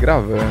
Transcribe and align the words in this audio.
Gravando. 0.00 0.42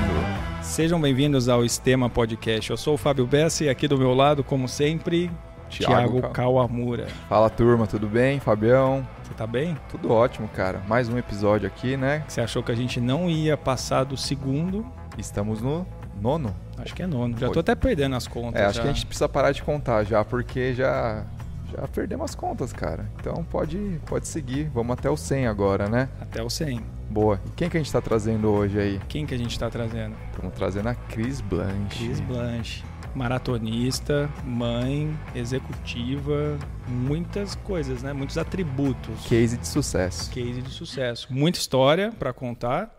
Sejam 0.62 1.00
bem-vindos 1.00 1.48
ao 1.48 1.64
Estema 1.64 2.10
Podcast. 2.10 2.70
Eu 2.70 2.76
sou 2.76 2.96
o 2.96 2.98
Fábio 2.98 3.26
Bessa 3.26 3.64
e 3.64 3.70
aqui 3.70 3.88
do 3.88 3.98
meu 3.98 4.14
lado, 4.14 4.44
como 4.44 4.68
sempre, 4.68 5.32
Thiago, 5.70 6.20
Thiago 6.20 6.34
Kawamura. 6.34 7.08
Fala 7.30 7.50
turma, 7.50 7.88
tudo 7.88 8.08
bem? 8.08 8.42
Fabião? 8.42 9.08
Você 9.24 9.34
tá 9.34 9.48
bem? 9.48 9.78
Tudo 9.90 10.12
ótimo, 10.12 10.50
cara. 10.50 10.82
Mais 10.86 11.08
um 11.08 11.18
episódio 11.18 11.66
aqui, 11.66 11.96
né? 11.96 12.26
Você 12.28 12.42
achou 12.42 12.62
que 12.62 12.74
a 12.74 12.76
gente 12.76 13.00
não 13.00 13.30
ia 13.30 13.56
passar 13.56 14.04
do 14.04 14.18
segundo? 14.18 14.86
Estamos 15.18 15.62
no 15.62 15.88
nono. 16.22 16.54
Acho 16.78 16.94
que 16.94 17.02
é 17.02 17.08
nono. 17.08 17.38
Já 17.38 17.48
tô 17.48 17.54
Oi. 17.54 17.62
até 17.62 17.74
perdendo 17.74 18.18
as 18.18 18.28
contas. 18.28 18.62
É, 18.62 18.66
acho 18.66 18.76
já. 18.76 18.82
que 18.82 18.90
a 18.90 18.92
gente 18.92 19.06
precisa 19.06 19.30
parar 19.30 19.54
de 19.54 19.64
contar 19.64 20.04
já, 20.04 20.26
porque 20.26 20.74
já 20.74 21.24
já 21.72 21.88
perdemos 21.88 22.26
as 22.26 22.36
contas, 22.36 22.74
cara. 22.74 23.10
Então 23.20 23.46
pode 23.46 23.78
pode 24.06 24.28
seguir. 24.28 24.70
Vamos 24.74 24.98
até 24.98 25.10
o 25.10 25.16
100 25.16 25.48
agora, 25.48 25.88
né? 25.88 26.10
Até 26.20 26.44
o 26.44 26.50
100. 26.50 26.97
Boa. 27.10 27.40
E 27.46 27.52
quem 27.52 27.70
que 27.70 27.78
a 27.78 27.80
gente 27.80 27.92
tá 27.92 28.02
trazendo 28.02 28.50
hoje 28.50 28.80
aí? 28.80 29.00
Quem 29.08 29.26
que 29.26 29.34
a 29.34 29.38
gente 29.38 29.58
tá 29.58 29.70
trazendo? 29.70 30.16
Estamos 30.32 30.54
trazendo 30.54 30.90
a 30.90 30.96
Cris 30.96 31.42
Blanche. 31.42 32.06
Cris 32.06 32.20
Blanche. 32.20 32.84
Maratonista, 33.16 34.30
mãe, 34.44 35.18
executiva, 35.34 36.58
muitas 36.88 37.56
coisas, 37.56 38.04
né? 38.04 38.14
Muitos 38.14 38.38
atributos. 38.38 39.26
Case 39.28 39.58
de 39.58 39.68
sucesso. 39.68 40.30
Case 40.30 40.62
de 40.62 40.70
sucesso. 40.70 41.28
Muita 41.32 41.58
história 41.58 42.12
pra 42.12 42.32
contar. 42.32 42.94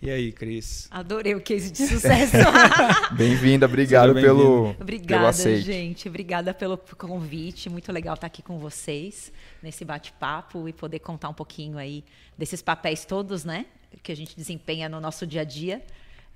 E 0.00 0.10
aí, 0.10 0.30
Cris? 0.30 0.88
Adorei 0.90 1.34
o 1.34 1.40
case 1.40 1.70
de 1.70 1.86
sucesso. 1.86 2.36
Bem-vinda, 3.16 3.64
obrigado 3.64 4.12
Seja 4.12 4.26
pelo 4.26 4.38
pelo 4.38 4.76
Obrigada, 4.80 5.28
aceite. 5.28 5.62
gente. 5.62 6.08
Obrigada 6.08 6.52
pelo 6.52 6.76
convite. 6.76 7.70
Muito 7.70 7.90
legal 7.90 8.14
estar 8.14 8.26
aqui 8.26 8.42
com 8.42 8.58
vocês 8.58 9.32
nesse 9.62 9.86
bate-papo 9.86 10.68
e 10.68 10.72
poder 10.72 10.98
contar 10.98 11.30
um 11.30 11.34
pouquinho 11.34 11.78
aí 11.78 12.04
desses 12.36 12.60
papéis 12.60 13.06
todos, 13.06 13.44
né? 13.44 13.64
Que 14.02 14.12
a 14.12 14.16
gente 14.16 14.36
desempenha 14.36 14.86
no 14.86 15.00
nosso 15.00 15.26
dia 15.26 15.40
a 15.40 15.44
dia 15.44 15.82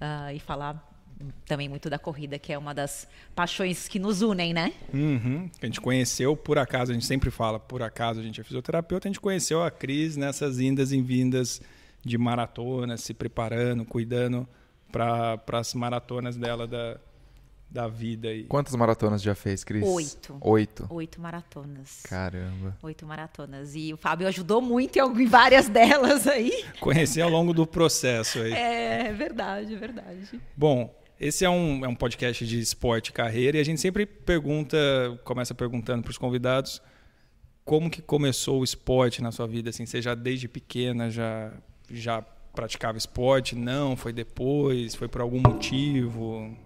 ah, 0.01 0.33
e 0.33 0.41
falar 0.41 0.91
também 1.45 1.69
muito 1.69 1.91
da 1.91 1.99
corrida, 1.99 2.39
que 2.39 2.51
é 2.51 2.57
uma 2.57 2.73
das 2.73 3.07
paixões 3.35 3.89
que 3.89 3.99
nos 3.99 4.23
unem, 4.23 4.55
né? 4.55 4.73
Uhum. 4.93 5.51
A 5.61 5.67
gente 5.67 5.83
conheceu, 5.83 6.35
por 6.35 6.59
acaso, 6.59 6.93
a 6.93 6.95
gente 6.95 7.05
sempre 7.05 7.31
fala, 7.31 7.61
por 7.61 7.83
acaso 7.83 8.21
a 8.21 8.23
gente 8.23 8.41
é 8.41 8.45
fisioterapeuta, 8.45 9.07
a 9.07 9.11
gente 9.11 9.21
conheceu 9.21 9.63
a 9.63 9.71
Cris 9.71 10.17
nessas 10.17 10.59
indas 10.59 10.93
e 10.93 11.03
vindas 11.03 11.61
de 12.05 12.17
maratona, 12.17 12.97
se 12.97 13.13
preparando, 13.15 13.85
cuidando 13.85 14.49
para 14.91 15.41
as 15.53 15.75
maratonas 15.75 16.37
dela 16.37 16.67
da, 16.67 16.99
da 17.71 17.87
vida. 17.87 18.29
aí. 18.29 18.45
Quantas 18.45 18.75
maratonas 18.75 19.23
já 19.23 19.35
fez, 19.35 19.63
Cris? 19.63 19.87
Oito. 19.87 20.37
Oito. 20.41 20.87
Oito 20.91 21.21
maratonas. 21.21 22.03
Caramba. 22.03 22.77
Oito 22.83 23.07
maratonas. 23.07 23.75
E 23.75 23.93
o 23.93 23.97
Fábio 23.97 24.27
ajudou 24.27 24.61
muito 24.61 24.99
em 24.99 25.27
várias 25.27 25.69
delas 25.71 26.27
aí. 26.27 26.65
Conheci 26.81 27.21
ao 27.21 27.31
longo 27.31 27.53
do 27.53 27.67
processo 27.67 28.41
aí. 28.41 28.53
É 28.53 29.13
verdade, 29.13 29.75
é 29.75 29.79
verdade. 29.79 30.41
Bom, 30.57 30.95
esse 31.19 31.45
é 31.45 31.51
um, 31.51 31.85
é 31.85 31.89
um 31.89 31.95
podcast 31.95 32.47
de 32.47 32.59
esporte 32.59 33.09
e 33.09 33.13
carreira 33.13 33.59
e 33.59 33.61
a 33.61 33.65
gente 33.65 33.81
sempre 33.81 34.07
pergunta, 34.07 34.77
começa 35.23 35.55
perguntando 35.55 36.03
para 36.03 36.11
os 36.11 36.19
convidados 36.19 36.83
como 37.63 37.91
que 37.91 38.03
começou 38.03 38.61
o 38.61 38.65
esporte 38.65 39.23
na 39.23 39.31
sua 39.31 39.47
vida, 39.47 39.71
assim, 39.71 39.87
você 39.87 40.03
já 40.03 40.15
desde 40.15 40.49
pequena 40.49 41.09
já 41.09 41.53
já 41.91 42.23
praticava 42.55 42.99
esporte? 42.99 43.55
Não, 43.55 43.97
foi 43.97 44.13
depois, 44.13 44.95
foi 44.95 45.09
por 45.09 45.21
algum 45.21 45.41
motivo? 45.41 46.57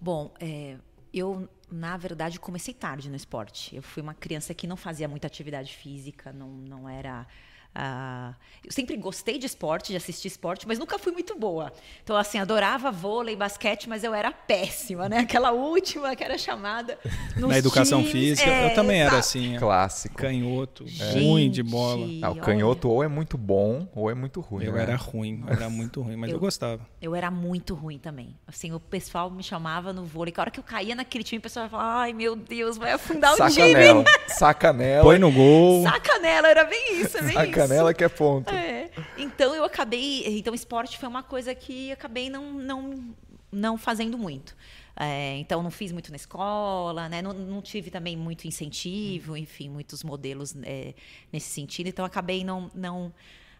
Bom, 0.00 0.32
é, 0.40 0.76
eu, 1.12 1.48
na 1.70 1.96
verdade, 1.96 2.40
comecei 2.40 2.72
tarde 2.72 3.10
no 3.10 3.16
esporte. 3.16 3.74
Eu 3.74 3.82
fui 3.82 4.02
uma 4.02 4.14
criança 4.14 4.54
que 4.54 4.66
não 4.66 4.76
fazia 4.76 5.08
muita 5.08 5.26
atividade 5.26 5.74
física, 5.74 6.32
não, 6.32 6.48
não 6.48 6.88
era. 6.88 7.26
Ah, 7.74 8.34
eu 8.64 8.72
sempre 8.72 8.96
gostei 8.96 9.38
de 9.38 9.46
esporte, 9.46 9.88
de 9.92 9.96
assistir 9.96 10.28
esporte, 10.28 10.66
mas 10.66 10.78
nunca 10.78 10.98
fui 10.98 11.12
muito 11.12 11.36
boa. 11.38 11.72
Então, 12.02 12.16
assim, 12.16 12.38
adorava 12.38 12.90
vôlei, 12.90 13.36
basquete, 13.36 13.88
mas 13.88 14.02
eu 14.02 14.12
era 14.12 14.32
péssima, 14.32 15.08
né? 15.08 15.18
Aquela 15.20 15.52
última 15.52 16.14
que 16.16 16.24
era 16.24 16.36
chamada. 16.36 16.98
na 17.36 17.56
educação 17.56 18.00
times. 18.00 18.12
física, 18.12 18.50
É, 18.50 18.70
eu 18.70 18.74
também 18.74 18.98
era 19.00 19.10
exato. 19.18 19.20
assim, 19.20 19.56
Clássico. 19.58 20.16
canhoto, 20.16 20.86
Gente, 20.86 21.24
ruim 21.24 21.50
de 21.50 21.62
bola. 21.62 22.06
Ah, 22.22 22.30
o 22.30 22.32
olha, 22.32 22.42
canhoto 22.42 22.88
ou 22.88 23.02
é 23.04 23.08
muito 23.08 23.38
bom 23.38 23.88
ou 23.94 24.10
é 24.10 24.14
muito 24.14 24.40
ruim. 24.40 24.64
Eu 24.64 24.72
né? 24.72 24.82
era 24.82 24.96
ruim, 24.96 25.42
eu 25.46 25.52
era 25.54 25.70
muito 25.70 26.02
ruim, 26.02 26.16
mas 26.16 26.30
eu, 26.30 26.36
Eu- 26.36 26.40
gostava. 26.40 26.86
Eu 27.00 27.14
era 27.14 27.30
muito 27.30 27.74
ruim 27.74 27.98
também. 27.98 28.36
Assim, 28.46 28.72
o 28.72 28.80
pessoal 28.80 29.30
me 29.30 29.42
chamava 29.42 29.92
no 29.92 30.04
vôlei. 30.04 30.32
Que 30.32 30.40
a 30.40 30.42
hora 30.42 30.50
que 30.50 30.58
eu 30.60 30.64
caía 30.64 30.94
naquele 30.94 31.22
time, 31.24 31.38
o 31.38 31.42
pessoal 31.42 31.68
falava: 31.68 32.00
ai 32.00 32.12
meu 32.12 32.34
Deus, 32.36 32.76
vai 32.76 32.92
afundar 32.92 33.32
o 33.32 33.36
Sacanela. 33.36 34.04
time. 34.04 34.28
Sacanela. 34.28 35.02
Põe 35.04 35.18
no 35.18 35.30
gol. 35.30 35.84
Sacanela, 35.84 36.48
era 36.48 36.64
bem 36.64 37.00
isso, 37.00 37.16
é 37.16 37.22
bem 37.22 37.32
Sacanela 37.32 37.46
isso. 37.46 37.59
Que 37.94 38.04
é 38.04 38.08
ponto. 38.08 38.52
É. 38.52 38.90
Então 39.16 39.54
eu 39.54 39.64
acabei. 39.64 40.38
Então, 40.38 40.54
esporte 40.54 40.98
foi 40.98 41.08
uma 41.08 41.22
coisa 41.22 41.54
que 41.54 41.92
acabei 41.92 42.30
não, 42.30 42.52
não, 42.52 43.14
não 43.50 43.78
fazendo 43.78 44.16
muito. 44.18 44.56
É, 44.96 45.38
então, 45.38 45.62
não 45.62 45.70
fiz 45.70 45.92
muito 45.92 46.10
na 46.10 46.16
escola, 46.16 47.08
né? 47.08 47.22
não, 47.22 47.32
não 47.32 47.62
tive 47.62 47.90
também 47.90 48.16
muito 48.16 48.46
incentivo, 48.46 49.34
enfim, 49.34 49.70
muitos 49.70 50.04
modelos 50.04 50.54
é, 50.62 50.92
nesse 51.32 51.48
sentido. 51.48 51.88
Então, 51.88 52.04
acabei 52.04 52.44
não, 52.44 52.70
não, 52.74 53.12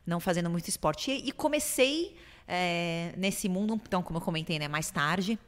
não 0.06 0.20
fazendo 0.20 0.50
muito 0.50 0.68
esporte. 0.68 1.10
E, 1.10 1.28
e 1.28 1.32
comecei 1.32 2.14
é, 2.46 3.14
nesse 3.16 3.48
mundo, 3.48 3.80
então, 3.86 4.02
como 4.02 4.18
eu 4.18 4.22
comentei, 4.22 4.58
né, 4.58 4.68
mais 4.68 4.90
tarde. 4.90 5.38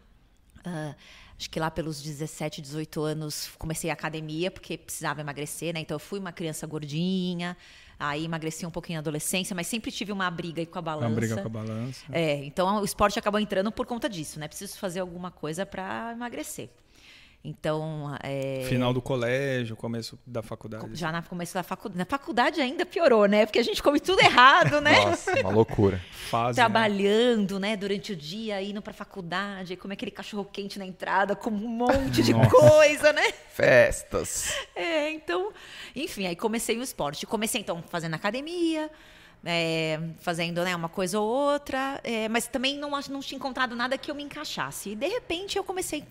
Ah, 0.65 0.95
acho 1.39 1.51
que 1.51 1.59
lá 1.59 1.71
pelos 1.71 2.01
17, 2.01 2.63
18 2.63 3.03
anos 3.03 3.51
comecei 3.59 3.91
a 3.91 3.93
academia 3.93 4.51
porque 4.51 4.79
precisava 4.79 5.21
emagrecer, 5.21 5.75
né? 5.75 5.81
Então 5.81 5.97
eu 5.97 5.99
fui 5.99 6.21
uma 6.21 6.33
criança 6.33 6.67
gordinha, 6.67 7.57
aí 8.03 8.25
emagreci 8.25 8.67
um 8.67 8.71
pouquinho 8.71 8.97
na 8.97 9.01
adolescência, 9.01 9.55
mas 9.55 9.67
sempre 9.67 9.91
tive 9.91 10.13
uma 10.13 10.31
briga 10.31 10.65
com 10.67 10.79
a 10.79 10.83
balança. 10.83 11.07
Uma 11.07 11.15
briga 11.15 11.37
com 11.37 11.47
a 11.47 11.51
balança. 11.51 12.05
É, 12.11 12.45
então 12.45 12.81
o 12.81 12.85
esporte 12.85 13.19
acabou 13.19 13.41
entrando 13.41 13.71
por 13.71 13.87
conta 13.87 14.09
disso, 14.09 14.41
né? 14.41 14.49
Preciso 14.49 14.77
fazer 14.79 15.01
alguma 15.01 15.31
coisa 15.31 15.65
para 15.65 16.13
emagrecer. 16.13 16.69
Então, 17.45 18.17
é, 18.23 18.65
Final 18.69 18.95
do 18.95 19.03
colégio, 19.03 19.75
começo 19.75 20.17
da 20.25 20.43
faculdade. 20.43 20.95
já 20.95 21.11
na 21.11 21.23
começo 21.23 21.53
da 21.55 21.65
faculdade, 21.65 21.99
na 21.99 22.05
faculdade 22.05 22.61
ainda 22.61 22.87
piorou, 22.87 23.27
né? 23.27 23.45
Porque 23.47 23.59
a 23.59 23.65
gente 23.65 23.83
come 23.83 23.99
tudo 23.99 24.21
errado, 24.21 24.81
né? 24.81 25.05
Nossa, 25.07 25.41
uma 25.41 25.51
loucura. 25.51 26.01
Fase, 26.31 26.57
né? 26.57 26.63
trabalhando, 26.65 27.59
né, 27.59 27.77
durante 27.77 28.13
o 28.13 28.17
dia, 28.17 28.63
indo 28.63 28.81
pra 28.81 28.93
faculdade, 28.93 29.77
comer 29.77 29.95
aquele 29.95 30.13
cachorro 30.13 30.45
quente 30.45 30.79
na 30.79 30.87
entrada 30.87 31.35
com 31.35 31.51
um 31.51 31.69
monte 31.69 32.23
de 32.23 32.33
Nossa. 32.33 32.49
coisa, 32.49 33.13
né? 33.13 33.33
Festas. 33.51 34.55
É, 34.77 35.11
então, 35.11 35.53
enfim, 35.97 36.27
aí 36.27 36.37
comecei 36.37 36.79
o 36.79 36.83
esporte. 36.83 37.27
Comecei 37.27 37.61
então 37.61 37.83
fazendo 37.89 38.15
academia, 38.15 38.89
é, 39.45 40.01
fazendo 40.21 40.63
né, 40.65 40.75
uma 40.75 40.89
coisa 40.89 41.19
ou 41.19 41.29
outra, 41.29 42.01
é, 42.05 42.29
mas 42.29 42.47
também 42.47 42.79
não, 42.79 42.91
não 42.91 43.21
tinha 43.21 43.37
encontrado 43.37 43.75
nada 43.75 43.99
que 43.99 44.11
eu 44.11 44.15
me 44.15 44.23
encaixasse. 44.23 44.91
E 44.91 44.97
de 44.97 45.09
repente 45.09 45.59
eu 45.59 45.65
comecei, 45.65 46.05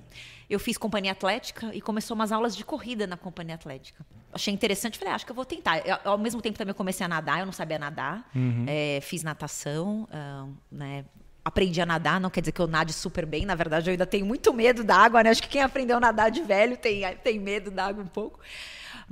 eu 0.50 0.60
fiz 0.60 0.78
companhia 0.78 1.12
atlética 1.12 1.72
e 1.74 1.82
começou 1.82 2.16
umas 2.16 2.32
aulas 2.32 2.56
de 2.56 2.64
corrida 2.66 3.08
na 3.08 3.18
companhia 3.18 3.56
atlética. 3.56 4.06
Achei 4.34 4.54
interessante, 4.54 4.98
falei, 4.98 5.14
ah, 5.14 5.16
acho 5.16 5.26
que 5.26 5.32
eu 5.32 5.36
vou 5.36 5.46
tentar. 5.46 5.86
Eu, 5.86 5.98
ao 6.04 6.18
mesmo 6.18 6.42
tempo 6.42 6.58
também 6.58 6.74
comecei 6.74 7.06
a 7.06 7.10
nadar, 7.10 7.40
eu 7.40 7.46
não 7.46 7.54
sabia 7.54 7.80
nadar, 7.80 8.30
é, 8.68 9.00
fiz 9.02 9.24
natação, 9.24 10.08
ah, 10.12 10.48
né? 10.72 11.06
Aprendi 11.44 11.82
a 11.82 11.88
nadar, 11.88 12.20
não 12.22 12.30
quer 12.30 12.42
dizer 12.42 12.52
que 12.52 12.62
eu 12.62 12.68
nade 12.68 12.94
super 12.94 13.26
bem, 13.26 13.48
na 13.48 13.56
verdade 13.56 13.90
eu 13.90 13.92
ainda 13.94 14.06
tenho 14.06 14.28
muito 14.28 14.54
medo 14.54 14.84
da 14.84 14.96
água, 14.96 15.24
né? 15.24 15.32
Acho 15.32 15.42
que 15.42 15.50
quem 15.50 15.64
aprendeu 15.64 15.98
a 15.98 16.00
nadar 16.00 16.30
de 16.30 16.42
velho 16.44 16.78
tem, 16.78 17.02
tem 17.24 17.40
medo 17.40 17.72
da 17.72 17.88
água 17.88 18.04
um 18.04 18.08
pouco. 18.08 18.40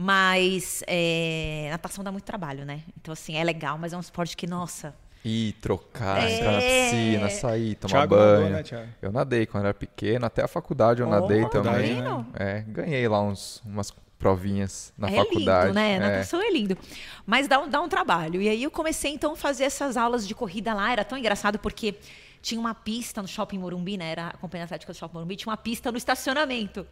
Mas 0.01 0.81
é, 0.87 1.67
natação 1.71 2.01
dá 2.01 2.09
muito 2.09 2.23
trabalho, 2.23 2.63
né? 2.63 2.83
Então, 3.01 3.11
assim, 3.11 3.35
é 3.35 3.43
legal, 3.43 3.77
mas 3.77 3.91
é 3.91 3.97
um 3.97 3.99
esporte 3.99 4.37
que, 4.37 4.47
nossa. 4.47 4.95
Ir, 5.25 5.51
trocar, 5.59 6.23
É. 6.23 6.37
entrar 6.37 6.51
na 6.53 6.59
piscina, 6.61 7.29
sair, 7.29 7.75
tomar 7.75 7.91
Thiago 8.07 8.15
banho. 8.15 8.33
nadou, 8.35 8.49
né, 8.49 8.63
Thiago? 8.63 8.87
Eu 9.01 9.11
nadei 9.11 9.45
quando 9.45 9.65
era 9.65 9.73
pequeno, 9.73 10.25
até 10.25 10.41
a 10.41 10.47
faculdade 10.47 11.01
eu 11.01 11.07
Oh, 11.07 11.09
nadei 11.09 11.41
tá 11.41 11.49
também. 11.49 11.95
vendo? 11.95 12.25
É, 12.33 12.61
ganhei 12.65 13.05
lá 13.09 13.21
uns, 13.21 13.61
umas 13.65 13.91
provinhas 14.17 14.93
na 14.97 15.09
é 15.09 15.15
faculdade. 15.17 15.67
lindo, 15.67 15.75
né? 15.75 15.91
É. 15.95 15.99
Natação 15.99 16.41
é 16.41 16.49
lindo. 16.49 16.77
Mas 17.25 17.49
dá 17.49 17.59
um, 17.59 17.67
dá 17.67 17.81
um 17.81 17.89
trabalho. 17.89 18.41
E 18.41 18.47
aí 18.47 18.63
eu 18.63 18.71
comecei, 18.71 19.11
então, 19.11 19.33
a 19.33 19.35
fazer 19.35 19.65
essas 19.65 19.97
aulas 19.97 20.25
de 20.25 20.33
corrida 20.33 20.73
lá. 20.73 20.93
Era 20.93 21.03
tão 21.03 21.17
engraçado 21.17 21.59
porque 21.59 21.95
tinha 22.41 22.57
uma 22.61 22.73
pista 22.73 23.21
no 23.21 23.27
Shopping 23.27 23.57
Morumbi, 23.57 23.97
né? 23.97 24.11
Era 24.11 24.27
a 24.27 24.37
Companhia 24.37 24.63
Atlética 24.63 24.93
do 24.93 24.95
Shopping 24.97 25.15
Morumbi, 25.15 25.35
tinha 25.35 25.51
uma 25.51 25.57
pista 25.57 25.91
no 25.91 25.97
estacionamento. 25.97 26.87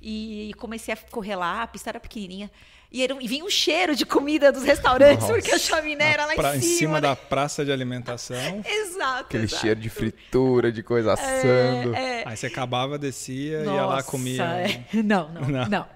E 0.00 0.52
comecei 0.58 0.92
a 0.94 0.96
correr 1.10 1.36
lá, 1.36 1.62
a 1.62 1.66
pista 1.66 1.90
era 1.90 1.98
pequenininha. 2.00 2.50
E, 2.92 3.02
era, 3.02 3.16
e 3.20 3.26
vinha 3.26 3.44
um 3.44 3.50
cheiro 3.50 3.96
de 3.96 4.06
comida 4.06 4.52
dos 4.52 4.62
restaurantes, 4.62 5.22
Nossa. 5.26 5.32
porque 5.34 5.50
a 5.50 5.58
chaminé 5.58 6.12
era 6.12 6.24
lá 6.24 6.34
Pra- 6.34 6.56
em 6.56 6.60
cima. 6.60 6.94
né? 6.94 7.00
da 7.00 7.16
praça 7.16 7.64
de 7.64 7.72
alimentação. 7.72 8.36
Exato. 8.64 9.22
Aquele 9.22 9.44
exato. 9.44 9.60
cheiro 9.60 9.80
de 9.80 9.90
fritura, 9.90 10.70
de 10.70 10.82
coisa 10.84 11.14
assando. 11.14 11.94
É, 11.94 12.22
Aí 12.24 12.36
você 12.36 12.46
acabava, 12.46 12.96
descia, 12.96 13.60
ia 13.64 13.72
lá, 13.72 13.96
Nossa, 13.96 14.10
comia. 14.10 14.44
é. 14.44 14.84
Não, 15.02 15.28
não, 15.30 15.48
Não. 15.48 15.68
não, 15.68 15.86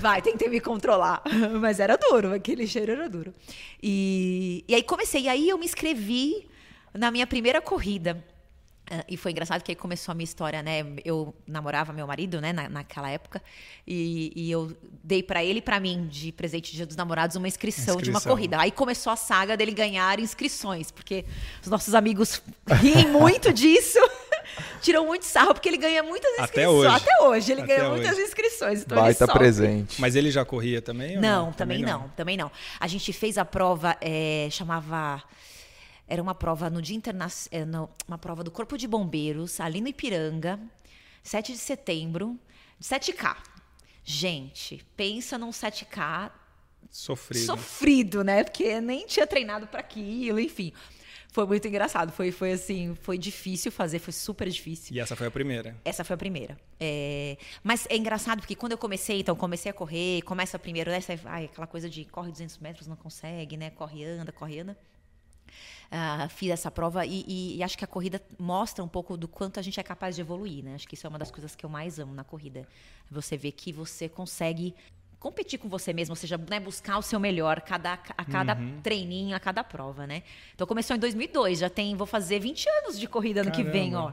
Vai, 0.00 0.22
tentei 0.22 0.48
me 0.48 0.58
controlar. 0.60 1.22
Mas 1.60 1.78
era 1.78 1.96
duro, 1.96 2.32
aquele 2.32 2.66
cheiro 2.66 2.92
era 2.92 3.08
duro. 3.10 3.34
E, 3.82 4.64
e 4.66 4.74
aí 4.74 4.82
comecei. 4.82 5.22
E 5.22 5.28
aí 5.28 5.48
eu 5.48 5.58
me 5.58 5.66
inscrevi 5.66 6.48
na 6.94 7.10
minha 7.10 7.26
primeira 7.26 7.60
corrida. 7.60 8.24
Ah, 8.90 9.04
E 9.08 9.16
foi 9.16 9.30
engraçado 9.30 9.62
que 9.62 9.70
aí 9.72 9.76
começou 9.76 10.12
a 10.12 10.14
minha 10.14 10.24
história, 10.24 10.62
né? 10.62 10.84
Eu 11.04 11.34
namorava 11.46 11.92
meu 11.92 12.06
marido, 12.06 12.40
né, 12.40 12.52
na, 12.52 12.68
naquela 12.68 13.08
época, 13.10 13.40
e, 13.86 14.32
e 14.34 14.50
eu 14.50 14.76
dei 15.02 15.22
pra 15.22 15.42
ele 15.44 15.58
e 15.60 15.62
pra 15.62 15.78
mim, 15.80 16.06
de 16.08 16.32
presente 16.32 16.70
de 16.70 16.76
Dia 16.78 16.86
dos 16.86 16.96
Namorados, 16.96 17.36
uma 17.36 17.48
inscrição, 17.48 17.96
de 17.96 18.10
uma 18.10 18.16
Inscrição. 18.18 18.32
corrida. 18.32 18.60
Aí 18.60 18.70
começou 18.70 19.12
a 19.12 19.16
saga 19.16 19.56
dele 19.56 19.72
ganhar 19.72 20.18
inscrições, 20.18 20.90
porque 20.90 21.24
os 21.62 21.68
nossos 21.68 21.94
amigos 21.94 22.42
riem 22.80 23.08
muito 23.08 23.52
disso. 23.54 23.98
Tiram 24.82 25.06
muito 25.06 25.24
sarro, 25.24 25.54
porque 25.54 25.68
ele 25.68 25.78
ganha 25.78 26.02
muitas 26.02 26.30
inscrições. 26.32 26.50
Até 26.50 26.68
hoje. 26.68 26.96
Até 26.96 27.22
hoje, 27.22 27.52
ele 27.52 27.62
Até 27.62 27.76
ganha 27.76 27.88
hoje. 27.90 28.02
muitas 28.02 28.18
inscrições. 28.18 28.82
Então 28.82 29.08
estar 29.08 29.28
presente. 29.28 30.00
Mas 30.00 30.16
ele 30.16 30.30
já 30.30 30.44
corria 30.44 30.82
também? 30.82 31.16
ou 31.16 31.22
Não, 31.22 31.52
também 31.52 31.80
não. 31.82 32.08
também 32.16 32.36
não. 32.36 32.50
A 32.80 32.86
gente 32.88 33.12
fez 33.12 33.38
a 33.38 33.44
prova, 33.44 33.96
é, 34.00 34.48
chamava. 34.50 35.22
Era 36.12 36.22
uma 36.22 36.34
prova 36.34 36.68
no 36.68 36.82
Dia 36.82 36.94
Internacional. 36.94 37.90
Uma 38.06 38.18
prova 38.18 38.44
do 38.44 38.50
Corpo 38.50 38.76
de 38.76 38.86
Bombeiros, 38.86 39.58
ali 39.58 39.80
no 39.80 39.88
Ipiranga, 39.88 40.60
7 41.22 41.52
de 41.52 41.58
setembro, 41.58 42.38
de 42.78 42.86
7K. 42.86 43.34
Gente, 44.04 44.84
pensa 44.94 45.38
num 45.38 45.48
7K 45.48 46.30
Sofrido. 46.90 47.46
sofrido, 47.46 48.22
né? 48.22 48.44
Porque 48.44 48.78
nem 48.78 49.06
tinha 49.06 49.26
treinado 49.26 49.66
para 49.66 49.80
aquilo, 49.80 50.38
enfim. 50.38 50.74
Foi 51.28 51.46
muito 51.46 51.66
engraçado. 51.66 52.12
Foi, 52.12 52.30
foi 52.30 52.52
assim, 52.52 52.94
foi 53.00 53.16
difícil 53.16 53.72
fazer, 53.72 53.98
foi 53.98 54.12
super 54.12 54.50
difícil. 54.50 54.94
E 54.94 55.00
essa 55.00 55.16
foi 55.16 55.28
a 55.28 55.30
primeira. 55.30 55.80
Essa 55.82 56.04
foi 56.04 56.12
a 56.12 56.18
primeira. 56.18 56.58
É, 56.78 57.38
Mas 57.64 57.86
é 57.88 57.96
engraçado 57.96 58.40
porque 58.40 58.54
quando 58.54 58.72
eu 58.72 58.78
comecei, 58.78 59.20
então 59.20 59.34
comecei 59.34 59.70
a 59.70 59.72
correr, 59.72 60.20
começa 60.26 60.58
primeiro, 60.58 60.90
né? 60.90 61.00
Você, 61.00 61.18
ai, 61.24 61.46
aquela 61.46 61.66
coisa 61.66 61.88
de 61.88 62.04
corre 62.04 62.30
200 62.30 62.58
metros, 62.58 62.86
não 62.86 62.96
consegue, 62.96 63.56
né? 63.56 63.70
Corre, 63.70 64.04
anda, 64.04 64.30
corre, 64.30 64.60
anda. 64.60 64.76
Ah, 65.94 66.26
fiz 66.30 66.48
essa 66.50 66.70
prova 66.70 67.04
e, 67.04 67.22
e- 67.28 67.56
e 67.58 67.62
acho 67.62 67.76
que 67.76 67.84
a 67.84 67.86
corrida 67.86 68.18
mostra 68.38 68.82
um 68.82 68.88
pouco 68.88 69.14
do 69.14 69.28
quanto 69.28 69.60
a 69.60 69.62
gente 69.62 69.78
é 69.78 69.82
capaz 69.82 70.14
de 70.16 70.22
evoluir, 70.22 70.64
né? 70.64 70.74
Acho 70.74 70.88
que 70.88 70.94
isso 70.94 71.06
é 71.06 71.10
uma 71.10 71.18
das 71.18 71.30
coisas 71.30 71.54
que 71.54 71.66
eu 71.66 71.68
mais 71.70 71.98
amo 71.98 72.14
na 72.14 72.24
corrida. 72.24 72.66
Você 73.10 73.36
vê 73.36 73.52
que 73.52 73.70
você 73.70 74.08
consegue 74.08 74.74
competir 75.20 75.58
com 75.58 75.68
você 75.68 75.92
mesmo, 75.92 76.12
ou 76.12 76.16
seja, 76.16 76.38
né, 76.38 76.58
buscar 76.58 76.96
o 76.98 77.02
seu 77.02 77.20
melhor 77.20 77.60
cada, 77.60 77.92
a 77.92 78.24
cada 78.24 78.56
treininho, 78.82 79.36
a 79.36 79.38
cada 79.38 79.62
prova, 79.62 80.06
né? 80.06 80.22
Então 80.54 80.66
começou 80.66 80.96
em 80.96 80.98
2002, 80.98 81.58
já 81.58 81.68
tem, 81.68 81.94
vou 81.94 82.06
fazer 82.06 82.40
20 82.40 82.66
anos 82.68 82.98
de 82.98 83.06
corrida 83.06 83.42
ano 83.42 83.50
que 83.52 83.62
vem, 83.62 83.94
ó. 83.94 84.12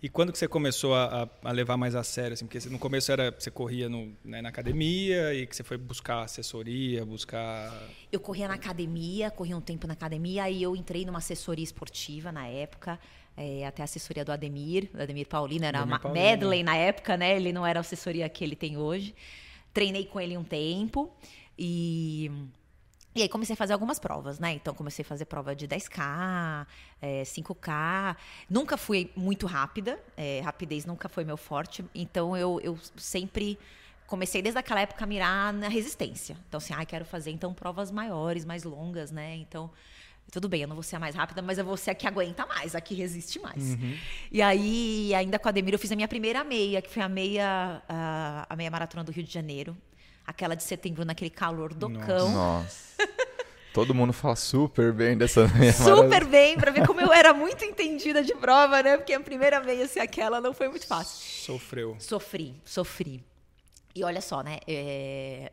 E 0.00 0.08
quando 0.08 0.30
que 0.30 0.38
você 0.38 0.46
começou 0.46 0.94
a, 0.94 1.28
a- 1.42 1.50
levar 1.50 1.76
mais 1.76 1.94
a 1.96 2.04
sério? 2.04 2.34
Assim? 2.34 2.46
Porque 2.46 2.68
no 2.68 2.78
começo 2.78 3.10
era 3.10 3.34
você 3.36 3.50
corria 3.50 3.88
no- 3.88 4.12
né, 4.24 4.40
na 4.40 4.48
academia 4.48 5.34
e 5.34 5.44
que 5.46 5.56
você 5.56 5.64
foi 5.64 5.76
buscar 5.76 6.22
assessoria, 6.22 7.04
buscar. 7.04 7.72
Eu 8.12 8.20
corria 8.20 8.46
na 8.46 8.54
academia, 8.54 9.28
corria 9.30 9.56
um 9.56 9.60
tempo 9.60 9.86
na 9.88 9.94
academia, 9.94 10.44
aí 10.44 10.62
eu 10.62 10.76
entrei 10.76 11.04
numa 11.04 11.18
assessoria 11.18 11.64
esportiva 11.64 12.30
na 12.30 12.46
época, 12.46 12.98
é, 13.36 13.66
até 13.66 13.82
a 13.82 13.84
assessoria 13.84 14.24
do 14.24 14.30
Ademir, 14.30 14.88
do 14.92 15.02
Ademir 15.02 15.26
Paulino, 15.26 15.64
era 15.64 15.80
Ademir 15.80 16.00
Paulino. 16.00 16.24
Medley 16.24 16.62
na 16.62 16.76
época, 16.76 17.16
né? 17.16 17.34
Ele 17.36 17.52
não 17.52 17.66
era 17.66 17.80
a 17.80 17.82
assessoria 17.82 18.28
que 18.28 18.44
ele 18.44 18.54
tem 18.54 18.76
hoje. 18.76 19.14
Treinei 19.74 20.04
com 20.06 20.20
ele 20.20 20.36
um 20.36 20.44
tempo 20.44 21.12
e. 21.58 22.30
E 23.14 23.22
aí 23.22 23.28
comecei 23.28 23.54
a 23.54 23.56
fazer 23.56 23.72
algumas 23.72 23.98
provas, 23.98 24.38
né? 24.38 24.52
Então 24.52 24.74
comecei 24.74 25.02
a 25.02 25.06
fazer 25.06 25.24
prova 25.24 25.54
de 25.54 25.66
10K, 25.66 26.66
é, 27.00 27.22
5K. 27.22 28.16
Nunca 28.48 28.76
fui 28.76 29.10
muito 29.16 29.46
rápida, 29.46 29.98
é, 30.16 30.40
rapidez 30.40 30.84
nunca 30.84 31.08
foi 31.08 31.24
meu 31.24 31.36
forte. 31.36 31.84
Então 31.94 32.36
eu, 32.36 32.60
eu 32.62 32.78
sempre 32.96 33.58
comecei 34.06 34.40
desde 34.40 34.58
aquela 34.58 34.80
época 34.80 35.04
a 35.04 35.06
mirar 35.06 35.52
na 35.52 35.68
resistência. 35.68 36.36
Então 36.48 36.58
assim, 36.58 36.72
ai, 36.74 36.86
quero 36.86 37.04
fazer 37.04 37.30
então 37.30 37.52
provas 37.52 37.90
maiores, 37.90 38.44
mais 38.44 38.62
longas, 38.62 39.10
né? 39.10 39.36
Então 39.36 39.70
tudo 40.30 40.48
bem, 40.48 40.60
eu 40.62 40.68
não 40.68 40.76
vou 40.76 40.82
ser 40.82 40.96
a 40.96 40.98
mais 40.98 41.14
rápida, 41.14 41.40
mas 41.40 41.56
eu 41.56 41.64
vou 41.64 41.76
ser 41.76 41.90
a 41.90 41.94
que 41.94 42.06
aguenta 42.06 42.44
mais, 42.46 42.74
a 42.74 42.80
que 42.80 42.94
resiste 42.94 43.38
mais. 43.38 43.74
E 44.30 44.42
aí, 44.42 45.14
ainda 45.14 45.38
com 45.38 45.48
a 45.48 45.50
Ademir, 45.50 45.72
eu 45.72 45.78
fiz 45.78 45.90
a 45.90 45.96
minha 45.96 46.08
primeira 46.08 46.44
meia, 46.44 46.82
que 46.82 46.90
foi 46.90 47.02
a 47.02 47.08
meia, 47.08 47.82
a, 47.88 48.46
a 48.48 48.54
meia 48.56 48.70
maratona 48.70 49.02
do 49.02 49.10
Rio 49.10 49.24
de 49.24 49.32
Janeiro. 49.32 49.74
Aquela 50.28 50.54
de 50.54 50.62
setembro, 50.62 51.06
naquele 51.06 51.30
calor 51.30 51.72
do 51.72 51.88
Nossa. 51.88 52.06
cão. 52.06 52.30
Nossa. 52.30 52.88
Todo 53.72 53.94
mundo 53.94 54.12
fala 54.12 54.36
super 54.36 54.92
bem 54.92 55.16
dessa 55.16 55.48
meia 55.48 55.72
Super 55.72 56.24
bem, 56.24 56.56
pra 56.58 56.70
ver 56.70 56.86
como 56.86 57.00
eu 57.00 57.12
era 57.12 57.32
muito 57.32 57.64
entendida 57.64 58.22
de 58.22 58.34
prova, 58.34 58.82
né? 58.82 58.96
Porque 58.98 59.12
a 59.12 59.20
primeira 59.20 59.60
meia 59.60 59.88
ser 59.88 60.00
aquela 60.00 60.40
não 60.40 60.52
foi 60.52 60.68
muito 60.68 60.86
fácil. 60.86 61.24
Sofreu. 61.44 61.96
Sofri, 61.98 62.54
sofri. 62.64 63.24
E 63.94 64.04
olha 64.04 64.20
só, 64.20 64.42
né? 64.42 64.58
é, 64.66 65.50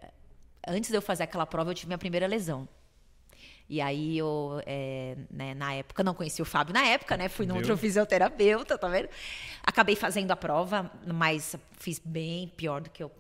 Antes 0.68 0.90
de 0.90 0.98
eu 0.98 1.02
fazer 1.02 1.24
aquela 1.24 1.46
prova, 1.46 1.70
eu 1.70 1.76
tive 1.76 1.88
minha 1.88 1.98
primeira 1.98 2.28
lesão. 2.28 2.68
E 3.68 3.82
aí 3.82 4.18
eu, 4.18 4.62
é, 4.66 5.16
né, 5.30 5.54
na 5.54 5.74
época, 5.74 6.04
não 6.04 6.14
conheci 6.14 6.42
o 6.42 6.46
Fábio 6.46 6.74
na 6.74 6.86
época, 6.86 7.18
né? 7.18 7.30
Fui 7.30 7.46
num 7.46 7.54
Viu? 7.56 7.62
outro 7.62 7.78
fisioterapeuta, 7.78 8.78
tá 8.78 8.88
vendo? 8.88 9.10
Acabei 9.64 9.96
fazendo 9.96 10.32
a 10.32 10.36
prova, 10.36 10.92
mas 11.06 11.56
fiz 11.80 12.00
bem 12.04 12.48
pior 12.56 12.82
do 12.82 12.90
que 12.90 13.02
eu. 13.02 13.12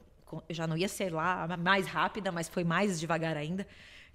Eu 0.47 0.55
já 0.55 0.65
não 0.67 0.77
ia 0.77 0.87
ser 0.87 1.11
lá 1.13 1.47
mais 1.57 1.87
rápida, 1.87 2.31
mas 2.31 2.47
foi 2.47 2.63
mais 2.63 2.99
devagar 2.99 3.35
ainda. 3.37 3.65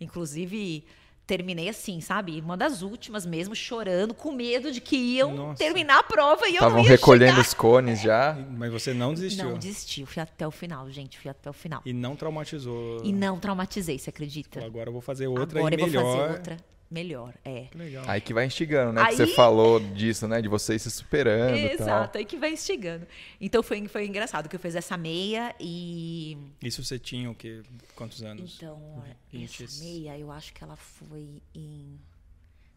Inclusive, 0.00 0.84
terminei 1.26 1.69
assim, 1.69 2.00
sabe? 2.00 2.40
Uma 2.40 2.56
das 2.56 2.82
últimas 2.82 3.25
mesmo, 3.26 3.55
chorando, 3.55 4.12
com 4.14 4.32
medo 4.32 4.72
de 4.72 4.81
que 4.81 4.96
iam 4.96 5.34
Nossa. 5.34 5.58
terminar 5.58 5.99
a 6.00 6.02
prova 6.02 6.46
e 6.49 6.50
eu 6.50 6.55
Estavam 6.55 6.78
não 6.78 6.84
ia 6.84 6.90
recolhendo 6.90 7.32
chegar. 7.32 7.46
os 7.46 7.55
cones 7.55 8.00
já. 8.00 8.37
Mas 8.50 8.72
você 8.72 8.93
não 8.93 9.14
desistiu. 9.14 9.44
Não 9.50 9.58
desisti, 9.58 10.00
eu 10.00 10.06
fui 10.06 10.22
até 10.22 10.46
o 10.46 10.50
final, 10.50 10.90
gente, 10.90 11.19
fui 11.19 11.31
até 11.31 11.49
o 11.49 11.52
final. 11.52 11.82
E 11.84 11.93
não 11.93 12.17
traumatizou. 12.17 13.02
E 13.05 13.12
não 13.12 13.38
traumatizei, 13.38 13.99
você 13.99 14.11
acredita? 14.11 14.61
Falou, 14.61 14.69
Agora 14.69 14.88
eu 14.88 14.93
vou 14.93 15.02
fazer 15.02 15.26
outra 15.28 15.58
Agora 15.61 15.75
e 15.75 15.78
eu 15.78 15.81
vou 15.81 15.88
melhor. 15.88 16.16
fazer 16.16 16.32
outra 16.32 16.56
melhor, 16.90 17.34
é. 17.44 17.66
Que 17.66 17.78
legal. 17.78 18.04
Aí 18.08 18.20
que 18.20 18.34
vai 18.34 18.46
instigando, 18.46 18.92
né? 18.92 19.02
Que 19.02 19.08
Aí- 19.10 19.16
você 19.16 19.26
falou 19.28 19.78
disso, 19.78 20.26
né? 20.26 20.42
De 20.42 20.48
vocês 20.48 20.82
se 20.82 20.90
superando 20.90 21.56
e 21.56 21.69
tal. 21.78 21.87
Exato, 21.87 22.19
aí 22.19 22.25
que 22.25 22.37
vai 22.37 22.52
instigando. 22.52 23.06
Então 23.40 23.62
foi, 23.62 23.87
foi 23.88 24.06
engraçado 24.06 24.48
que 24.48 24.56
eu 24.56 24.60
fiz 24.60 24.75
essa 24.75 24.96
meia 24.96 25.54
e. 25.60 26.37
Isso 26.62 26.82
você 26.84 26.98
tinha 26.98 27.31
o 27.31 27.34
quê? 27.34 27.62
Quantos 27.94 28.22
anos? 28.22 28.56
Então, 28.56 29.00
olha, 29.02 29.16
Vinte. 29.31 29.64
essa 29.64 29.82
meia 29.84 30.19
eu 30.19 30.31
acho 30.32 30.52
que 30.52 30.64
ela 30.64 30.76
foi 30.76 31.40
em 31.54 31.98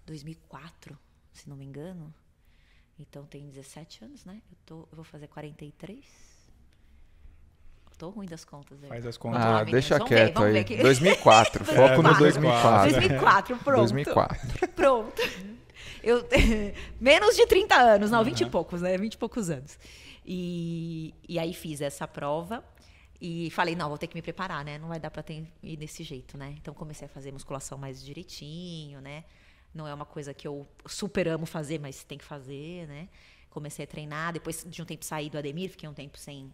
2004, 0.06 0.98
se 1.34 1.50
não 1.50 1.56
me 1.56 1.66
engano. 1.66 2.14
Então 3.00 3.26
tem 3.26 3.50
17 3.50 4.06
anos, 4.06 4.24
né? 4.26 4.40
Eu, 4.52 4.58
tô, 4.66 4.76
eu 4.92 4.96
vou 4.96 5.04
fazer 5.04 5.28
43. 5.28 6.06
Tô 8.04 8.10
ruim 8.10 8.26
das 8.26 8.44
contas 8.44 8.84
aí. 8.84 8.90
Faz 8.90 9.06
as 9.06 9.16
contas. 9.16 9.40
Vamos 9.40 9.54
lá, 9.54 9.62
Ah, 9.62 9.64
meninos, 9.64 9.72
deixa 9.72 9.98
vamos 9.98 10.10
ver, 10.10 10.16
quieto 10.26 10.42
ver 10.42 10.48
aí. 10.48 10.58
aqui. 10.58 10.76
2004, 10.76 11.64
foco 11.64 12.02
no 12.02 12.14
2004. 12.18 12.92
2004, 12.92 13.58
pronto. 13.60 13.80
2004. 13.80 14.68
Pronto. 14.76 15.22
Eu, 16.04 16.28
menos 17.00 17.34
de 17.38 17.48
30 17.48 17.76
anos, 17.76 18.12
não, 18.12 18.22
20 18.22 18.42
e 18.42 18.50
poucos, 18.50 18.82
né? 18.82 18.98
20 18.98 19.14
e 19.14 19.18
poucos 19.18 19.50
anos. 19.50 19.80
E, 20.26 21.16
e 21.30 21.40
aí 21.40 21.54
fiz 21.54 21.80
essa 21.80 22.06
prova 22.06 22.62
e 23.22 23.50
falei, 23.52 23.74
não, 23.74 23.88
vou 23.88 23.98
ter 23.98 24.08
que 24.08 24.16
me 24.16 24.22
preparar, 24.22 24.66
né? 24.66 24.78
Não 24.78 24.90
vai 24.90 25.00
dar 25.00 25.10
pra 25.10 25.24
ter, 25.24 25.48
ir 25.64 25.78
desse 25.78 26.04
jeito, 26.04 26.38
né? 26.38 26.56
Então 26.58 26.74
comecei 26.74 27.06
a 27.06 27.10
fazer 27.10 27.32
musculação 27.32 27.78
mais 27.78 28.04
direitinho, 28.04 29.00
né? 29.00 29.24
Não 29.74 29.88
é 29.88 29.94
uma 29.94 30.06
coisa 30.06 30.34
que 30.34 30.46
eu 30.46 30.68
super 30.86 31.26
amo 31.30 31.46
fazer, 31.46 31.80
mas 31.80 32.04
tem 32.04 32.18
que 32.18 32.26
fazer, 32.26 32.86
né? 32.86 33.08
Comecei 33.50 33.86
a 33.86 33.88
treinar, 33.88 34.34
depois 34.34 34.66
de 34.68 34.82
um 34.82 34.86
tempo 34.86 35.06
saí 35.06 35.30
do 35.30 35.38
Ademir, 35.38 35.70
fiquei 35.70 35.88
um 35.88 35.94
tempo 35.94 36.18
sem 36.18 36.54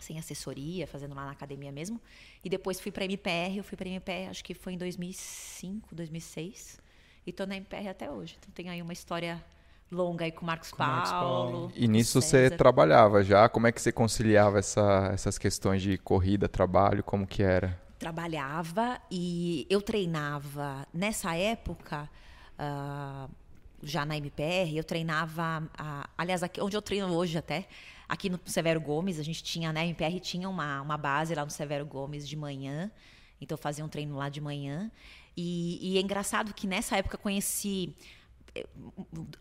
sem 0.00 0.18
assessoria, 0.18 0.86
fazendo 0.86 1.14
lá 1.14 1.24
na 1.24 1.32
academia 1.32 1.72
mesmo. 1.72 2.00
E 2.44 2.48
depois 2.48 2.80
fui 2.80 2.90
para 2.92 3.04
MPR, 3.04 3.58
eu 3.58 3.64
fui 3.64 3.76
para 3.76 3.88
MPR, 3.88 4.28
acho 4.30 4.44
que 4.44 4.54
foi 4.54 4.72
em 4.74 4.78
2005, 4.78 5.94
2006. 5.94 6.78
E 7.26 7.32
tô 7.32 7.44
na 7.46 7.56
MPR 7.56 7.88
até 7.88 8.10
hoje. 8.10 8.36
Então 8.38 8.50
tem 8.54 8.68
aí 8.70 8.80
uma 8.80 8.92
história 8.92 9.44
longa 9.90 10.24
aí 10.24 10.32
com 10.32 10.42
o 10.42 10.46
Marcos, 10.46 10.70
Com 10.70 10.82
Marcos 10.82 11.10
Paulo. 11.10 11.50
Paulo. 11.52 11.72
E 11.74 11.88
nisso 11.88 12.20
você 12.20 12.50
trabalhava 12.50 13.22
já? 13.22 13.48
Como 13.48 13.66
é 13.66 13.72
que 13.72 13.80
você 13.80 13.90
conciliava 13.92 14.58
essa- 14.58 15.10
essas 15.12 15.38
questões 15.38 15.82
de 15.82 15.96
corrida, 15.98 16.48
trabalho? 16.48 17.02
Como 17.02 17.26
que 17.26 17.42
era? 17.42 17.78
trabalhava 17.98 19.00
e 19.10 19.66
eu 19.68 19.82
treinava 19.82 20.86
nessa 20.94 21.34
época 21.34 22.08
ah, 22.56 23.28
já 23.82 24.06
na 24.06 24.16
MPR 24.16 24.76
eu 24.76 24.84
treinava 24.84 25.68
ah, 25.76 26.08
aliás 26.16 26.44
aqui 26.44 26.60
onde 26.60 26.76
eu 26.76 26.82
treino 26.82 27.12
hoje 27.12 27.36
até 27.38 27.66
aqui 28.08 28.30
no 28.30 28.40
Severo 28.46 28.80
Gomes 28.80 29.18
a 29.18 29.22
gente 29.22 29.42
tinha 29.42 29.72
né 29.72 29.82
a 29.82 29.86
MPR 29.86 30.18
tinha 30.20 30.48
uma, 30.48 30.80
uma 30.80 30.96
base 30.96 31.34
lá 31.34 31.44
no 31.44 31.50
Severo 31.50 31.84
Gomes 31.84 32.26
de 32.26 32.36
manhã. 32.36 32.90
Então 33.40 33.54
eu 33.54 33.58
fazia 33.62 33.84
um 33.84 33.88
treino 33.88 34.16
lá 34.16 34.28
de 34.28 34.40
manhã. 34.40 34.90
E, 35.36 35.78
e 35.80 35.98
é 35.98 36.00
engraçado 36.00 36.52
que 36.52 36.66
nessa 36.66 36.96
época 36.96 37.14
eu 37.14 37.20
conheci 37.20 37.94
eh, 38.54 38.66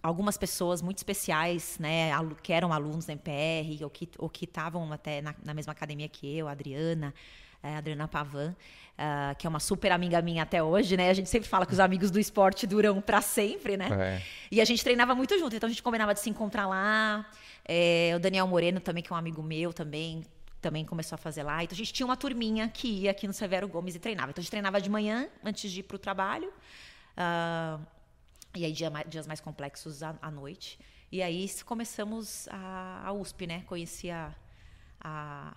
algumas 0.03 0.37
pessoas 0.37 0.81
muito 0.81 0.97
especiais, 0.97 1.79
né, 1.79 2.11
que 2.43 2.53
eram 2.53 2.71
alunos 2.71 3.05
da 3.05 3.13
MPR 3.13 3.83
ou 3.83 3.89
que 3.89 4.09
ou 4.19 4.29
que 4.29 4.45
estavam 4.45 4.91
até 4.93 5.21
na, 5.21 5.33
na 5.43 5.53
mesma 5.55 5.71
academia 5.71 6.07
que 6.07 6.37
eu, 6.37 6.47
a 6.47 6.51
Adriana, 6.51 7.13
a 7.75 7.77
Adriana 7.79 8.07
Pavan, 8.07 8.55
ah, 8.97 9.35
que 9.37 9.45
é 9.45 9.49
uma 9.49 9.59
super 9.59 9.91
amiga 9.91 10.21
minha 10.21 10.43
até 10.43 10.61
hoje, 10.61 10.97
né? 10.97 11.09
A 11.09 11.13
gente 11.13 11.29
sempre 11.29 11.47
fala 11.47 11.65
que 11.65 11.73
os 11.73 11.79
amigos 11.79 12.09
do 12.09 12.19
esporte 12.19 12.65
duram 12.65 12.99
para 13.01 13.21
sempre, 13.21 13.77
né? 13.77 13.87
É. 13.91 14.21
E 14.51 14.61
a 14.61 14.65
gente 14.65 14.83
treinava 14.83 15.13
muito 15.13 15.37
junto, 15.37 15.55
então 15.55 15.67
a 15.67 15.69
gente 15.69 15.83
combinava 15.83 16.13
de 16.13 16.19
se 16.19 16.29
encontrar 16.29 16.67
lá. 16.67 17.29
É, 17.65 18.13
o 18.15 18.19
Daniel 18.19 18.47
Moreno 18.47 18.79
também, 18.79 19.03
que 19.03 19.11
é 19.11 19.15
um 19.15 19.19
amigo 19.19 19.43
meu 19.43 19.73
também, 19.73 20.23
também 20.61 20.83
começou 20.85 21.15
a 21.15 21.17
fazer 21.17 21.43
lá. 21.43 21.63
Então 21.63 21.75
a 21.75 21.77
gente 21.77 21.93
tinha 21.93 22.05
uma 22.05 22.17
turminha 22.17 22.67
que 22.69 22.87
ia 22.87 23.11
aqui 23.11 23.27
no 23.27 23.33
Severo 23.33 23.67
Gomes 23.67 23.95
e 23.95 23.99
treinava. 23.99 24.31
Então 24.31 24.41
a 24.41 24.43
gente 24.43 24.51
treinava 24.51 24.81
de 24.81 24.89
manhã, 24.89 25.27
antes 25.43 25.71
de 25.71 25.81
ir 25.81 25.83
para 25.83 25.95
o 25.95 25.99
trabalho. 25.99 26.51
Ah, 27.15 27.79
E 28.55 28.65
aí 28.65 28.71
dia, 28.71 28.89
dias 29.07 29.27
mais 29.27 29.39
complexos 29.39 30.01
à, 30.01 30.15
à 30.21 30.31
noite. 30.31 30.79
E 31.11 31.21
aí 31.21 31.47
começamos 31.65 32.47
a, 32.49 33.03
a 33.05 33.13
USP, 33.13 33.47
né? 33.47 33.63
Conheci 33.67 34.09
a, 34.09 34.33
a, 34.99 35.55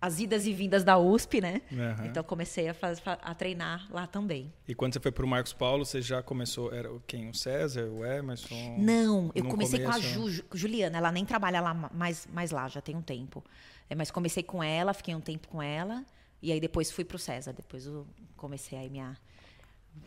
as 0.00 0.18
idas 0.18 0.46
e 0.46 0.52
vindas 0.52 0.82
da 0.82 0.98
USP, 0.98 1.40
né? 1.40 1.60
Uhum. 1.70 2.06
Então 2.06 2.24
comecei 2.24 2.68
a, 2.68 2.74
faz, 2.74 3.02
a 3.04 3.34
treinar 3.34 3.86
lá 3.90 4.06
também. 4.06 4.50
E 4.66 4.74
quando 4.74 4.94
você 4.94 5.00
foi 5.00 5.12
para 5.12 5.24
o 5.24 5.28
Marcos 5.28 5.52
Paulo, 5.52 5.84
você 5.84 6.00
já 6.00 6.22
começou, 6.22 6.72
era 6.72 6.88
quem? 7.06 7.28
O 7.28 7.34
César, 7.34 7.84
o 7.84 8.04
Emerson? 8.04 8.76
Não, 8.78 9.30
eu 9.34 9.44
comecei 9.44 9.80
começo... 9.80 10.00
com 10.00 10.24
a 10.24 10.28
Ju, 10.30 10.44
Juliana, 10.54 10.96
ela 10.96 11.12
nem 11.12 11.24
trabalha 11.26 11.60
lá 11.60 11.74
mais, 11.74 12.26
mais 12.32 12.50
lá, 12.50 12.66
já 12.68 12.80
tem 12.80 12.96
um 12.96 13.02
tempo. 13.02 13.44
É, 13.90 13.94
mas 13.94 14.10
comecei 14.10 14.42
com 14.42 14.62
ela, 14.62 14.94
fiquei 14.94 15.14
um 15.14 15.20
tempo 15.20 15.48
com 15.48 15.60
ela, 15.62 16.04
e 16.40 16.50
aí 16.50 16.60
depois 16.60 16.90
fui 16.90 17.04
para 17.04 17.16
o 17.16 17.18
César, 17.18 17.52
depois 17.52 17.84
eu 17.86 18.06
comecei 18.36 18.78
aí 18.78 18.88
minha... 18.88 19.16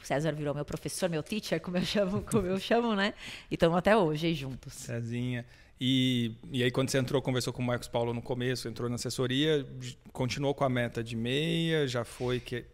O 0.02 0.06
César 0.06 0.32
virou 0.32 0.56
meu 0.56 0.64
professor, 0.64 1.10
meu 1.10 1.22
teacher, 1.22 1.62
como 1.62 1.78
eu 1.78 1.84
chamo, 1.84 2.22
como 2.24 2.48
eu 2.48 2.58
chamo, 2.58 2.96
né? 2.96 3.14
E 3.52 3.56
estamos 3.56 3.78
até 3.78 3.96
hoje 3.96 4.34
juntos. 4.34 4.74
Cezinha. 4.74 5.46
E, 5.80 6.36
e 6.52 6.64
aí, 6.64 6.72
quando 6.72 6.90
você 6.90 6.98
entrou, 6.98 7.22
conversou 7.22 7.52
com 7.52 7.62
o 7.62 7.66
Marcos 7.66 7.88
Paulo 7.88 8.14
no 8.14 8.22
começo, 8.22 8.68
entrou 8.68 8.88
na 8.90 8.96
assessoria, 8.96 9.68
continuou 10.12 10.54
com 10.54 10.64
a 10.64 10.70
meta 10.70 11.04
de 11.04 11.16
meia, 11.16 11.88
já 11.88 12.06
foi 12.06 12.40
que, 12.40 12.66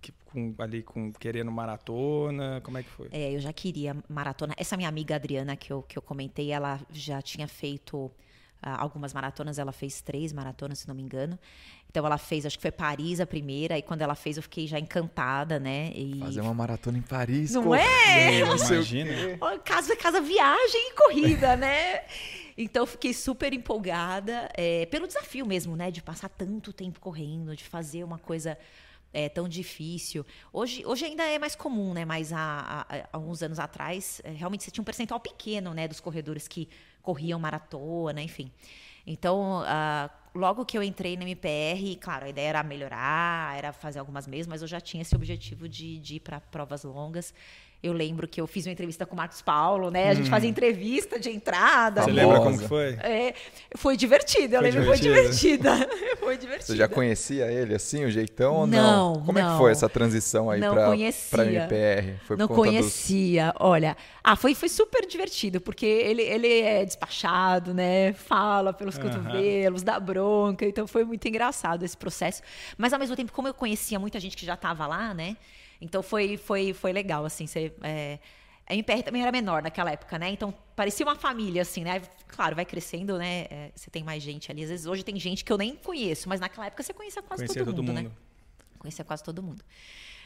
que 0.00 0.12
com, 0.24 0.54
ali 0.58 0.82
com 0.82 1.12
querendo 1.12 1.50
maratona? 1.50 2.60
Como 2.62 2.78
é 2.78 2.82
que 2.82 2.90
foi? 2.90 3.08
É, 3.12 3.34
eu 3.34 3.40
já 3.40 3.52
queria 3.52 3.96
maratona. 4.08 4.54
Essa 4.56 4.76
minha 4.76 4.88
amiga 4.88 5.14
Adriana, 5.14 5.54
que 5.54 5.72
eu, 5.72 5.82
que 5.82 5.96
eu 5.96 6.02
comentei, 6.02 6.50
ela 6.50 6.80
já 6.90 7.22
tinha 7.22 7.46
feito 7.46 8.10
algumas 8.62 9.12
maratonas, 9.14 9.58
ela 9.58 9.72
fez 9.72 10.00
três 10.00 10.32
maratonas, 10.32 10.80
se 10.80 10.88
não 10.88 10.94
me 10.94 11.02
engano. 11.02 11.38
Então 11.88 12.04
ela 12.04 12.18
fez, 12.18 12.44
acho 12.44 12.58
que 12.58 12.62
foi 12.62 12.72
Paris 12.72 13.20
a 13.20 13.26
primeira, 13.26 13.78
e 13.78 13.82
quando 13.82 14.02
ela 14.02 14.14
fez 14.14 14.36
eu 14.36 14.42
fiquei 14.42 14.66
já 14.66 14.78
encantada, 14.78 15.58
né? 15.58 15.92
E... 15.94 16.18
Fazer 16.18 16.40
uma 16.40 16.52
maratona 16.52 16.98
em 16.98 17.02
Paris, 17.02 17.52
Não 17.52 17.74
é? 17.74 18.40
Imagina. 18.40 19.12
Casa, 19.64 19.96
casa, 19.96 20.20
viagem 20.20 20.90
e 20.90 20.94
corrida, 20.94 21.56
né? 21.56 22.02
Então 22.58 22.82
eu 22.82 22.86
fiquei 22.86 23.12
super 23.14 23.52
empolgada 23.52 24.48
é, 24.54 24.86
pelo 24.86 25.06
desafio 25.06 25.46
mesmo, 25.46 25.76
né? 25.76 25.90
De 25.90 26.02
passar 26.02 26.28
tanto 26.28 26.72
tempo 26.72 27.00
correndo, 27.00 27.54
de 27.54 27.64
fazer 27.64 28.02
uma 28.02 28.18
coisa 28.18 28.58
é, 29.12 29.28
tão 29.28 29.48
difícil. 29.48 30.26
Hoje, 30.52 30.84
hoje 30.84 31.06
ainda 31.06 31.22
é 31.24 31.38
mais 31.38 31.56
comum, 31.56 31.94
né? 31.94 32.04
Mas 32.04 32.32
há, 32.32 32.38
há, 32.38 32.96
há 32.96 33.08
alguns 33.12 33.42
anos 33.42 33.58
atrás, 33.58 34.20
é, 34.24 34.32
realmente 34.32 34.64
você 34.64 34.70
tinha 34.70 34.82
um 34.82 34.84
percentual 34.84 35.18
pequeno, 35.20 35.72
né? 35.72 35.88
Dos 35.88 36.00
corredores 36.00 36.46
que 36.46 36.68
corriam 37.06 37.38
maratona, 37.38 38.20
enfim. 38.20 38.50
Então, 39.06 39.62
uh, 39.62 40.10
logo 40.34 40.64
que 40.64 40.76
eu 40.76 40.82
entrei 40.82 41.16
na 41.16 41.22
MPR, 41.22 41.96
claro, 42.00 42.26
a 42.26 42.28
ideia 42.28 42.48
era 42.48 42.62
melhorar, 42.64 43.56
era 43.56 43.72
fazer 43.72 44.00
algumas 44.00 44.26
mesas, 44.26 44.48
mas 44.48 44.60
eu 44.60 44.66
já 44.66 44.80
tinha 44.80 45.02
esse 45.02 45.14
objetivo 45.14 45.68
de, 45.68 46.00
de 46.00 46.16
ir 46.16 46.20
para 46.20 46.40
provas 46.40 46.82
longas. 46.82 47.32
Eu 47.82 47.92
lembro 47.92 48.26
que 48.26 48.40
eu 48.40 48.46
fiz 48.46 48.66
uma 48.66 48.72
entrevista 48.72 49.04
com 49.04 49.14
o 49.14 49.16
Marcos 49.16 49.42
Paulo, 49.42 49.90
né? 49.90 50.08
A 50.10 50.14
gente 50.14 50.26
hum. 50.26 50.30
fazia 50.30 50.48
entrevista 50.48 51.20
de 51.20 51.30
entrada. 51.30 52.02
Você 52.02 52.10
lembra 52.10 52.40
como 52.40 52.58
foi? 52.58 52.94
É, 52.94 53.34
foi 53.76 53.96
divertido, 53.96 54.56
eu 54.56 54.60
foi 54.60 54.70
lembro 54.70 54.80
que 54.80 54.86
foi 54.88 54.98
divertida. 54.98 55.88
foi 56.18 56.36
divertida. 56.36 56.66
Você 56.66 56.76
já 56.76 56.88
conhecia 56.88 57.46
ele 57.46 57.74
assim, 57.74 58.04
o 58.04 58.10
jeitão 58.10 58.54
ou 58.54 58.66
não? 58.66 59.14
não? 59.14 59.22
Como 59.24 59.38
não. 59.38 59.48
é 59.48 59.52
que 59.52 59.58
foi 59.58 59.70
essa 59.70 59.88
transição 59.88 60.50
aí 60.50 60.60
para 60.60 60.96
para 61.30 61.46
MPR? 61.46 62.18
Foi 62.26 62.36
não 62.36 62.48
conhecia. 62.48 63.52
Dos... 63.52 63.54
Olha, 63.60 63.96
ah, 64.24 64.34
foi, 64.34 64.54
foi 64.54 64.68
super 64.68 65.06
divertido, 65.06 65.60
porque 65.60 65.86
ele, 65.86 66.22
ele 66.22 66.60
é 66.60 66.84
despachado, 66.84 67.72
né? 67.72 68.12
Fala 68.14 68.72
pelos 68.72 68.98
cotovelos, 68.98 69.82
dá 69.82 70.00
bronca, 70.00 70.64
então 70.66 70.86
foi 70.86 71.04
muito 71.04 71.28
engraçado 71.28 71.84
esse 71.84 71.96
processo. 71.96 72.42
Mas 72.76 72.92
ao 72.92 72.98
mesmo 72.98 73.14
tempo, 73.14 73.32
como 73.32 73.46
eu 73.46 73.54
conhecia 73.54 73.98
muita 73.98 74.18
gente 74.18 74.36
que 74.36 74.44
já 74.44 74.54
estava 74.54 74.86
lá, 74.86 75.14
né? 75.14 75.36
Então 75.80 76.02
foi, 76.02 76.36
foi, 76.36 76.72
foi 76.72 76.92
legal, 76.92 77.24
assim, 77.24 77.46
você, 77.46 77.72
é, 77.82 78.18
a 78.66 78.74
MPR 78.74 79.02
também 79.02 79.22
era 79.22 79.30
menor 79.30 79.62
naquela 79.62 79.92
época, 79.92 80.18
né? 80.18 80.30
Então 80.30 80.52
parecia 80.74 81.06
uma 81.06 81.14
família, 81.14 81.62
assim, 81.62 81.84
né? 81.84 82.02
Claro, 82.26 82.56
vai 82.56 82.64
crescendo, 82.64 83.16
né? 83.16 83.46
É, 83.48 83.70
você 83.74 83.90
tem 83.90 84.02
mais 84.02 84.22
gente 84.22 84.50
ali. 84.50 84.64
Às 84.64 84.70
vezes 84.70 84.86
hoje 84.86 85.04
tem 85.04 85.18
gente 85.20 85.44
que 85.44 85.52
eu 85.52 85.56
nem 85.58 85.76
conheço, 85.76 86.28
mas 86.28 86.40
naquela 86.40 86.66
época 86.66 86.82
você 86.82 86.92
conhecia 86.92 87.22
quase 87.22 87.42
conhecia 87.44 87.64
todo, 87.64 87.76
mundo, 87.76 87.86
todo 87.86 87.94
mundo, 87.94 88.10
né? 88.10 88.16
Conhecia 88.78 89.04
quase 89.04 89.22
todo 89.22 89.42
mundo. 89.42 89.64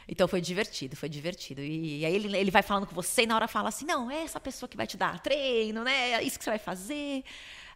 Então 0.07 0.27
foi 0.27 0.41
divertido, 0.41 0.95
foi 0.95 1.09
divertido. 1.09 1.61
E, 1.61 1.99
e 1.99 2.05
aí 2.05 2.15
ele, 2.15 2.37
ele 2.37 2.51
vai 2.51 2.61
falando 2.61 2.85
com 2.85 2.95
você 2.95 3.23
e 3.23 3.25
na 3.27 3.35
hora 3.35 3.47
fala 3.47 3.69
assim: 3.69 3.85
não, 3.85 4.09
é 4.09 4.23
essa 4.23 4.39
pessoa 4.39 4.69
que 4.69 4.77
vai 4.77 4.87
te 4.87 4.97
dar 4.97 5.19
treino, 5.19 5.83
né? 5.83 6.11
É 6.11 6.23
isso 6.23 6.37
que 6.37 6.43
você 6.43 6.51
vai 6.51 6.59
fazer 6.59 7.23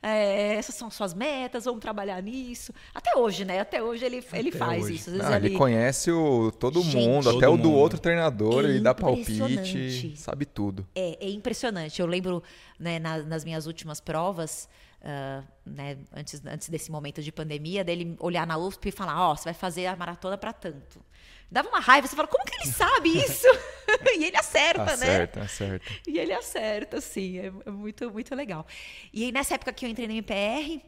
é, 0.08 0.53
essas 0.53 0.75
são 0.75 0.91
suas 0.91 1.15
metas, 1.15 1.65
vamos 1.65 1.82
trabalhar 1.82 2.22
nisso. 2.22 2.72
Até 2.94 3.17
hoje, 3.17 3.44
né? 3.44 3.60
Até 3.60 3.82
hoje 3.82 4.05
ele, 4.05 4.24
ele 4.34 4.51
faz 4.51 4.84
hoje. 4.84 4.96
isso. 4.96 5.10
Ah, 5.20 5.38
ele... 5.38 5.48
ele... 5.48 5.58
conhece 5.58 6.12
o, 6.12 6.51
todo 6.51 6.79
Gente, 6.84 6.98
mundo, 6.98 7.24
todo 7.24 7.38
até 7.38 7.48
mundo. 7.48 7.60
o 7.60 7.63
do 7.63 7.72
outro 7.72 8.00
treinador, 8.00 8.63
é 8.63 8.70
ele 8.70 8.79
dá 8.82 8.94
palpite, 8.94 10.15
sabe 10.15 10.46
tudo. 10.46 10.86
É, 10.94 11.25
é 11.25 11.29
impressionante. 11.32 12.00
Eu 12.00 12.05
lembro 12.05 12.44
né, 12.79 13.00
nas, 13.00 13.25
nas 13.25 13.44
minhas 13.44 13.65
últimas 13.65 14.00
provas, 14.00 14.70
uh, 15.01 15.44
né, 15.65 15.98
antes, 16.15 16.39
antes 16.46 16.70
desse 16.70 16.91
momento 16.91 17.24
de 17.24 17.32
pandemia, 17.32 17.84
dele 17.84 18.15
olhar 18.20 18.46
na 18.46 18.60
USP 18.60 18.89
e 18.89 18.91
falar: 18.91 19.20
Ó, 19.20 19.32
oh, 19.32 19.36
você 19.36 19.46
vai 19.46 19.55
fazer 19.55 19.88
a 19.88 19.96
maratona 19.96 20.38
para 20.38 20.53
tanto. 20.53 21.00
Dava 21.49 21.69
uma 21.69 21.79
raiva, 21.79 22.07
você 22.07 22.15
fala, 22.15 22.27
como 22.27 22.43
que 22.43 22.55
ele 22.55 22.71
sabe 22.71 23.17
isso? 23.17 23.47
e 24.17 24.25
ele 24.25 24.35
acerta, 24.35 24.83
acerta 24.83 24.97
né? 24.97 25.13
Acerta, 25.13 25.41
acerta. 25.41 25.93
E 26.07 26.17
ele 26.17 26.33
acerta, 26.33 27.01
sim, 27.01 27.37
é, 27.37 27.51
é, 27.65 27.71
muito, 27.71 28.11
muito 28.11 28.33
legal. 28.35 28.65
E 29.13 29.25
aí, 29.25 29.31
nessa 29.31 29.55
época 29.55 29.71
que 29.71 29.85
eu 29.85 29.89
entrei 29.89 30.07
no 30.07 30.13
MPR, 30.13 30.81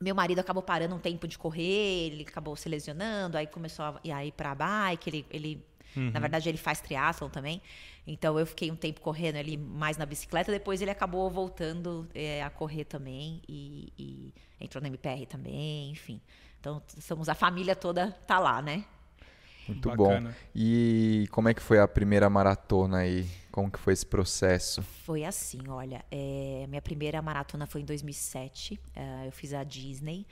meu 0.00 0.14
marido 0.14 0.38
acabou 0.38 0.62
parando 0.62 0.94
um 0.94 0.98
tempo 0.98 1.28
de 1.28 1.38
correr, 1.38 2.06
ele 2.06 2.22
acabou 2.22 2.56
se 2.56 2.68
lesionando, 2.68 3.36
aí 3.36 3.46
começou 3.46 3.84
a, 3.84 4.00
a 4.14 4.24
ir 4.24 4.32
para 4.32 4.54
bike, 4.54 5.10
ele, 5.10 5.26
ele 5.30 5.66
uhum. 5.96 6.10
na 6.10 6.20
verdade, 6.20 6.48
ele 6.48 6.58
faz 6.58 6.80
triatlon 6.80 7.28
também. 7.28 7.60
Então, 8.06 8.38
eu 8.38 8.46
fiquei 8.46 8.70
um 8.70 8.76
tempo 8.76 9.00
correndo 9.00 9.36
ali 9.36 9.56
mais 9.56 9.96
na 9.96 10.04
bicicleta, 10.04 10.50
depois 10.50 10.82
ele 10.82 10.90
acabou 10.90 11.30
voltando 11.30 12.08
é, 12.14 12.42
a 12.42 12.50
correr 12.50 12.84
também 12.84 13.40
e, 13.48 13.92
e 13.98 14.34
entrou 14.60 14.80
no 14.82 14.88
MPR 14.88 15.26
também, 15.26 15.90
enfim. 15.90 16.20
Então, 16.60 16.82
somos 17.00 17.28
a 17.28 17.34
família 17.34 17.76
toda 17.76 18.10
tá 18.26 18.38
lá, 18.38 18.60
né? 18.60 18.84
Muito 19.68 19.88
Bacana. 19.88 20.30
bom. 20.30 20.36
E 20.54 21.26
como 21.30 21.48
é 21.48 21.54
que 21.54 21.62
foi 21.62 21.78
a 21.78 21.88
primeira 21.88 22.28
maratona 22.28 22.98
aí? 22.98 23.26
Como 23.50 23.70
que 23.70 23.78
foi 23.78 23.92
esse 23.92 24.04
processo? 24.04 24.82
Foi 24.82 25.24
assim, 25.24 25.60
olha, 25.68 26.04
é, 26.10 26.66
minha 26.68 26.82
primeira 26.82 27.20
maratona 27.22 27.66
foi 27.66 27.80
em 27.82 27.84
2007. 27.84 28.80
É, 28.94 29.26
eu 29.26 29.32
fiz 29.32 29.54
a 29.54 29.62
Disney. 29.62 30.26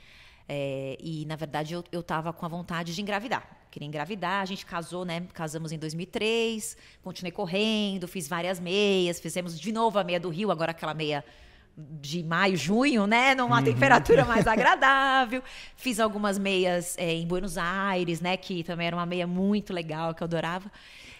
É, 0.47 0.97
e, 0.99 1.25
na 1.25 1.35
verdade, 1.35 1.73
eu, 1.73 1.83
eu 1.91 2.03
tava 2.03 2.33
com 2.33 2.45
a 2.45 2.49
vontade 2.49 2.93
de 2.93 3.01
engravidar. 3.01 3.63
Queria 3.71 3.87
engravidar, 3.87 4.41
a 4.41 4.45
gente 4.45 4.65
casou, 4.65 5.03
né? 5.03 5.25
Casamos 5.33 5.71
em 5.71 5.79
2003, 5.79 6.77
continuei 7.01 7.31
correndo, 7.31 8.07
fiz 8.07 8.27
várias 8.27 8.59
meias, 8.59 9.19
fizemos 9.19 9.59
de 9.59 9.71
novo 9.71 9.97
a 9.97 10.03
meia 10.03 10.19
do 10.19 10.29
Rio, 10.29 10.51
agora 10.51 10.71
aquela 10.71 10.93
meia 10.93 11.23
de 11.75 12.23
maio, 12.23 12.55
junho, 12.55 13.07
né? 13.07 13.33
Numa 13.33 13.57
uhum. 13.57 13.63
temperatura 13.63 14.25
mais 14.25 14.45
agradável. 14.47 15.41
Fiz 15.75 15.99
algumas 15.99 16.37
meias 16.37 16.95
é, 16.97 17.13
em 17.13 17.25
Buenos 17.25 17.57
Aires, 17.57 18.21
né? 18.21 18.37
Que 18.37 18.63
também 18.63 18.87
era 18.87 18.95
uma 18.95 19.05
meia 19.05 19.25
muito 19.25 19.73
legal, 19.73 20.13
que 20.13 20.21
eu 20.21 20.25
adorava. 20.25 20.71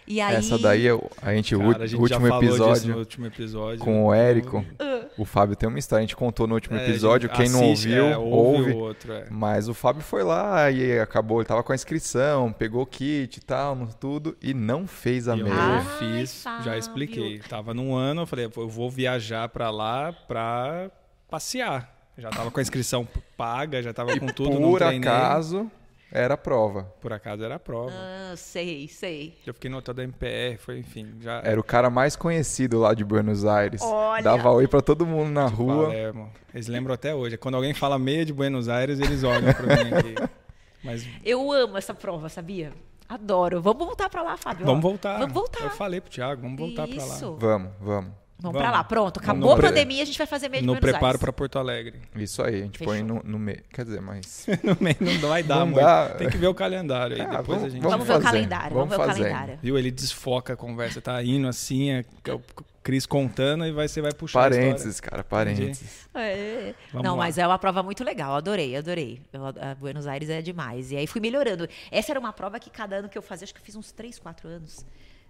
E 0.06 0.20
aí... 0.20 0.36
Essa 0.36 0.58
daí, 0.58 0.86
a 1.22 1.34
gente, 1.34 1.56
Cara, 1.56 1.68
o, 1.68 1.82
a 1.82 1.86
gente 1.86 2.00
último 2.00 2.28
episódio, 2.28 2.98
último 2.98 3.26
episódio, 3.26 3.78
com 3.78 4.06
o 4.06 4.14
Érico, 4.14 4.58
uh. 4.58 5.08
o 5.16 5.24
Fábio 5.24 5.56
tem 5.56 5.68
uma 5.68 5.78
história, 5.78 6.00
a 6.00 6.06
gente 6.06 6.16
contou 6.16 6.46
no 6.46 6.54
último 6.54 6.76
é, 6.76 6.84
episódio, 6.84 7.28
quem 7.30 7.46
assiste, 7.46 7.88
não 7.88 8.00
ouviu, 8.00 8.04
é, 8.04 8.18
ouve. 8.18 8.58
ouve 8.58 8.72
outro, 8.72 9.12
é. 9.12 9.26
Mas 9.30 9.68
o 9.68 9.74
Fábio 9.74 10.02
foi 10.02 10.22
lá 10.22 10.70
e 10.70 10.98
acabou, 10.98 11.38
ele 11.38 11.48
tava 11.48 11.62
com 11.62 11.72
a 11.72 11.74
inscrição, 11.74 12.52
pegou 12.52 12.82
o 12.82 12.86
kit 12.86 13.38
e 13.38 13.40
tal, 13.40 13.86
tudo, 13.98 14.36
e 14.42 14.52
não 14.52 14.86
fez 14.86 15.26
a 15.26 15.36
meia. 15.36 15.48
Eu 15.48 15.84
fiz, 15.98 16.46
Ai, 16.46 16.62
já 16.64 16.78
expliquei. 16.78 17.38
Tava 17.38 17.72
num 17.72 17.94
ano, 17.94 18.22
eu 18.22 18.26
falei, 18.26 18.50
eu 18.54 18.68
vou 18.68 18.90
viajar 18.90 19.48
para 19.48 19.70
lá 19.70 20.12
pra 20.12 20.90
passear. 21.30 21.92
Já 22.16 22.30
tava 22.30 22.50
com 22.50 22.60
a 22.60 22.62
inscrição 22.62 23.08
paga, 23.36 23.82
já 23.82 23.92
tava 23.92 24.18
com 24.18 24.26
tudo, 24.26 24.56
Por 24.58 24.82
acaso... 24.82 25.70
Era 26.14 26.34
a 26.34 26.36
prova. 26.36 26.84
Por 27.00 27.12
acaso 27.12 27.42
era 27.42 27.56
a 27.56 27.58
prova. 27.58 27.90
Ah, 27.92 28.36
sei, 28.36 28.86
sei. 28.86 29.36
Eu 29.44 29.52
fiquei 29.52 29.68
no 29.68 29.78
hotel 29.78 29.92
da 29.92 30.04
MPR, 30.04 30.56
foi, 30.58 30.78
enfim, 30.78 31.16
já... 31.20 31.40
Era 31.44 31.58
o 31.58 31.64
cara 31.64 31.90
mais 31.90 32.14
conhecido 32.14 32.78
lá 32.78 32.94
de 32.94 33.04
Buenos 33.04 33.44
Aires. 33.44 33.82
Olha. 33.82 34.22
Dava 34.22 34.48
oi 34.52 34.68
pra 34.68 34.80
todo 34.80 35.04
mundo 35.04 35.32
na 35.32 35.48
de 35.48 35.54
rua. 35.54 35.86
Palermo. 35.86 36.32
Eles 36.54 36.68
lembram 36.68 36.94
até 36.94 37.12
hoje. 37.12 37.36
Quando 37.36 37.56
alguém 37.56 37.74
fala 37.74 37.98
meia 37.98 38.24
de 38.24 38.32
Buenos 38.32 38.68
Aires, 38.68 39.00
eles 39.00 39.24
olham 39.24 39.52
pra 39.52 39.66
mim 39.66 39.92
aqui. 39.92 40.14
Mas... 40.84 41.04
Eu 41.24 41.50
amo 41.50 41.76
essa 41.76 41.92
prova, 41.92 42.28
sabia? 42.28 42.72
Adoro. 43.08 43.60
Vamos 43.60 43.84
voltar 43.84 44.08
pra 44.08 44.22
lá, 44.22 44.36
Fábio. 44.36 44.64
Vamos 44.64 44.82
voltar. 44.82 45.18
Vamos 45.18 45.34
voltar. 45.34 45.64
Eu 45.64 45.70
falei 45.70 46.00
pro 46.00 46.10
Thiago, 46.10 46.42
vamos 46.42 46.58
voltar 46.58 46.88
Isso. 46.88 46.96
pra 46.96 47.06
lá. 47.28 47.36
Vamos, 47.38 47.72
vamos. 47.80 48.23
Vamos, 48.36 48.54
Vamos. 48.54 48.68
pra 48.68 48.70
lá, 48.78 48.84
pronto. 48.84 49.20
Acabou 49.20 49.52
a 49.52 49.56
pandemia, 49.56 50.02
a 50.02 50.06
gente 50.06 50.18
vai 50.18 50.26
fazer 50.26 50.48
meio 50.48 50.62
de 50.62 50.66
No 50.66 50.76
preparo 50.76 51.18
para 51.18 51.32
Porto 51.32 51.58
Alegre. 51.58 51.94
Isso 52.16 52.42
aí, 52.42 52.56
a 52.56 52.64
gente 52.64 52.78
Fechou. 52.78 52.92
põe 52.92 53.02
no, 53.02 53.22
no 53.24 53.38
meio. 53.38 53.62
Quer 53.72 53.84
dizer, 53.84 54.00
mas. 54.00 54.46
no 54.62 54.76
meio 54.80 54.96
não 55.00 55.28
vai 55.28 55.42
dar, 55.42 55.64
dá. 55.66 56.10
Tem 56.10 56.28
que 56.28 56.36
ver 56.36 56.48
o 56.48 56.54
calendário 56.54 57.16
aí. 57.16 57.22
Ah, 57.22 57.38
depois 57.38 57.46
vamos, 57.46 57.64
a 57.64 57.68
gente... 57.68 57.82
vamos, 57.82 58.06
ver 58.06 58.16
o 58.16 58.20
calendário. 58.20 58.76
Vamos, 58.76 58.96
ver 58.96 59.02
o 59.02 59.06
calendário. 59.06 59.58
Viu? 59.62 59.78
Ele 59.78 59.90
desfoca 59.90 60.54
a 60.54 60.56
conversa, 60.56 61.00
tá 61.00 61.22
indo 61.22 61.46
assim, 61.46 61.92
é, 61.92 62.04
é 62.24 62.32
o 62.32 62.42
Cris 62.82 63.06
contando 63.06 63.64
e 63.64 63.72
vai, 63.72 63.88
você 63.88 64.02
vai 64.02 64.12
puxar 64.12 64.40
Parênteses, 64.40 65.00
cara, 65.00 65.24
parênteses. 65.24 66.06
É. 66.12 66.74
Não, 66.92 67.12
lá. 67.12 67.24
mas 67.24 67.38
é 67.38 67.46
uma 67.46 67.58
prova 67.58 67.82
muito 67.82 68.04
legal, 68.04 68.34
adorei, 68.34 68.76
adorei. 68.76 69.22
Eu, 69.32 69.46
a 69.46 69.74
Buenos 69.74 70.06
Aires 70.06 70.28
é 70.28 70.42
demais. 70.42 70.90
E 70.92 70.96
aí 70.96 71.06
fui 71.06 71.20
melhorando. 71.20 71.66
Essa 71.90 72.12
era 72.12 72.20
uma 72.20 72.32
prova 72.32 72.58
que 72.60 72.68
cada 72.68 72.96
ano 72.96 73.08
que 73.08 73.16
eu 73.16 73.22
fazia, 73.22 73.44
acho 73.44 73.54
que 73.54 73.60
eu 73.60 73.64
fiz 73.64 73.76
uns 73.76 73.90
3, 73.92 74.18
4 74.18 74.48
anos. 74.48 74.84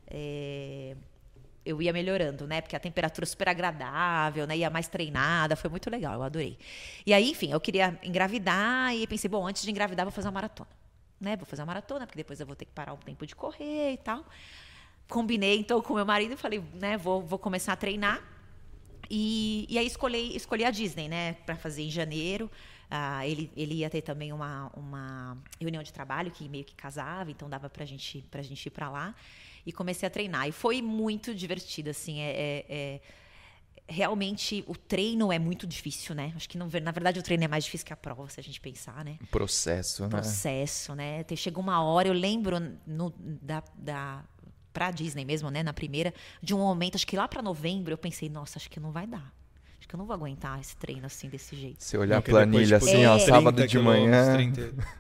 É 0.09 0.97
eu 1.65 1.81
ia 1.81 1.93
melhorando, 1.93 2.47
né? 2.47 2.61
Porque 2.61 2.77
a 2.77 2.81
temperatura 2.81 3.27
super 3.27 3.49
agradável, 3.49 4.47
né? 4.47 4.57
Ia 4.59 4.71
mais 4.71 4.89
treinada, 4.89 5.57
foi 5.57 5.71
muito 5.71 5.89
legal, 5.91 6.15
eu 6.15 6.23
adorei. 6.23 6.59
E 7.07 7.15
aí, 7.15 7.31
enfim, 7.31 7.51
eu 7.51 7.61
queria 7.61 7.99
engravidar 8.03 8.95
e 8.95 9.07
pensei, 9.07 9.29
bom, 9.29 9.47
antes 9.47 9.63
de 9.63 9.71
engravidar, 9.71 10.05
vou 10.05 10.13
fazer 10.13 10.29
uma 10.29 10.35
maratona. 10.35 10.71
Né? 11.21 11.37
Vou 11.37 11.47
fazer 11.47 11.63
uma 11.63 11.67
maratona, 11.67 12.07
porque 12.07 12.19
depois 12.19 12.39
eu 12.41 12.47
vou 12.47 12.55
ter 12.55 12.67
que 12.67 12.73
parar 12.73 12.93
um 12.93 12.99
tempo 12.99 13.27
de 13.27 13.35
correr 13.35 13.93
e 13.93 13.97
tal. 13.97 14.25
Combinei, 15.09 15.59
então, 15.59 15.81
com 15.81 15.95
meu 15.95 16.05
marido 16.05 16.35
e 16.35 16.37
falei, 16.37 16.63
né, 16.75 16.97
vou, 16.97 17.23
vou 17.23 17.39
começar 17.39 17.73
a 17.73 17.77
treinar. 17.77 18.23
E, 19.11 19.67
e 19.69 19.79
aí 19.79 19.87
escolhi, 19.87 20.35
escolhi 20.35 20.65
a 20.65 20.71
Disney, 20.71 21.09
né, 21.09 21.35
para 21.47 21.57
fazer 21.57 21.83
em 21.83 21.91
janeiro. 21.91 22.51
Ah, 22.91 23.27
ele, 23.27 23.51
ele 23.57 23.77
ia 23.77 23.91
ter 23.91 24.03
também 24.03 24.33
uma, 24.33 24.71
uma 24.75 25.39
reunião 25.61 25.83
de 25.83 25.93
trabalho 25.93 26.31
que 26.31 26.49
meio 26.49 26.65
que 26.65 26.75
casava, 26.75 27.31
então 27.31 27.49
dava 27.49 27.69
pra 27.69 27.85
gente, 27.85 28.23
pra 28.31 28.43
gente 28.43 28.67
ir 28.67 28.71
para 28.71 28.89
lá. 28.91 29.15
E 29.67 29.73
comecei 29.73 30.07
a 30.07 30.11
treinar. 30.11 30.49
E 30.49 30.53
foi 30.53 30.83
muito 30.83 31.35
divertido, 31.35 31.91
assim. 31.91 32.21
É, 32.21 32.31
é, 32.31 32.67
é, 32.69 33.01
realmente, 33.89 34.65
o 34.67 34.77
treino 34.77 35.33
é 35.33 35.39
muito 35.39 35.67
difícil, 35.67 36.15
né? 36.15 36.33
Acho 36.37 36.49
que, 36.49 36.59
não, 36.59 36.69
na 36.83 36.91
verdade, 36.91 37.19
o 37.19 37.23
treino 37.23 37.45
é 37.45 37.49
mais 37.49 37.65
difícil 37.65 37.87
que 37.87 37.93
a 37.93 37.97
prova, 37.97 38.29
se 38.29 38.41
a 38.41 38.43
gente 38.43 38.61
pensar, 38.61 39.05
né? 39.05 39.17
O 39.23 39.27
processo, 39.27 40.03
né? 40.05 40.09
Processo, 40.09 40.95
né? 40.95 41.25
Chegou 41.37 41.63
uma 41.63 41.83
hora, 41.83 42.09
eu 42.09 42.15
lembro 42.15 42.57
no, 42.87 43.13
da, 43.19 43.63
da 43.77 44.25
pra 44.73 44.91
Disney 44.91 45.25
mesmo, 45.25 45.51
né? 45.51 45.63
Na 45.63 45.73
primeira, 45.73 46.13
de 46.43 46.55
um 46.55 46.59
momento, 46.59 46.97
acho 46.97 47.07
que 47.07 47.17
lá 47.17 47.29
para 47.29 47.41
novembro, 47.41 47.93
eu 47.93 47.99
pensei, 47.99 48.29
nossa, 48.29 48.59
acho 48.59 48.69
que 48.69 48.81
não 48.81 48.91
vai 48.91 49.07
dar. 49.07 49.33
Acho 49.79 49.89
que 49.89 49.95
eu 49.95 49.99
não 49.99 50.07
vou 50.07 50.15
aguentar 50.15 50.59
esse 50.61 50.77
treino 50.77 51.07
assim, 51.07 51.29
desse 51.29 51.55
jeito. 51.55 51.85
Se 51.85 51.97
olhar 51.97 52.19
a 52.19 52.23
planilha 52.23 52.79
depois, 52.79 52.91
tipo, 52.91 52.91
assim, 52.91 53.05
é, 53.05 53.11
ó, 53.11 53.19
sábado 53.19 53.67
de 53.67 53.79
manhã. 53.79 54.37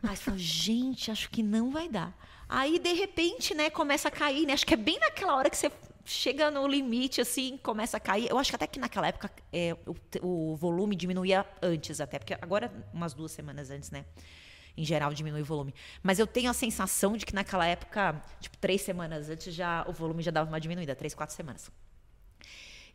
Mas 0.02 0.20
falou, 0.20 0.38
gente, 0.38 1.10
acho 1.10 1.28
que 1.30 1.42
não 1.42 1.70
vai 1.70 1.88
dar. 1.88 2.14
Aí, 2.56 2.78
de 2.78 2.92
repente, 2.92 3.52
né, 3.52 3.68
começa 3.68 4.06
a 4.06 4.10
cair, 4.10 4.46
né? 4.46 4.52
Acho 4.52 4.64
que 4.64 4.74
é 4.74 4.76
bem 4.76 4.96
naquela 5.00 5.34
hora 5.34 5.50
que 5.50 5.56
você 5.56 5.72
chega 6.04 6.52
no 6.52 6.68
limite, 6.68 7.20
assim, 7.20 7.58
começa 7.58 7.96
a 7.96 8.00
cair. 8.00 8.28
Eu 8.30 8.38
acho 8.38 8.50
que 8.50 8.54
até 8.54 8.66
que 8.66 8.78
naquela 8.78 9.08
época 9.08 9.28
é, 9.52 9.76
o, 10.22 10.52
o 10.52 10.56
volume 10.56 10.94
diminuía 10.94 11.44
antes, 11.60 12.00
até, 12.00 12.16
porque 12.16 12.34
agora, 12.40 12.72
umas 12.92 13.12
duas 13.12 13.32
semanas 13.32 13.70
antes, 13.70 13.90
né? 13.90 14.04
em 14.76 14.84
geral 14.84 15.12
diminui 15.12 15.42
o 15.42 15.44
volume. 15.44 15.74
Mas 16.02 16.18
eu 16.18 16.26
tenho 16.26 16.50
a 16.50 16.54
sensação 16.54 17.16
de 17.16 17.26
que 17.26 17.34
naquela 17.34 17.66
época, 17.66 18.20
tipo, 18.40 18.56
três 18.58 18.82
semanas 18.82 19.28
antes, 19.28 19.52
já 19.54 19.84
o 19.88 19.92
volume 19.92 20.22
já 20.22 20.30
dava 20.30 20.48
uma 20.48 20.60
diminuída, 20.60 20.94
três, 20.94 21.14
quatro 21.14 21.34
semanas. 21.34 21.70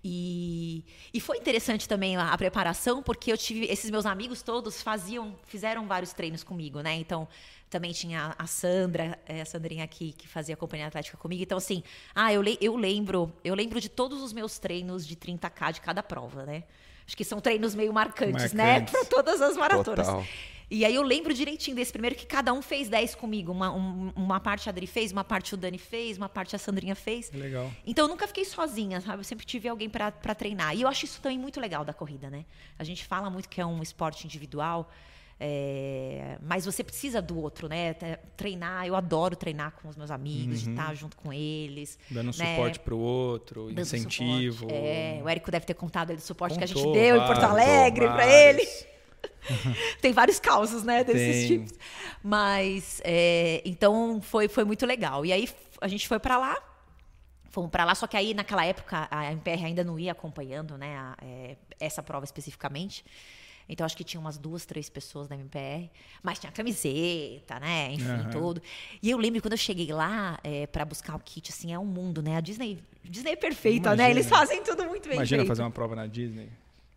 E, 0.03 0.85
e 1.13 1.19
foi 1.19 1.37
interessante 1.37 1.87
também 1.87 2.15
a, 2.15 2.31
a, 2.31 2.37
preparação, 2.37 3.03
porque 3.03 3.31
eu 3.31 3.37
tive. 3.37 3.65
Esses 3.65 3.91
meus 3.91 4.05
amigos 4.05 4.41
todos 4.41 4.81
faziam, 4.81 5.35
fizeram 5.45 5.85
vários 5.87 6.13
treinos 6.13 6.41
comigo, 6.41 6.79
né? 6.79 6.95
Então, 6.95 7.27
também 7.69 7.91
tinha 7.91 8.33
a 8.37 8.47
Sandra, 8.47 9.19
é, 9.25 9.41
a 9.41 9.45
Sandrinha 9.45 9.83
aqui, 9.83 10.13
que 10.13 10.27
fazia 10.27 10.53
a 10.55 10.57
companhia 10.57 10.87
atlética 10.87 11.17
comigo. 11.17 11.43
Então, 11.43 11.57
assim, 11.57 11.83
ah, 12.15 12.33
eu, 12.33 12.41
le, 12.41 12.57
eu 12.61 12.77
lembro, 12.77 13.31
eu 13.43 13.53
lembro 13.53 13.81
de 13.81 13.89
todos 13.89 14.21
os 14.21 14.31
meus 14.31 14.57
treinos 14.57 15.05
de 15.05 15.17
30K 15.17 15.73
de 15.73 15.81
cada 15.81 16.01
prova, 16.01 16.45
né? 16.45 16.63
Acho 17.05 17.17
que 17.17 17.25
são 17.25 17.41
treinos 17.41 17.75
meio 17.75 17.91
marcantes, 17.91 18.53
né? 18.53 18.79
marcantes. 18.79 18.93
né? 18.93 18.99
Para 18.99 19.09
todas 19.09 19.41
as 19.41 19.57
maratonas. 19.57 20.07
Total. 20.07 20.25
E 20.71 20.85
aí 20.85 20.93
eu 20.93 21.01
lembro 21.01 21.33
direitinho 21.33 21.75
desse 21.75 21.91
primeiro 21.91 22.15
que 22.15 22.25
cada 22.25 22.53
um 22.53 22.61
fez 22.61 22.87
10 22.89 23.15
comigo. 23.15 23.51
Uma, 23.51 23.71
um, 23.71 24.11
uma 24.15 24.39
parte 24.39 24.69
a 24.69 24.71
Adri 24.71 24.85
fez, 24.85 25.11
uma 25.11 25.23
parte 25.23 25.55
o 25.55 25.57
Dani 25.57 25.79
fez, 25.79 26.17
uma 26.17 26.29
parte 26.29 26.55
a 26.55 26.59
Sandrinha 26.59 26.95
fez. 26.95 27.31
Legal. 27.31 27.71
Então 27.85 28.05
eu 28.05 28.09
nunca 28.09 28.27
fiquei 28.27 28.45
sozinha, 28.45 29.01
sabe? 29.01 29.19
Eu 29.19 29.23
sempre 29.23 29.45
tive 29.45 29.67
alguém 29.67 29.89
para 29.89 30.11
treinar. 30.35 30.75
E 30.75 30.83
eu 30.83 30.87
acho 30.87 31.05
isso 31.05 31.19
também 31.21 31.39
muito 31.39 31.59
legal 31.59 31.83
da 31.83 31.93
corrida, 31.93 32.29
né? 32.29 32.45
A 32.77 32.83
gente 32.83 33.03
fala 33.05 33.29
muito 33.29 33.49
que 33.49 33.59
é 33.59 33.65
um 33.65 33.81
esporte 33.81 34.25
individual. 34.25 34.91
É, 35.41 36.37
mas 36.41 36.65
você 36.65 36.83
precisa 36.83 37.21
do 37.21 37.39
outro, 37.39 37.69
né? 37.69 37.93
Treinar, 38.35 38.85
eu 38.85 38.93
adoro 38.93 39.37
treinar 39.37 39.71
com 39.71 39.87
os 39.87 39.95
meus 39.95 40.11
amigos, 40.11 40.59
uhum. 40.59 40.65
de 40.65 40.79
estar 40.79 40.93
junto 40.93 41.15
com 41.15 41.31
eles. 41.31 41.97
Dando 42.11 42.37
né? 42.37 42.55
suporte 42.55 42.79
para 42.79 42.93
o 42.93 42.99
outro, 42.99 43.67
Dando 43.67 43.79
incentivo. 43.79 44.59
Suporte. 44.59 44.75
É, 44.75 45.21
o 45.23 45.29
Érico 45.29 45.49
deve 45.49 45.65
ter 45.65 45.75
contado 45.75 46.13
do 46.13 46.21
suporte 46.21 46.55
Contou, 46.55 46.67
que 46.67 46.73
a 46.73 46.83
gente 46.83 46.93
deu 46.93 47.15
em 47.15 47.25
Porto 47.25 47.43
Alegre 47.43 48.05
para 48.07 48.27
ele. 48.27 48.67
Tem 50.01 50.11
vários 50.11 50.39
causos, 50.39 50.83
né, 50.83 51.03
desses 51.03 51.47
Tem. 51.47 51.47
tipos. 51.47 51.77
Mas, 52.23 53.01
é, 53.03 53.61
então, 53.65 54.21
foi, 54.21 54.47
foi 54.47 54.63
muito 54.63 54.85
legal. 54.85 55.25
E 55.25 55.33
aí, 55.33 55.49
a 55.81 55.87
gente 55.87 56.07
foi 56.07 56.19
para 56.19 56.37
lá, 56.37 56.57
fomos 57.49 57.69
para 57.69 57.85
lá, 57.85 57.95
só 57.95 58.07
que 58.07 58.17
aí, 58.17 58.33
naquela 58.33 58.65
época, 58.65 59.07
a 59.09 59.31
MPR 59.31 59.65
ainda 59.65 59.83
não 59.83 59.99
ia 59.99 60.11
acompanhando, 60.11 60.77
né, 60.77 60.97
a, 60.97 61.17
é, 61.21 61.57
essa 61.79 62.03
prova 62.03 62.25
especificamente. 62.25 63.03
Então, 63.71 63.85
acho 63.85 63.95
que 63.95 64.03
tinha 64.03 64.19
umas 64.19 64.35
duas, 64.39 64.65
três 64.65 64.89
pessoas 64.89 65.27
da 65.27 65.35
MPR. 65.35 65.91
Mas 66.23 66.39
tinha 66.39 66.51
camiseta, 66.51 67.59
né? 67.59 67.91
Enfim, 67.91 68.09
uhum. 68.09 68.29
tudo. 68.31 68.61
E 68.99 69.11
eu 69.11 69.17
lembro 69.19 69.39
quando 69.43 69.51
eu 69.51 69.57
cheguei 69.59 69.93
lá 69.93 70.39
é, 70.43 70.65
para 70.65 70.83
buscar 70.83 71.15
o 71.15 71.19
kit, 71.19 71.51
assim, 71.51 71.71
é 71.71 71.77
um 71.77 71.85
mundo, 71.85 72.19
né? 72.23 72.35
A 72.35 72.41
Disney, 72.41 72.79
Disney 73.03 73.33
é 73.33 73.35
perfeita, 73.35 73.95
né? 73.95 74.09
Eles 74.09 74.27
fazem 74.27 74.63
tudo 74.63 74.85
muito 74.85 75.07
bem 75.07 75.17
Imagina 75.17 75.41
feito. 75.41 75.47
fazer 75.47 75.61
uma 75.61 75.69
prova 75.69 75.95
na 75.95 76.07
Disney. 76.07 76.49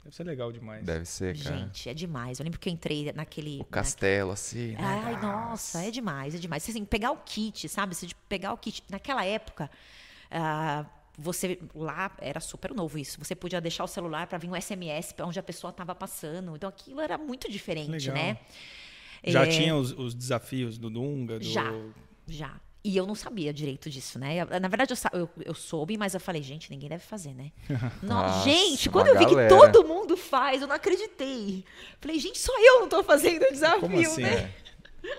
Deve 0.05 0.17
ser 0.17 0.25
legal 0.25 0.51
demais. 0.51 0.85
Deve 0.85 1.05
ser, 1.05 1.39
cara. 1.41 1.57
Gente, 1.57 1.89
é 1.89 1.95
demais. 1.95 2.41
Eu 2.41 2.45
lembro 2.45 2.59
que 2.59 2.69
eu 2.69 2.73
entrei 2.73 3.13
naquele. 3.13 3.61
O 3.61 3.65
castelo, 3.65 4.33
assim. 4.33 4.73
Né? 4.73 4.79
Ai, 4.81 5.21
nossa, 5.21 5.83
é 5.83 5.91
demais, 5.91 6.35
é 6.35 6.39
demais. 6.39 6.69
Assim, 6.69 6.85
pegar 6.85 7.13
o 7.13 7.19
kit, 7.19 7.69
sabe? 7.69 7.95
Se 7.95 8.09
pegar 8.29 8.53
o 8.53 8.59
kit. 8.59 8.83
Naquela 8.91 9.25
época, 9.25 9.71
uh, 10.31 10.85
você 11.17 11.59
lá 11.75 12.11
era 12.19 12.41
super 12.41 12.75
novo 12.75 12.99
isso. 12.99 13.19
Você 13.23 13.35
podia 13.35 13.61
deixar 13.61 13.85
o 13.85 13.89
celular 13.89 14.27
para 14.27 14.39
vir 14.39 14.51
um 14.51 14.61
SMS 14.61 15.13
para 15.13 15.27
onde 15.27 15.39
a 15.39 15.43
pessoa 15.43 15.71
estava 15.71 15.95
passando. 15.95 16.57
Então 16.57 16.69
aquilo 16.69 17.01
era 17.01 17.17
muito 17.17 17.51
diferente, 17.51 17.91
legal. 17.91 18.15
né? 18.15 18.39
Já 19.25 19.45
é... 19.45 19.47
tinha 19.47 19.77
os, 19.77 19.93
os, 19.93 20.15
desafios 20.15 20.79
do 20.79 20.91
Dunga? 20.91 21.39
Do... 21.39 21.45
Já, 21.45 21.71
já. 22.27 22.61
E 22.85 22.97
eu 22.97 23.07
não 23.07 23.15
sabia 23.15 23.53
direito 23.53 23.89
disso, 23.89 24.19
né? 24.19 24.45
Na 24.61 24.67
verdade, 24.67 24.93
eu, 24.93 25.21
eu, 25.21 25.31
eu 25.45 25.55
soube, 25.55 25.97
mas 25.97 26.15
eu 26.15 26.21
falei, 26.21 26.43
gente, 26.43 26.69
ninguém 26.69 26.89
deve 26.89 27.05
fazer, 27.05 27.33
né? 27.33 27.53
Nossa, 28.03 28.43
gente, 28.45 28.91
quando 28.91 29.07
eu 29.07 29.19
vi 29.19 29.25
galera. 29.25 29.49
que 29.49 29.55
todo 29.73 29.87
mundo 29.87 30.17
faz, 30.17 30.63
eu 30.63 30.67
não 30.67 30.75
acreditei. 30.75 31.65
Falei, 32.01 32.19
gente, 32.19 32.39
só 32.41 32.53
eu 32.59 32.81
não 32.81 32.89
tô 32.89 33.05
fazendo 33.05 33.45
o 33.45 33.53
desafio, 33.53 33.81
Como 33.83 34.01
assim? 34.01 34.23
né? 34.23 34.35
É? 34.59 34.72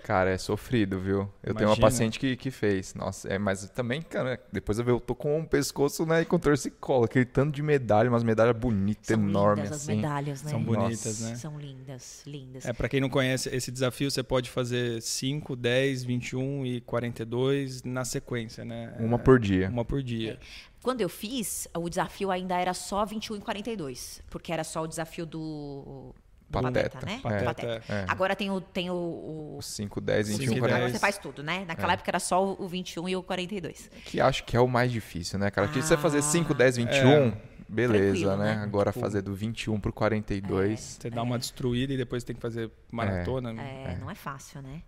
Cara, 0.04 0.32
é 0.32 0.38
sofrido, 0.38 1.00
viu? 1.00 1.20
Eu 1.42 1.52
Imagina. 1.52 1.58
tenho 1.58 1.70
uma 1.70 1.78
paciente 1.78 2.20
que, 2.20 2.36
que 2.36 2.52
fez. 2.52 2.94
Nossa, 2.94 3.28
é, 3.28 3.38
mas 3.38 3.70
também, 3.70 4.02
cara, 4.02 4.42
depois 4.52 4.80
eu, 4.80 4.86
vi, 4.86 4.92
eu 4.92 5.00
tô 5.00 5.16
com 5.16 5.40
um 5.40 5.46
pescoço, 5.46 6.06
né, 6.06 6.22
e 6.22 6.26
com 6.26 6.38
torcicolo, 6.38 7.06
aquele 7.06 7.26
tanto 7.26 7.54
de 7.54 7.62
medalha, 7.62 8.10
umas 8.10 8.24
medalhas 8.24 8.56
bonitas, 8.56 9.08
São 9.08 9.18
enormes, 9.18 9.66
lindas 9.66 9.82
assim. 9.82 9.92
As 9.92 9.98
medalhas, 9.98 10.44
né? 10.44 10.52
São 10.52 10.64
bonitas, 10.64 11.06
Nossa. 11.06 11.30
né? 11.30 11.36
São 11.36 11.60
lindas, 11.60 12.24
lindas. 12.26 12.66
É, 12.66 12.74
para 12.74 12.90
quem 12.90 13.02
não 13.02 13.10
conhece 13.10 13.50
esse 13.50 13.72
desafio, 13.72 14.10
você 14.10 14.24
pode 14.24 14.50
fazer 14.50 15.02
5, 15.02 15.56
10, 15.56 16.04
21 16.04 16.66
e 16.66 16.82
42 16.82 17.84
na 17.84 18.06
sequência, 18.06 18.66
né? 18.66 18.96
Uma 19.00 19.20
por 19.20 19.40
dia. 19.40 19.70
Uma 19.70 19.86
por 19.86 20.02
dia. 20.02 20.34
É. 20.34 20.74
Quando 20.82 21.00
eu 21.00 21.08
fiz, 21.08 21.66
o 21.74 21.90
desafio 21.90 22.30
ainda 22.30 22.60
era 22.60 22.74
só 22.74 23.06
21 23.06 23.38
e 23.38 23.40
42, 23.40 24.22
porque 24.30 24.52
era 24.52 24.66
só 24.66 24.84
o 24.84 24.88
desafio 24.88 25.26
do 25.26 26.14
Pateta, 26.62 27.00
Pateta 27.00 27.06
né? 27.06 27.22
É. 27.24 27.44
Pateta. 27.44 27.94
É. 27.94 28.06
Agora 28.08 28.36
tem 28.36 28.52
o. 28.52 28.62
Tem 28.62 28.90
o, 28.90 29.56
o 29.58 29.62
5, 29.62 30.00
10, 30.02 30.28
21, 30.30 30.60
42. 30.60 30.74
Agora 30.74 30.92
você 30.92 31.00
faz 31.00 31.18
tudo, 31.18 31.44
né? 31.44 31.66
Naquela 31.66 31.92
é. 31.92 31.96
época 31.96 32.12
era 32.12 32.20
só 32.20 32.54
o 32.54 32.68
21 32.68 33.10
e 33.10 33.16
o 33.16 33.24
42. 33.24 33.90
Que 34.06 34.22
acho 34.22 34.44
que 34.44 34.56
é 34.56 34.60
o 34.60 34.68
mais 34.68 34.92
difícil, 34.92 35.40
né, 35.40 35.50
cara? 35.50 35.68
Que 35.68 35.80
ah. 35.80 35.82
você 35.82 35.98
fazer 35.98 36.22
5, 36.22 36.54
10, 36.54 36.78
21. 36.78 37.54
Beleza, 37.68 38.04
Tranquilo, 38.04 38.38
né? 38.38 38.56
né? 38.56 38.64
Agora 38.64 38.92
tipo, 38.92 39.04
fazer 39.04 39.22
do 39.22 39.34
21 39.34 39.80
pro 39.80 39.92
42. 39.92 40.72
É, 40.72 40.76
você 40.76 41.10
dá 41.10 41.24
uma 41.24 41.40
destruída 41.40 41.94
e 41.94 41.98
depois 41.98 42.24
tem 42.24 42.36
que 42.36 42.42
fazer 42.42 42.72
maratona. 42.92 43.50
É, 43.50 43.54
né? 43.54 43.84
é, 43.94 43.98
não 44.00 44.12
é 44.12 44.16
fácil, 44.16 44.62
né? 44.62 44.84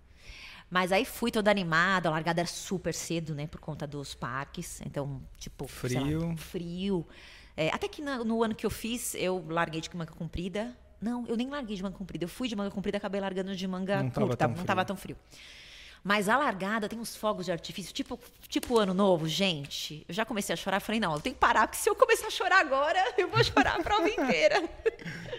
Mas 0.69 0.91
aí 0.91 1.05
fui 1.05 1.31
toda 1.31 1.49
animada, 1.49 2.09
a 2.09 2.11
largada 2.11 2.41
era 2.41 2.47
super 2.47 2.93
cedo, 2.93 3.33
né? 3.33 3.47
Por 3.47 3.59
conta 3.59 3.85
dos 3.87 4.13
parques. 4.13 4.81
Então, 4.85 5.21
tipo, 5.37 5.67
frio. 5.67 6.29
Lá, 6.29 6.37
frio. 6.37 7.07
É, 7.55 7.69
até 7.69 7.87
que 7.87 8.01
no, 8.01 8.23
no, 8.23 8.43
ano 8.43 8.53
que 8.53 8.65
eu 8.65 8.69
fiz, 8.69 9.15
eu 9.15 9.43
larguei 9.47 9.79
de 9.79 9.95
manga 9.95 10.11
comprida. 10.11 10.75
Não, 11.01 11.25
eu 11.27 11.35
nem 11.35 11.49
larguei 11.49 11.75
de 11.75 11.83
manga 11.83 11.97
comprida. 11.97 12.25
Eu 12.25 12.29
fui 12.29 12.47
de 12.47 12.55
manga 12.55 12.71
comprida, 12.71 12.97
acabei 12.97 13.19
largando 13.21 13.55
de 13.55 13.67
manga 13.67 14.03
não 14.03 14.09
curta, 14.09 14.37
tava 14.37 14.53
não 14.53 14.61
estava 14.61 14.85
tão 14.85 14.95
frio. 14.95 15.17
Mas 16.03 16.29
a 16.29 16.37
largada 16.37 16.87
tem 16.87 16.99
uns 16.99 17.15
fogos 17.15 17.45
de 17.45 17.51
artifício, 17.51 17.91
tipo, 17.91 18.19
tipo 18.47 18.77
ano 18.77 18.93
novo, 18.93 19.27
gente. 19.27 20.05
Eu 20.07 20.13
já 20.13 20.23
comecei 20.23 20.53
a 20.53 20.55
chorar, 20.55 20.79
falei, 20.79 20.99
não, 20.99 21.13
eu 21.15 21.19
tenho 21.19 21.33
que 21.33 21.39
parar, 21.39 21.67
porque 21.67 21.81
se 21.81 21.89
eu 21.89 21.95
começar 21.95 22.27
a 22.27 22.29
chorar 22.29 22.59
agora, 22.59 23.03
eu 23.17 23.27
vou 23.27 23.43
chorar 23.43 23.79
a 23.79 23.83
prova 23.83 24.07
inteira. 24.07 24.69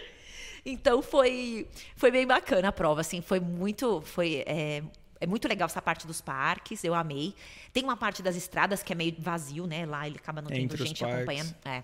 então 0.65 1.01
foi, 1.01 1.69
foi 1.95 2.11
bem 2.11 2.27
bacana 2.27 2.67
a 2.67 2.71
prova, 2.73 2.99
assim, 2.99 3.21
foi 3.21 3.39
muito, 3.39 4.01
foi 4.01 4.43
é, 4.45 4.83
é 5.21 5.25
muito 5.25 5.47
legal 5.47 5.67
essa 5.67 5.81
parte 5.81 6.05
dos 6.05 6.19
parques, 6.19 6.83
eu 6.83 6.93
amei. 6.93 7.33
Tem 7.71 7.81
uma 7.83 7.95
parte 7.95 8.21
das 8.21 8.35
estradas 8.35 8.83
que 8.83 8.91
é 8.91 8.95
meio 8.95 9.15
vazio, 9.17 9.65
né? 9.65 9.85
Lá 9.85 10.05
ele 10.05 10.17
acaba 10.17 10.41
não 10.41 10.49
tendo 10.49 10.63
Entre 10.63 10.85
gente 10.85 11.03
acompanhando. 11.03 11.55
É. 11.63 11.81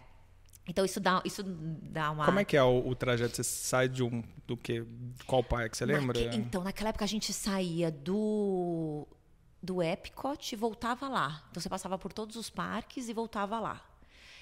Então 0.67 0.85
isso 0.85 0.99
dá, 0.99 1.21
isso 1.25 1.43
dá 1.43 2.11
uma. 2.11 2.25
Como 2.25 2.39
é 2.39 2.45
que 2.45 2.55
é 2.55 2.63
o, 2.63 2.87
o 2.87 2.95
trajeto? 2.95 3.35
Você 3.35 3.43
sai 3.43 3.89
de 3.89 4.01
um 4.01 4.23
do 4.47 4.55
que? 4.55 4.85
Qual 5.27 5.43
parque? 5.43 5.77
Você 5.77 5.85
lembra? 5.85 6.19
Naque, 6.19 6.37
então, 6.37 6.63
naquela 6.63 6.89
época 6.89 7.03
a 7.03 7.07
gente 7.07 7.33
saía 7.33 7.91
do 7.91 9.05
do 9.61 9.81
Epcot 9.81 10.53
e 10.53 10.55
voltava 10.57 11.07
lá. 11.07 11.43
Então 11.49 11.61
você 11.61 11.69
passava 11.69 11.97
por 11.97 12.11
todos 12.11 12.35
os 12.35 12.49
parques 12.49 13.07
e 13.07 13.13
voltava 13.13 13.59
lá. 13.59 13.81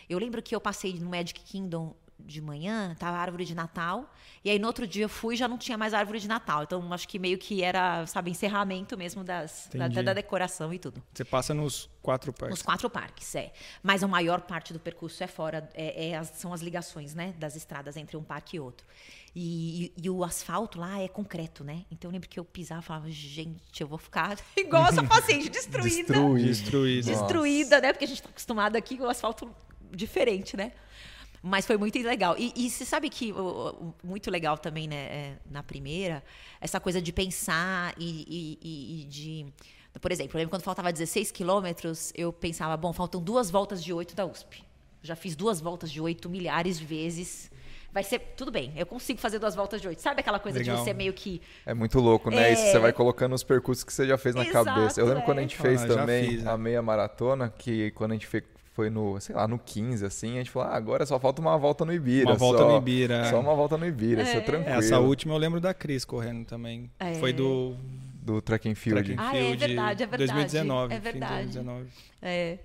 Eu 0.10 0.20
lembro 0.20 0.42
que 0.42 0.56
eu 0.56 0.60
passei 0.60 1.00
no 1.00 1.10
Magic 1.10 1.40
Kingdom 1.42 1.96
de 2.26 2.42
manhã, 2.42 2.96
tava 3.00 3.18
a 3.18 3.20
árvore 3.20 3.46
de 3.46 3.56
Natal. 3.56 4.14
E 4.44 4.50
aí 4.50 4.58
no 4.58 4.68
outro 4.68 4.88
dia 4.88 5.06
eu 5.06 5.10
fui 5.10 5.36
já 5.36 5.48
não 5.48 5.58
tinha 5.58 5.78
mais 5.78 5.94
árvore 5.94 6.20
de 6.20 6.28
Natal. 6.28 6.64
Então 6.64 6.92
acho 6.94 7.08
que 7.08 7.20
meio 7.20 7.38
que 7.38 7.64
era, 7.64 8.06
sabe, 8.08 8.32
encerramento 8.32 8.98
mesmo 8.98 9.24
das, 9.24 9.70
da, 9.74 9.88
da, 9.88 10.14
decoração 10.14 10.74
e 10.74 10.80
tudo. 10.80 11.02
Você 11.14 11.24
passa 11.24 11.54
nos 11.54 11.90
quatro 12.02 12.32
parques? 12.34 12.58
Nos 12.58 12.62
quatro 12.62 12.90
parques, 12.90 13.36
é. 13.36 13.52
Mas 13.84 14.04
a 14.04 14.08
maior 14.08 14.42
parte 14.42 14.74
do 14.74 14.80
percurso 14.80 15.24
é 15.24 15.28
fora, 15.28 15.70
é, 15.74 16.10
é 16.10 16.18
as, 16.18 16.30
são 16.30 16.54
as 16.54 16.62
ligações, 16.62 17.14
né, 17.14 17.34
das 17.38 17.56
estradas 17.56 17.98
entre 17.98 18.18
um 18.18 18.24
parque 18.24 18.58
e 18.58 18.60
outro. 18.60 18.86
E, 19.34 19.94
e, 19.98 20.04
e, 20.04 20.10
o 20.10 20.26
asfalto 20.26 20.78
lá 20.78 21.00
é 21.00 21.08
concreto, 21.08 21.64
né? 21.64 21.86
Então 21.90 22.10
eu 22.10 22.14
lembro 22.14 22.28
que 22.28 22.38
eu 22.38 22.44
pisava 22.44 22.82
e 22.82 22.84
falava, 22.84 23.10
gente, 23.10 23.80
eu 23.80 23.88
vou 23.88 23.98
ficar 23.98 24.38
igual 24.58 24.88
essa 24.90 25.04
paciente, 25.04 25.50
destruída. 25.50 26.14
destruída. 26.38 27.12
Destruída, 27.12 27.82
né? 27.82 27.94
Porque 27.94 28.04
a 28.04 28.08
gente 28.08 28.18
está 28.18 28.30
acostumado 28.30 28.76
aqui 28.76 28.98
com 28.98 29.06
o 29.06 29.10
asfalto 29.10 29.50
diferente, 29.90 30.58
né? 30.58 30.74
Mas 31.42 31.66
foi 31.66 31.78
muito 31.78 31.98
legal. 32.00 32.36
E, 32.38 32.54
e 32.56 32.70
você 32.70 32.86
sabe 32.86 33.10
que 33.10 33.32
o, 33.32 33.36
o, 33.38 33.96
muito 34.04 34.30
legal 34.30 34.58
também, 34.58 34.88
né, 34.88 34.96
é, 34.96 35.38
na 35.50 35.64
primeira, 35.64 36.24
essa 36.60 36.80
coisa 36.80 37.02
de 37.02 37.12
pensar 37.12 37.94
e, 37.98 38.58
e, 38.62 39.02
e 39.02 39.06
de. 39.06 39.46
Por 40.00 40.12
exemplo, 40.12 40.38
eu 40.38 40.40
lembro 40.40 40.52
quando 40.52 40.64
faltava 40.64 40.92
16 40.92 41.32
quilômetros, 41.32 42.14
eu 42.16 42.32
pensava, 42.32 42.78
bom, 42.78 42.94
faltam 42.94 43.22
duas 43.22 43.50
voltas 43.50 43.84
de 43.84 43.92
oito 43.92 44.16
da 44.16 44.26
USP. 44.26 44.64
Já 45.02 45.16
fiz 45.16 45.36
duas 45.36 45.60
voltas 45.60 45.92
de 45.92 46.00
oito 46.00 46.30
milhares 46.30 46.80
de 46.80 46.86
vezes 46.86 47.52
vai 47.92 48.04
ser 48.04 48.20
tudo 48.38 48.52
bem, 48.52 48.72
eu 48.76 48.86
consigo 48.86 49.20
fazer 49.20 49.38
duas 49.38 49.54
voltas 49.54 49.82
de 49.82 49.88
oito. 49.88 50.02
Sabe 50.02 50.22
aquela 50.22 50.40
coisa 50.40 50.58
Legal. 50.58 50.78
de 50.78 50.82
você 50.84 50.94
meio 50.94 51.14
que. 51.14 51.42
É 51.66 51.74
muito 51.74 52.00
louco, 52.00 52.30
né? 52.30 52.50
É... 52.50 52.54
Isso 52.54 52.64
você 52.72 52.80
vai 52.80 52.94
colocando 52.94 53.34
os 53.34 53.44
percursos 53.44 53.84
que 53.84 53.94
você 53.94 54.08
já 54.08 54.18
fez 54.18 54.34
na 54.34 54.46
Exato, 54.46 54.66
cabeça. 54.66 55.02
Eu 55.02 55.06
lembro 55.06 55.22
é. 55.22 55.26
quando 55.26 55.40
a 55.40 55.42
gente 55.42 55.58
fez 55.58 55.84
ah, 55.84 55.88
também 55.88 56.30
fiz, 56.30 56.44
né? 56.44 56.52
a 56.52 56.58
meia 56.58 56.82
maratona, 56.82 57.50
que 57.50 57.92
quando 57.92 58.12
a 58.12 58.16
gente 58.16 58.28
foi 58.72 58.90
no, 58.90 59.20
sei 59.20 59.36
lá, 59.36 59.48
no 59.48 59.60
15, 59.60 60.06
assim, 60.06 60.36
a 60.36 60.38
gente 60.38 60.52
falou, 60.52 60.70
ah, 60.70 60.76
agora 60.76 61.06
só 61.06 61.20
falta 61.20 61.42
uma 61.42 61.58
volta 61.58 61.84
no 61.84 61.94
Ibira. 61.94 62.30
Uma 62.30 62.36
volta 62.36 62.60
só, 62.60 62.70
no 62.70 62.78
Ibira. 62.78 63.30
Só 63.30 63.40
uma 63.40 63.54
volta 63.54 63.78
no 63.78 63.86
Ibira, 63.86 64.22
é. 64.22 64.24
isso 64.24 64.38
é 64.38 64.42
tranquilo. 64.42 64.78
Essa 64.78 65.00
última 65.00 65.34
eu 65.34 65.38
lembro 65.38 65.60
da 65.60 65.74
Cris 65.74 66.06
correndo 66.06 66.46
também. 66.46 66.90
É. 67.00 67.16
Foi 67.16 67.34
do... 67.34 67.76
Do 68.24 68.40
Track 68.40 68.70
and 68.70 68.76
Field. 68.76 69.04
Track 69.04 69.20
and 69.20 69.24
ah, 69.24 69.36
é 69.36 69.56
verdade, 69.56 70.04
é 70.04 70.06
verdade. 70.06 70.32
2019. 70.32 70.94
É 70.94 71.00
verdade. 71.00 71.54
2019. 71.54 71.88
É. 72.22 72.60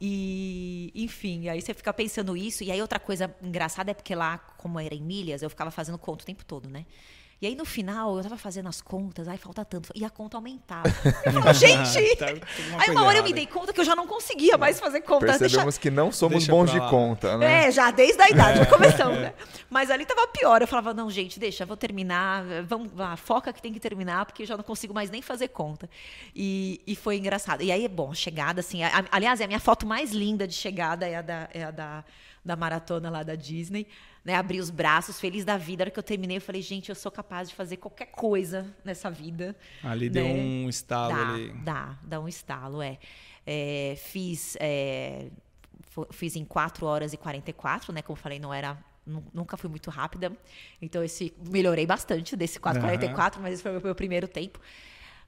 E, 0.00 0.92
enfim, 0.94 1.48
aí 1.48 1.60
você 1.60 1.74
fica 1.74 1.92
pensando 1.92 2.36
isso. 2.36 2.62
E 2.62 2.70
aí 2.70 2.80
outra 2.80 3.00
coisa 3.00 3.32
engraçada 3.42 3.90
é 3.90 3.94
porque 3.94 4.14
lá, 4.14 4.38
como 4.56 4.78
era 4.78 4.94
em 4.94 5.02
milhas, 5.02 5.42
eu 5.42 5.50
ficava 5.50 5.70
fazendo 5.72 5.98
conta 5.98 6.22
o 6.22 6.26
tempo 6.26 6.44
todo, 6.44 6.68
né? 6.68 6.86
E 7.42 7.46
aí 7.48 7.56
no 7.56 7.64
final 7.64 8.16
eu 8.16 8.22
tava 8.22 8.38
fazendo 8.38 8.68
as 8.68 8.80
contas, 8.80 9.26
aí 9.26 9.36
falta 9.36 9.64
tanto, 9.64 9.90
e 9.96 10.04
a 10.04 10.10
conta 10.10 10.36
aumentava. 10.36 10.88
Eu 11.26 11.42
falo, 11.42 11.52
gente! 11.52 12.14
tá, 12.14 12.26
aí 12.78 12.90
uma 12.90 13.04
hora 13.04 13.18
eu 13.18 13.24
me 13.24 13.32
dei 13.32 13.46
conta 13.46 13.72
que 13.72 13.80
eu 13.80 13.84
já 13.84 13.96
não 13.96 14.06
conseguia 14.06 14.56
mais 14.56 14.78
fazer 14.78 15.00
conta. 15.00 15.26
Percebemos 15.26 15.74
deixa... 15.74 15.80
que 15.80 15.90
não 15.90 16.12
somos 16.12 16.38
deixa 16.38 16.52
bons 16.52 16.70
de 16.70 16.78
conta, 16.88 17.36
né? 17.38 17.66
É, 17.66 17.70
já 17.72 17.90
desde 17.90 18.22
a 18.22 18.28
idade, 18.28 18.58
já 18.58 18.66
começamos, 18.70 19.18
né? 19.18 19.34
Mas 19.68 19.90
ali 19.90 20.06
tava 20.06 20.26
pior. 20.28 20.60
Eu 20.60 20.68
falava, 20.68 20.94
não, 20.94 21.10
gente, 21.10 21.40
deixa, 21.40 21.66
vou 21.66 21.76
terminar, 21.76 22.44
vamos, 22.64 22.92
a 23.00 23.16
foca 23.16 23.52
que 23.52 23.60
tem 23.60 23.72
que 23.72 23.80
terminar, 23.80 24.24
porque 24.24 24.44
eu 24.44 24.46
já 24.46 24.56
não 24.56 24.64
consigo 24.64 24.94
mais 24.94 25.10
nem 25.10 25.20
fazer 25.20 25.48
conta. 25.48 25.90
E, 26.34 26.80
e 26.86 26.94
foi 26.94 27.16
engraçado. 27.16 27.62
E 27.62 27.72
aí, 27.72 27.88
bom, 27.88 28.14
chegada, 28.14 28.60
assim, 28.60 28.84
a, 28.84 29.04
aliás, 29.10 29.40
é 29.40 29.44
a 29.44 29.48
minha 29.48 29.60
foto 29.60 29.84
mais 29.84 30.12
linda 30.12 30.46
de 30.46 30.54
chegada 30.54 31.08
é 31.08 31.16
a 31.16 31.22
da, 31.22 31.48
é 31.52 31.64
a 31.64 31.70
da, 31.72 32.04
da 32.44 32.56
maratona 32.56 33.10
lá 33.10 33.22
da 33.22 33.34
Disney 33.34 33.86
né, 34.24 34.34
abri 34.34 34.60
os 34.60 34.70
braços, 34.70 35.20
feliz 35.20 35.44
da 35.44 35.56
vida. 35.56 35.82
Na 35.82 35.84
hora 35.84 35.90
que 35.90 35.98
eu 35.98 36.02
terminei, 36.02 36.36
eu 36.36 36.40
falei, 36.40 36.62
gente, 36.62 36.88
eu 36.88 36.94
sou 36.94 37.10
capaz 37.10 37.48
de 37.48 37.54
fazer 37.54 37.76
qualquer 37.76 38.06
coisa 38.06 38.74
nessa 38.84 39.10
vida. 39.10 39.56
Ali 39.82 40.08
né? 40.08 40.22
deu 40.22 40.26
um 40.26 40.68
estalo 40.68 41.14
dá, 41.14 41.28
ali. 41.28 41.52
Dá, 41.64 41.98
dá 42.02 42.20
um 42.20 42.28
estalo, 42.28 42.80
é. 42.80 42.98
é 43.44 43.94
fiz, 43.96 44.56
é, 44.60 45.28
fiz 46.10 46.36
em 46.36 46.44
4 46.44 46.86
horas 46.86 47.12
e 47.12 47.16
44, 47.16 47.92
né? 47.92 48.02
Como 48.02 48.16
eu 48.16 48.22
falei, 48.22 48.38
não 48.38 48.54
era 48.54 48.78
nunca 49.34 49.56
fui 49.56 49.68
muito 49.68 49.90
rápida. 49.90 50.30
Então, 50.80 51.02
esse 51.02 51.34
melhorei 51.50 51.84
bastante 51.84 52.36
desse 52.36 52.60
4,44, 52.60 53.36
uhum. 53.36 53.42
mas 53.42 53.54
esse 53.54 53.62
foi 53.62 53.76
o 53.76 53.82
meu 53.82 53.96
primeiro 53.96 54.28
tempo. 54.28 54.60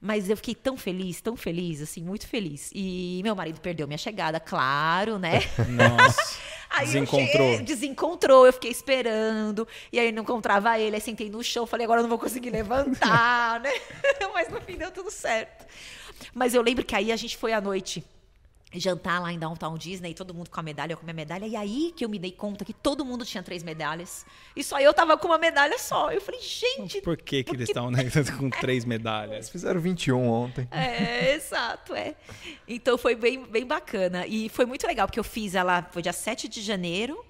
Mas 0.05 0.29
eu 0.29 0.37
fiquei 0.37 0.55
tão 0.55 0.77
feliz, 0.77 1.23
tão 1.23 1.35
feliz, 1.35 1.81
assim, 1.81 2.03
muito 2.03 2.29
feliz. 2.29 2.71
E 2.75 3.23
meu 3.25 3.35
marido 3.35 3.59
perdeu 3.59 3.87
minha 3.87 3.97
chegada, 3.97 4.39
claro, 4.39 5.19
né? 5.19 5.41
Nossa. 5.67 6.39
aí 6.69 6.85
desencontrou. 6.85 7.53
Eu 7.55 7.63
desencontrou, 7.63 8.47
eu 8.47 8.53
fiquei 8.53 8.71
esperando. 8.71 9.67
E 9.91 9.99
aí 9.99 10.13
não 10.13 10.23
encontrava 10.23 10.79
ele, 10.79 10.95
aí 10.95 11.01
sentei 11.01 11.31
no 11.31 11.43
chão, 11.43 11.67
falei, 11.67 11.87
agora 11.87 12.01
eu 12.01 12.03
não 12.03 12.11
vou 12.11 12.19
conseguir 12.19 12.51
levantar, 12.51 13.61
né? 13.65 13.71
Mas 14.35 14.51
no 14.51 14.61
fim 14.61 14.77
deu 14.77 14.91
tudo 14.91 15.11
certo. 15.11 15.65
Mas 16.35 16.53
eu 16.53 16.61
lembro 16.61 16.85
que 16.85 16.95
aí 16.95 17.11
a 17.11 17.17
gente 17.17 17.39
foi 17.39 17.55
à 17.55 17.61
noite 17.63 18.05
jantar 18.81 19.21
lá 19.21 19.33
em 19.33 19.39
Downtown 19.39 19.77
Disney, 19.77 20.15
todo 20.15 20.35
mundo 20.35 20.51
com 20.51 20.61
a 20.61 20.63
medalha, 20.63 20.93
eu 20.93 20.97
com 20.97 21.03
a 21.03 21.07
minha 21.07 21.15
medalha, 21.15 21.47
e 21.47 21.57
aí 21.57 21.93
que 21.97 22.05
eu 22.05 22.09
me 22.09 22.19
dei 22.19 22.33
conta 22.33 22.65
que 22.65 22.73
todo 22.73 23.05
mundo 23.05 23.25
tinha 23.25 23.43
três 23.43 23.63
medalhas, 23.63 24.27
e 24.55 24.63
só 24.63 24.81
eu 24.81 24.93
tava 24.93 25.17
com 25.17 25.29
uma 25.29 25.39
medalha 25.39 25.79
só. 25.79 26.11
Eu 26.11 26.21
falei, 26.21 26.41
gente... 26.41 27.01
Por 27.01 27.17
que 27.17 27.45
que 27.45 27.55
eles 27.55 27.69
estavam 27.69 27.91
né, 27.91 28.05
com 28.39 28.51
três 28.51 28.85
medalhas? 28.85 29.33
Eles 29.33 29.51
fizeram 29.51 29.81
21 29.81 30.29
ontem. 30.29 30.69
É, 30.71 31.35
exato, 31.35 31.95
é. 31.95 32.15
Então 32.67 32.99
foi 32.99 33.15
bem, 33.15 33.45
bem 33.45 33.67
bacana, 33.67 34.27
e 34.27 34.49
foi 34.49 34.67
muito 34.67 34.87
legal, 34.87 35.07
porque 35.07 35.21
eu 35.21 35.25
fiz 35.25 35.55
ela, 35.55 35.83
foi 35.91 36.03
dia 36.03 36.13
7 36.13 36.49
de 36.49 36.63
janeiro, 36.63 37.25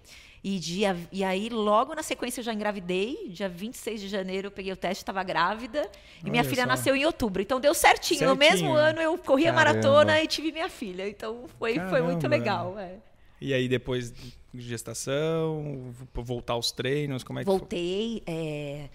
e, 0.45 0.59
dia, 0.59 0.95
e 1.11 1.25
aí, 1.25 1.49
logo 1.49 1.95
na 1.95 2.03
sequência, 2.03 2.41
eu 2.41 2.45
já 2.45 2.53
engravidei. 2.53 3.31
Dia 3.31 3.49
26 3.49 3.99
de 3.99 4.09
janeiro, 4.09 4.49
eu 4.49 4.51
peguei 4.51 4.71
o 4.75 4.77
teste, 4.77 5.03
estava 5.03 5.23
grávida. 5.23 5.81
Olha 5.81 5.91
e 6.23 6.31
minha 6.31 6.45
filha 6.45 6.65
só. 6.65 6.69
nasceu 6.69 6.95
em 6.95 7.07
outubro. 7.07 7.41
Então, 7.41 7.59
deu 7.59 7.73
certinho. 7.73 8.19
certinho. 8.19 8.29
No 8.29 8.37
mesmo 8.37 8.75
ano, 8.75 9.01
eu 9.01 9.17
corri 9.17 9.45
Caramba. 9.45 9.63
a 9.63 9.65
maratona 9.65 10.21
e 10.21 10.27
tive 10.27 10.53
minha 10.53 10.69
filha. 10.69 11.09
Então, 11.09 11.47
foi, 11.59 11.81
foi 11.89 12.03
muito 12.03 12.29
legal. 12.29 12.79
É. 12.79 12.97
E 13.41 13.55
aí, 13.55 13.67
depois 13.67 14.13
de 14.13 14.61
gestação, 14.61 15.95
voltar 16.13 16.53
aos 16.53 16.71
treinos, 16.71 17.25
como 17.25 17.39
é 17.39 17.43
que 17.43 17.47
Voltei. 17.47 18.23
É... 18.27 18.91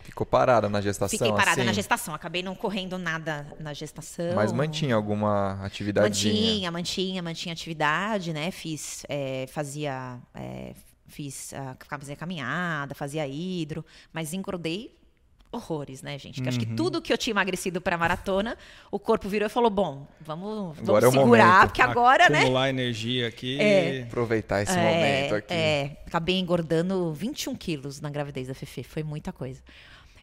Ficou 0.00 0.26
parada 0.26 0.70
na 0.70 0.80
gestação? 0.80 1.18
Fiquei 1.18 1.32
parada 1.32 1.60
assim? 1.60 1.64
na 1.64 1.72
gestação. 1.74 2.14
Acabei 2.14 2.42
não 2.42 2.54
correndo 2.54 2.96
nada 2.96 3.46
na 3.60 3.74
gestação. 3.74 4.34
Mas 4.34 4.52
mantinha 4.52 4.94
alguma 4.94 5.62
atividade? 5.62 6.08
Mantinha, 6.08 6.70
mantinha, 6.70 7.22
mantinha 7.22 7.52
atividade, 7.52 8.32
né? 8.32 8.50
Fiz, 8.50 9.04
é, 9.08 9.46
fazia 9.48 10.18
é, 10.34 10.72
Fiz, 11.14 11.52
uh, 11.52 11.76
fazia 11.88 12.16
caminhada, 12.16 12.94
fazia 12.94 13.26
hidro, 13.26 13.84
mas 14.12 14.32
engordei 14.32 14.96
horrores, 15.52 16.02
né, 16.02 16.18
gente? 16.18 16.40
Uhum. 16.40 16.48
Acho 16.48 16.58
que 16.58 16.66
uhum. 16.66 16.74
tudo 16.74 17.00
que 17.00 17.12
eu 17.12 17.16
tinha 17.16 17.32
emagrecido 17.32 17.80
para 17.80 17.96
maratona, 17.96 18.58
o 18.90 18.98
corpo 18.98 19.28
virou 19.28 19.46
e 19.46 19.48
falou: 19.48 19.70
bom, 19.70 20.08
vamos, 20.20 20.76
vamos 20.76 20.88
agora 20.88 21.10
segurar, 21.10 21.62
é 21.62 21.66
porque 21.66 21.82
agora, 21.82 22.24
Acumular 22.24 22.30
né? 22.30 22.40
Acumular 22.40 22.68
energia 22.68 23.28
aqui. 23.28 23.60
É, 23.60 24.02
aproveitar 24.02 24.62
esse 24.62 24.76
é, 24.76 24.82
momento 24.82 25.34
aqui. 25.36 25.54
É, 25.54 25.96
acabei 26.04 26.38
engordando 26.38 27.12
21 27.12 27.54
quilos 27.54 28.00
na 28.00 28.10
gravidez 28.10 28.48
da 28.48 28.54
Fefe, 28.54 28.82
foi 28.82 29.04
muita 29.04 29.32
coisa. 29.32 29.62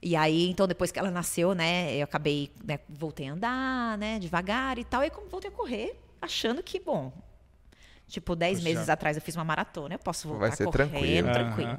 E 0.03 0.15
aí, 0.15 0.49
então, 0.49 0.67
depois 0.67 0.91
que 0.91 0.97
ela 0.97 1.11
nasceu, 1.11 1.53
né, 1.53 1.95
eu 1.95 2.03
acabei, 2.03 2.51
né, 2.65 2.79
voltei 2.89 3.29
a 3.29 3.33
andar, 3.33 3.97
né, 3.99 4.17
devagar 4.19 4.79
e 4.79 4.83
tal, 4.83 5.03
e 5.03 5.11
voltei 5.29 5.49
a 5.49 5.53
correr, 5.53 5.95
achando 6.19 6.63
que, 6.63 6.79
bom, 6.79 7.13
Tipo, 8.11 8.35
10 8.35 8.61
meses 8.61 8.89
atrás 8.89 9.15
eu 9.15 9.21
fiz 9.21 9.35
uma 9.35 9.45
maratona, 9.45 9.95
eu 9.95 9.99
posso 9.99 10.27
voltar 10.27 10.47
Vai 10.47 10.57
ser 10.57 10.65
correndo, 10.65 11.31
tranquilo. 11.31 11.31
tranquilo. 11.31 11.69
Uhum. 11.71 11.77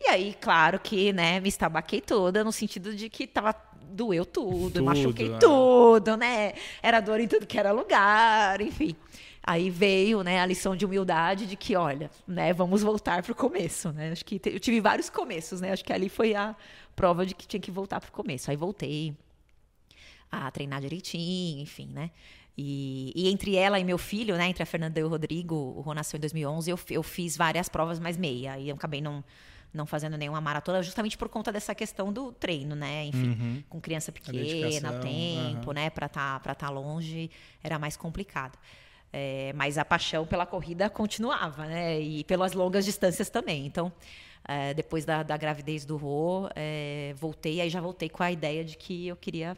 E 0.00 0.08
aí, 0.08 0.36
claro 0.40 0.78
que, 0.80 1.12
né, 1.12 1.38
me 1.38 1.48
estabaquei 1.48 2.00
toda 2.00 2.42
no 2.42 2.50
sentido 2.50 2.94
de 2.94 3.08
que 3.08 3.26
tava 3.26 3.54
doeu 3.90 4.26
tudo, 4.26 4.70
tudo 4.72 4.84
machuquei 4.84 5.32
é. 5.32 5.38
tudo, 5.38 6.16
né? 6.16 6.52
Era 6.82 7.00
dor 7.00 7.20
em 7.20 7.28
tudo 7.28 7.46
que 7.46 7.58
era 7.58 7.70
lugar, 7.70 8.60
enfim. 8.60 8.96
Aí 9.42 9.70
veio, 9.70 10.22
né, 10.24 10.40
a 10.40 10.46
lição 10.46 10.74
de 10.74 10.84
humildade 10.84 11.46
de 11.46 11.56
que, 11.56 11.76
olha, 11.76 12.10
né, 12.26 12.52
vamos 12.52 12.82
voltar 12.82 13.22
pro 13.22 13.34
começo, 13.34 13.92
né? 13.92 14.10
Acho 14.10 14.24
que 14.24 14.40
eu 14.44 14.60
tive 14.60 14.80
vários 14.80 15.08
começos, 15.08 15.60
né? 15.60 15.72
Acho 15.72 15.84
que 15.84 15.92
ali 15.92 16.08
foi 16.08 16.34
a 16.34 16.56
prova 16.94 17.24
de 17.24 17.34
que 17.34 17.46
tinha 17.46 17.60
que 17.60 17.70
voltar 17.70 18.00
pro 18.00 18.10
começo. 18.10 18.50
Aí 18.50 18.56
voltei 18.56 19.16
a 20.30 20.50
treinar 20.50 20.80
direitinho, 20.80 21.62
enfim, 21.62 21.88
né? 21.92 22.10
E, 22.60 23.12
e, 23.14 23.28
entre 23.28 23.54
ela 23.54 23.78
e 23.78 23.84
meu 23.84 23.96
filho, 23.96 24.36
né, 24.36 24.48
entre 24.48 24.64
a 24.64 24.66
Fernanda 24.66 24.98
e 24.98 25.04
o 25.04 25.08
Rodrigo, 25.08 25.54
o 25.54 25.80
Rô 25.80 25.94
nasceu 25.94 26.16
em 26.16 26.20
2011, 26.20 26.68
eu, 26.68 26.78
eu 26.90 27.04
fiz 27.04 27.36
várias 27.36 27.68
provas 27.68 28.00
mais 28.00 28.16
meia. 28.16 28.58
E 28.58 28.68
eu 28.68 28.74
acabei 28.74 29.00
não, 29.00 29.22
não 29.72 29.86
fazendo 29.86 30.16
nenhuma 30.16 30.40
maratona, 30.40 30.82
justamente 30.82 31.16
por 31.16 31.28
conta 31.28 31.52
dessa 31.52 31.72
questão 31.72 32.12
do 32.12 32.32
treino, 32.32 32.74
né? 32.74 33.04
Enfim, 33.04 33.28
uhum. 33.28 33.62
com 33.68 33.80
criança 33.80 34.10
pequena, 34.10 34.98
tempo, 34.98 35.68
uhum. 35.68 35.72
né? 35.72 35.88
Para 35.88 36.06
estar 36.06 36.40
tá, 36.40 36.52
tá 36.52 36.68
longe, 36.68 37.30
era 37.62 37.78
mais 37.78 37.96
complicado. 37.96 38.58
É, 39.12 39.52
mas 39.54 39.78
a 39.78 39.84
paixão 39.84 40.26
pela 40.26 40.44
corrida 40.44 40.90
continuava, 40.90 41.64
né? 41.64 42.00
E 42.00 42.24
pelas 42.24 42.54
longas 42.54 42.84
distâncias 42.84 43.30
também. 43.30 43.66
Então, 43.66 43.92
é, 44.48 44.74
depois 44.74 45.04
da, 45.04 45.22
da, 45.22 45.36
gravidez 45.36 45.84
do 45.84 45.96
Rô, 45.96 46.48
é, 46.56 47.14
voltei, 47.16 47.60
aí 47.60 47.70
já 47.70 47.80
voltei 47.80 48.08
com 48.08 48.24
a 48.24 48.32
ideia 48.32 48.64
de 48.64 48.76
que 48.76 49.06
eu 49.06 49.14
queria 49.14 49.56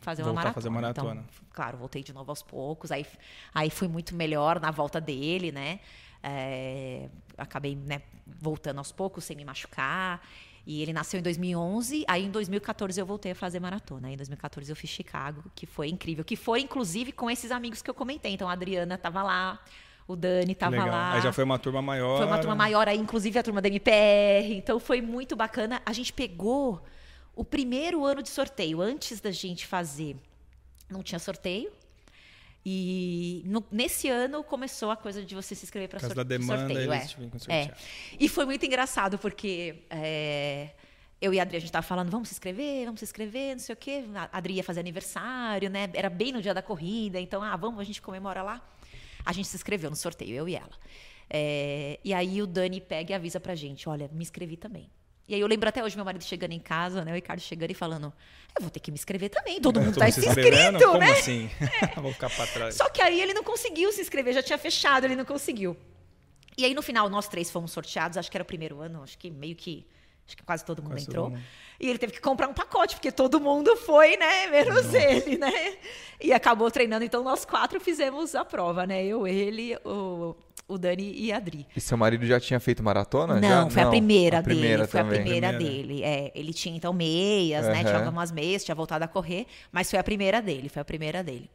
fazer 0.00 0.22
uma 0.22 0.32
maratona. 0.32 0.54
fazer 0.54 0.70
maratona. 0.70 1.10
Então, 1.12 1.46
claro, 1.52 1.78
voltei 1.78 2.02
de 2.02 2.12
novo 2.12 2.30
aos 2.30 2.42
poucos. 2.42 2.90
Aí, 2.90 3.06
aí 3.54 3.70
fui 3.70 3.88
muito 3.88 4.14
melhor 4.14 4.60
na 4.60 4.70
volta 4.70 5.00
dele, 5.00 5.52
né? 5.52 5.80
É, 6.22 7.08
acabei 7.36 7.76
né, 7.76 8.02
voltando 8.26 8.78
aos 8.78 8.92
poucos, 8.92 9.24
sem 9.24 9.36
me 9.36 9.44
machucar. 9.44 10.20
E 10.66 10.82
ele 10.82 10.92
nasceu 10.92 11.18
em 11.18 11.22
2011, 11.22 12.04
aí 12.06 12.26
em 12.26 12.30
2014 12.30 13.00
eu 13.00 13.06
voltei 13.06 13.32
a 13.32 13.34
fazer 13.34 13.58
maratona. 13.58 14.08
Aí 14.08 14.14
em 14.14 14.16
2014 14.18 14.70
eu 14.70 14.76
fiz 14.76 14.90
Chicago, 14.90 15.42
que 15.54 15.64
foi 15.66 15.88
incrível. 15.88 16.24
Que 16.24 16.36
foi, 16.36 16.60
inclusive, 16.60 17.10
com 17.10 17.30
esses 17.30 17.50
amigos 17.50 17.80
que 17.80 17.88
eu 17.88 17.94
comentei. 17.94 18.34
Então, 18.34 18.46
a 18.48 18.52
Adriana 18.52 18.96
estava 18.96 19.22
lá, 19.22 19.58
o 20.06 20.14
Dani 20.14 20.52
estava 20.52 20.84
lá. 20.84 21.12
Aí 21.12 21.22
já 21.22 21.32
foi 21.32 21.44
uma 21.44 21.58
turma 21.58 21.80
maior. 21.80 22.18
Foi 22.18 22.26
uma 22.26 22.38
turma 22.38 22.54
maior, 22.54 22.88
aí 22.88 22.98
inclusive 22.98 23.38
a 23.38 23.42
turma 23.42 23.62
da 23.62 23.68
MPR. 23.68 24.56
Então 24.56 24.78
foi 24.80 25.00
muito 25.00 25.36
bacana. 25.36 25.80
A 25.86 25.92
gente 25.92 26.12
pegou 26.12 26.82
o 27.38 27.44
primeiro 27.44 28.04
ano 28.04 28.20
de 28.20 28.30
sorteio, 28.30 28.82
antes 28.82 29.20
da 29.20 29.30
gente 29.30 29.64
fazer. 29.64 30.16
Não 30.90 31.04
tinha 31.04 31.20
sorteio. 31.20 31.70
E 32.66 33.44
no, 33.46 33.64
nesse 33.70 34.08
ano 34.08 34.42
começou 34.42 34.90
a 34.90 34.96
coisa 34.96 35.24
de 35.24 35.36
você 35.36 35.54
se 35.54 35.64
inscrever 35.64 35.88
para 35.88 36.00
demanda, 36.24 36.58
sorteio. 36.58 36.92
É. 37.54 37.62
é. 37.62 37.74
E 38.18 38.28
foi 38.28 38.44
muito 38.44 38.66
engraçado, 38.66 39.18
porque 39.18 39.84
é, 39.88 40.70
eu 41.20 41.32
e 41.32 41.38
a 41.38 41.42
Adri, 41.42 41.58
a 41.58 41.60
gente 41.60 41.68
estava 41.68 41.86
falando, 41.86 42.10
vamos 42.10 42.26
se 42.26 42.34
inscrever, 42.34 42.86
vamos 42.86 42.98
se 42.98 43.04
inscrever, 43.04 43.52
não 43.52 43.60
sei 43.60 43.72
o 43.72 43.76
quê. 43.76 44.04
A 44.16 44.36
Adri 44.36 44.54
ia 44.54 44.64
fazer 44.64 44.80
aniversário, 44.80 45.70
né? 45.70 45.88
Era 45.94 46.10
bem 46.10 46.32
no 46.32 46.42
dia 46.42 46.52
da 46.52 46.60
corrida, 46.60 47.20
então, 47.20 47.40
ah, 47.40 47.54
vamos, 47.54 47.78
a 47.78 47.84
gente 47.84 48.02
comemora 48.02 48.42
lá. 48.42 48.60
A 49.24 49.32
gente 49.32 49.46
se 49.46 49.54
inscreveu 49.54 49.90
no 49.90 49.96
sorteio, 49.96 50.34
eu 50.34 50.48
e 50.48 50.56
ela. 50.56 50.76
É, 51.30 52.00
e 52.02 52.12
aí 52.12 52.42
o 52.42 52.48
Dani 52.48 52.80
pega 52.80 53.12
e 53.12 53.14
avisa 53.14 53.38
pra 53.38 53.54
gente, 53.54 53.88
olha, 53.88 54.10
me 54.12 54.22
inscrevi 54.22 54.56
também. 54.56 54.90
E 55.28 55.34
aí 55.34 55.40
eu 55.40 55.46
lembro 55.46 55.68
até 55.68 55.84
hoje 55.84 55.94
meu 55.94 56.06
marido 56.06 56.24
chegando 56.24 56.52
em 56.52 56.58
casa, 56.58 57.04
né? 57.04 57.12
O 57.12 57.14
Ricardo 57.14 57.40
chegando 57.40 57.70
e 57.70 57.74
falando: 57.74 58.12
Eu 58.56 58.62
vou 58.62 58.70
ter 58.70 58.80
que 58.80 58.90
me 58.90 58.96
inscrever 58.96 59.28
também. 59.28 59.60
Todo 59.60 59.78
é, 59.78 59.84
mundo 59.84 59.92
está 59.92 60.10
se 60.10 60.26
inscrito, 60.26 60.78
Como 60.78 60.98
né? 60.98 61.12
assim? 61.12 61.50
É. 61.82 61.94
vou 62.00 62.12
ficar 62.12 62.30
para 62.30 62.46
trás. 62.46 62.74
Só 62.74 62.88
que 62.88 63.02
aí 63.02 63.20
ele 63.20 63.34
não 63.34 63.44
conseguiu 63.44 63.92
se 63.92 64.00
inscrever, 64.00 64.32
já 64.32 64.42
tinha 64.42 64.58
fechado, 64.58 65.04
ele 65.04 65.14
não 65.14 65.26
conseguiu. 65.26 65.76
E 66.56 66.64
aí 66.64 66.72
no 66.72 66.82
final 66.82 67.10
nós 67.10 67.28
três 67.28 67.50
fomos 67.50 67.70
sorteados, 67.70 68.16
acho 68.16 68.30
que 68.30 68.36
era 68.36 68.42
o 68.42 68.46
primeiro 68.46 68.80
ano, 68.80 69.02
acho 69.02 69.18
que 69.18 69.30
meio 69.30 69.54
que 69.54 69.86
acho 70.28 70.36
que 70.36 70.44
quase 70.44 70.64
todo 70.64 70.82
mundo 70.82 70.92
quase 70.92 71.08
entrou. 71.08 71.24
Todo 71.24 71.32
mundo. 71.32 71.44
E 71.80 71.88
ele 71.88 71.98
teve 71.98 72.12
que 72.12 72.20
comprar 72.20 72.48
um 72.48 72.52
pacote, 72.52 72.96
porque 72.96 73.10
todo 73.10 73.40
mundo 73.40 73.74
foi, 73.76 74.16
né? 74.16 74.46
Menos 74.48 74.84
Nossa. 74.84 74.98
ele, 74.98 75.38
né? 75.38 75.76
E 76.20 76.32
acabou 76.32 76.70
treinando. 76.70 77.04
Então, 77.04 77.24
nós 77.24 77.44
quatro 77.44 77.80
fizemos 77.80 78.34
a 78.34 78.44
prova, 78.44 78.86
né? 78.86 79.04
Eu, 79.04 79.26
ele, 79.26 79.76
o, 79.84 80.36
o 80.66 80.76
Dani 80.76 81.12
e 81.16 81.32
a 81.32 81.36
Adri. 81.36 81.66
E 81.74 81.80
seu 81.80 81.96
marido 81.96 82.26
já 82.26 82.38
tinha 82.38 82.60
feito 82.60 82.82
maratona? 82.82 83.40
Não, 83.40 83.64
já? 83.64 83.70
foi 83.70 83.82
Não, 83.82 83.88
a 83.88 83.90
primeira, 83.92 84.38
a 84.40 84.42
primeira 84.42 84.76
dele. 84.78 84.88
Foi 84.88 85.00
a 85.00 85.04
primeira, 85.04 85.48
primeira. 85.52 85.58
dele. 85.58 86.02
É, 86.02 86.32
ele 86.34 86.52
tinha, 86.52 86.76
então, 86.76 86.92
meias, 86.92 87.64
uhum. 87.64 87.72
né? 87.72 87.84
Tinha 87.84 87.98
algumas 87.98 88.30
meias, 88.30 88.64
tinha 88.64 88.74
voltado 88.74 89.04
a 89.04 89.08
correr. 89.08 89.46
Mas 89.72 89.88
foi 89.88 89.98
a 89.98 90.04
primeira 90.04 90.42
dele, 90.42 90.68
foi 90.68 90.82
a 90.82 90.84
primeira 90.84 91.22
dele. 91.22 91.48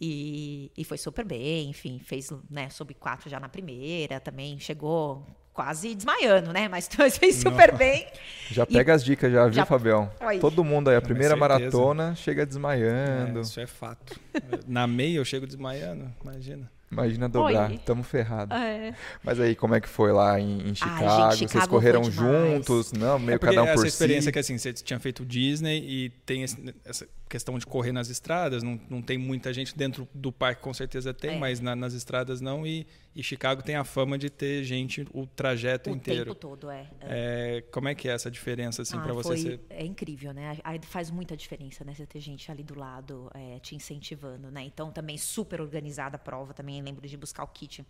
E, 0.00 0.70
e 0.76 0.84
foi 0.84 0.96
super 0.96 1.24
bem, 1.24 1.70
enfim, 1.70 1.98
fez 1.98 2.30
né, 2.48 2.70
sub 2.70 2.94
4 2.94 3.28
já 3.28 3.40
na 3.40 3.48
primeira, 3.48 4.20
também 4.20 4.56
chegou 4.60 5.26
quase 5.58 5.92
desmaiando, 5.92 6.52
né? 6.52 6.68
Mas 6.68 6.86
fez 7.18 7.34
super 7.34 7.72
Não. 7.72 7.78
bem. 7.78 8.06
Já 8.48 8.64
pega 8.64 8.92
e... 8.92 8.94
as 8.94 9.04
dicas 9.04 9.32
já, 9.32 9.44
viu, 9.46 9.54
já... 9.54 9.66
Fabião? 9.66 10.08
Oi. 10.20 10.38
Todo 10.38 10.62
mundo 10.62 10.88
aí, 10.88 10.94
a 10.94 11.02
primeira 11.02 11.34
maratona 11.34 12.14
chega 12.14 12.46
desmaiando. 12.46 13.40
É, 13.40 13.42
isso 13.42 13.58
é 13.58 13.66
fato. 13.66 14.20
Na 14.68 14.86
meia 14.86 15.16
eu 15.16 15.24
chego 15.24 15.48
desmaiando, 15.48 16.14
imagina. 16.22 16.70
Imagina 16.90 17.28
dobrar, 17.28 17.72
estamos 17.72 18.06
ferrados. 18.06 18.56
É. 18.56 18.94
Mas 19.22 19.38
aí, 19.38 19.54
como 19.54 19.74
é 19.74 19.80
que 19.80 19.88
foi 19.88 20.10
lá 20.10 20.40
em, 20.40 20.70
em 20.70 20.74
Chicago? 20.74 21.04
Ai, 21.04 21.30
gente, 21.32 21.48
Chicago? 21.48 21.52
Vocês 21.52 21.66
correram 21.66 22.04
juntos? 22.04 22.92
Não, 22.92 23.18
meio 23.18 23.36
é 23.36 23.38
cada 23.38 23.62
um 23.62 23.66
por 23.66 23.72
si? 23.72 23.78
Essa 23.80 23.86
experiência 23.88 24.32
que 24.32 24.38
assim, 24.38 24.56
você 24.56 24.72
tinha 24.72 24.98
feito 24.98 25.24
Disney 25.24 25.78
e 25.86 26.10
tem 26.24 26.42
esse, 26.42 26.74
essa 26.84 27.06
questão 27.28 27.58
de 27.58 27.66
correr 27.66 27.92
nas 27.92 28.08
estradas, 28.08 28.62
não, 28.62 28.80
não 28.88 29.02
tem 29.02 29.18
muita 29.18 29.52
gente 29.52 29.76
dentro 29.76 30.08
do 30.14 30.32
parque, 30.32 30.62
com 30.62 30.72
certeza 30.72 31.12
tem, 31.12 31.36
é. 31.36 31.38
mas 31.38 31.60
na, 31.60 31.76
nas 31.76 31.92
estradas 31.92 32.40
não. 32.40 32.66
E, 32.66 32.86
e, 33.14 33.22
Chicago 33.22 33.62
tem 33.62 33.76
a 33.76 33.84
fama 33.84 34.16
de 34.16 34.30
ter 34.30 34.64
gente 34.64 35.06
o 35.12 35.26
trajeto 35.26 35.90
o 35.90 35.94
inteiro. 35.94 36.22
O 36.22 36.34
tempo 36.34 36.40
todo, 36.40 36.70
é. 36.70 36.88
é. 37.02 37.64
Como 37.70 37.88
é 37.88 37.94
que 37.94 38.08
é 38.08 38.12
essa 38.12 38.30
diferença, 38.30 38.82
assim, 38.82 38.96
ah, 38.96 39.00
para 39.00 39.12
você? 39.12 39.36
Ser... 39.36 39.60
É 39.68 39.84
incrível, 39.84 40.32
né? 40.32 40.58
Aí 40.64 40.80
faz 40.82 41.10
muita 41.10 41.36
diferença, 41.36 41.84
né? 41.84 41.94
Você 41.94 42.06
ter 42.06 42.20
gente 42.20 42.50
ali 42.50 42.62
do 42.62 42.78
lado 42.78 43.30
é, 43.34 43.58
te 43.60 43.76
incentivando, 43.76 44.50
né? 44.50 44.64
Então, 44.64 44.90
também 44.90 45.18
super 45.18 45.60
organizada 45.60 46.16
a 46.16 46.18
prova, 46.18 46.54
também 46.54 46.77
lembro 46.82 47.06
de 47.06 47.16
buscar 47.16 47.44
o 47.44 47.48
kit. 47.48 47.84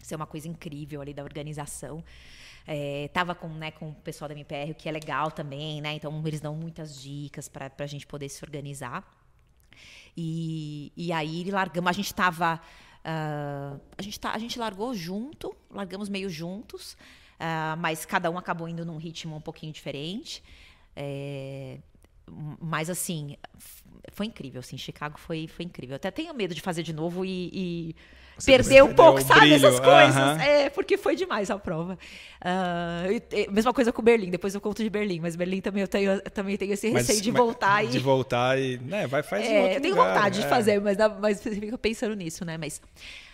Isso 0.00 0.14
é 0.14 0.16
uma 0.16 0.26
coisa 0.26 0.48
incrível 0.48 1.00
ali 1.00 1.12
da 1.12 1.22
organização. 1.22 2.02
É, 2.66 3.08
tava 3.12 3.34
com, 3.34 3.48
né, 3.48 3.70
com 3.70 3.90
o 3.90 3.94
pessoal 3.94 4.28
da 4.28 4.34
MPR, 4.34 4.72
o 4.72 4.74
que 4.74 4.88
é 4.88 4.92
legal 4.92 5.30
também, 5.30 5.80
né? 5.80 5.94
Então 5.94 6.22
eles 6.26 6.40
dão 6.40 6.54
muitas 6.54 7.00
dicas 7.00 7.48
para 7.48 7.70
a 7.78 7.86
gente 7.86 8.06
poder 8.06 8.28
se 8.28 8.44
organizar. 8.44 9.04
E, 10.16 10.92
e 10.96 11.12
aí 11.12 11.50
largamos, 11.50 11.88
a 11.88 11.92
gente 11.92 12.06
estava. 12.06 12.60
Uh, 13.00 13.00
ah, 13.04 13.76
a, 13.96 14.02
gente 14.02 14.20
tá, 14.20 14.32
a 14.32 14.38
gente 14.38 14.58
largou 14.58 14.94
junto, 14.94 15.56
largamos 15.70 16.08
meio 16.08 16.28
juntos, 16.28 16.92
uh, 16.92 17.76
mas 17.78 18.04
cada 18.04 18.30
um 18.30 18.36
acabou 18.36 18.68
indo 18.68 18.84
num 18.84 18.98
ritmo 18.98 19.36
um 19.36 19.40
pouquinho 19.40 19.72
diferente. 19.72 20.42
É, 20.94 21.78
mas 22.60 22.88
assim, 22.88 23.36
foi 24.12 24.26
incrível, 24.26 24.60
assim, 24.60 24.76
Chicago 24.76 25.18
foi, 25.18 25.48
foi 25.48 25.64
incrível. 25.64 25.94
Eu 25.94 25.96
até 25.96 26.10
tenho 26.10 26.34
medo 26.34 26.54
de 26.54 26.60
fazer 26.60 26.82
de 26.82 26.92
novo 26.92 27.24
e, 27.24 27.50
e 27.52 27.96
perder 28.44 28.82
um 28.82 28.94
pouco, 28.94 29.20
sabe? 29.20 29.40
Brilho. 29.40 29.54
Essas 29.56 29.80
coisas. 29.80 30.16
Uhum. 30.16 30.40
É, 30.40 30.70
porque 30.70 30.96
foi 30.96 31.14
demais 31.14 31.50
a 31.50 31.58
prova. 31.58 31.98
Uh, 32.40 33.52
mesma 33.52 33.72
coisa 33.72 33.92
com 33.92 34.02
Berlim, 34.02 34.30
depois 34.30 34.54
eu 34.54 34.60
conto 34.60 34.82
de 34.82 34.90
Berlim, 34.90 35.20
mas 35.20 35.36
Berlim 35.36 35.60
também 35.60 35.82
eu 35.82 35.88
tenho, 35.88 36.12
eu 36.12 36.30
também 36.30 36.56
tenho 36.56 36.72
esse 36.72 36.88
receio 36.88 37.18
mas, 37.18 37.22
de 37.22 37.30
voltar. 37.30 37.86
De 37.86 37.96
e... 37.96 38.00
voltar 38.00 38.58
e. 38.58 38.78
Né, 38.78 39.06
vai 39.06 39.22
fazer. 39.22 39.44
É, 39.44 39.76
eu 39.76 39.80
tenho 39.80 39.94
lugar, 39.94 40.14
vontade 40.14 40.40
é. 40.40 40.42
de 40.42 40.48
fazer, 40.48 40.80
mas, 40.80 40.96
mas 41.20 41.42
fico 41.42 41.78
pensando 41.78 42.14
nisso, 42.14 42.44
né? 42.44 42.56
Mas. 42.56 42.80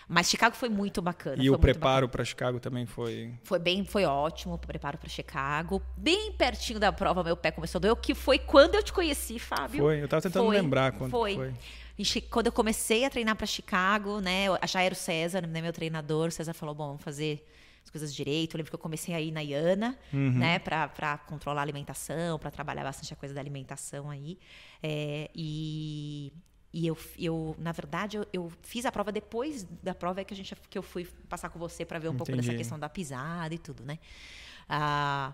Mas 0.08 0.30
Chicago 0.30 0.54
foi 0.54 0.68
muito 0.68 1.02
bacana. 1.02 1.42
E 1.42 1.50
o 1.50 1.58
preparo 1.58 2.08
para 2.08 2.24
Chicago 2.24 2.60
também 2.60 2.86
foi. 2.86 3.34
Foi 3.42 3.58
bem, 3.58 3.84
foi 3.84 4.04
ótimo 4.04 4.54
o 4.54 4.58
preparo 4.58 4.96
para 4.98 5.08
Chicago. 5.08 5.82
Bem 5.96 6.32
pertinho 6.32 6.78
da 6.78 6.92
prova, 6.92 7.24
meu 7.24 7.36
pé 7.36 7.50
começou 7.50 7.78
a 7.78 7.80
doer, 7.80 7.96
que 7.96 8.14
foi 8.14 8.38
quando 8.38 8.76
eu 8.76 8.82
te 8.82 8.92
conheci, 8.92 9.38
Fábio. 9.38 9.82
Foi, 9.82 10.00
eu 10.00 10.04
estava 10.04 10.22
tentando 10.22 10.46
foi, 10.46 10.56
lembrar 10.56 10.92
quando 10.92 11.10
foi. 11.10 11.34
foi. 11.34 11.54
E 11.98 12.20
quando 12.22 12.46
eu 12.46 12.52
comecei 12.52 13.04
a 13.04 13.10
treinar 13.10 13.34
para 13.34 13.46
Chicago, 13.46 14.20
né, 14.20 14.46
já 14.68 14.82
era 14.82 14.92
o 14.92 14.96
César, 14.96 15.46
né, 15.46 15.62
meu 15.62 15.72
treinador, 15.72 16.28
o 16.28 16.30
César 16.30 16.52
falou, 16.52 16.74
bom, 16.74 16.88
vamos 16.88 17.02
fazer 17.02 17.44
as 17.82 17.90
coisas 17.90 18.14
direito. 18.14 18.54
Eu 18.54 18.58
lembro 18.58 18.70
que 18.70 18.74
eu 18.74 18.80
comecei 18.80 19.14
a 19.14 19.20
ir 19.20 19.32
na 19.32 19.40
Iana, 19.40 19.98
uhum. 20.12 20.32
né, 20.32 20.58
para 20.58 21.18
controlar 21.26 21.62
a 21.62 21.64
alimentação, 21.64 22.38
para 22.38 22.50
trabalhar 22.50 22.84
bastante 22.84 23.12
a 23.12 23.16
coisa 23.16 23.34
da 23.34 23.40
alimentação 23.40 24.10
aí. 24.10 24.38
É, 24.82 25.30
e, 25.34 26.32
e 26.76 26.86
eu, 26.86 26.98
eu, 27.18 27.56
na 27.58 27.72
verdade, 27.72 28.18
eu, 28.18 28.26
eu, 28.34 28.52
fiz 28.60 28.84
a 28.84 28.92
prova 28.92 29.10
depois 29.10 29.66
da 29.82 29.94
prova 29.94 30.22
que 30.22 30.34
a 30.34 30.36
gente 30.36 30.54
que 30.68 30.76
eu 30.76 30.82
fui 30.82 31.06
passar 31.26 31.48
com 31.48 31.58
você 31.58 31.86
para 31.86 31.98
ver 31.98 32.08
um 32.08 32.10
Entendi. 32.10 32.18
pouco 32.18 32.36
dessa 32.36 32.54
questão 32.54 32.78
da 32.78 32.86
pisada 32.86 33.54
e 33.54 33.58
tudo, 33.58 33.82
né? 33.82 33.98
Ah, 34.68 35.32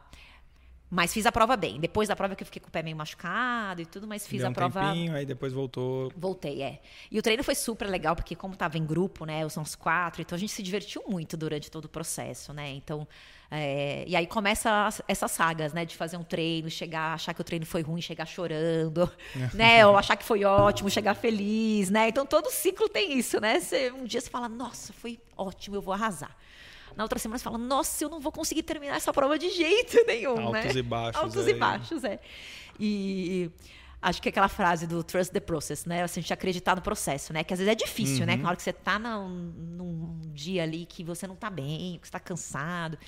mas 0.93 1.11
fiz 1.11 1.25
a 1.25 1.33
prova 1.33 1.57
bem. 1.57 1.81
Depois 1.81 2.07
da 2.07 2.15
prova 2.15 2.37
que 2.37 2.43
eu 2.43 2.45
fiquei 2.45 2.61
com 2.61 2.69
o 2.69 2.71
pé 2.71 2.83
meio 2.83 2.95
machucado 2.95 3.81
e 3.81 3.87
tudo, 3.87 4.07
mas 4.07 4.27
fiz 4.27 4.41
Deu 4.41 4.51
a 4.51 4.53
prova. 4.53 4.89
Tempinho, 4.89 5.15
aí 5.15 5.25
depois 5.25 5.51
voltou. 5.51 6.13
Voltei, 6.15 6.63
é. 6.63 6.81
E 7.11 7.19
o 7.19 7.23
treino 7.23 7.43
foi 7.43 7.55
super 7.55 7.89
legal, 7.89 8.15
porque 8.15 8.37
como 8.37 8.55
tava 8.55 8.77
em 8.77 8.85
grupo, 8.85 9.25
né? 9.25 9.49
São 9.49 9.63
os 9.63 9.75
quatro, 9.75 10.21
então 10.21 10.37
a 10.37 10.39
gente 10.39 10.53
se 10.53 10.63
divertiu 10.63 11.03
muito 11.09 11.35
durante 11.35 11.71
todo 11.71 11.87
o 11.87 11.89
processo, 11.89 12.53
né? 12.53 12.71
Então. 12.73 13.09
É... 13.55 14.05
e 14.07 14.17
aí 14.17 14.27
começa 14.27 14.89
essas 15.09 15.31
sagas, 15.31 15.73
né? 15.73 15.87
De 15.87 15.97
fazer 15.97 16.19
um 16.19 16.25
treino, 16.25 16.69
chegar, 16.69 17.15
achar 17.15 17.33
que 17.33 17.41
o 17.41 17.45
treino 17.45 17.65
foi 17.65 17.81
ruim, 17.81 18.03
chegar 18.03 18.27
chorando, 18.27 19.11
né? 19.55 19.87
Ou 19.87 19.97
achar 19.97 20.15
que 20.15 20.25
foi 20.25 20.45
ótimo, 20.45 20.91
chegar 20.91 21.15
feliz, 21.15 21.89
né? 21.89 22.09
Então 22.09 22.27
todo 22.27 22.51
ciclo 22.51 22.87
tem 22.87 23.19
isso, 23.19 23.41
né? 23.41 23.61
Você, 23.61 23.91
um 23.93 24.05
dia 24.05 24.21
você 24.21 24.29
fala, 24.29 24.47
nossa, 24.47 24.93
foi 24.93 25.19
ótimo, 25.39 25.75
eu 25.75 25.81
vou 25.81 25.95
arrasar. 25.95 26.37
Na 26.97 27.05
outra 27.05 27.19
semana 27.19 27.39
você 27.39 27.45
fala, 27.45 27.59
nossa, 27.59 28.05
eu 28.05 28.09
não 28.09 28.21
vou 28.21 28.33
conseguir 28.33 28.63
terminar 28.63 28.97
essa 28.97 29.13
prova 29.13 29.39
de 29.39 29.51
jeito 29.51 30.05
nenhum, 30.07 30.39
Altos 30.39 30.53
né? 30.53 30.61
Altos 30.61 30.77
e 30.77 30.83
baixos. 30.83 31.23
Altos 31.23 31.49
e 31.49 31.55
baixos, 31.55 32.05
é. 32.05 32.21
E 32.79 33.51
acho 34.01 34.21
que 34.21 34.29
é 34.29 34.31
aquela 34.31 34.49
frase 34.49 34.87
do 34.87 35.03
trust 35.05 35.33
the 35.33 35.41
process, 35.41 35.87
né? 35.87 36.03
Assim, 36.03 36.21
a 36.21 36.23
gente 36.23 36.33
acreditar 36.33 36.75
no 36.75 36.83
processo, 36.83 37.33
né? 37.33 37.45
Que 37.45 37.55
às 37.55 37.61
vezes 37.61 37.73
é 37.73 37.75
difícil, 37.75 38.27
né? 38.27 38.33
uhum. 38.33 38.39
né? 38.39 38.43
Na 38.43 38.49
hora 38.49 38.57
que 38.57 38.63
você 38.63 38.71
está 38.71 38.99
num, 38.99 39.29
num, 39.29 40.21
dia 40.35 40.65
ali 40.65 40.85
que 40.85 41.05
você 41.05 41.27
não 41.27 41.35
está 41.35 41.49
bem, 41.49 41.99
que 42.01 42.07
você 42.07 42.09
está 42.09 42.21
cansado. 42.21 42.99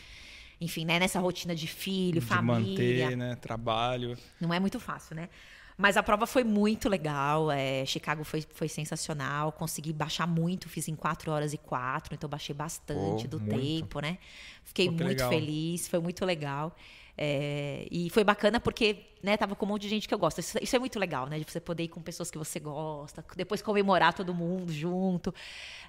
Enfim, 0.61 0.85
né? 0.85 0.99
Nessa 1.01 1.19
rotina 1.19 1.55
de 1.55 1.67
filho, 1.67 2.21
de 2.21 2.27
família. 2.27 3.09
manter, 3.09 3.17
né? 3.17 3.35
Trabalho. 3.37 4.17
Não 4.41 4.55
é 4.55 4.61
muito 4.61 4.79
fácil, 4.79 5.17
né? 5.17 5.29
Mas 5.77 5.97
a 5.97 6.03
prova 6.03 6.27
foi 6.27 6.45
muito 6.45 6.89
legal. 6.89 7.51
É, 7.51 7.85
Chicago 7.85 8.23
foi, 8.23 8.45
foi 8.55 8.69
sensacional. 8.69 9.51
Consegui 9.51 9.93
baixar 9.93 10.27
muito, 10.27 10.69
fiz 10.69 10.89
em 10.89 10.95
4 10.95 11.31
horas 11.33 11.53
e 11.53 11.59
4, 11.59 12.15
então 12.15 12.31
baixei 12.31 12.55
bastante 12.55 13.27
oh, 13.27 13.29
do 13.29 13.41
muito. 13.41 13.61
tempo, 13.61 14.01
né? 14.01 14.19
Fiquei 14.63 14.89
muito 14.89 15.05
legal. 15.05 15.29
feliz, 15.29 15.89
foi 15.89 15.99
muito 15.99 16.25
legal. 16.25 16.75
É, 17.17 17.87
e 17.91 18.11
foi 18.11 18.25
bacana 18.25 18.59
porque 18.59 18.97
né, 19.23 19.37
tava 19.37 19.55
com 19.55 19.65
um 19.65 19.69
monte 19.69 19.83
de 19.83 19.89
gente 19.89 20.09
que 20.09 20.13
eu 20.13 20.19
gosto. 20.19 20.41
Isso, 20.41 20.59
isso, 20.61 20.75
é 20.75 20.79
muito 20.79 20.99
legal, 20.99 21.27
né? 21.27 21.39
De 21.39 21.45
você 21.49 21.61
poder 21.61 21.85
ir 21.85 21.89
com 21.89 22.03
pessoas 22.03 22.31
que 22.31 22.37
você 22.37 22.59
gosta, 22.59 23.25
depois 23.37 23.63
comemorar 23.63 24.13
todo 24.13 24.35
mundo 24.35 24.73
junto. 24.73 25.33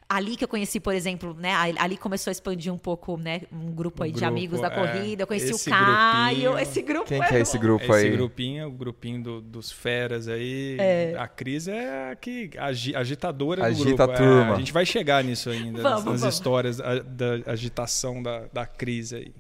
Ali 0.08 0.36
que 0.38 0.44
eu 0.44 0.48
conheci, 0.48 0.80
por 0.80 0.94
exemplo, 0.94 1.34
né? 1.34 1.52
Ali 1.80 1.98
começou 1.98 2.30
a 2.30 2.32
expandir 2.32 2.72
um 2.72 2.78
pouco, 2.78 3.18
né? 3.18 3.42
Um 3.52 3.72
grupo 3.72 4.04
aí 4.04 4.12
um 4.12 4.14
de 4.14 4.20
grupo, 4.20 4.32
amigos 4.32 4.62
da 4.62 4.68
é, 4.68 4.70
corrida. 4.70 5.24
Eu 5.24 5.28
conheci 5.28 5.52
o 5.52 5.70
Caio. 5.70 6.42
Grupinho. 6.42 6.60
Esse 6.60 6.82
grupo 6.84 7.06
Quem 7.06 7.22
é 7.22 7.28
que 7.28 7.36
é 7.36 7.40
esse 7.40 7.58
grupo 7.58 7.92
aí? 7.92 8.08
Esse 8.08 8.16
grupinho, 8.16 8.68
o 8.68 8.72
grupinho 8.72 9.24
do, 9.24 9.42
dos 9.42 9.72
feras 9.72 10.28
aí. 10.28 10.78
É. 10.80 11.16
A 11.18 11.28
Cris 11.28 11.68
é 11.68 12.12
aqui, 12.12 12.52
agitadora 12.96 13.66
Agita 13.66 13.84
do 13.84 13.96
grupo. 13.96 14.04
A, 14.04 14.16
turma. 14.16 14.52
É, 14.52 14.54
a 14.54 14.58
gente 14.60 14.72
vai 14.72 14.86
chegar 14.86 15.24
nisso 15.24 15.50
ainda, 15.50 15.82
vamos, 15.82 16.06
nas, 16.06 16.22
nas 16.22 16.34
histórias 16.36 16.78
da, 16.78 17.00
da 17.00 17.52
agitação 17.52 18.22
da, 18.22 18.46
da 18.54 18.66
Cris 18.68 19.12
aí. 19.12 19.34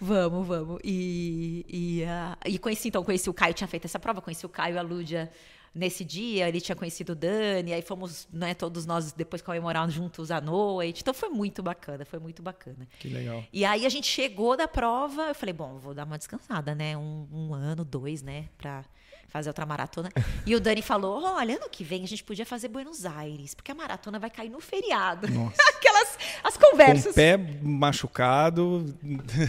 Vamos, 0.00 0.46
vamos. 0.46 0.80
E, 0.84 1.64
e, 1.68 2.02
uh, 2.04 2.48
e 2.48 2.58
conheci, 2.58 2.88
então, 2.88 3.02
conheci 3.02 3.28
o 3.28 3.34
Caio, 3.34 3.54
tinha 3.54 3.68
feito 3.68 3.84
essa 3.84 3.98
prova, 3.98 4.20
conheci 4.20 4.46
o 4.46 4.48
Caio 4.48 4.76
e 4.76 4.78
a 4.78 4.82
Lúdia 4.82 5.30
nesse 5.74 6.04
dia 6.04 6.48
ele 6.48 6.60
tinha 6.60 6.74
conhecido 6.74 7.12
o 7.12 7.14
Dani, 7.14 7.72
aí 7.72 7.82
fomos, 7.82 8.28
né, 8.32 8.54
todos 8.54 8.86
nós 8.86 9.12
depois 9.12 9.40
comemorar 9.42 9.88
juntos 9.90 10.30
à 10.30 10.40
noite. 10.40 11.02
Então 11.02 11.14
foi 11.14 11.28
muito 11.28 11.62
bacana, 11.62 12.04
foi 12.04 12.18
muito 12.18 12.42
bacana. 12.42 12.86
Que 12.98 13.08
legal. 13.08 13.44
E 13.52 13.64
aí 13.64 13.86
a 13.86 13.88
gente 13.88 14.06
chegou 14.06 14.56
da 14.56 14.66
prova, 14.66 15.28
eu 15.28 15.34
falei, 15.34 15.52
bom, 15.52 15.78
vou 15.78 15.94
dar 15.94 16.04
uma 16.04 16.18
descansada, 16.18 16.74
né? 16.74 16.96
Um, 16.96 17.28
um 17.32 17.54
ano, 17.54 17.84
dois, 17.84 18.22
né? 18.22 18.48
Pra 18.58 18.84
fazer 19.28 19.50
outra 19.50 19.64
maratona. 19.66 20.10
E 20.44 20.54
o 20.54 20.60
Dani 20.60 20.82
falou: 20.82 21.22
olha, 21.22 21.56
ano 21.56 21.68
que 21.70 21.84
vem 21.84 22.04
a 22.04 22.08
gente 22.08 22.24
podia 22.24 22.46
fazer 22.46 22.68
Buenos 22.68 23.04
Aires, 23.04 23.54
porque 23.54 23.70
a 23.70 23.74
maratona 23.74 24.18
vai 24.18 24.30
cair 24.30 24.48
no 24.48 24.60
feriado. 24.60 25.28
Nossa. 25.28 25.56
Aquelas 25.76 26.18
as 26.42 26.56
conversas. 26.56 27.04
Com 27.04 27.10
o 27.10 27.14
pé 27.14 27.36
machucado, 27.36 28.94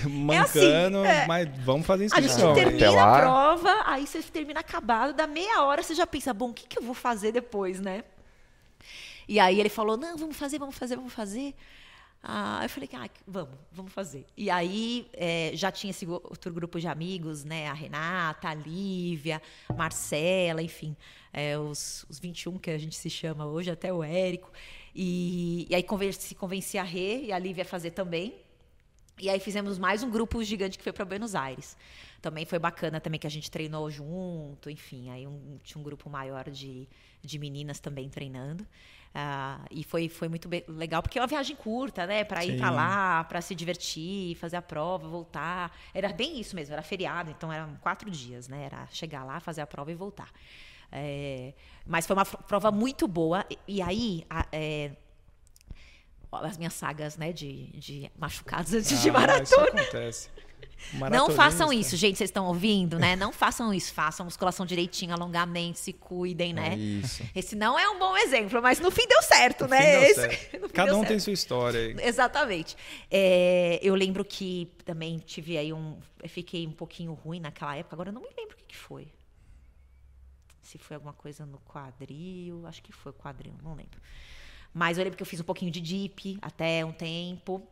mancando, 0.08 1.04
é 1.06 1.10
assim, 1.10 1.22
é. 1.24 1.28
mas 1.28 1.50
vamos 1.60 1.86
fazer 1.86 2.06
inscrição. 2.06 2.52
A 2.52 2.56
gente 2.56 2.78
termina 2.78 3.04
a 3.04 3.22
prova, 3.22 3.84
aí 3.86 4.06
você 4.06 4.22
termina 4.22 4.60
acabado, 4.60 5.14
dá 5.14 5.26
meia 5.26 5.64
hora, 5.64 5.82
você 5.82 5.96
já 5.96 6.06
pensa, 6.06 6.34
bom, 6.34 6.50
o 6.50 6.54
que, 6.54 6.68
que 6.68 6.78
eu 6.78 6.84
vou 6.84 6.94
fazer 6.94 7.32
depois, 7.32 7.80
né? 7.80 8.04
E 9.28 9.40
aí 9.40 9.60
ele 9.60 9.70
falou: 9.70 9.96
não, 9.96 10.18
vamos 10.18 10.36
fazer, 10.36 10.58
vamos 10.58 10.78
fazer, 10.78 10.96
vamos 10.96 11.14
fazer. 11.14 11.56
Ah, 12.22 12.60
eu 12.64 12.70
falei, 12.70 12.90
ah, 12.94 13.10
vamos, 13.26 13.58
vamos 13.72 13.94
fazer. 13.94 14.26
E 14.36 14.50
aí 14.50 15.10
é, 15.14 15.52
já 15.54 15.72
tinha 15.72 15.92
esse 15.92 16.06
outro 16.06 16.54
grupo 16.54 16.80
de 16.80 16.88
amigos, 16.88 17.46
né? 17.46 17.68
A 17.68 17.74
Renata, 17.74 18.50
a 18.50 18.54
Lívia, 18.54 19.42
Marcela, 19.76 20.62
enfim, 20.62 20.96
é, 21.32 21.58
os, 21.58 22.06
os 22.10 22.20
21 22.20 22.58
que 22.58 22.72
a 22.72 22.78
gente 22.78 22.96
se 22.96 23.10
chama 23.10 23.46
hoje, 23.46 23.72
até 23.72 23.94
o 23.94 24.04
Érico. 24.04 24.52
E, 24.94 25.66
e 25.70 25.76
aí 25.76 25.84
convenci, 25.84 26.36
convenci 26.36 26.78
a 26.78 26.84
Rê 26.84 27.26
e 27.26 27.32
a 27.32 27.40
Lívia 27.40 27.64
a 27.64 27.66
fazer 27.66 27.92
também. 27.92 28.36
E 29.22 29.30
aí 29.30 29.40
fizemos 29.40 29.78
mais 29.78 30.04
um 30.04 30.10
grupo 30.10 30.42
gigante 30.44 30.78
que 30.78 30.84
foi 30.84 30.94
para 30.94 31.06
Buenos 31.06 31.36
Aires. 31.36 31.78
Também 32.22 32.46
foi 32.46 32.60
bacana 32.60 33.00
também 33.00 33.20
que 33.20 33.28
a 33.28 33.30
gente 33.30 33.50
treinou 33.50 33.90
junto, 33.90 34.70
enfim, 34.70 35.10
aí 35.10 35.26
um, 35.26 35.58
tinha 35.64 35.80
um 35.80 35.84
grupo 35.84 36.10
maior 36.10 36.50
de, 36.50 36.88
de 37.22 37.40
meninas 37.40 37.80
também 37.80 38.10
treinando. 38.10 38.66
Uh, 39.10 39.66
e 39.72 39.84
foi, 39.84 40.08
foi 40.08 40.30
muito 40.30 40.48
legal, 40.68 41.02
porque 41.02 41.18
é 41.18 41.22
uma 41.22 41.28
viagem 41.28 41.56
curta, 41.56 42.06
né? 42.06 42.24
Para 42.24 42.46
ir 42.46 42.58
para 42.58 42.70
lá, 42.70 43.24
para 43.24 43.42
se 43.42 43.56
divertir, 43.56 44.36
fazer 44.36 44.58
a 44.58 44.62
prova, 44.62 45.08
voltar. 45.08 45.76
Era 45.94 46.14
bem 46.14 46.40
isso 46.40 46.56
mesmo, 46.56 46.74
era 46.74 46.84
feriado, 46.84 47.32
então 47.32 47.52
eram 47.52 47.76
quatro 47.82 48.10
dias, 48.10 48.48
né? 48.48 48.66
Era 48.66 48.88
chegar 48.92 49.24
lá, 49.24 49.40
fazer 49.40 49.62
a 49.62 49.68
prova 49.68 49.92
e 49.92 49.96
voltar. 49.96 50.30
É, 50.92 51.54
mas 51.86 52.06
foi 52.06 52.16
uma 52.16 52.26
prova 52.26 52.72
muito 52.72 53.08
boa. 53.08 53.46
E, 53.50 53.58
e 53.68 53.82
aí, 53.82 54.26
a, 54.30 54.46
é, 54.52 54.92
as 56.32 56.58
minhas 56.58 56.74
sagas, 56.74 57.18
né, 57.18 57.34
de, 57.34 57.68
de 57.80 58.12
machucados 58.18 58.74
antes 58.74 59.00
ah, 59.00 59.02
de 59.02 59.12
maratona. 59.12 59.44
Isso 59.44 59.60
acontece. 59.60 60.30
Não 61.12 61.30
façam 61.30 61.72
isso, 61.72 61.96
gente. 61.96 62.18
Vocês 62.18 62.30
estão 62.30 62.46
ouvindo, 62.46 62.98
né? 62.98 63.16
Não 63.16 63.32
façam 63.32 63.74
isso. 63.74 63.94
Façam 63.94 64.26
musculação 64.26 64.66
direitinho, 64.66 65.14
alongamento, 65.14 65.80
se 65.80 65.94
cuidem, 65.94 66.54
né? 66.54 66.74
É 66.74 66.78
isso. 66.78 67.24
Esse 67.36 67.56
não 67.56 67.78
é 67.78 67.90
um 67.90 68.00
bom 68.00 68.18
exemplo, 68.18 68.62
mas 68.62 68.80
no 68.80 68.92
fim 68.92 69.08
deu 69.08 69.22
certo, 69.22 69.64
no 69.64 69.70
né? 69.70 70.04
Esse, 70.04 70.22
certo. 70.22 70.70
Cada 70.74 70.94
um 70.94 71.00
certo. 71.00 71.10
tem 71.10 71.20
sua 71.20 71.34
história. 71.34 71.80
Aí. 71.80 71.96
Exatamente. 72.02 72.76
É, 73.10 73.80
eu 73.82 73.96
lembro 73.96 74.24
que 74.26 74.72
também 74.86 75.18
tive 75.18 75.58
aí 75.58 75.74
um. 75.74 75.98
Eu 76.22 76.30
fiquei 76.30 76.66
um 76.66 76.72
pouquinho 76.72 77.14
ruim 77.14 77.40
naquela 77.40 77.76
época. 77.76 77.96
Agora 77.96 78.10
eu 78.10 78.14
não 78.14 78.22
me 78.22 78.30
lembro 78.38 78.56
o 78.56 78.58
que, 78.58 78.66
que 78.66 78.78
foi. 78.78 79.08
Se 80.62 80.78
foi 80.78 80.96
alguma 80.96 81.14
coisa 81.14 81.46
no 81.46 81.60
quadril. 81.60 82.66
Acho 82.68 82.82
que 82.82 82.92
foi 82.92 83.12
quadril, 83.12 83.54
não 83.64 83.76
lembro. 83.76 84.00
Mas 84.74 84.98
eu 84.98 85.04
lembro 85.04 85.18
que 85.18 85.24
eu 85.24 85.28
fiz 85.28 85.40
um 85.40 85.44
pouquinho 85.44 85.72
de 85.72 85.82
dip 85.82 86.38
até 86.42 86.86
um 86.86 86.92
tempo, 86.92 87.68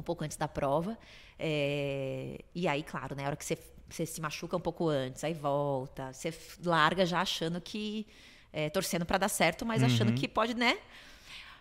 um 0.00 0.02
pouco 0.04 0.24
antes 0.24 0.36
da 0.36 0.48
prova. 0.48 0.98
É, 1.38 2.38
e 2.54 2.66
aí, 2.68 2.82
claro, 2.82 3.14
né, 3.14 3.22
na 3.22 3.28
hora 3.28 3.36
que 3.36 3.44
você, 3.44 3.58
você 3.88 4.06
se 4.06 4.20
machuca 4.20 4.56
um 4.56 4.60
pouco 4.60 4.88
antes, 4.88 5.24
aí 5.24 5.34
volta, 5.34 6.12
você 6.12 6.32
larga 6.64 7.04
já 7.04 7.20
achando 7.20 7.60
que. 7.60 8.06
É, 8.56 8.70
torcendo 8.70 9.04
para 9.04 9.18
dar 9.18 9.28
certo, 9.28 9.66
mas 9.66 9.82
uhum. 9.82 9.88
achando 9.88 10.12
que 10.12 10.28
pode, 10.28 10.54
né? 10.54 10.78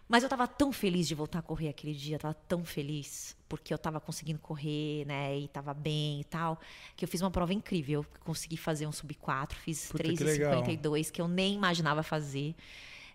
Mas 0.08 0.22
eu 0.22 0.28
estava 0.28 0.48
tão 0.48 0.72
feliz 0.72 1.08
de 1.08 1.16
voltar 1.16 1.40
a 1.40 1.42
correr 1.42 1.70
aquele 1.70 1.94
dia, 1.94 2.18
estava 2.18 2.34
tão 2.48 2.64
feliz, 2.64 3.36
porque 3.48 3.74
eu 3.74 3.78
estava 3.78 4.00
conseguindo 4.00 4.38
correr, 4.38 5.06
né, 5.06 5.38
e 5.40 5.46
estava 5.46 5.74
bem 5.74 6.22
e 6.22 6.24
tal, 6.26 6.60
que 6.96 7.06
eu 7.06 7.10
fiz 7.10 7.22
uma 7.22 7.32
prova 7.32 7.54
incrível. 7.54 8.06
Consegui 8.24 8.58
fazer 8.58 8.86
um 8.86 8.92
sub 8.92 9.14
4, 9.16 9.58
fiz 9.58 9.92
3,52, 9.92 11.06
que, 11.06 11.12
que 11.14 11.22
eu 11.22 11.28
nem 11.28 11.56
imaginava 11.56 12.04
fazer. 12.04 12.54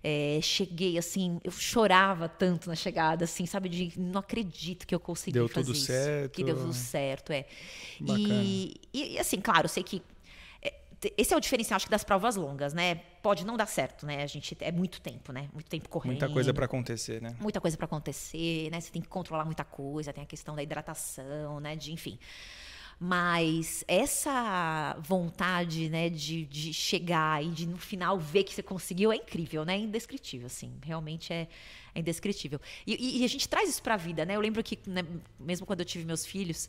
É, 0.02 0.38
cheguei 0.42 0.96
assim, 0.96 1.40
eu 1.42 1.50
chorava 1.50 2.28
tanto 2.28 2.68
na 2.68 2.76
chegada, 2.76 3.24
assim, 3.24 3.46
sabe? 3.46 3.68
De 3.68 3.92
não 3.98 4.20
acredito 4.20 4.86
que 4.86 4.94
eu 4.94 5.00
consegui 5.00 5.32
deu 5.32 5.48
fazer 5.48 5.66
tudo 5.66 5.76
isso. 5.76 5.86
Certo. 5.86 6.32
Que 6.32 6.44
deu 6.44 6.56
tudo 6.56 6.72
certo, 6.72 7.32
é. 7.32 7.46
E, 8.00 8.80
e, 8.92 9.18
assim, 9.18 9.40
claro, 9.40 9.64
eu 9.64 9.68
sei 9.68 9.82
que 9.82 10.02
é, 10.62 10.72
esse 11.16 11.32
é 11.32 11.36
o 11.36 11.40
diferencial, 11.40 11.76
acho 11.76 11.86
que 11.86 11.90
das 11.90 12.04
provas 12.04 12.36
longas, 12.36 12.72
né? 12.72 12.96
Pode 13.22 13.44
não 13.44 13.56
dar 13.56 13.66
certo, 13.66 14.06
né? 14.06 14.22
A 14.22 14.26
gente 14.26 14.56
é 14.60 14.72
muito 14.72 15.00
tempo, 15.00 15.32
né? 15.32 15.48
Muito 15.52 15.68
tempo 15.68 15.88
correndo. 15.88 16.12
Muita 16.12 16.28
coisa 16.28 16.54
para 16.54 16.64
acontecer, 16.64 17.20
né? 17.20 17.36
Muita 17.40 17.60
coisa 17.60 17.76
para 17.76 17.86
acontecer, 17.86 18.70
né? 18.70 18.80
Você 18.80 18.90
tem 18.90 19.02
que 19.02 19.08
controlar 19.08 19.44
muita 19.44 19.64
coisa, 19.64 20.12
tem 20.12 20.22
a 20.22 20.26
questão 20.26 20.54
da 20.54 20.62
hidratação, 20.62 21.60
né? 21.60 21.76
De, 21.76 21.92
enfim. 21.92 22.18
Mas 23.00 23.84
essa 23.86 24.96
vontade, 25.00 25.88
né, 25.88 26.08
de, 26.08 26.44
de 26.46 26.74
chegar 26.74 27.44
e 27.44 27.48
de 27.48 27.64
no 27.64 27.76
final 27.76 28.18
ver 28.18 28.42
que 28.42 28.52
você 28.52 28.62
conseguiu 28.62 29.12
é 29.12 29.16
incrível, 29.16 29.64
né? 29.64 29.74
É 29.74 29.78
indescritível, 29.78 30.46
assim. 30.46 30.74
Realmente 30.82 31.32
é, 31.32 31.46
é 31.94 32.00
indescritível. 32.00 32.60
E, 32.84 33.20
e, 33.20 33.24
a 33.24 33.28
gente 33.28 33.48
traz 33.48 33.70
isso 33.70 33.82
para 33.82 33.94
a 33.94 33.96
vida, 33.96 34.24
né? 34.24 34.34
Eu 34.34 34.40
lembro 34.40 34.64
que, 34.64 34.78
né, 34.84 35.04
mesmo 35.38 35.64
quando 35.64 35.80
eu 35.80 35.86
tive 35.86 36.04
meus 36.04 36.26
filhos, 36.26 36.68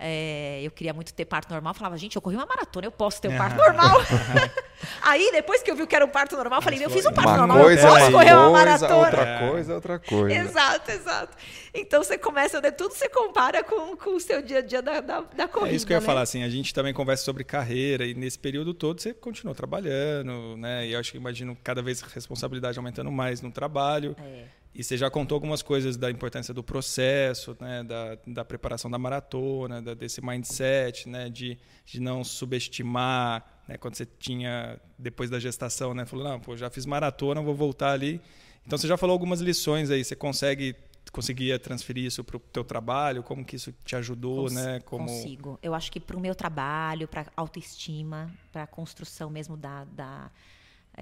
é, 0.00 0.60
eu 0.62 0.70
queria 0.70 0.94
muito 0.94 1.12
ter 1.12 1.26
parto 1.26 1.52
normal. 1.52 1.74
Falava, 1.74 1.96
gente, 1.98 2.16
eu 2.16 2.22
corri 2.22 2.34
uma 2.34 2.46
maratona, 2.46 2.86
eu 2.86 2.90
posso 2.90 3.20
ter 3.20 3.28
um 3.28 3.36
parto 3.36 3.56
normal. 3.60 4.00
Aí, 5.02 5.30
depois 5.30 5.62
que 5.62 5.70
eu 5.70 5.76
vi 5.76 5.86
que 5.86 5.94
era 5.94 6.04
um 6.04 6.08
parto 6.08 6.34
normal, 6.36 6.58
eu 6.58 6.62
falei, 6.62 6.82
eu 6.82 6.88
fiz 6.88 7.04
um 7.04 7.12
parto 7.12 7.36
normal, 7.36 7.70
eu 7.70 7.78
posso 7.78 7.96
é 7.96 8.10
correr 8.10 8.32
uma 8.32 8.50
maratona. 8.50 8.96
Outra 8.96 9.38
coisa, 9.38 9.74
outra 9.74 9.98
coisa. 9.98 10.34
Exato, 10.34 10.90
exato. 10.90 11.36
Então 11.74 12.02
você 12.02 12.16
começa, 12.16 12.60
né, 12.60 12.70
tudo 12.70 12.94
você 12.94 13.08
compara 13.08 13.62
com, 13.62 13.94
com 13.96 14.16
o 14.16 14.20
seu 14.20 14.40
dia 14.40 14.58
a 14.58 14.62
dia 14.62 14.80
da, 14.80 15.00
da, 15.00 15.20
da 15.20 15.46
corrida. 15.46 15.72
É 15.72 15.76
isso 15.76 15.86
que 15.86 15.92
eu 15.92 15.96
ia 15.96 16.00
né? 16.00 16.06
falar, 16.06 16.22
assim, 16.22 16.42
a 16.42 16.48
gente 16.48 16.72
também 16.72 16.94
conversa 16.94 17.22
sobre 17.22 17.44
carreira 17.44 18.06
e 18.06 18.14
nesse 18.14 18.38
período 18.38 18.72
todo 18.72 19.00
você 19.00 19.12
continuou 19.12 19.54
trabalhando, 19.54 20.56
né? 20.56 20.86
E 20.86 20.94
eu 20.94 21.00
acho 21.00 21.12
que 21.12 21.18
imagino 21.18 21.56
cada 21.62 21.82
vez 21.82 22.02
a 22.02 22.06
responsabilidade 22.06 22.78
aumentando 22.78 23.12
mais 23.12 23.42
no 23.42 23.50
trabalho. 23.50 24.16
É. 24.18 24.59
E 24.74 24.84
você 24.84 24.96
já 24.96 25.10
contou 25.10 25.34
algumas 25.34 25.62
coisas 25.62 25.96
da 25.96 26.10
importância 26.10 26.54
do 26.54 26.62
processo, 26.62 27.56
né, 27.60 27.82
da, 27.82 28.18
da 28.26 28.44
preparação 28.44 28.90
da 28.90 28.98
maratona, 28.98 29.82
da, 29.82 29.94
desse 29.94 30.24
mindset, 30.24 31.08
né, 31.08 31.28
de, 31.28 31.58
de 31.84 32.00
não 32.00 32.22
subestimar, 32.22 33.62
né, 33.66 33.76
quando 33.76 33.96
você 33.96 34.06
tinha, 34.06 34.80
depois 34.96 35.28
da 35.28 35.40
gestação, 35.40 35.92
né, 35.92 36.06
falou, 36.06 36.24
não, 36.24 36.38
pô, 36.38 36.56
já 36.56 36.70
fiz 36.70 36.86
maratona, 36.86 37.42
vou 37.42 37.54
voltar 37.54 37.92
ali. 37.92 38.20
Então 38.64 38.78
você 38.78 38.86
já 38.86 38.96
falou 38.96 39.12
algumas 39.12 39.40
lições 39.40 39.90
aí, 39.90 40.04
você 40.04 40.14
consegue 40.14 40.76
conseguia 41.10 41.58
transferir 41.58 42.04
isso 42.04 42.22
para 42.22 42.36
o 42.36 42.40
teu 42.40 42.62
trabalho? 42.62 43.22
Como 43.24 43.44
que 43.44 43.56
isso 43.56 43.72
te 43.84 43.96
ajudou, 43.96 44.44
Cons 44.44 44.52
né? 44.52 44.80
Como... 44.80 45.06
Consigo. 45.06 45.58
Eu 45.60 45.74
acho 45.74 45.90
que 45.90 45.98
para 45.98 46.16
o 46.16 46.20
meu 46.20 46.34
trabalho, 46.36 47.08
para 47.08 47.26
autoestima, 47.36 48.32
para 48.52 48.62
a 48.62 48.66
construção 48.66 49.28
mesmo 49.28 49.56
da, 49.56 49.84
da 49.86 50.30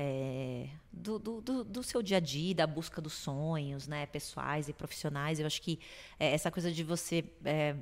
é, 0.01 0.69
do, 0.93 1.19
do, 1.19 1.65
do, 1.65 1.83
seu 1.83 2.01
dia 2.01 2.19
a 2.19 2.21
dia, 2.21 2.55
da 2.55 2.69
busca 2.69 3.03
dos 3.03 3.15
sonhos, 3.15 3.89
né, 3.89 4.07
pessoais 4.07 4.69
e 4.69 4.73
profissionais. 4.73 5.41
Eu 5.41 5.47
acho 5.47 5.61
que 5.61 5.81
é, 6.21 6.33
essa 6.33 6.53
coisa 6.53 6.71
de 6.71 6.85
você, 6.85 7.25
é, 7.45 7.73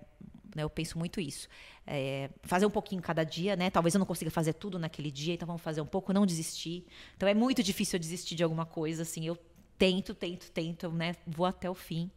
né, 0.54 0.62
eu 0.62 0.70
penso 0.70 0.98
muito 0.98 1.20
isso, 1.20 1.46
é, 1.86 2.30
fazer 2.42 2.64
um 2.64 2.70
pouquinho 2.70 3.02
cada 3.02 3.22
dia, 3.22 3.54
né? 3.54 3.68
Talvez 3.68 3.94
eu 3.94 3.98
não 3.98 4.06
consiga 4.06 4.30
fazer 4.30 4.54
tudo 4.54 4.78
naquele 4.78 5.10
dia, 5.10 5.34
então 5.34 5.46
vamos 5.46 5.60
fazer 5.60 5.82
um 5.82 5.86
pouco, 5.86 6.10
não 6.10 6.24
desistir. 6.24 6.86
Então 7.14 7.28
é 7.28 7.34
muito 7.34 7.62
difícil 7.62 7.98
eu 7.98 8.00
desistir 8.00 8.34
de 8.34 8.42
alguma 8.42 8.64
coisa, 8.64 9.02
assim. 9.02 9.26
Eu 9.26 9.36
tento, 9.76 10.14
tento, 10.14 10.50
tento, 10.50 10.90
né? 10.90 11.16
Vou 11.26 11.44
até 11.44 11.68
o 11.68 11.74
fim. 11.74 12.10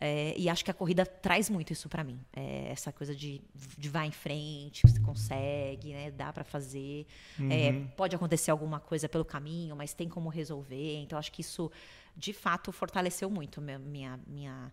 É, 0.00 0.34
e 0.36 0.48
acho 0.48 0.64
que 0.64 0.70
a 0.70 0.74
corrida 0.74 1.06
traz 1.06 1.48
muito 1.48 1.72
isso 1.72 1.88
para 1.88 2.02
mim. 2.02 2.20
É, 2.32 2.68
essa 2.70 2.92
coisa 2.92 3.14
de, 3.14 3.40
de 3.78 3.88
vai 3.88 4.08
em 4.08 4.12
frente, 4.12 4.82
você 4.86 5.00
consegue, 5.00 5.92
né? 5.92 6.10
Dá 6.10 6.32
para 6.32 6.44
fazer. 6.44 7.06
É, 7.38 7.42
uhum. 7.42 7.50
É, 7.50 7.72
pode 7.96 8.16
acontecer 8.16 8.50
alguma 8.50 8.80
coisa 8.80 9.08
pelo 9.08 9.24
caminho, 9.24 9.76
mas 9.76 9.94
tem 9.94 10.08
como 10.08 10.28
resolver. 10.28 10.96
Então 11.02 11.18
acho 11.18 11.30
que 11.30 11.42
isso, 11.42 11.70
de 12.16 12.32
fato, 12.32 12.72
fortaleceu 12.72 13.30
muito 13.30 13.60
minha, 13.60 13.78
minha, 13.78 14.20
minha 14.26 14.72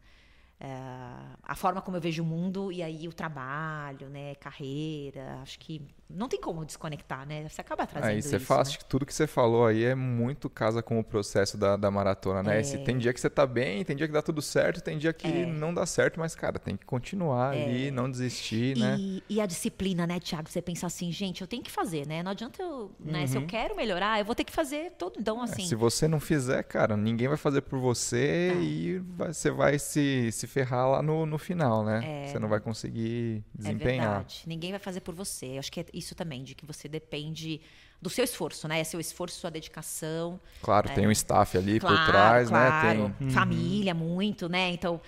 é, 0.60 0.68
a 1.42 1.56
forma 1.56 1.82
como 1.82 1.98
eu 1.98 2.02
vejo 2.02 2.22
o 2.22 2.26
mundo 2.26 2.72
e 2.72 2.84
aí 2.84 3.08
o 3.08 3.14
trabalho, 3.14 4.08
né, 4.10 4.36
carreira, 4.36 5.40
acho 5.42 5.58
que 5.58 5.82
não 6.16 6.28
tem 6.28 6.40
como 6.40 6.66
desconectar, 6.66 7.26
né? 7.28 7.48
Você 7.48 7.62
acaba 7.62 7.86
trazendo 7.86 8.12
aí 8.12 8.22
você 8.22 8.38
isso. 8.38 8.46
Faz, 8.46 8.70
né? 8.70 8.78
tudo 8.88 9.06
que 9.06 9.14
você 9.14 9.28
falou 9.28 9.66
aí 9.66 9.84
é 9.84 9.96
muito 9.96 10.50
casa 10.50 10.82
com 10.82 11.00
o 11.00 11.04
processo 11.04 11.58
da, 11.58 11.76
da 11.76 11.90
maratona, 11.90 12.44
né? 12.44 12.58
É. 12.58 12.62
Esse, 12.62 12.78
tem 12.80 12.98
dia 12.98 13.14
que 13.14 13.20
você 13.20 13.30
tá 13.30 13.46
bem, 13.46 13.84
tem 13.84 13.96
dia 13.96 14.08
que 14.08 14.14
dá 14.14 14.22
tudo 14.22 14.42
certo, 14.42 14.82
tem 14.82 14.98
dia 14.98 15.14
que 15.14 15.28
é. 15.28 15.46
não 15.46 15.74
dá 15.74 15.86
certo, 15.86 16.20
mas, 16.20 16.36
cara, 16.36 16.60
tem 16.60 16.76
que 16.76 16.86
continuar 16.86 17.56
é. 17.56 17.64
ali, 17.64 17.92
não 17.92 18.10
desistir, 18.10 18.78
e, 18.78 18.80
né? 18.80 18.98
E 19.30 19.42
a 19.42 19.46
disciplina, 19.46 20.06
né, 20.06 20.20
Thiago? 20.20 20.50
Você 20.50 20.62
pensa 20.62 20.88
assim, 20.88 21.12
gente, 21.12 21.42
eu 21.42 21.48
tenho 21.48 21.64
que 21.64 21.72
fazer, 21.72 22.08
né? 22.08 22.24
Não 22.24 22.32
adianta 22.32 22.62
eu, 22.62 22.92
né? 23.00 23.22
Uhum. 23.22 23.28
Se 23.28 23.38
eu 23.38 23.42
uhum. 23.42 23.48
quero 23.48 23.76
melhorar, 23.76 24.20
eu 24.20 24.26
vou 24.26 24.36
ter 24.36 24.44
que 24.44 24.54
fazer 24.54 24.92
todo. 24.98 25.20
Então, 25.20 25.40
é, 25.42 25.44
assim. 25.44 25.66
se 25.66 25.76
você 25.76 26.08
não 26.08 26.20
fizer, 26.20 26.64
cara, 26.64 26.96
ninguém 26.98 27.28
vai 27.28 27.38
fazer 27.38 27.62
por 27.62 27.80
você 27.80 28.52
é. 28.56 28.62
e 28.62 29.00
vai, 29.00 29.34
você 29.34 29.52
vai 29.52 29.80
se, 29.80 30.32
se 30.32 30.48
ferrar 30.48 30.90
lá 30.90 31.02
no, 31.02 31.26
no 31.26 31.38
final, 31.38 31.84
né? 31.84 32.02
É, 32.04 32.28
você 32.28 32.40
não 32.40 32.50
vai 32.50 32.60
conseguir 32.60 33.44
é 33.56 33.58
desempenhar. 33.58 34.06
É 34.06 34.10
verdade. 34.10 34.44
Ninguém 34.46 34.72
vai 34.72 34.80
fazer 34.80 35.02
por 35.02 35.14
você. 35.14 35.48
Eu 35.48 35.60
acho 35.60 35.72
que 35.72 35.80
é 35.80 35.86
isso 36.02 36.16
também, 36.16 36.44
de 36.44 36.56
que 36.56 36.66
você 36.66 36.88
depende 36.88 37.62
do 38.02 38.10
seu 38.10 38.24
esforço, 38.24 38.68
né? 38.68 38.80
É 38.80 38.84
seu 38.84 39.00
esforço, 39.00 39.40
sua 39.40 39.52
dedicação. 39.52 40.40
Claro, 40.62 40.90
é. 40.90 40.94
tem 40.94 41.08
um 41.08 41.12
staff 41.12 41.58
ali 41.58 41.80
claro, 41.80 41.96
por 41.98 42.06
trás, 42.08 42.50
claro. 42.50 43.10
né? 43.10 43.16
Tem 43.20 43.30
família, 43.30 43.94
uhum. 43.94 44.00
muito, 44.00 44.50
né? 44.50 44.72
Então, 44.72 45.00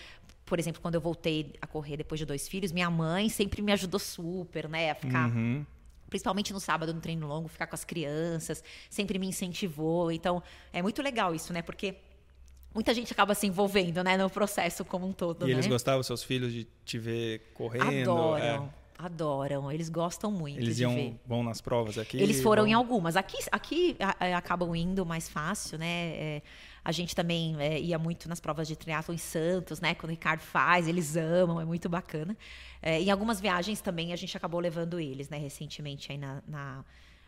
por 0.45 0.59
exemplo, 0.59 0.81
quando 0.81 0.95
eu 0.95 1.01
voltei 1.01 1.53
a 1.59 1.65
correr 1.65 1.97
depois 1.97 2.19
de 2.19 2.25
dois 2.25 2.47
filhos, 2.47 2.71
minha 2.71 2.89
mãe 2.89 3.29
sempre 3.29 3.61
me 3.61 3.71
ajudou 3.71 3.99
super, 3.99 4.69
né? 4.69 4.91
A 4.91 4.95
ficar. 4.95 5.29
Uhum. 5.29 5.65
Principalmente 6.07 6.53
no 6.53 6.59
sábado, 6.59 6.93
no 6.93 7.01
treino 7.01 7.25
longo, 7.25 7.47
ficar 7.47 7.65
com 7.65 7.73
as 7.73 7.83
crianças, 7.83 8.63
sempre 8.87 9.17
me 9.17 9.25
incentivou. 9.25 10.11
Então, 10.11 10.43
é 10.71 10.79
muito 10.79 11.01
legal 11.01 11.33
isso, 11.33 11.51
né? 11.51 11.63
Porque 11.63 11.95
muita 12.71 12.93
gente 12.93 13.11
acaba 13.11 13.33
se 13.33 13.47
envolvendo, 13.47 14.03
né, 14.03 14.15
no 14.17 14.29
processo 14.29 14.85
como 14.85 15.07
um 15.07 15.13
todo. 15.13 15.45
E 15.45 15.47
né? 15.47 15.53
eles 15.53 15.65
gostavam, 15.65 16.03
seus 16.03 16.23
filhos, 16.23 16.53
de 16.53 16.67
te 16.85 16.99
ver 16.99 17.51
correndo? 17.55 18.11
Adoram. 18.11 18.71
É. 18.79 18.82
Adoram, 19.05 19.71
eles 19.71 19.89
gostam 19.89 20.31
muito. 20.31 20.59
Eles 20.59 20.79
iam, 20.79 21.19
vão 21.25 21.43
nas 21.43 21.61
provas 21.61 21.97
aqui? 21.97 22.17
Eles 22.17 22.41
foram 22.41 22.63
vão... 22.63 22.71
em 22.71 22.73
algumas. 22.73 23.15
Aqui, 23.15 23.37
aqui 23.51 23.95
a, 23.99 24.15
a, 24.25 24.37
acabam 24.37 24.75
indo 24.75 25.05
mais 25.05 25.27
fácil, 25.29 25.77
né? 25.77 26.15
É, 26.15 26.41
a 26.83 26.91
gente 26.91 27.15
também 27.15 27.55
é, 27.59 27.79
ia 27.79 27.97
muito 27.97 28.27
nas 28.27 28.39
provas 28.39 28.67
de 28.67 28.75
triatlo 28.75 29.13
em 29.13 29.17
Santos, 29.17 29.79
né? 29.79 29.95
Quando 29.95 30.09
o 30.09 30.13
Ricardo 30.13 30.41
faz, 30.41 30.87
eles 30.87 31.15
amam, 31.15 31.59
é 31.59 31.65
muito 31.65 31.87
bacana. 31.87 32.37
É, 32.81 33.01
em 33.01 33.09
algumas 33.09 33.39
viagens 33.39 33.81
também 33.81 34.13
a 34.13 34.15
gente 34.15 34.35
acabou 34.35 34.59
levando 34.59 34.99
eles, 34.99 35.29
né? 35.29 35.37
Recentemente 35.37 36.11
aí 36.11 36.17
na, 36.17 36.43
na 36.47 36.85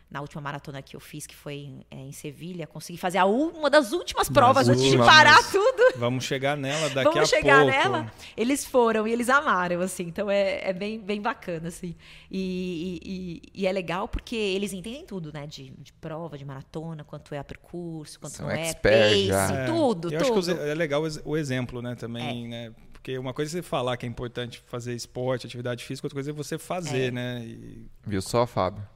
na 0.08 0.20
última 0.20 0.40
maratona 0.40 0.80
que 0.80 0.94
eu 0.94 1.00
fiz, 1.00 1.26
que 1.26 1.34
foi 1.34 1.80
é, 1.90 1.96
em 1.96 2.12
Sevilha, 2.12 2.64
consegui 2.66 2.96
fazer 2.96 3.18
a 3.18 3.26
uma 3.26 3.68
das 3.68 3.90
últimas 3.92 4.28
provas 4.28 4.68
antes 4.68 4.84
de 4.84 4.96
parar 4.96 5.42
tudo. 5.50 5.98
Vamos 5.98 6.24
chegar 6.24 6.56
nela 6.56 6.88
daqui 6.90 6.94
Vamos 6.94 7.06
a 7.06 7.12
pouco. 7.12 7.14
Vamos 7.14 7.30
chegar 7.30 7.64
nela. 7.64 8.12
Eles 8.36 8.64
foram 8.64 9.08
e 9.08 9.12
eles 9.12 9.28
amaram, 9.28 9.80
assim. 9.80 10.04
Então 10.04 10.30
é, 10.30 10.68
é 10.68 10.72
bem, 10.72 11.00
bem 11.00 11.20
bacana, 11.20 11.68
assim. 11.68 11.96
E, 12.30 13.00
e, 13.04 13.62
e, 13.62 13.66
é 13.66 13.72
legal 13.72 14.06
porque 14.06 14.36
eles 14.36 14.72
entendem 14.72 15.04
tudo, 15.04 15.32
né? 15.32 15.44
De, 15.44 15.70
de 15.70 15.92
prova, 15.94 16.38
de 16.38 16.44
maratona, 16.44 17.02
quanto 17.02 17.34
é 17.34 17.38
a 17.38 17.44
percurso, 17.44 18.20
quanto 18.20 18.36
São 18.36 18.48
é 18.48 18.74
pace, 18.74 19.30
é. 19.32 19.66
tudo, 19.66 20.12
eu 20.12 20.22
tudo. 20.22 20.38
acho 20.38 20.54
que 20.54 20.68
é 20.68 20.74
legal 20.74 21.02
o 21.24 21.36
exemplo, 21.36 21.82
né? 21.82 21.96
Também, 21.96 22.46
é. 22.46 22.48
né? 22.48 22.74
Porque 22.92 23.18
uma 23.18 23.34
coisa 23.34 23.50
é 23.50 23.52
você 23.60 23.62
falar 23.62 23.96
que 23.96 24.06
é 24.06 24.08
importante 24.08 24.62
fazer 24.66 24.94
esporte, 24.94 25.46
atividade 25.46 25.84
física, 25.84 26.06
outra 26.06 26.14
coisa 26.14 26.30
é 26.30 26.32
você 26.32 26.58
fazer, 26.58 27.08
é. 27.08 27.10
né? 27.10 27.42
E... 27.44 27.88
Viu 28.06 28.22
só, 28.22 28.46
Fábio? 28.46 28.86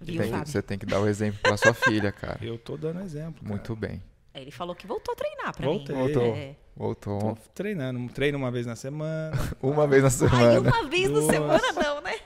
Viu, 0.00 0.22
tem, 0.22 0.30
Você 0.44 0.62
tem 0.62 0.78
que 0.78 0.86
dar 0.86 1.00
o 1.00 1.08
exemplo 1.08 1.40
para 1.42 1.56
sua 1.56 1.72
filha, 1.72 2.12
cara. 2.12 2.38
Eu 2.42 2.58
tô 2.58 2.76
dando 2.76 3.00
exemplo. 3.00 3.42
Cara. 3.42 3.48
Muito 3.48 3.74
bem. 3.74 4.02
Ele 4.34 4.50
falou 4.50 4.74
que 4.74 4.86
voltou 4.86 5.12
a 5.12 5.16
treinar 5.16 5.56
pra 5.56 5.66
Voltei. 5.66 5.94
mim. 5.94 6.02
Voltou. 6.02 6.36
É. 6.36 6.56
Voltou. 6.76 7.18
Tô 7.18 7.36
treinando. 7.54 8.12
Treino 8.12 8.36
uma 8.36 8.50
vez 8.50 8.66
na 8.66 8.76
semana. 8.76 9.32
uma 9.62 9.86
vez 9.86 10.02
na 10.02 10.10
semana. 10.10 10.50
Ai, 10.50 10.58
uma 10.58 10.88
vez 10.88 11.08
Duas. 11.08 11.26
na 11.26 11.32
semana 11.32 11.72
não, 11.72 12.02
né? 12.02 12.16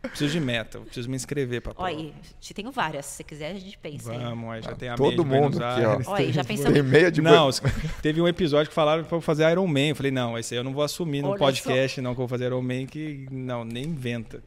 Preciso 0.00 0.32
de 0.32 0.40
meta, 0.40 0.80
preciso 0.80 1.10
me 1.10 1.16
inscrever 1.16 1.60
pra 1.60 1.74
prova. 1.74 1.90
Olha, 1.90 2.10
te 2.40 2.54
tenho 2.54 2.72
várias. 2.72 3.04
Se 3.04 3.16
você 3.16 3.24
quiser, 3.24 3.50
a 3.50 3.54
gente 3.54 3.76
pensa. 3.76 4.10
Vamos, 4.10 4.50
aí 4.50 4.62
já 4.62 4.74
tem 4.74 4.88
a 4.88 4.94
Todo 4.96 5.26
mundo 5.26 5.62
aqui, 5.62 5.82
ó. 5.84 6.12
Olha, 6.12 6.32
já 6.32 6.42
pensamos. 6.42 6.72
Tem 6.72 6.82
meia 6.82 7.12
de 7.12 7.20
Não, 7.20 7.50
teve 8.00 8.18
um 8.18 8.26
episódio 8.26 8.70
que 8.70 8.74
falaram 8.74 9.04
pra 9.04 9.18
eu 9.18 9.20
fazer 9.20 9.50
Iron 9.50 9.66
Man. 9.66 9.88
Eu 9.88 9.96
falei, 9.96 10.10
não, 10.10 10.38
esse 10.38 10.54
aí 10.54 10.60
eu 10.60 10.64
não 10.64 10.72
vou 10.72 10.82
assumir 10.82 11.20
no 11.20 11.28
Olha 11.28 11.38
podcast, 11.38 11.96
só. 11.96 12.02
não, 12.02 12.14
que 12.14 12.20
eu 12.20 12.26
vou 12.26 12.28
fazer 12.28 12.46
Iron 12.46 12.62
Man, 12.62 12.86
que 12.86 13.26
não, 13.30 13.62
nem 13.62 13.84
inventa. 13.84 14.42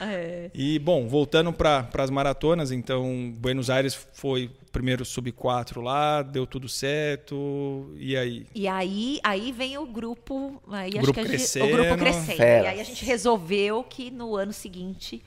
É. 0.00 0.50
E, 0.52 0.78
bom, 0.78 1.08
voltando 1.08 1.52
para 1.52 1.88
as 1.98 2.10
maratonas, 2.10 2.72
então, 2.72 3.32
Buenos 3.36 3.70
Aires 3.70 3.94
foi 4.12 4.46
o 4.46 4.70
primeiro 4.72 5.04
sub-4 5.04 5.80
lá, 5.80 6.22
deu 6.22 6.46
tudo 6.46 6.68
certo, 6.68 7.92
e 7.96 8.16
aí? 8.16 8.46
E 8.54 8.66
aí, 8.66 9.20
aí 9.22 9.52
vem 9.52 9.78
o 9.78 9.86
grupo, 9.86 10.60
aí 10.68 10.90
o 10.90 11.02
grupo 11.02 11.22
crescendo. 11.22 11.66
Gente, 11.66 11.74
o 11.74 11.76
grupo 11.76 11.98
crescendo. 11.98 12.42
E 12.42 12.66
aí 12.66 12.80
a 12.80 12.84
gente 12.84 13.04
resolveu 13.04 13.84
que 13.84 14.10
no 14.10 14.36
ano 14.36 14.52
seguinte 14.52 15.22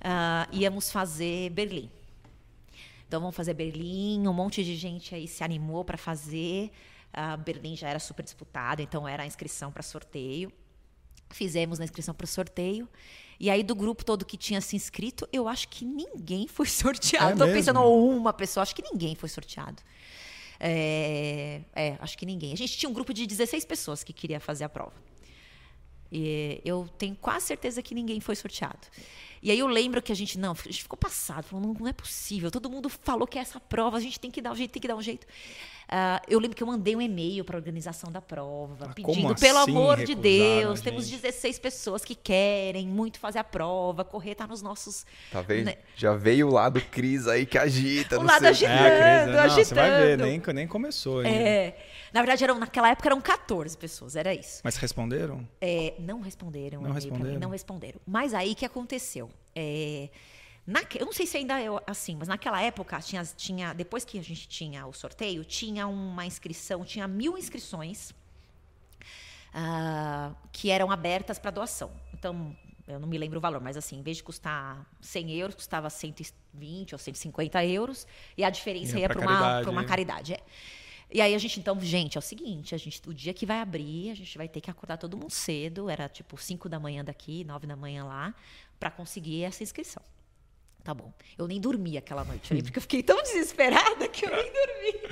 uh, 0.00 0.48
íamos 0.52 0.90
fazer 0.90 1.50
Berlim. 1.50 1.88
Então 3.06 3.20
vamos 3.20 3.36
fazer 3.36 3.54
Berlim, 3.54 4.26
um 4.26 4.32
monte 4.32 4.62
de 4.64 4.76
gente 4.76 5.14
aí 5.14 5.26
se 5.26 5.42
animou 5.42 5.84
para 5.84 5.98
fazer. 5.98 6.70
Uh, 7.12 7.36
Berlim 7.42 7.76
já 7.76 7.88
era 7.88 7.98
super 7.98 8.22
disputado, 8.22 8.82
então 8.82 9.06
era 9.06 9.24
a 9.24 9.26
inscrição 9.26 9.72
para 9.72 9.82
sorteio. 9.82 10.52
Fizemos 11.30 11.80
a 11.80 11.84
inscrição 11.84 12.14
para 12.14 12.24
o 12.24 12.28
sorteio. 12.28 12.88
E 13.38 13.48
aí, 13.48 13.62
do 13.62 13.74
grupo 13.74 14.04
todo 14.04 14.24
que 14.24 14.36
tinha 14.36 14.60
se 14.60 14.76
inscrito, 14.76 15.26
eu 15.32 15.48
acho 15.48 15.68
que 15.68 15.84
ninguém 15.84 16.46
foi 16.46 16.66
sorteado. 16.68 17.32
Estou 17.32 17.48
é 17.48 17.52
pensando, 17.52 17.80
uma 17.80 18.32
pessoa, 18.32 18.62
acho 18.62 18.74
que 18.74 18.82
ninguém 18.82 19.14
foi 19.14 19.28
sorteado. 19.28 19.82
É, 20.58 21.62
é, 21.74 21.96
acho 22.00 22.18
que 22.18 22.26
ninguém. 22.26 22.52
A 22.52 22.56
gente 22.56 22.76
tinha 22.76 22.90
um 22.90 22.92
grupo 22.92 23.14
de 23.14 23.26
16 23.26 23.64
pessoas 23.64 24.04
que 24.04 24.12
queria 24.12 24.38
fazer 24.38 24.64
a 24.64 24.68
prova. 24.68 24.92
E 26.12 26.60
eu 26.64 26.88
tenho 26.98 27.16
quase 27.16 27.46
certeza 27.46 27.82
que 27.82 27.94
ninguém 27.94 28.20
foi 28.20 28.34
sorteado. 28.34 28.80
E 29.42 29.50
aí 29.50 29.58
eu 29.58 29.66
lembro 29.66 30.02
que 30.02 30.12
a 30.12 30.14
gente, 30.14 30.38
não, 30.38 30.52
a 30.52 30.54
gente 30.54 30.82
ficou 30.82 30.98
passado, 30.98 31.44
falou, 31.44 31.66
não, 31.66 31.72
não 31.72 31.88
é 31.88 31.92
possível, 31.94 32.50
todo 32.50 32.68
mundo 32.68 32.90
falou 32.90 33.26
que 33.26 33.38
é 33.38 33.40
essa 33.40 33.58
prova, 33.58 33.96
a 33.96 34.00
gente 34.00 34.20
tem 34.20 34.30
que 34.30 34.42
dar 34.42 34.52
um 34.52 34.54
jeito, 34.54 34.70
tem 34.70 34.82
que 34.82 34.88
dar 34.88 34.96
um 34.96 35.02
jeito. 35.02 35.26
Uh, 35.90 36.22
eu 36.28 36.38
lembro 36.38 36.56
que 36.56 36.62
eu 36.62 36.66
mandei 36.66 36.94
um 36.94 37.00
e-mail 37.00 37.42
para 37.42 37.56
a 37.56 37.58
organização 37.58 38.12
da 38.12 38.20
prova, 38.20 38.86
ah, 38.90 38.94
pedindo, 38.94 39.34
pelo 39.34 39.58
assim, 39.58 39.70
amor 39.70 40.04
de 40.04 40.14
Deus, 40.14 40.80
temos 40.82 41.08
16 41.08 41.58
pessoas 41.58 42.04
que 42.04 42.14
querem 42.14 42.86
muito 42.86 43.18
fazer 43.18 43.38
a 43.38 43.44
prova, 43.44 44.04
correr 44.04 44.34
tá 44.34 44.46
nos 44.46 44.60
nossos. 44.60 45.06
Tá 45.32 45.40
vendo? 45.40 45.66
Né? 45.66 45.78
Já 45.96 46.14
veio 46.14 46.48
o 46.48 46.52
lado 46.52 46.80
Cris 46.80 47.26
aí 47.26 47.46
que 47.46 47.56
agita. 47.56 48.20
O 48.20 48.22
lado 48.22 48.40
sei. 48.40 48.48
agitando, 48.50 48.78
é, 48.78 49.24
Cris, 49.24 49.36
agitando. 49.36 49.64
Você 49.64 49.74
vai 49.74 49.90
ver, 49.90 50.18
nem, 50.18 50.42
nem 50.54 50.68
começou 50.68 51.20
ainda. 51.20 51.36
É. 51.36 51.76
Na 52.12 52.20
verdade, 52.20 52.42
eram, 52.44 52.58
naquela 52.58 52.90
época 52.90 53.08
eram 53.08 53.20
14 53.20 53.76
pessoas, 53.76 54.16
era 54.16 54.34
isso. 54.34 54.60
Mas 54.64 54.76
responderam? 54.76 55.46
É, 55.60 55.94
não 55.98 56.20
responderam. 56.20 56.82
Não 56.82 56.92
responderam? 56.92 57.34
Mim, 57.34 57.38
não 57.38 57.50
responderam. 57.50 58.00
Mas 58.06 58.34
aí 58.34 58.54
que 58.54 58.64
aconteceu? 58.64 59.30
É, 59.54 60.08
na, 60.66 60.82
eu 60.98 61.06
não 61.06 61.12
sei 61.12 61.26
se 61.26 61.36
ainda 61.36 61.60
é 61.60 61.66
assim, 61.86 62.16
mas 62.16 62.28
naquela 62.28 62.60
época 62.60 63.00
tinha, 63.00 63.24
tinha, 63.24 63.72
depois 63.72 64.04
que 64.04 64.18
a 64.18 64.22
gente 64.22 64.48
tinha 64.48 64.86
o 64.86 64.92
sorteio, 64.92 65.44
tinha 65.44 65.86
uma 65.86 66.26
inscrição, 66.26 66.84
tinha 66.84 67.08
mil 67.08 67.36
inscrições 67.38 68.10
uh, 69.50 70.34
que 70.52 70.70
eram 70.70 70.90
abertas 70.90 71.38
para 71.38 71.50
doação. 71.50 71.90
Então, 72.14 72.56
eu 72.86 72.98
não 72.98 73.08
me 73.08 73.18
lembro 73.18 73.38
o 73.38 73.40
valor, 73.40 73.60
mas 73.60 73.76
assim, 73.76 73.98
em 73.98 74.02
vez 74.02 74.18
de 74.18 74.22
custar 74.22 74.84
100 75.00 75.32
euros, 75.32 75.54
custava 75.54 75.88
120 75.88 76.94
ou 76.94 76.98
150 76.98 77.64
euros, 77.64 78.06
e 78.36 78.44
a 78.44 78.50
diferença 78.50 78.96
ia, 78.96 79.02
ia 79.02 79.08
para 79.08 79.20
uma, 79.20 79.60
uma 79.62 79.84
caridade. 79.84 80.34
É. 80.34 80.40
E 81.12 81.20
aí 81.20 81.34
a 81.34 81.38
gente, 81.38 81.58
então, 81.58 81.78
gente, 81.80 82.16
é 82.16 82.20
o 82.20 82.22
seguinte, 82.22 82.74
a 82.74 82.78
gente, 82.78 83.02
o 83.08 83.12
dia 83.12 83.34
que 83.34 83.44
vai 83.44 83.60
abrir, 83.60 84.10
a 84.10 84.14
gente 84.14 84.38
vai 84.38 84.48
ter 84.48 84.60
que 84.60 84.70
acordar 84.70 84.96
todo 84.96 85.16
mundo 85.16 85.30
cedo, 85.30 85.90
era 85.90 86.08
tipo 86.08 86.36
5 86.36 86.68
da 86.68 86.78
manhã 86.78 87.04
daqui, 87.04 87.42
9 87.44 87.66
da 87.66 87.74
manhã 87.74 88.04
lá, 88.04 88.32
para 88.78 88.90
conseguir 88.90 89.42
essa 89.42 89.62
inscrição. 89.62 90.02
Tá 90.84 90.94
bom. 90.94 91.12
Eu 91.36 91.48
nem 91.48 91.60
dormi 91.60 91.98
aquela 91.98 92.24
noite, 92.24 92.54
porque 92.62 92.78
eu 92.78 92.82
fiquei 92.82 93.02
tão 93.02 93.20
desesperada 93.22 94.06
que 94.08 94.24
eu 94.24 94.30
nem 94.30 94.52
dormi. 94.52 95.10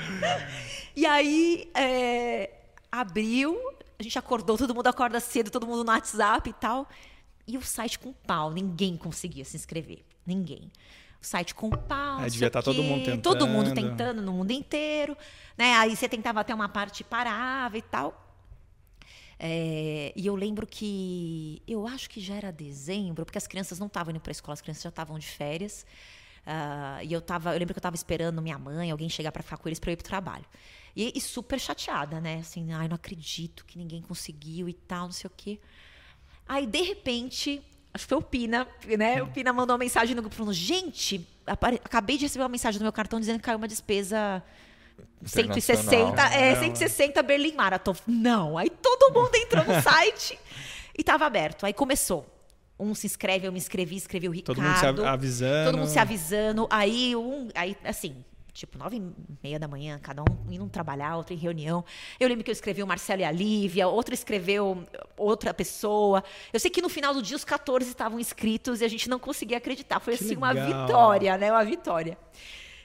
e 0.95 1.05
aí, 1.05 1.71
é, 1.75 2.51
abriu, 2.93 3.59
a 3.99 4.03
gente 4.03 4.19
acordou, 4.19 4.57
todo 4.57 4.75
mundo 4.75 4.87
acorda 4.87 5.19
cedo, 5.19 5.51
todo 5.51 5.67
mundo 5.67 5.83
no 5.83 5.91
WhatsApp 5.91 6.49
e 6.49 6.53
tal. 6.53 6.89
E 7.47 7.59
o 7.59 7.63
site 7.63 7.99
com 7.99 8.13
pau, 8.13 8.53
ninguém 8.53 8.97
conseguia 8.97 9.45
se 9.45 9.57
inscrever. 9.57 10.05
Ninguém 10.25 10.71
site 11.29 11.55
com 11.55 11.70
pau. 11.70 12.20
É, 12.20 12.29
devia 12.29 12.49
estar 12.49 12.61
tá 12.61 12.64
todo 12.64 12.83
mundo 12.83 13.05
tentando. 13.05 13.22
Todo 13.22 13.47
mundo 13.47 13.74
tentando 13.74 14.22
no 14.22 14.33
mundo 14.33 14.51
inteiro. 14.51 15.16
Né? 15.57 15.74
Aí 15.74 15.95
você 15.95 16.09
tentava 16.09 16.41
até 16.41 16.55
uma 16.55 16.68
parte 16.68 17.05
parava 17.05 17.76
e 17.76 17.83
tal. 17.83 18.24
É, 19.39 20.12
e 20.16 20.26
eu 20.26 20.35
lembro 20.35 20.66
que 20.66 21.62
eu 21.66 21.87
acho 21.87 22.11
que 22.11 22.20
já 22.20 22.35
era 22.35 22.51
dezembro, 22.51 23.24
porque 23.24 23.39
as 23.39 23.47
crianças 23.47 23.79
não 23.79 23.87
estavam 23.87 24.11
indo 24.11 24.20
para 24.20 24.31
a 24.31 24.33
escola, 24.33 24.55
as 24.55 24.61
crianças 24.61 24.83
já 24.83 24.89
estavam 24.89 25.18
de 25.18 25.26
férias. 25.26 25.87
Uh, 26.45 27.05
e 27.05 27.12
eu 27.12 27.20
tava, 27.20 27.53
eu 27.55 27.59
lembro 27.59 27.74
que 27.74 27.79
eu 27.79 27.81
estava 27.81 27.95
esperando 27.95 28.41
minha 28.41 28.59
mãe, 28.59 28.91
alguém 28.91 29.09
chegar 29.09 29.31
para 29.31 29.43
ficar 29.43 29.59
com 29.59 29.68
eles 29.68 29.79
para 29.79 29.91
eu 29.91 29.93
ir 29.93 29.97
para 29.97 30.05
o 30.05 30.09
trabalho. 30.09 30.47
E, 30.97 31.12
e, 31.14 31.20
super 31.20 31.61
chateada, 31.61 32.20
né? 32.20 32.39
Assim, 32.39 32.72
ai, 32.72 32.89
não 32.89 32.97
acredito 32.97 33.64
que 33.66 33.79
ninguém 33.79 34.01
conseguiu 34.01 34.68
e 34.68 34.72
tal, 34.72 35.05
não 35.05 35.12
sei 35.12 35.29
o 35.29 35.33
quê. 35.37 35.61
Aí, 36.49 36.66
de 36.66 36.81
repente, 36.81 37.62
acho 37.93 38.05
que 38.05 38.09
foi 38.09 38.18
o 38.18 38.22
Pina, 38.22 38.66
né? 38.97 39.22
O 39.22 39.26
Pina 39.28 39.53
mandou 39.53 39.74
uma 39.74 39.78
mensagem 39.78 40.14
no 40.14 40.22
grupo 40.22 40.36
falando: 40.36 40.55
gente, 40.55 41.26
acabei 41.47 42.16
de 42.16 42.24
receber 42.24 42.43
uma 42.43 42.49
mensagem 42.49 42.78
no 42.78 42.84
meu 42.84 42.93
cartão 42.93 43.18
dizendo 43.18 43.39
que 43.39 43.45
caiu 43.45 43.59
uma 43.59 43.68
despesa 43.68 44.43
160, 45.24 46.22
é, 46.34 46.55
160 46.57 47.22
Berlim 47.22 47.55
Marathon. 47.55 47.95
Não, 48.07 48.57
aí 48.57 48.70
todo 48.70 49.12
mundo 49.12 49.34
entrou 49.34 49.64
no 49.64 49.82
site 49.82 50.39
e 50.97 51.01
estava 51.01 51.26
aberto. 51.26 51.66
Aí 51.66 51.72
começou. 51.72 52.26
Um 52.80 52.95
se 52.95 53.07
inscreve, 53.07 53.45
eu 53.45 53.51
me 53.51 53.59
inscrevi, 53.59 53.97
escrevi 53.97 54.28
o 54.28 54.30
Ricardo. 54.30 54.57
Todo 54.57 54.64
mundo 54.64 54.78
se 54.78 54.86
avisando. 54.86 55.64
Todo 55.64 55.78
mundo 55.78 55.89
se 55.89 55.99
avisando. 55.99 56.68
Aí, 56.70 57.16
um, 57.16 57.49
aí 57.53 57.76
assim, 57.84 58.24
tipo, 58.59 58.77
nove 58.77 58.97
e 58.97 59.13
meia 59.43 59.59
da 59.59 59.69
manhã, 59.69 59.99
cada 60.03 60.23
um 60.23 60.51
indo 60.51 60.69
trabalhar, 60.69 61.17
outro 61.17 61.33
em 61.33 61.37
reunião. 61.37 61.85
Eu 62.19 62.29
lembro 62.29 62.45
que 62.45 62.51
eu 62.51 62.53
escrevi 62.53 62.83
o 62.83 62.87
Marcelo 62.87 63.23
e 63.23 63.25
a 63.25 63.31
Lívia, 63.31 63.87
outro 63.89 64.13
escreveu 64.13 64.85
outra 65.17 65.55
pessoa. 65.55 66.25
Eu 66.53 66.59
sei 66.59 66.71
que 66.71 66.83
no 66.83 66.89
final 66.89 67.15
do 67.15 67.23
dia 67.23 67.37
os 67.37 67.45
14 67.45 67.89
estavam 67.89 68.19
inscritos 68.19 68.81
e 68.81 68.85
a 68.85 68.89
gente 68.89 69.09
não 69.09 69.19
conseguia 69.19 69.59
acreditar. 69.59 70.01
Foi 70.01 70.17
que 70.17 70.25
assim 70.25 70.35
legal. 70.35 70.53
uma 70.53 70.55
vitória, 70.55 71.39
né? 71.39 71.53
Uma 71.53 71.65
vitória. 71.65 72.19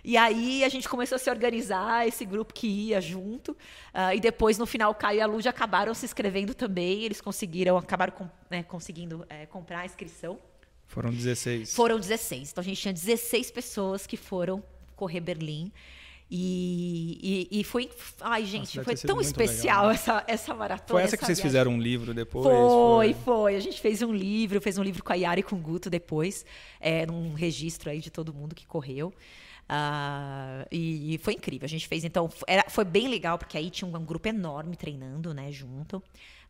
E 0.04 0.18
aí 0.18 0.66
a 0.66 0.70
gente 0.70 0.88
começou 0.90 1.16
a 1.16 1.20
se 1.20 1.30
organizar, 1.30 2.06
esse 2.06 2.26
grupo 2.26 2.54
que 2.54 2.68
ia 2.68 3.00
junto. 3.00 3.54
Uh, 3.54 4.14
e 4.14 4.20
depois, 4.20 4.58
no 4.58 4.66
final, 4.66 4.92
o 4.92 4.96
Caio 4.96 5.20
e 5.20 5.22
a 5.22 5.26
Lud 5.26 5.48
acabaram 5.48 5.94
se 5.94 6.06
inscrevendo 6.06 6.54
também. 6.54 7.04
Eles 7.04 7.22
conseguiram, 7.22 7.78
acabaram 7.78 8.12
com, 8.12 8.30
né, 8.50 8.64
conseguindo 8.64 9.26
é, 9.30 9.46
comprar 9.46 9.80
a 9.80 9.86
inscrição. 9.86 10.38
Foram 10.88 11.10
16. 11.10 11.74
Foram 11.74 11.98
16. 11.98 12.52
Então 12.52 12.62
a 12.62 12.66
gente 12.66 12.82
tinha 12.82 12.94
16 12.94 13.50
pessoas 13.50 14.06
que 14.06 14.18
foram 14.18 14.62
correr 15.04 15.20
Berlim. 15.20 15.72
E, 16.32 17.48
e, 17.52 17.60
e, 17.60 17.64
foi. 17.64 17.90
Ai, 18.22 18.46
gente, 18.46 18.78
Nossa, 18.78 18.84
foi 18.84 18.96
tão 18.96 19.22
especial 19.22 19.88
né? 19.88 19.94
essa, 19.94 20.24
essa 20.28 20.54
maratona. 20.56 21.00
Foi 21.00 21.02
essa, 21.02 21.10
essa 21.10 21.18
que 21.18 21.26
vocês 21.26 21.40
fizeram 21.40 21.74
um 21.74 21.78
livro 21.80 22.14
depois? 22.14 22.46
Foi, 22.46 23.14
foi, 23.14 23.24
foi, 23.24 23.56
A 23.56 23.60
gente 23.60 23.80
fez 23.80 24.02
um 24.02 24.12
livro, 24.12 24.60
fez 24.60 24.78
um 24.78 24.84
livro 24.84 25.04
com 25.04 25.14
a 25.14 25.16
Yara 25.16 25.42
e 25.42 25.44
com 25.44 25.58
o 25.58 25.60
Guto 25.60 25.90
depois, 25.90 26.44
é, 26.80 27.06
num 27.06 27.34
registro 27.34 27.90
aí 27.92 28.00
de 28.00 28.10
todo 28.10 28.34
mundo 28.34 28.56
que 28.56 28.66
correu. 28.66 29.14
Uh, 29.64 30.66
e, 30.72 31.14
e, 31.14 31.18
foi 31.20 31.34
incrível. 31.34 31.66
A 31.66 31.70
gente 31.70 31.88
fez, 31.88 32.04
então, 32.04 32.30
era, 32.48 32.66
foi 32.68 32.84
bem 32.84 33.08
legal, 33.08 33.38
porque 33.38 33.58
aí 33.58 33.70
tinha 33.70 33.88
um 33.88 34.06
grupo 34.06 34.28
enorme 34.28 34.76
treinando, 34.76 35.34
né, 35.34 35.52
junto. 35.52 36.02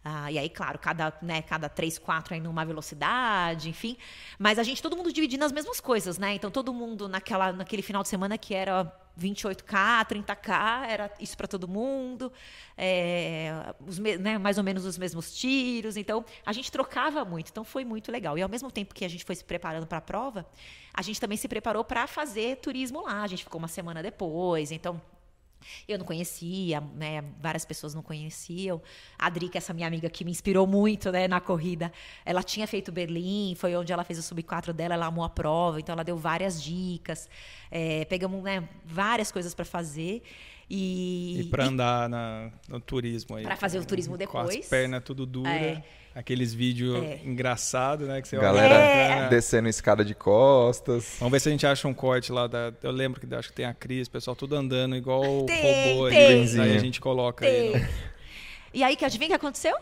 Ah, 0.06 0.30
e 0.30 0.38
aí, 0.38 0.50
claro, 0.50 0.78
cada, 0.78 1.14
né, 1.22 1.42
cada 1.42 1.70
três, 1.70 1.98
quatro 1.98 2.34
aí 2.34 2.42
numa 2.42 2.66
velocidade, 2.66 3.70
enfim. 3.70 3.96
Mas 4.38 4.60
a 4.60 4.64
gente, 4.64 4.82
todo 4.82 4.98
mundo 4.98 5.14
dividindo 5.14 5.46
as 5.46 5.52
mesmas 5.52 5.80
coisas, 5.80 6.18
né? 6.18 6.34
Então, 6.36 6.52
todo 6.52 6.74
mundo 6.74 7.08
naquela, 7.08 7.54
naquele 7.54 7.82
final 7.82 8.04
de 8.04 8.10
semana 8.10 8.38
que 8.38 8.54
era 8.54 8.94
28K, 9.18 10.06
30K, 10.06 10.88
era 10.90 11.14
isso 11.20 11.38
para 11.38 11.48
todo 11.48 11.70
mundo, 11.70 12.32
é, 12.78 13.74
os, 13.88 13.98
né, 14.00 14.38
mais 14.38 14.58
ou 14.58 14.64
menos 14.64 14.86
os 14.86 14.98
mesmos 14.98 15.34
tiros. 15.34 15.96
Então, 15.96 16.26
a 16.46 16.52
gente 16.52 16.70
trocava 16.70 17.24
muito, 17.24 17.50
então 17.50 17.64
foi 17.64 17.86
muito 17.86 18.12
legal. 18.12 18.38
E 18.38 18.42
ao 18.42 18.50
mesmo 18.50 18.70
tempo 18.70 18.94
que 18.94 19.06
a 19.06 19.10
gente 19.10 19.24
foi 19.24 19.36
se 19.36 19.44
preparando 19.46 19.88
para 19.88 20.00
a 20.00 20.02
prova, 20.02 20.46
a 20.94 21.02
gente 21.02 21.20
também 21.20 21.38
se 21.38 21.48
preparou 21.48 21.84
para 21.84 22.08
fazer 22.08 22.58
turismo 22.58 23.04
lá. 23.04 23.22
A 23.22 23.28
gente 23.28 23.44
ficou 23.46 23.60
uma 23.60 23.70
semana 23.70 24.04
depois, 24.04 24.70
então 24.72 25.00
eu 25.88 25.98
não 25.98 26.06
conhecia, 26.06 26.82
né? 26.96 27.24
Várias 27.42 27.66
pessoas 27.66 27.94
não 27.94 28.02
conheciam. 28.02 28.82
A 29.18 29.30
que 29.50 29.58
é 29.58 29.60
essa 29.60 29.74
minha 29.74 29.88
amiga 29.88 30.10
que 30.10 30.24
me 30.24 30.32
inspirou 30.32 30.66
muito, 30.66 31.12
né, 31.12 31.28
na 31.28 31.40
corrida, 31.40 31.92
ela 32.26 32.42
tinha 32.44 32.68
feito 32.68 32.92
Berlim, 32.92 33.56
foi 33.56 33.76
onde 33.76 33.92
ela 33.92 34.04
fez 34.04 34.20
o 34.20 34.24
sub 34.24 34.42
4 34.42 34.74
dela, 34.74 34.94
ela 34.94 35.08
amou 35.08 35.24
a 35.24 35.30
prova, 35.30 35.80
então 35.80 35.94
ela 35.94 36.04
deu 36.04 36.18
várias 36.18 36.62
dicas. 36.62 37.30
É, 37.70 38.06
pegamos 38.06 38.42
né, 38.44 38.68
várias 38.86 39.32
coisas 39.32 39.54
para 39.54 39.66
fazer. 39.66 40.22
E, 40.70 41.42
e 41.42 41.44
para 41.46 41.66
andar 41.66 42.10
na, 42.10 42.50
no 42.68 42.80
turismo 42.80 43.36
aí. 43.36 43.44
Para 43.44 43.56
fazer 43.56 43.80
o 43.80 43.86
turismo 43.86 44.18
depois. 44.18 44.56
Com 44.56 44.60
as 44.60 44.68
pernas 44.68 45.04
tudo 45.04 45.26
dura. 45.26 45.50
É. 45.50 45.84
Aqueles 46.16 46.54
vídeos 46.54 47.04
é. 47.04 47.22
engraçados, 47.26 48.08
né? 48.08 48.22
Que 48.22 48.28
você 48.28 48.38
Galera 48.38 48.76
olha, 49.22 49.30
descendo 49.30 49.68
escada 49.68 50.06
de 50.06 50.14
costas. 50.14 51.16
Vamos 51.20 51.32
ver 51.32 51.40
se 51.40 51.50
a 51.50 51.52
gente 51.52 51.66
acha 51.66 51.88
um 51.88 51.94
corte 51.94 52.32
lá 52.32 52.46
da. 52.46 52.72
Eu 52.84 52.92
lembro 52.92 53.20
que 53.20 53.34
acho 53.34 53.50
que 53.50 53.56
tem 53.56 53.66
a 53.66 53.74
Cris, 53.74 54.08
o 54.08 54.12
pessoal 54.12 54.36
tudo 54.36 54.56
andando 54.56 54.96
igual 54.96 55.44
tem, 55.46 55.96
robô 55.96 56.10
tem. 56.10 56.44
ali. 56.44 56.62
Aí 56.62 56.76
a 56.78 56.80
gente 56.80 57.02
coloca 57.02 57.44
tem. 57.44 57.76
aí. 57.76 57.82
No... 57.82 57.88
E 58.76 58.84
aí, 58.84 58.96
que 58.96 59.06
adivinha 59.06 59.28
o 59.28 59.30
que 59.30 59.36
aconteceu? 59.36 59.76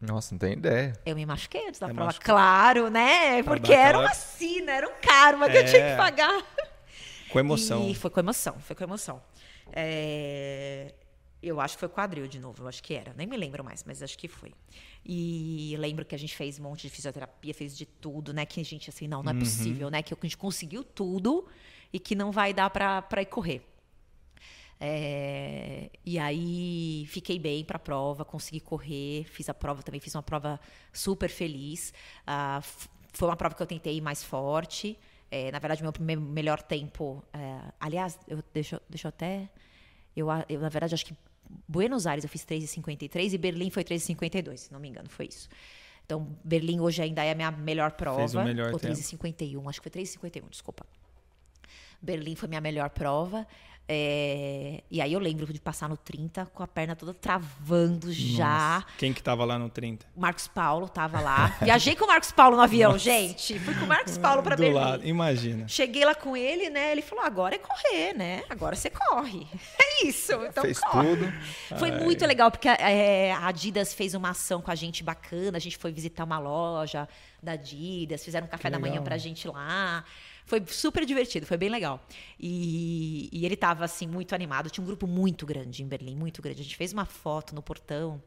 Nossa, 0.00 0.34
não 0.34 0.38
tem 0.40 0.54
ideia. 0.54 0.92
Eu 1.06 1.14
me 1.14 1.24
machuquei 1.24 1.68
antes 1.68 1.78
da 1.78 1.88
é 1.88 1.92
prova. 1.92 2.12
Claro, 2.14 2.90
né? 2.90 3.40
Porque 3.44 3.72
era 3.72 3.98
uma 3.98 4.14
sina, 4.14 4.72
era 4.72 4.88
um 4.88 4.92
karma 5.00 5.48
que 5.48 5.56
eu 5.56 5.64
tinha 5.64 5.80
que 5.80 5.92
é. 5.92 5.96
pagar. 5.96 6.42
Com 7.32 7.40
emoção. 7.40 7.88
E 7.88 7.94
foi 7.94 8.10
com 8.10 8.20
emoção, 8.20 8.58
foi 8.60 8.76
com 8.76 8.84
emoção. 8.84 9.22
É... 9.72 10.94
Eu 11.42 11.60
acho 11.60 11.74
que 11.74 11.80
foi 11.80 11.88
quadril 11.88 12.28
de 12.28 12.38
novo, 12.38 12.62
eu 12.62 12.68
acho 12.68 12.80
que 12.82 12.94
era. 12.94 13.12
Nem 13.14 13.26
me 13.26 13.36
lembro 13.36 13.64
mais, 13.64 13.82
mas 13.82 14.00
acho 14.00 14.16
que 14.16 14.28
foi. 14.28 14.52
E 15.04 15.74
lembro 15.78 16.04
que 16.04 16.14
a 16.14 16.18
gente 16.18 16.36
fez 16.36 16.60
um 16.60 16.62
monte 16.62 16.82
de 16.82 16.90
fisioterapia, 16.90 17.52
fez 17.52 17.76
de 17.76 17.84
tudo, 17.84 18.32
né? 18.32 18.46
Que 18.46 18.60
a 18.60 18.64
gente, 18.64 18.88
assim, 18.88 19.08
não, 19.08 19.24
não 19.24 19.32
é 19.32 19.34
uhum. 19.34 19.40
possível, 19.40 19.90
né? 19.90 20.02
Que 20.02 20.14
a 20.14 20.16
gente 20.22 20.36
conseguiu 20.36 20.84
tudo 20.84 21.48
e 21.92 21.98
que 21.98 22.14
não 22.14 22.30
vai 22.30 22.54
dar 22.54 22.70
para 22.70 23.22
ir 23.22 23.26
correr. 23.26 23.66
É, 24.84 25.90
e 26.04 26.18
aí 26.18 27.06
fiquei 27.08 27.38
bem 27.38 27.64
para 27.64 27.76
a 27.76 27.80
prova, 27.80 28.24
consegui 28.24 28.58
correr, 28.58 29.24
fiz 29.24 29.48
a 29.48 29.54
prova 29.54 29.80
também, 29.82 30.00
fiz 30.00 30.14
uma 30.14 30.22
prova 30.22 30.60
super 30.92 31.28
feliz. 31.28 31.92
Uh, 32.22 32.88
foi 33.12 33.28
uma 33.28 33.36
prova 33.36 33.54
que 33.54 33.62
eu 33.62 33.66
tentei 33.66 33.96
ir 33.96 34.00
mais 34.00 34.24
forte. 34.24 34.98
É, 35.34 35.50
na 35.50 35.58
verdade, 35.58 35.82
meu 35.82 35.94
primeiro 35.94 36.20
melhor 36.20 36.60
tempo. 36.60 37.24
É, 37.32 37.72
aliás, 37.80 38.18
eu, 38.28 38.44
deixa, 38.52 38.82
deixa 38.86 39.08
eu 39.08 39.08
até. 39.08 39.48
Eu, 40.14 40.28
eu, 40.46 40.60
na 40.60 40.68
verdade, 40.68 40.92
acho 40.92 41.06
que 41.06 41.16
Buenos 41.66 42.06
Aires 42.06 42.22
eu 42.22 42.28
fiz 42.28 42.44
3,53 42.44 43.32
e 43.32 43.38
Berlim 43.38 43.70
foi 43.70 43.82
3,52, 43.82 44.56
se 44.58 44.72
não 44.72 44.78
me 44.78 44.90
engano, 44.90 45.08
foi 45.08 45.28
isso. 45.28 45.48
Então, 46.04 46.36
Berlim 46.44 46.80
hoje 46.80 47.00
ainda 47.00 47.24
é 47.24 47.30
a 47.32 47.34
minha 47.34 47.50
melhor 47.50 47.92
prova. 47.92 48.18
Fez 48.18 48.34
o 48.34 48.42
melhor 48.42 48.74
ou 48.74 48.78
3,51, 48.78 49.66
acho 49.70 49.80
que 49.80 49.90
foi 49.90 50.02
3,51, 50.02 50.50
desculpa. 50.50 50.84
Berlim 52.02 52.34
foi 52.34 52.50
minha 52.50 52.60
melhor 52.60 52.90
prova. 52.90 53.46
É, 53.88 54.82
e 54.90 55.00
aí 55.00 55.12
eu 55.12 55.18
lembro 55.18 55.52
de 55.52 55.60
passar 55.60 55.88
no 55.88 55.96
30 55.96 56.46
com 56.46 56.62
a 56.62 56.68
perna 56.68 56.94
toda 56.94 57.12
travando 57.12 58.06
Nossa. 58.06 58.18
já. 58.20 58.84
Quem 58.96 59.12
que 59.12 59.22
tava 59.22 59.44
lá 59.44 59.58
no 59.58 59.68
30? 59.68 60.06
Marcos 60.16 60.46
Paulo 60.48 60.88
tava 60.88 61.20
lá. 61.20 61.56
Viajei 61.60 61.94
com 61.96 62.04
o 62.04 62.08
Marcos 62.08 62.30
Paulo 62.32 62.56
no 62.56 62.62
avião, 62.62 62.92
Nossa. 62.92 63.04
gente. 63.04 63.58
Fui 63.58 63.74
com 63.74 63.84
o 63.84 63.88
Marcos 63.88 64.16
Paulo 64.16 64.42
para 64.42 64.54
Berlim. 64.56 64.74
Lado. 64.74 65.06
Imagina. 65.06 65.66
Cheguei 65.68 66.04
lá 66.04 66.14
com 66.14 66.36
ele, 66.36 66.70
né? 66.70 66.92
Ele 66.92 67.02
falou: 67.02 67.24
agora 67.24 67.56
é 67.56 67.58
correr, 67.58 68.14
né? 68.14 68.44
Agora 68.48 68.76
você 68.76 68.88
corre. 68.90 69.46
É 70.02 70.06
isso. 70.06 70.32
Então 70.32 70.62
Fez 70.64 70.78
corre. 70.80 71.08
tudo. 71.16 71.32
Foi 71.78 71.90
Ai. 71.90 72.00
muito 72.00 72.24
legal, 72.26 72.50
porque 72.50 72.66
é, 72.68 73.32
a 73.32 73.48
Adidas 73.48 73.92
fez 73.92 74.14
uma 74.14 74.30
ação 74.30 74.60
com 74.62 74.70
a 74.70 74.74
gente 74.74 75.04
bacana. 75.04 75.58
A 75.58 75.60
gente 75.60 75.76
foi 75.76 75.92
visitar 75.92 76.24
uma 76.24 76.38
loja 76.38 77.06
da 77.42 77.52
Adidas, 77.52 78.24
fizeram 78.24 78.46
um 78.46 78.50
café 78.50 78.70
da 78.70 78.78
manhã 78.78 79.02
pra 79.02 79.18
gente 79.18 79.46
lá. 79.46 80.02
Foi 80.52 80.62
super 80.66 81.06
divertido, 81.06 81.46
foi 81.46 81.56
bem 81.56 81.70
legal. 81.70 82.06
E, 82.38 83.30
e 83.32 83.46
ele 83.46 83.54
estava 83.54 83.86
assim, 83.86 84.06
muito 84.06 84.34
animado. 84.34 84.68
Tinha 84.68 84.84
um 84.84 84.86
grupo 84.86 85.06
muito 85.06 85.46
grande 85.46 85.82
em 85.82 85.88
Berlim, 85.88 86.14
muito 86.14 86.42
grande. 86.42 86.60
A 86.60 86.62
gente 86.62 86.76
fez 86.76 86.92
uma 86.92 87.06
foto 87.06 87.54
no 87.54 87.62
portão 87.62 88.22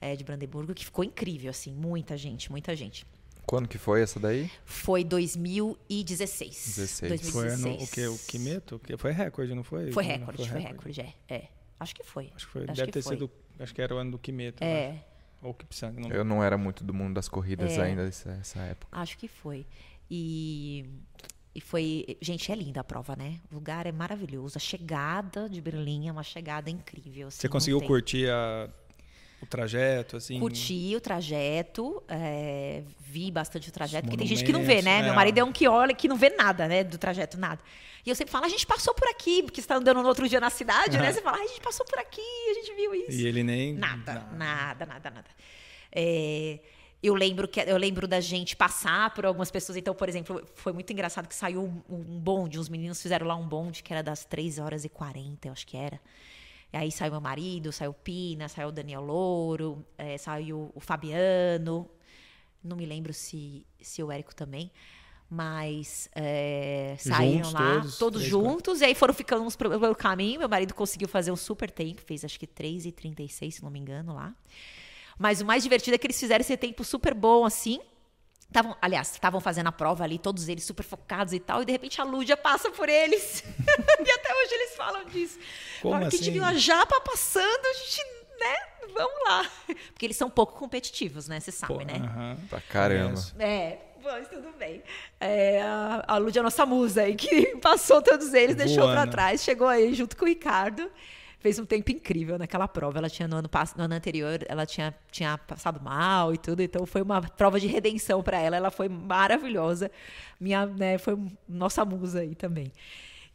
é, 0.00 0.14
de 0.14 0.22
Brandemburgo 0.22 0.72
que 0.72 0.84
ficou 0.84 1.04
incrível, 1.04 1.50
assim, 1.50 1.74
muita 1.74 2.16
gente, 2.16 2.52
muita 2.52 2.76
gente. 2.76 3.04
Quando 3.44 3.66
que 3.66 3.78
foi 3.78 4.00
essa 4.00 4.20
daí? 4.20 4.48
Foi 4.64 5.02
2016. 5.02 6.76
16. 6.76 7.08
2016. 7.08 7.32
Foi 7.32 7.72
no, 7.72 7.82
o 7.82 7.88
que? 7.88 8.06
O 8.06 8.18
Kimeto? 8.28 8.80
Foi 8.96 9.10
recorde, 9.10 9.52
não 9.52 9.64
foi? 9.64 9.90
Foi 9.90 10.04
recorde, 10.04 10.48
foi, 10.48 10.60
foi 10.60 10.70
recorde, 10.70 11.00
é, 11.00 11.14
é. 11.28 11.48
Acho 11.80 11.96
que 11.96 12.04
foi. 12.04 12.30
Acho 12.36 12.46
que 12.46 12.52
foi. 12.52 12.62
Acho 12.62 12.74
Deve 12.74 12.86
que 12.86 12.92
ter 12.92 13.02
foi. 13.02 13.16
sido. 13.16 13.28
Acho 13.58 13.74
que 13.74 13.82
era 13.82 13.92
o 13.92 13.98
ano 13.98 14.12
do 14.12 14.20
Kimeto. 14.20 14.62
É. 14.62 15.02
Ou 15.42 15.52
Kipsang. 15.52 16.00
Não... 16.00 16.10
Eu 16.10 16.24
não 16.24 16.44
era 16.44 16.56
muito 16.56 16.84
do 16.84 16.94
mundo 16.94 17.14
das 17.14 17.28
corridas 17.28 17.72
é. 17.72 17.82
ainda 17.82 18.04
nessa 18.04 18.60
época. 18.60 18.86
Acho 18.96 19.18
que 19.18 19.26
foi. 19.26 19.66
E 20.08 20.86
e 21.56 21.60
foi. 21.60 22.18
Gente, 22.20 22.52
é 22.52 22.54
linda 22.54 22.82
a 22.82 22.84
prova, 22.84 23.16
né? 23.16 23.40
O 23.50 23.54
lugar 23.54 23.86
é 23.86 23.92
maravilhoso. 23.92 24.58
A 24.58 24.60
chegada 24.60 25.48
de 25.48 25.58
Berlim 25.58 26.06
é 26.06 26.12
uma 26.12 26.22
chegada 26.22 26.68
incrível. 26.68 27.28
Assim, 27.28 27.40
Você 27.40 27.48
conseguiu 27.48 27.80
curtir 27.80 28.28
a, 28.28 28.68
o 29.40 29.46
trajeto, 29.46 30.18
assim? 30.18 30.38
Curti 30.38 30.94
o 30.94 31.00
trajeto, 31.00 32.02
é, 32.08 32.82
vi 33.00 33.30
bastante 33.30 33.70
o 33.70 33.72
trajeto, 33.72 34.02
porque 34.04 34.18
tem 34.18 34.26
gente 34.26 34.44
que 34.44 34.52
não 34.52 34.64
vê, 34.64 34.82
né? 34.82 34.98
É. 34.98 35.02
Meu 35.04 35.14
marido 35.14 35.38
é 35.38 35.44
um 35.44 35.50
que 35.50 35.66
olha 35.66 35.94
que 35.94 36.06
não 36.06 36.16
vê 36.16 36.28
nada, 36.28 36.68
né? 36.68 36.84
Do 36.84 36.98
trajeto, 36.98 37.38
nada. 37.38 37.58
E 38.04 38.10
eu 38.10 38.14
sempre 38.14 38.30
falo, 38.32 38.44
a 38.44 38.50
gente 38.50 38.66
passou 38.66 38.92
por 38.92 39.08
aqui, 39.08 39.42
porque 39.42 39.62
você 39.62 39.64
está 39.64 39.76
andando 39.76 40.02
no 40.02 40.08
outro 40.08 40.28
dia 40.28 40.38
na 40.38 40.50
cidade, 40.50 40.98
né? 40.98 41.10
Você 41.10 41.22
fala, 41.22 41.38
a 41.38 41.46
gente 41.46 41.62
passou 41.62 41.86
por 41.86 41.98
aqui, 41.98 42.20
a 42.50 42.54
gente 42.54 42.74
viu 42.74 42.94
isso. 42.94 43.12
E 43.12 43.26
ele 43.26 43.42
nem. 43.42 43.72
Nada, 43.72 44.12
nada, 44.12 44.36
nada, 44.36 44.86
nada. 44.86 45.10
nada. 45.10 45.28
É, 45.90 46.60
eu 47.02 47.14
lembro 47.14 47.46
que 47.46 47.60
eu 47.60 47.76
lembro 47.76 48.08
da 48.08 48.20
gente 48.20 48.56
passar 48.56 49.12
por 49.14 49.26
algumas 49.26 49.50
pessoas. 49.50 49.76
Então, 49.76 49.94
por 49.94 50.08
exemplo, 50.08 50.42
foi 50.54 50.72
muito 50.72 50.92
engraçado 50.92 51.28
que 51.28 51.34
saiu 51.34 51.62
um, 51.62 51.82
um 51.94 52.18
bonde, 52.18 52.58
uns 52.58 52.68
meninos 52.68 53.00
fizeram 53.00 53.26
lá 53.26 53.36
um 53.36 53.46
bonde 53.46 53.82
que 53.82 53.92
era 53.92 54.02
das 54.02 54.24
3 54.24 54.58
horas 54.58 54.84
e 54.84 54.88
40, 54.88 55.48
eu 55.48 55.52
acho 55.52 55.66
que 55.66 55.76
era. 55.76 56.00
E 56.72 56.76
aí 56.76 56.90
saiu 56.90 57.12
meu 57.12 57.20
marido, 57.20 57.70
saiu 57.70 57.90
o 57.90 57.94
Pina, 57.94 58.48
saiu 58.48 58.68
o 58.68 58.72
Daniel 58.72 59.02
Louro, 59.02 59.84
é, 59.96 60.18
saiu 60.18 60.70
o 60.74 60.80
Fabiano. 60.80 61.88
Não 62.62 62.76
me 62.76 62.84
lembro 62.84 63.12
se, 63.12 63.64
se 63.80 64.02
o 64.02 64.10
Érico 64.10 64.34
também. 64.34 64.70
Mas 65.28 66.08
é, 66.14 66.94
saíram 66.98 67.44
juntos, 67.44 67.52
lá, 67.52 67.74
todos, 67.74 67.98
todos 67.98 68.22
juntos, 68.22 68.80
e 68.80 68.84
aí 68.84 68.94
foram 68.94 69.12
ficando 69.12 69.42
uns 69.42 69.56
pelo 69.56 69.94
caminho. 69.94 70.38
Meu 70.38 70.48
marido 70.48 70.72
conseguiu 70.72 71.08
fazer 71.08 71.32
um 71.32 71.36
super 71.36 71.70
tempo, 71.70 72.00
fez 72.00 72.24
acho 72.24 72.38
que 72.38 72.46
3,36, 72.46 73.50
se 73.50 73.62
não 73.62 73.70
me 73.70 73.80
engano, 73.80 74.14
lá. 74.14 74.34
Mas 75.18 75.40
o 75.40 75.44
mais 75.44 75.62
divertido 75.62 75.94
é 75.94 75.98
que 75.98 76.06
eles 76.06 76.18
fizeram 76.18 76.40
esse 76.40 76.56
tempo 76.56 76.84
super 76.84 77.14
bom, 77.14 77.44
assim. 77.44 77.80
Tavam, 78.52 78.76
aliás, 78.80 79.10
estavam 79.12 79.40
fazendo 79.40 79.66
a 79.66 79.72
prova 79.72 80.04
ali, 80.04 80.18
todos 80.18 80.48
eles 80.48 80.64
super 80.64 80.84
focados 80.84 81.32
e 81.32 81.40
tal, 81.40 81.62
e 81.62 81.64
de 81.64 81.72
repente 81.72 82.00
a 82.00 82.04
Lúdia 82.04 82.36
passa 82.36 82.70
por 82.70 82.88
eles. 82.88 83.42
e 83.58 84.10
até 84.10 84.34
hoje 84.34 84.54
eles 84.54 84.76
falam 84.76 85.04
disso. 85.04 85.38
Como 85.82 85.94
Fala 85.94 86.06
assim? 86.06 86.16
que 86.16 86.22
a 86.22 86.24
gente 86.26 86.32
viu 86.32 86.44
a 86.44 86.54
japa 86.54 87.00
passando, 87.00 87.66
a 87.66 87.72
gente, 87.74 88.00
né, 88.40 88.56
vamos 88.94 89.24
lá. 89.28 89.50
Porque 89.92 90.06
eles 90.06 90.16
são 90.16 90.30
pouco 90.30 90.56
competitivos, 90.58 91.26
né, 91.26 91.40
você 91.40 91.50
sabe, 91.50 91.74
Pô, 91.74 91.80
né? 91.80 91.94
Uh 91.94 92.20
-huh. 92.20 92.48
Pra 92.48 92.60
caramba. 92.60 93.20
É, 93.40 93.78
mas 94.02 94.28
tudo 94.28 94.52
bem. 94.56 94.82
É, 95.18 95.60
a, 95.62 96.04
a 96.06 96.16
Lúdia 96.16 96.38
é 96.38 96.42
a 96.42 96.44
nossa 96.44 96.64
musa 96.64 97.02
aí, 97.02 97.16
que 97.16 97.56
passou 97.58 98.00
todos 98.00 98.32
eles, 98.32 98.54
Voando. 98.54 98.64
deixou 98.64 98.88
pra 98.92 99.06
trás, 99.08 99.42
chegou 99.42 99.66
aí 99.66 99.92
junto 99.92 100.16
com 100.16 100.24
o 100.24 100.28
Ricardo 100.28 100.88
fez 101.38 101.58
um 101.58 101.66
tempo 101.66 101.90
incrível 101.90 102.38
naquela 102.38 102.66
prova. 102.66 102.98
Ela 102.98 103.10
tinha 103.10 103.28
no 103.28 103.36
ano, 103.36 103.50
no 103.76 103.84
ano 103.84 103.94
anterior, 103.94 104.44
ela 104.48 104.66
tinha, 104.66 104.94
tinha 105.10 105.38
passado 105.38 105.80
mal 105.80 106.34
e 106.34 106.38
tudo, 106.38 106.62
então 106.62 106.84
foi 106.86 107.02
uma 107.02 107.20
prova 107.22 107.60
de 107.60 107.66
redenção 107.66 108.22
para 108.22 108.38
ela. 108.38 108.56
Ela 108.56 108.70
foi 108.70 108.88
maravilhosa. 108.88 109.90
Minha, 110.40 110.66
né, 110.66 110.98
foi 110.98 111.18
nossa 111.48 111.84
musa 111.84 112.20
aí 112.20 112.34
também. 112.34 112.72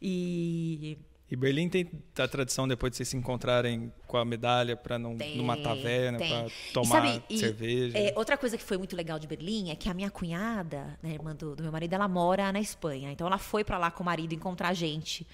E 0.00 0.98
e 1.32 1.36
Berlim 1.36 1.66
tem 1.66 1.90
a 2.18 2.28
tradição 2.28 2.68
depois 2.68 2.90
de 2.90 2.98
vocês 2.98 3.08
se 3.08 3.16
encontrarem 3.16 3.90
com 4.06 4.18
a 4.18 4.24
medalha 4.24 4.76
para 4.76 4.98
não 4.98 5.16
tem, 5.16 5.38
numa 5.38 5.56
taverna 5.56 6.18
para 6.18 6.46
tomar 6.74 7.06
e 7.06 7.38
sabe, 7.38 7.38
cerveja. 7.38 7.98
E, 7.98 8.08
é, 8.08 8.12
outra 8.14 8.36
coisa 8.36 8.58
que 8.58 8.62
foi 8.62 8.76
muito 8.76 8.94
legal 8.94 9.18
de 9.18 9.26
Berlim 9.26 9.70
é 9.70 9.74
que 9.74 9.88
a 9.88 9.94
minha 9.94 10.10
cunhada, 10.10 10.98
né, 11.02 11.14
irmã 11.14 11.34
do, 11.34 11.56
do 11.56 11.62
meu 11.62 11.72
marido, 11.72 11.94
ela 11.94 12.06
mora 12.06 12.52
na 12.52 12.60
Espanha. 12.60 13.10
Então 13.10 13.26
ela 13.26 13.38
foi 13.38 13.64
para 13.64 13.78
lá 13.78 13.90
com 13.90 14.02
o 14.02 14.04
marido 14.04 14.34
encontrar 14.34 14.68
a 14.68 14.74
gente 14.74 15.26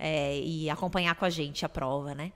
é, 0.00 0.40
e 0.40 0.70
acompanhar 0.70 1.14
com 1.14 1.26
a 1.26 1.30
gente 1.30 1.64
a 1.64 1.68
prova, 1.68 2.14
né? 2.14 2.32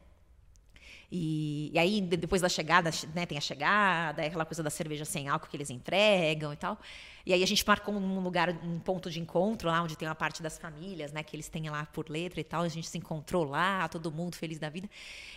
E, 1.10 1.70
e, 1.72 1.78
aí, 1.78 2.00
depois 2.00 2.42
da 2.42 2.48
chegada, 2.48 2.90
né, 3.14 3.24
tem 3.24 3.38
a 3.38 3.40
chegada, 3.40 4.22
é 4.22 4.26
aquela 4.26 4.44
coisa 4.44 4.62
da 4.62 4.70
cerveja 4.70 5.04
sem 5.04 5.28
álcool 5.28 5.48
que 5.48 5.56
eles 5.56 5.70
entregam 5.70 6.52
e 6.52 6.56
tal. 6.56 6.78
E 7.26 7.32
aí 7.32 7.42
a 7.42 7.46
gente 7.46 7.66
marcou 7.66 7.94
um 7.94 8.20
lugar, 8.20 8.50
um 8.50 8.78
ponto 8.78 9.10
de 9.10 9.18
encontro 9.18 9.68
lá, 9.68 9.82
onde 9.82 9.96
tem 9.96 10.06
uma 10.06 10.14
parte 10.14 10.42
das 10.42 10.58
famílias, 10.58 11.10
né, 11.10 11.22
que 11.22 11.34
eles 11.34 11.48
têm 11.48 11.70
lá 11.70 11.86
por 11.86 12.10
letra 12.10 12.38
e 12.38 12.44
tal. 12.44 12.62
A 12.62 12.68
gente 12.68 12.86
se 12.86 12.98
encontrou 12.98 13.44
lá, 13.44 13.88
todo 13.88 14.12
mundo 14.12 14.36
feliz 14.36 14.58
da 14.58 14.68
vida. 14.68 14.90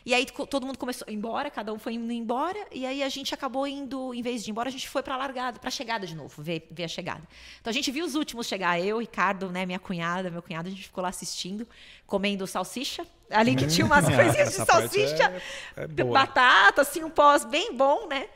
E 0.06 0.14
aí 0.14 0.26
todo 0.26 0.66
mundo 0.66 0.78
começou 0.78 1.06
a 1.08 1.12
ir 1.12 1.16
embora, 1.16 1.50
cada 1.50 1.72
um 1.72 1.80
foi 1.80 1.94
indo 1.94 2.12
embora. 2.12 2.60
E 2.74 2.86
aí 2.86 3.02
a 3.02 3.10
gente 3.10 3.34
acabou 3.34 3.66
indo, 3.66 4.14
em 4.14 4.22
vez 4.22 4.44
de 4.44 4.50
ir 4.50 4.52
embora, 4.52 4.68
a 4.68 4.72
gente 4.72 4.90
foi 4.90 5.02
para 5.02 5.14
a 5.14 5.18
largada, 5.18 5.60
para 5.60 5.70
a 5.70 5.72
chegada 5.72 6.06
de 6.06 6.14
novo, 6.14 6.42
ver, 6.44 6.68
ver 6.70 6.84
a 6.84 6.88
chegada. 6.90 7.24
Então 7.62 7.72
a 7.72 7.74
gente 7.74 7.90
viu 7.90 8.06
os 8.06 8.16
últimos 8.16 8.48
chegar, 8.48 8.80
eu, 8.82 9.00
Ricardo, 9.00 9.50
né, 9.50 9.66
minha 9.66 9.80
cunhada, 9.80 10.30
meu 10.30 10.42
cunhado, 10.42 10.68
a 10.68 10.72
gente 10.72 10.84
ficou 10.84 11.02
lá 11.02 11.10
assistindo, 11.10 11.66
comendo 12.06 12.46
salsicha. 12.46 13.08
Ali 13.30 13.56
que 13.56 13.68
tinha 13.68 13.86
umas 13.86 14.06
coisinhas 14.14 14.50
de 14.50 14.66
salsicha, 14.66 15.42
é, 15.76 15.84
é 15.84 16.04
batata, 16.04 16.82
assim, 16.82 17.04
um 17.04 17.10
pós 17.10 17.46
bem 17.46 17.74
bom, 17.74 18.08
né? 18.08 18.28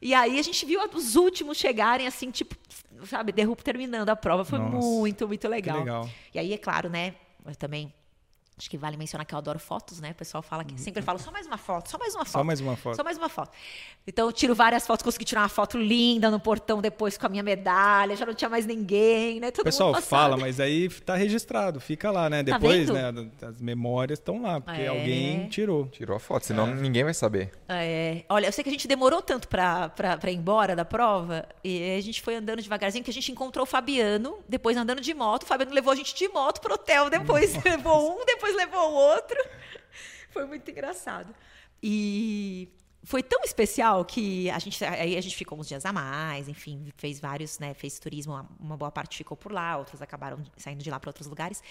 E 0.00 0.14
aí 0.14 0.38
a 0.38 0.42
gente 0.42 0.64
viu 0.64 0.80
os 0.94 1.16
últimos 1.16 1.58
chegarem, 1.58 2.06
assim, 2.06 2.30
tipo, 2.30 2.54
sabe, 3.06 3.32
derrubo 3.32 3.62
terminando 3.62 4.08
a 4.08 4.16
prova. 4.16 4.44
Foi 4.44 4.58
Nossa, 4.58 4.76
muito, 4.76 5.26
muito 5.26 5.48
legal. 5.48 5.78
legal. 5.78 6.08
E 6.34 6.38
aí, 6.38 6.52
é 6.52 6.58
claro, 6.58 6.88
né? 6.88 7.14
Eu 7.46 7.54
também 7.56 7.92
Acho 8.58 8.68
que 8.68 8.76
vale 8.76 8.96
mencionar 8.96 9.24
que 9.24 9.34
eu 9.34 9.38
adoro 9.38 9.58
fotos, 9.58 10.00
né? 10.00 10.10
O 10.10 10.14
pessoal 10.14 10.42
fala 10.42 10.64
que 10.64 10.78
sempre 10.80 11.00
fala 11.00 11.18
só 11.18 11.30
mais 11.30 11.46
uma 11.46 11.56
foto, 11.56 11.88
só 11.88 11.96
mais 11.96 12.14
uma 12.14 12.24
foto. 12.24 12.32
Só 12.32 12.44
mais 12.44 12.60
uma 12.60 12.76
foto. 12.76 12.96
Só 12.96 13.04
mais 13.04 13.16
uma 13.16 13.28
foto. 13.28 13.52
Então 14.06 14.26
eu 14.26 14.32
tiro 14.32 14.54
várias 14.54 14.86
fotos, 14.86 15.04
consegui 15.04 15.24
tirar 15.24 15.42
uma 15.42 15.48
foto 15.48 15.78
linda 15.78 16.28
no 16.30 16.40
portão 16.40 16.80
depois 16.80 17.16
com 17.16 17.26
a 17.26 17.28
minha 17.28 17.42
medalha, 17.42 18.16
já 18.16 18.26
não 18.26 18.34
tinha 18.34 18.48
mais 18.48 18.66
ninguém, 18.66 19.38
né? 19.38 19.50
Todo 19.50 19.60
o 19.60 19.64
pessoal 19.64 19.94
fala, 20.02 20.36
mas 20.36 20.58
aí 20.58 20.88
tá 20.88 21.14
registrado, 21.14 21.78
fica 21.78 22.10
lá, 22.10 22.28
né? 22.28 22.42
Tá 22.42 22.58
depois, 22.58 22.88
tá 22.88 23.12
né? 23.12 23.30
As 23.42 23.60
memórias 23.60 24.18
estão 24.18 24.42
lá, 24.42 24.60
porque 24.60 24.82
é. 24.82 24.88
alguém 24.88 25.48
tirou. 25.48 25.86
Tirou 25.86 26.16
a 26.16 26.20
foto, 26.20 26.46
senão 26.46 26.66
é. 26.66 26.74
ninguém 26.74 27.04
vai 27.04 27.14
saber. 27.14 27.52
É. 27.68 28.24
Olha, 28.28 28.46
eu 28.46 28.52
sei 28.52 28.64
que 28.64 28.70
a 28.70 28.72
gente 28.72 28.88
demorou 28.88 29.22
tanto 29.22 29.46
para 29.46 29.92
ir 30.26 30.34
embora 30.34 30.74
da 30.74 30.84
prova, 30.84 31.46
e 31.62 31.96
a 31.96 32.00
gente 32.00 32.20
foi 32.22 32.34
andando 32.34 32.60
devagarzinho, 32.60 33.04
que 33.04 33.10
a 33.10 33.14
gente 33.14 33.30
encontrou 33.30 33.62
o 33.62 33.66
Fabiano, 33.66 34.38
depois 34.48 34.76
andando 34.76 35.00
de 35.00 35.14
moto, 35.14 35.44
o 35.44 35.46
Fabiano 35.46 35.72
levou 35.72 35.92
a 35.92 35.96
gente 35.96 36.14
de 36.14 36.28
moto 36.28 36.60
pro 36.60 36.74
hotel, 36.74 37.08
depois 37.08 37.54
Nossa. 37.54 37.68
levou 37.70 38.20
um, 38.20 38.24
depois 38.24 38.47
depois 38.48 38.56
levou 38.56 38.90
o 38.90 38.94
outro. 38.94 39.36
Foi 40.30 40.46
muito 40.46 40.70
engraçado. 40.70 41.34
E 41.82 42.68
foi 43.04 43.22
tão 43.22 43.42
especial 43.44 44.04
que 44.04 44.50
a 44.50 44.58
gente 44.58 44.84
aí 44.84 45.16
a 45.16 45.20
gente 45.20 45.36
ficou 45.36 45.58
uns 45.58 45.68
dias 45.68 45.86
a 45.86 45.92
mais, 45.92 46.48
enfim, 46.48 46.92
fez 46.96 47.20
vários, 47.20 47.58
né, 47.60 47.72
fez 47.72 47.98
turismo, 47.98 48.34
uma 48.58 48.76
boa 48.76 48.90
parte 48.90 49.16
ficou 49.16 49.36
por 49.36 49.52
lá, 49.52 49.78
outros 49.78 50.02
acabaram 50.02 50.42
saindo 50.56 50.82
de 50.82 50.90
lá 50.90 50.98
para 50.98 51.08
outros 51.08 51.28
lugares. 51.28 51.62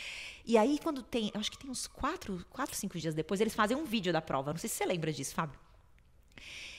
E 0.45 0.57
aí 0.57 0.79
quando 0.81 1.03
tem, 1.03 1.29
acho 1.35 1.51
que 1.51 1.57
tem 1.57 1.69
uns 1.69 1.85
quatro, 1.85 2.43
quatro, 2.49 2.75
cinco 2.75 2.97
dias 2.97 3.13
depois, 3.13 3.41
eles 3.41 3.53
fazem 3.53 3.75
um 3.75 3.83
vídeo 3.83 4.13
da 4.13 4.21
prova. 4.21 4.51
Não 4.51 4.57
sei 4.57 4.69
se 4.69 4.77
você 4.77 4.85
lembra 4.85 5.11
disso, 5.11 5.35
Fábio. 5.35 5.59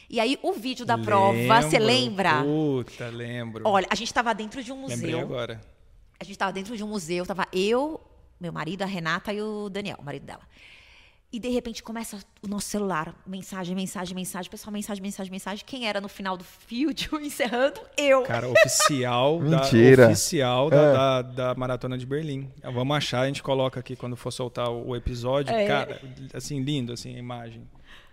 E 0.08 0.18
aí 0.18 0.38
o 0.42 0.54
vídeo 0.54 0.86
da 0.86 0.94
lembro, 0.94 1.10
prova, 1.10 1.62
você 1.62 1.78
lembra? 1.78 2.42
Puta, 2.42 3.10
lembro. 3.10 3.62
Olha, 3.66 3.86
a 3.90 3.94
gente 3.94 4.08
estava 4.08 4.34
dentro 4.34 4.64
de 4.64 4.72
um 4.72 4.76
museu. 4.78 4.96
Lembrei 4.96 5.20
agora. 5.20 5.60
A 6.18 6.24
gente 6.24 6.32
estava 6.32 6.52
dentro 6.52 6.74
de 6.76 6.82
um 6.82 6.88
museu, 6.88 7.26
tava 7.26 7.46
eu, 7.52 8.00
meu 8.40 8.52
marido, 8.52 8.82
a 8.82 8.86
Renata 8.86 9.32
e 9.32 9.40
o 9.40 9.68
Daniel, 9.68 9.96
o 10.00 10.04
marido 10.04 10.24
dela. 10.24 10.42
E 11.30 11.38
de 11.38 11.50
repente 11.50 11.82
começa 11.82 12.18
o 12.42 12.48
nosso 12.48 12.68
celular, 12.68 13.14
mensagem, 13.26 13.76
mensagem, 13.76 14.14
mensagem, 14.14 14.50
pessoal, 14.50 14.72
mensagem, 14.72 15.02
mensagem, 15.02 15.30
mensagem. 15.30 15.62
Quem 15.66 15.86
era 15.86 16.00
no 16.00 16.08
final 16.08 16.38
do 16.38 16.44
vídeo 16.66 17.20
encerrando? 17.20 17.78
Eu. 17.98 18.22
Cara, 18.22 18.48
oficial 18.48 19.38
Mentira. 19.38 20.06
da 20.06 20.12
oficial 20.12 20.70
da, 20.70 20.76
é. 20.76 20.92
da, 20.92 21.22
da, 21.22 21.54
maratona 21.54 21.98
de 21.98 22.06
Berlim. 22.06 22.50
Vamos 22.62 22.96
achar, 22.96 23.20
a 23.20 23.26
gente 23.26 23.42
coloca 23.42 23.78
aqui 23.78 23.94
quando 23.94 24.16
for 24.16 24.30
soltar 24.30 24.70
o, 24.70 24.88
o 24.88 24.96
episódio. 24.96 25.54
É. 25.54 25.66
Cara, 25.66 26.00
assim 26.32 26.62
lindo 26.62 26.94
assim 26.94 27.14
a 27.14 27.18
imagem. 27.18 27.68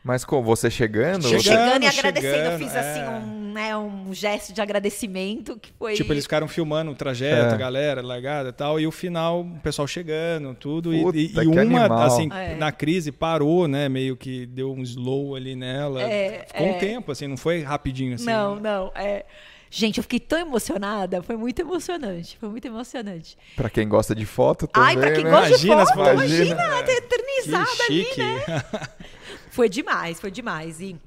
Mas 0.05 0.23
com 0.23 0.43
você 0.43 0.69
chegando? 0.69 1.23
Chegando, 1.23 1.41
chegando 1.41 1.83
e 1.83 1.87
agradecendo. 1.87 2.35
Chegando, 2.35 2.51
eu 2.51 2.59
fiz 2.59 2.75
assim, 2.75 2.99
é. 2.99 3.07
assim 3.07 3.27
um, 3.27 3.53
né, 3.53 3.75
um 3.75 4.13
gesto 4.13 4.53
de 4.53 4.61
agradecimento 4.61 5.57
que 5.57 5.73
foi. 5.79 5.95
Tipo, 5.95 6.13
eles 6.13 6.25
ficaram 6.25 6.47
filmando 6.47 6.91
o 6.91 6.95
trajeto, 6.95 7.49
é. 7.49 7.53
a 7.55 7.57
galera, 7.57 8.03
largada 8.03 8.49
e 8.49 8.51
tal, 8.51 8.79
e 8.79 8.85
o 8.85 8.91
final, 8.91 9.41
o 9.41 9.59
pessoal 9.63 9.87
chegando, 9.87 10.53
tudo. 10.53 10.91
Puta, 10.91 11.17
e, 11.17 11.33
e 11.33 11.47
uma, 11.47 11.59
animal. 11.59 12.03
assim, 12.03 12.29
é. 12.31 12.53
na 12.53 12.71
crise, 12.71 13.11
parou, 13.11 13.67
né? 13.67 13.89
Meio 13.89 14.15
que 14.15 14.45
deu 14.45 14.71
um 14.71 14.83
slow 14.83 15.33
ali 15.33 15.55
nela. 15.55 16.03
É, 16.03 16.45
Ficou 16.49 16.67
um 16.67 16.75
é. 16.75 16.77
tempo, 16.77 17.11
assim, 17.11 17.25
não 17.25 17.37
foi 17.37 17.63
rapidinho 17.63 18.13
assim. 18.13 18.25
Não, 18.25 18.57
não. 18.59 18.91
É. 18.93 19.25
Gente, 19.71 19.97
eu 19.97 20.03
fiquei 20.03 20.19
tão 20.19 20.37
emocionada, 20.37 21.23
foi 21.23 21.35
muito 21.35 21.59
emocionante, 21.59 22.37
foi 22.39 22.47
muito 22.47 22.65
emocionante. 22.65 23.35
Pra 23.55 23.71
quem 23.71 23.89
gosta 23.89 24.13
de 24.13 24.25
foto 24.25 24.67
também, 24.67 24.89
Ai, 24.89 24.97
pra 24.97 25.11
quem 25.11 25.23
né? 25.23 25.31
gosta 25.31 25.47
imagina, 25.49 25.83
de 25.83 25.93
foto, 25.93 26.13
imagina, 26.13 26.45
imagina 26.45 26.91
eternizada 26.91 27.83
ali, 27.89 28.07
né? 28.15 28.63
foi 29.55 29.69
demais, 29.69 30.19
foi 30.19 30.29
demais. 30.29 30.81
E, 30.81 30.99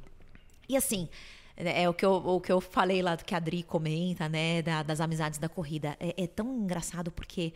e 0.66 0.74
assim, 0.74 1.06
é 1.54 1.86
o 1.86 1.92
que, 1.92 2.04
eu, 2.04 2.14
o 2.14 2.40
que 2.40 2.50
eu 2.50 2.62
falei 2.62 3.02
lá 3.02 3.14
do 3.14 3.22
que 3.22 3.34
a 3.34 3.36
Adri 3.36 3.62
comenta, 3.62 4.26
né? 4.26 4.62
Da, 4.62 4.82
das 4.82 5.00
amizades 5.00 5.38
da 5.38 5.50
corrida. 5.50 5.96
É, 6.00 6.24
é 6.24 6.26
tão 6.26 6.56
engraçado 6.56 7.12
porque 7.12 7.52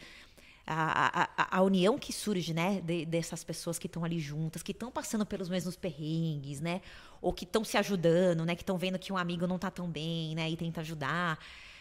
a, 0.66 1.22
a, 1.36 1.58
a, 1.58 1.62
união 1.62 1.98
que 1.98 2.12
surge, 2.12 2.52
né, 2.54 2.80
de, 2.82 3.04
dessas 3.04 3.42
pessoas 3.42 3.78
que 3.78 3.86
estão 3.86 4.04
ali 4.04 4.20
juntas, 4.20 4.62
que 4.62 4.70
estão 4.70 4.92
passando 4.92 5.26
pelos 5.26 5.48
mesmos 5.48 5.76
perrengues, 5.76 6.60
né, 6.60 6.80
ou 7.20 7.32
que 7.32 7.44
estão 7.44 7.64
se 7.64 7.76
ajudando, 7.76 8.44
né, 8.44 8.54
que 8.54 8.62
estão 8.62 8.78
vendo 8.78 8.96
que 8.98 9.12
um 9.12 9.16
amigo 9.16 9.44
não 9.46 9.56
está 9.56 9.72
tão 9.72 9.88
bem, 9.88 10.36
né, 10.36 10.48
e 10.48 10.56
tenta 10.56 10.80
ajudar. 10.82 11.38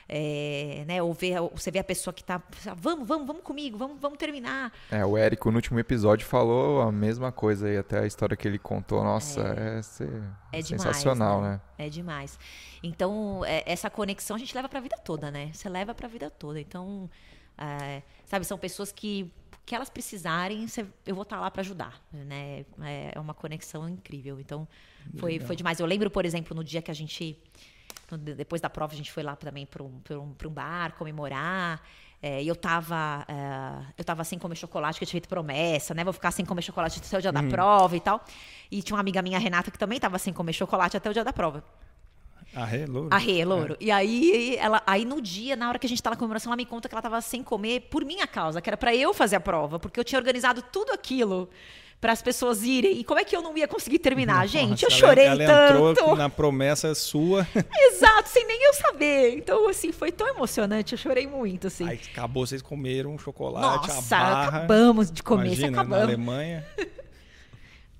É, 0.07 0.83
né, 0.87 1.01
ou 1.01 1.13
ver, 1.13 1.39
você 1.53 1.71
vê 1.71 1.79
a 1.79 1.83
pessoa 1.83 2.13
que 2.13 2.21
está 2.21 2.41
vamos, 2.75 3.07
vamos, 3.07 3.27
vamos 3.27 3.43
comigo, 3.43 3.77
vamos, 3.77 3.97
vamos 3.99 4.17
terminar. 4.17 4.71
É, 4.91 5.05
o 5.05 5.17
Érico 5.17 5.49
no 5.51 5.57
último 5.57 5.79
episódio 5.79 6.25
falou 6.25 6.81
a 6.81 6.91
mesma 6.91 7.31
coisa 7.31 7.69
e 7.69 7.77
até 7.77 7.99
a 7.99 8.05
história 8.05 8.35
que 8.35 8.47
ele 8.47 8.59
contou, 8.59 9.03
nossa, 9.03 9.41
é, 9.41 9.79
é, 10.53 10.59
é 10.59 10.61
sensacional, 10.61 11.37
demais, 11.37 11.53
né? 11.53 11.61
né? 11.77 11.85
É 11.85 11.89
demais. 11.89 12.39
Então, 12.83 13.43
é, 13.45 13.63
essa 13.65 13.89
conexão 13.89 14.35
a 14.35 14.39
gente 14.39 14.53
leva 14.55 14.67
para 14.67 14.79
a 14.79 14.81
vida 14.81 14.97
toda, 14.97 15.31
né? 15.31 15.49
Você 15.53 15.69
leva 15.69 15.93
para 15.93 16.07
a 16.07 16.09
vida 16.09 16.29
toda. 16.29 16.59
Então, 16.59 17.09
é, 17.57 18.01
sabe, 18.25 18.45
são 18.45 18.57
pessoas 18.57 18.91
que 18.91 19.31
que 19.63 19.75
elas 19.75 19.89
precisarem, 19.89 20.65
eu 21.05 21.15
vou 21.15 21.21
estar 21.21 21.37
tá 21.37 21.41
lá 21.41 21.51
para 21.51 21.61
ajudar, 21.61 22.01
né? 22.11 22.65
É 23.13 23.19
uma 23.19 23.33
conexão 23.33 23.87
incrível. 23.87 24.39
Então, 24.39 24.67
foi, 25.17 25.39
foi 25.39 25.55
demais. 25.55 25.79
Eu 25.79 25.85
lembro, 25.85 26.09
por 26.09 26.25
exemplo, 26.25 26.55
no 26.55 26.63
dia 26.63 26.81
que 26.81 26.91
a 26.91 26.93
gente 26.93 27.37
depois 28.18 28.62
da 28.62 28.70
prova, 28.70 28.93
a 28.93 28.95
gente 28.95 29.12
foi 29.12 29.24
lá 29.24 29.36
também 29.36 29.66
para 29.66 29.84
um, 29.84 30.01
um, 30.12 30.36
um 30.45 30.49
bar 30.49 30.93
comemorar. 30.93 31.82
É, 32.24 32.43
e 32.43 32.47
eu 32.47 32.55
tava, 32.55 33.26
é, 33.28 33.93
eu 33.97 34.03
tava 34.03 34.24
sem 34.24 34.38
comer 34.38 34.55
chocolate, 34.55 34.99
que 34.99 35.03
eu 35.03 35.07
tinha 35.07 35.20
feito 35.20 35.28
promessa, 35.28 35.93
né? 35.93 36.03
Vou 36.03 36.14
ficar 36.14 36.30
sem 36.30 36.45
comer 36.45 36.62
chocolate 36.62 37.01
até 37.03 37.18
o 37.18 37.22
dia 37.22 37.32
da 37.32 37.41
uhum. 37.41 37.49
prova 37.49 37.97
e 37.97 37.99
tal. 37.99 38.24
E 38.70 38.84
tinha 38.84 38.95
uma 38.95 39.01
amiga 39.01 39.22
minha, 39.24 39.39
Renata, 39.39 39.72
que 39.72 39.80
também 39.80 39.99
tava 39.99 40.20
sem 40.20 40.32
comer 40.32 40.53
chocolate 40.53 40.95
até 40.95 41.09
o 41.09 41.14
dia 41.14 41.24
da 41.24 41.34
prova. 41.34 41.64
A 42.53 42.66
Rê, 42.66 42.86
louro. 42.86 43.09
A 43.12 43.18
Rê, 43.18 43.45
louro. 43.45 43.74
É. 43.74 43.78
E 43.86 43.91
aí, 43.91 44.55
ela, 44.57 44.84
aí 44.86 45.05
no 45.05 45.22
dia, 45.22 45.55
na 45.55 45.70
hora 45.70 45.80
que 45.80 45.86
a 45.88 45.89
gente 45.89 46.03
tá 46.03 46.09
na 46.09 46.16
comemoração, 46.16 46.51
ela 46.51 46.57
me 46.57 46.66
conta 46.66 46.88
que 46.88 46.93
ela 46.93 47.01
tava 47.01 47.20
sem 47.22 47.41
comer 47.41 47.88
por 47.89 48.05
minha 48.05 48.28
causa, 48.28 48.62
que 48.62 48.70
era 48.70 48.78
para 48.78 48.93
eu 48.93 49.14
fazer 49.14 49.38
a 49.38 49.39
prova, 49.39 49.80
porque 49.80 49.99
eu 49.99 50.03
tinha 50.03 50.20
organizado 50.20 50.62
tudo 50.62 50.91
aquilo 50.91 51.49
para 52.01 52.11
as 52.11 52.21
pessoas 52.21 52.63
irem. 52.63 52.99
E 52.99 53.03
como 53.03 53.19
é 53.19 53.23
que 53.23 53.35
eu 53.35 53.43
não 53.43 53.55
ia 53.55 53.67
conseguir 53.67 53.99
terminar? 53.99 54.41
Nossa, 54.41 54.47
Gente, 54.47 54.83
eu 54.83 54.89
chorei 54.89 55.25
ela, 55.25 55.43
ela 55.43 55.93
tanto. 55.93 56.15
na 56.15 56.27
promessa 56.27 56.95
sua. 56.95 57.47
Exato, 57.71 58.27
sem 58.27 58.45
nem 58.47 58.65
eu 58.65 58.73
saber. 58.73 59.37
Então, 59.37 59.69
assim, 59.69 59.91
foi 59.91 60.11
tão 60.11 60.27
emocionante, 60.27 60.93
eu 60.93 60.97
chorei 60.97 61.27
muito, 61.27 61.67
assim. 61.67 61.87
Aí 61.87 61.99
acabou, 62.11 62.45
vocês 62.45 62.61
comeram 62.61 63.15
chocolate, 63.19 63.87
Nossa, 63.87 64.17
acabamos 64.17 65.11
de 65.11 65.21
comer, 65.21 65.45
Imagina, 65.45 65.67
acabamos. 65.81 65.97
na 65.97 66.03
Alemanha. 66.03 66.65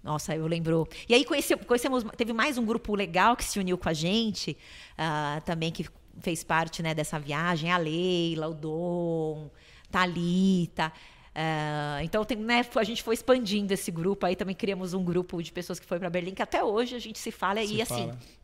Nossa, 0.04 0.36
eu 0.36 0.48
lembro. 0.48 0.88
E 1.08 1.14
aí 1.14 1.24
conheci, 1.24 1.56
conhecemos, 1.56 2.04
teve 2.18 2.34
mais 2.34 2.58
um 2.58 2.66
grupo 2.66 2.96
legal 2.96 3.36
que 3.36 3.44
se 3.44 3.60
uniu 3.60 3.78
com 3.78 3.88
a 3.88 3.94
gente, 3.94 4.58
uh, 4.98 5.40
também 5.42 5.72
que 5.72 5.86
fez 6.20 6.44
parte 6.44 6.82
né, 6.82 6.96
dessa 6.96 7.20
viagem, 7.20 7.72
a 7.72 7.78
Leila, 7.78 8.48
o 8.48 8.54
Dom, 8.56 9.52
Thalita. 9.92 10.92
Uh, 11.32 12.04
então 12.04 12.26
tem, 12.26 12.38
né, 12.38 12.66
a 12.76 12.84
gente 12.84 13.02
foi 13.02 13.14
expandindo 13.14 13.74
esse 13.74 13.90
grupo 13.90 14.26
aí 14.26 14.36
também 14.36 14.54
criamos 14.54 14.94
um 14.94 15.02
grupo 15.02 15.42
de 15.42 15.50
pessoas 15.50 15.80
que 15.80 15.86
foi 15.86 15.98
para 15.98 16.10
Berlim 16.10 16.34
que 16.34 16.42
até 16.42 16.62
hoje 16.62 16.94
a 16.94 17.00
gente 17.00 17.18
se 17.20 17.32
fala 17.32 17.66
se 17.66 17.76
e 17.76 17.82
assim, 17.82 17.96
fala. 17.96 18.12
assim 18.12 18.42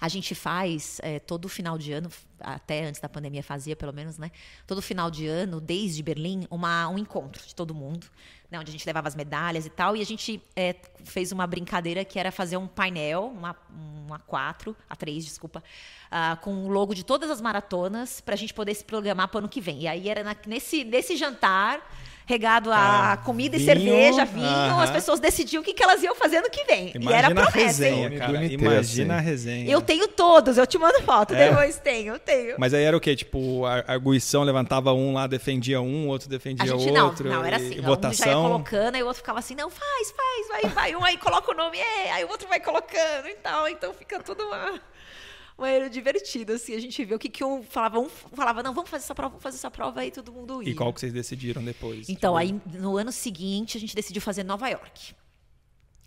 a 0.00 0.08
gente 0.08 0.34
faz 0.34 1.00
é, 1.04 1.20
todo 1.20 1.48
final 1.48 1.78
de 1.78 1.92
ano 1.92 2.10
até 2.40 2.86
antes 2.86 3.00
da 3.00 3.08
pandemia 3.08 3.44
fazia 3.44 3.76
pelo 3.76 3.92
menos 3.92 4.18
né 4.18 4.32
todo 4.66 4.82
final 4.82 5.08
de 5.08 5.28
ano 5.28 5.60
desde 5.60 6.02
Berlim 6.02 6.48
uma, 6.50 6.88
um 6.88 6.98
encontro 6.98 7.46
de 7.46 7.54
todo 7.54 7.72
mundo 7.72 8.08
né, 8.50 8.58
onde 8.58 8.70
a 8.70 8.72
gente 8.72 8.86
levava 8.86 9.06
as 9.06 9.14
medalhas 9.14 9.64
e 9.66 9.70
tal 9.70 9.96
e 9.96 10.00
a 10.00 10.06
gente 10.06 10.42
é, 10.56 10.74
fez 11.04 11.30
uma 11.32 11.46
brincadeira 11.46 12.04
que 12.04 12.18
era 12.18 12.32
fazer 12.32 12.56
um 12.56 12.66
painel 12.66 13.32
uma, 13.36 13.56
uma 13.70 14.18
quatro 14.18 14.76
a 14.88 14.96
três 14.96 15.24
desculpa 15.24 15.62
uh, 16.10 16.40
com 16.40 16.64
o 16.64 16.68
logo 16.68 16.94
de 16.94 17.04
todas 17.04 17.30
as 17.30 17.40
maratonas 17.40 18.20
para 18.20 18.34
a 18.34 18.36
gente 18.36 18.52
poder 18.52 18.74
se 18.74 18.84
programar 18.84 19.28
para 19.28 19.36
o 19.36 19.38
ano 19.38 19.48
que 19.48 19.60
vem. 19.60 19.82
E 19.82 19.88
aí 19.88 20.08
era 20.08 20.24
na, 20.24 20.36
nesse 20.46 20.84
nesse 20.84 21.16
jantar 21.16 21.80
regado 22.30 22.70
a 22.72 23.18
comida 23.24 23.58
vinho, 23.58 23.68
e 23.68 23.74
cerveja, 23.74 24.24
vinho, 24.24 24.46
uh 24.46 24.78
-huh. 24.78 24.82
as 24.84 24.90
pessoas 24.90 25.18
decidiam 25.18 25.60
o 25.60 25.64
que, 25.64 25.74
que 25.74 25.82
elas 25.82 26.00
iam 26.00 26.14
fazer 26.14 26.40
no 26.40 26.48
que 26.48 26.62
vem. 26.64 26.92
Imagina 26.94 27.10
e 27.10 27.14
era 27.14 27.34
promessa. 27.34 27.58
A 27.58 27.62
resenha, 27.62 28.18
cara. 28.18 28.44
Imagina 28.44 29.16
a 29.16 29.20
resenha. 29.20 29.68
Eu 29.68 29.80
tenho 29.80 30.06
todos, 30.06 30.56
eu 30.56 30.66
te 30.66 30.78
mando 30.78 31.02
foto, 31.02 31.34
é. 31.34 31.48
depois 31.48 31.78
tenho, 31.78 32.18
tenho. 32.20 32.54
Mas 32.56 32.72
aí 32.72 32.84
era 32.84 32.96
o 32.96 33.00
quê? 33.00 33.16
Tipo, 33.16 33.66
a 33.66 33.84
arguição 33.88 34.44
levantava 34.44 34.92
um 34.92 35.12
lá, 35.12 35.26
defendia 35.26 35.80
um, 35.80 36.06
outro 36.08 36.28
defendia 36.28 36.74
outro. 36.74 37.28
Não, 37.28 37.36
não, 37.36 37.44
era 37.44 37.56
assim. 37.56 37.80
votação. 37.80 38.28
Um 38.28 38.32
já 38.32 38.38
ia 38.38 38.48
colocando, 38.48 38.94
aí 38.94 39.02
o 39.02 39.06
outro 39.06 39.20
ficava 39.20 39.38
assim, 39.40 39.54
não, 39.56 39.68
faz, 39.68 40.12
faz, 40.12 40.48
vai, 40.48 40.72
vai. 40.72 40.96
Um 40.96 41.04
aí 41.04 41.16
coloca 41.16 41.50
o 41.50 41.54
nome, 41.54 41.78
é, 41.78 42.12
aí 42.12 42.24
o 42.24 42.28
outro 42.28 42.46
vai 42.48 42.60
colocando 42.60 43.26
e 43.28 43.34
tal. 43.42 43.68
Então 43.68 43.92
fica 43.92 44.20
tudo 44.20 44.44
uma 44.44 44.80
era 45.64 45.90
divertido, 45.90 46.52
assim, 46.52 46.74
a 46.74 46.80
gente 46.80 47.04
viu 47.04 47.16
o 47.16 47.18
que, 47.18 47.28
que 47.28 47.44
um 47.44 47.62
falava, 47.62 47.98
um 47.98 48.08
falava, 48.08 48.62
não, 48.62 48.72
vamos 48.72 48.90
fazer 48.90 49.04
essa 49.04 49.14
prova, 49.14 49.30
vamos 49.30 49.42
fazer 49.42 49.56
essa 49.56 49.70
prova, 49.70 50.00
aí 50.00 50.10
todo 50.10 50.32
mundo 50.32 50.62
ia. 50.62 50.70
E 50.70 50.74
qual 50.74 50.92
que 50.92 51.00
vocês 51.00 51.12
decidiram 51.12 51.62
depois? 51.62 52.08
Então, 52.08 52.36
aí 52.36 52.58
no 52.66 52.96
ano 52.96 53.12
seguinte 53.12 53.76
a 53.76 53.80
gente 53.80 53.94
decidiu 53.94 54.22
fazer 54.22 54.42
Nova 54.44 54.68
York. 54.68 55.14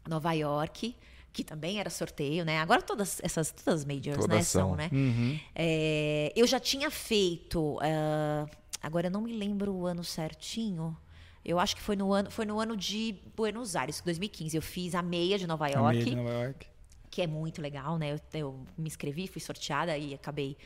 Nova 0.08 0.34
York, 0.34 0.96
que 1.32 1.44
também 1.44 1.80
era 1.80 1.90
sorteio, 1.90 2.44
né? 2.44 2.60
Agora 2.60 2.82
todas 2.82 3.20
essas 3.24 3.52
todas 3.52 3.82
as 3.82 3.86
majors, 3.86 4.20
Toda 4.20 4.36
né, 4.36 4.44
são, 4.44 4.76
né? 4.76 4.90
Uhum. 4.92 5.40
É, 5.56 6.32
eu 6.36 6.46
já 6.46 6.60
tinha 6.60 6.92
feito, 6.92 7.78
uh, 7.78 8.50
agora 8.82 9.08
eu 9.08 9.12
não 9.12 9.22
me 9.22 9.34
lembro 9.34 9.74
o 9.74 9.86
ano 9.86 10.04
certinho. 10.04 10.96
Eu 11.44 11.60
acho 11.60 11.76
que 11.76 11.82
foi 11.82 11.96
no 11.96 12.14
ano, 12.14 12.32
foi 12.32 12.46
no 12.46 12.60
ano 12.60 12.78
de 12.78 13.16
Buenos 13.36 13.76
Aires, 13.76 14.02
2015. 14.02 14.56
Eu 14.56 14.62
fiz 14.62 14.96
a 14.96 15.02
meia 15.02 15.38
de 15.38 15.46
Nova 15.46 15.68
York. 15.68 15.86
A 15.86 15.92
meia 15.92 16.06
de 16.06 16.16
Nova 16.16 16.32
York 16.32 16.73
que 17.14 17.22
é 17.22 17.28
muito 17.28 17.62
legal, 17.62 18.00
né? 18.00 18.14
Eu, 18.14 18.40
eu 18.40 18.66
me 18.76 18.88
inscrevi, 18.88 19.28
fui 19.28 19.40
sorteada 19.40 19.96
e 19.96 20.16
acabei 20.16 20.58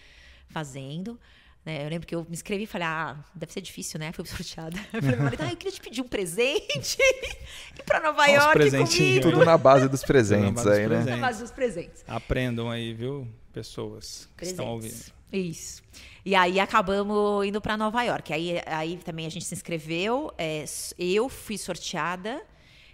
fazendo. 0.48 1.20
Né? 1.66 1.84
Eu 1.86 1.90
lembro 1.90 2.08
que 2.08 2.16
eu 2.16 2.24
me 2.24 2.32
inscrevi 2.32 2.64
e 2.64 2.66
falei, 2.66 2.88
ah, 2.88 3.18
deve 3.36 3.52
ser 3.52 3.60
difícil, 3.60 4.00
né? 4.00 4.14
Fui 4.16 4.26
sorteada. 4.26 4.80
Eu 4.94 5.02
falei, 5.02 5.38
ah, 5.40 5.52
eu 5.52 5.58
queria 5.58 5.74
te 5.74 5.82
pedir 5.82 6.02
um 6.02 6.08
presente 6.08 6.98
ir 7.78 7.84
para 7.86 8.00
Nova 8.00 8.22
Olha 8.22 8.32
York 8.32 8.72
comigo. 8.72 9.22
Tudo 9.22 9.44
na 9.44 9.58
base 9.58 9.90
dos 9.90 10.06
presentes 10.06 10.64
base 10.64 10.70
aí, 10.70 10.88
dos 10.88 10.90
né? 10.90 10.96
Presentes. 10.96 11.20
Na 11.20 11.28
base 11.28 11.42
dos 11.42 11.52
presentes. 11.52 12.06
Aprendam 12.08 12.72
aí, 12.72 12.94
viu, 12.94 13.28
pessoas 13.52 14.30
que 14.30 14.36
presentes. 14.38 14.60
estão 14.60 14.74
ouvindo. 14.74 15.18
Isso. 15.34 15.84
E 16.24 16.34
aí 16.34 16.62
acabamos 16.62 17.46
indo 17.46 17.60
para 17.60 17.76
Nova 17.76 18.02
York. 18.04 18.32
Aí, 18.32 18.62
aí 18.66 18.96
também 19.04 19.26
a 19.26 19.30
gente 19.30 19.44
se 19.44 19.54
inscreveu. 19.54 20.32
É, 20.38 20.64
eu 20.98 21.28
fui 21.28 21.58
sorteada 21.58 22.42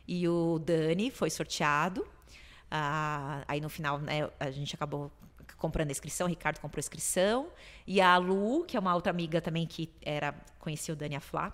e 0.08 0.28
o 0.28 0.58
Dani 0.58 1.12
foi 1.12 1.30
sorteado. 1.30 2.04
Ah, 2.76 3.44
aí 3.48 3.62
no 3.62 3.70
final, 3.70 4.00
né, 4.00 4.28
a 4.40 4.50
gente 4.50 4.74
acabou 4.74 5.12
comprando 5.58 5.90
a 5.90 5.92
inscrição, 5.92 6.26
o 6.26 6.30
Ricardo 6.30 6.60
comprou 6.60 6.80
a 6.80 6.84
inscrição. 6.84 7.50
E 7.86 8.02
a 8.02 8.18
Lu, 8.18 8.66
que 8.66 8.76
é 8.76 8.80
uma 8.80 8.96
outra 8.96 9.12
amiga 9.12 9.40
também 9.40 9.68
que 9.68 9.92
era 10.02 10.34
conhecia 10.60 10.92
o 10.92 10.98
Dani 10.98 11.16
Aflá, 11.16 11.54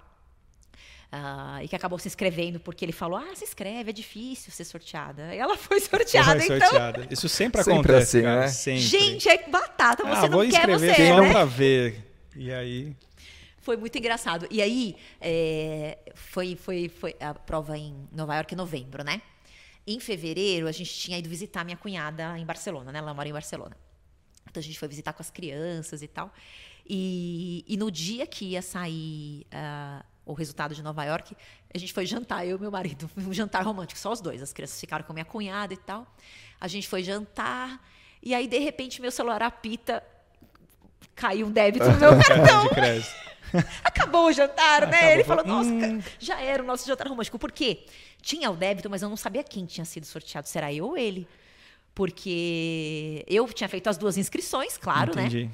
Uh, 1.12 1.64
e 1.64 1.68
que 1.68 1.76
acabou 1.76 1.98
se 1.98 2.08
inscrevendo 2.08 2.60
porque 2.60 2.86
ele 2.86 2.92
falou: 2.92 3.18
Ah, 3.18 3.36
se 3.36 3.44
inscreve, 3.44 3.90
é 3.90 3.94
difícil 3.94 4.52
ser 4.52 4.64
sorteada. 4.64 5.34
E 5.34 5.40
ela 5.40 5.58
foi 5.58 5.80
sorteada, 5.80 6.40
foi 6.40 6.56
então. 6.56 6.70
Sorteada. 6.70 7.08
Isso 7.10 7.28
sempre, 7.28 7.64
sempre 7.64 7.74
acontece, 7.74 8.18
assim, 8.20 8.26
né? 8.28 8.48
Sempre. 8.48 8.82
Gente, 8.82 9.28
é 9.28 9.50
batata, 9.50 10.04
você 10.04 10.28
ah, 10.28 10.30
não 10.30 10.48
quer, 10.48 10.70
você 10.70 10.92
é, 10.92 11.20
né? 11.20 11.32
pra 11.32 11.46
ver. 11.46 12.06
E 12.36 12.54
aí. 12.54 12.96
Foi 13.58 13.76
muito 13.76 13.98
engraçado. 13.98 14.48
E 14.52 14.62
aí, 14.62 14.96
é, 15.20 15.98
foi, 16.14 16.56
foi, 16.56 16.90
foi 16.90 17.16
a 17.20 17.34
prova 17.34 17.76
em 17.76 18.08
Nova 18.12 18.36
York 18.36 18.54
em 18.54 18.58
novembro, 18.58 19.04
né? 19.04 19.20
Em 19.92 20.00
fevereiro, 20.00 20.68
a 20.68 20.72
gente 20.72 20.94
tinha 20.94 21.18
ido 21.18 21.28
visitar 21.28 21.66
minha 21.66 21.76
cunhada 21.76 22.38
em 22.38 22.46
Barcelona, 22.46 22.92
né? 22.92 23.00
Ela 23.00 23.12
mora 23.12 23.28
em 23.28 23.34
Barcelona. 23.34 23.76
Então 24.48 24.62
a 24.62 24.64
gente 24.64 24.78
foi 24.78 24.88
visitar 24.88 25.14
com 25.14 25.24
as 25.24 25.32
crianças 25.32 26.04
e 26.04 26.08
tal. 26.08 26.32
E, 26.88 27.66
e 27.68 27.76
no 27.76 27.90
dia 27.90 28.28
que 28.28 28.46
ia 28.46 28.62
sair 28.62 29.48
uh, 29.52 30.06
o 30.28 30.34
resultado 30.34 30.76
de 30.76 30.84
Nova 30.84 31.04
York, 31.06 31.36
a 31.74 31.78
gente 31.80 31.92
foi 31.92 32.06
jantar, 32.06 32.46
eu 32.46 32.58
e 32.58 32.60
meu 32.62 32.70
marido. 32.70 33.10
Um 33.18 33.34
jantar 33.34 33.66
romântico, 33.66 34.00
só 34.00 34.12
os 34.12 34.22
dois. 34.22 34.44
As 34.44 34.54
crianças 34.54 34.80
ficaram 34.80 35.04
com 35.04 35.12
a 35.12 35.16
minha 35.16 35.26
cunhada 35.26 35.74
e 35.74 35.78
tal. 35.78 36.06
A 36.62 36.68
gente 36.68 36.88
foi 36.88 37.02
jantar. 37.02 37.84
E 38.22 38.36
aí, 38.36 38.48
de 38.48 38.60
repente, 38.60 39.02
meu 39.02 39.10
celular 39.10 39.42
apita. 39.42 40.04
Caiu 41.16 41.48
um 41.48 41.52
débito 41.52 41.86
no 41.86 41.98
meu 41.98 42.12
cartão. 42.22 42.70
Acabou 43.84 44.28
o 44.28 44.32
jantar, 44.32 44.88
né? 44.88 44.98
Acabou. 44.98 45.14
Ele 45.14 45.24
falou, 45.24 45.46
nossa, 45.46 45.70
hum. 45.70 46.02
já 46.20 46.40
era 46.42 46.62
o 46.62 46.66
nosso 46.66 46.88
jantar 46.88 47.08
romântico. 47.08 47.40
Por 47.40 47.52
quê? 47.52 47.86
Tinha 48.22 48.50
o 48.50 48.56
débito, 48.56 48.90
mas 48.90 49.02
eu 49.02 49.10
não 49.10 49.18
sabia 49.18 49.44
quem 49.44 49.66
tinha 49.66 49.86
sido 49.86 50.06
sorteado. 50.06 50.48
Será 50.48 50.72
eu 50.74 50.86
ou 50.86 50.98
ele? 50.98 51.28
Porque 51.94 53.26
eu 53.28 53.48
tinha 53.48 53.68
feito 53.68 53.88
as 53.88 53.98
duas 53.98 54.18
inscrições, 54.18 54.78
claro, 54.78 55.16
né? 55.16 55.24
Entendi. 55.24 55.46
né? 55.46 55.52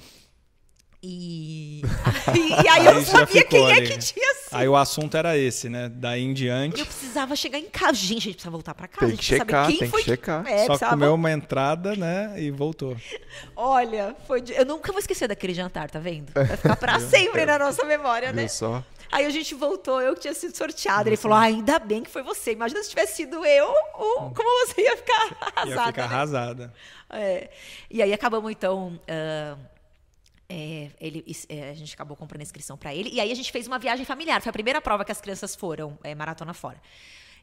E... 1.07 1.81
e, 2.33 2.67
aí 2.67 2.85
eu 2.87 2.95
não 2.95 3.05
sabia 3.05 3.43
quem 3.43 3.63
ali. 3.63 3.73
é 3.73 3.81
que 3.81 3.97
tinha 3.99 4.33
sido. 4.33 4.49
Aí 4.51 4.67
o 4.67 4.75
assunto 4.75 5.15
era 5.15 5.37
esse, 5.37 5.69
né? 5.69 5.87
Daí 5.93 6.23
em 6.23 6.33
diante. 6.33 6.79
Eu 6.79 6.85
precisava 6.85 7.35
chegar 7.35 7.59
em 7.59 7.69
casa. 7.69 7.93
Gente, 7.93 8.11
a 8.11 8.21
gente 8.21 8.33
precisa 8.33 8.49
voltar 8.49 8.73
para 8.73 8.87
casa. 8.87 9.07
Tem 9.07 9.15
que 9.15 9.23
checar, 9.23 9.67
tem 9.67 9.91
que 9.91 10.03
checar. 10.03 10.47
É, 10.47 10.65
Só 10.65 10.89
comeu 10.89 11.13
uma 11.13 11.31
entrada, 11.31 11.95
né? 11.95 12.33
E 12.37 12.49
voltou. 12.49 12.97
Olha, 13.55 14.15
foi 14.25 14.41
de... 14.41 14.53
eu 14.53 14.65
nunca 14.65 14.91
vou 14.91 14.99
esquecer 14.99 15.27
daquele 15.27 15.53
jantar, 15.53 15.91
tá 15.91 15.99
vendo? 15.99 16.31
Vai 16.33 16.57
ficar 16.57 16.75
para 16.75 16.99
sempre 17.07 17.45
na 17.45 17.59
nossa 17.59 17.85
memória, 17.85 18.33
né? 18.33 18.47
só? 18.47 18.83
Aí 19.11 19.25
a 19.25 19.29
gente 19.29 19.53
voltou, 19.53 20.01
eu 20.01 20.15
que 20.15 20.21
tinha 20.21 20.33
sido 20.33 20.57
sorteada. 20.57 21.07
Ele 21.07 21.17
falou: 21.17 21.37
ah, 21.37 21.41
ainda 21.41 21.77
bem 21.77 22.01
que 22.01 22.09
foi 22.09 22.23
você. 22.23 22.53
Imagina 22.53 22.81
se 22.81 22.89
tivesse 22.89 23.17
sido 23.17 23.45
eu, 23.45 23.71
como 23.93 24.65
você 24.65 24.81
ia 24.81 24.97
ficar 24.97 25.37
arrasada. 25.41 25.69
Ia 25.69 25.85
ficar 25.85 26.09
né? 26.09 26.15
arrasada. 26.15 26.73
É. 27.11 27.49
E 27.91 28.01
aí 28.01 28.11
acabamos, 28.11 28.49
então. 28.49 28.99
Uh 29.07 29.74
é, 30.47 30.91
ele, 30.99 31.25
é, 31.49 31.69
a 31.69 31.73
gente 31.73 31.93
acabou 31.93 32.15
comprando 32.15 32.41
a 32.41 32.43
inscrição 32.43 32.77
para 32.77 32.93
ele. 32.93 33.09
E 33.11 33.19
aí 33.19 33.31
a 33.31 33.35
gente 33.35 33.51
fez 33.51 33.67
uma 33.67 33.79
viagem 33.79 34.05
familiar. 34.05 34.41
Foi 34.41 34.49
a 34.49 34.53
primeira 34.53 34.81
prova 34.81 35.03
que 35.03 35.11
as 35.11 35.21
crianças 35.21 35.55
foram 35.55 35.97
é, 36.03 36.13
maratona 36.13 36.53
fora. 36.53 36.79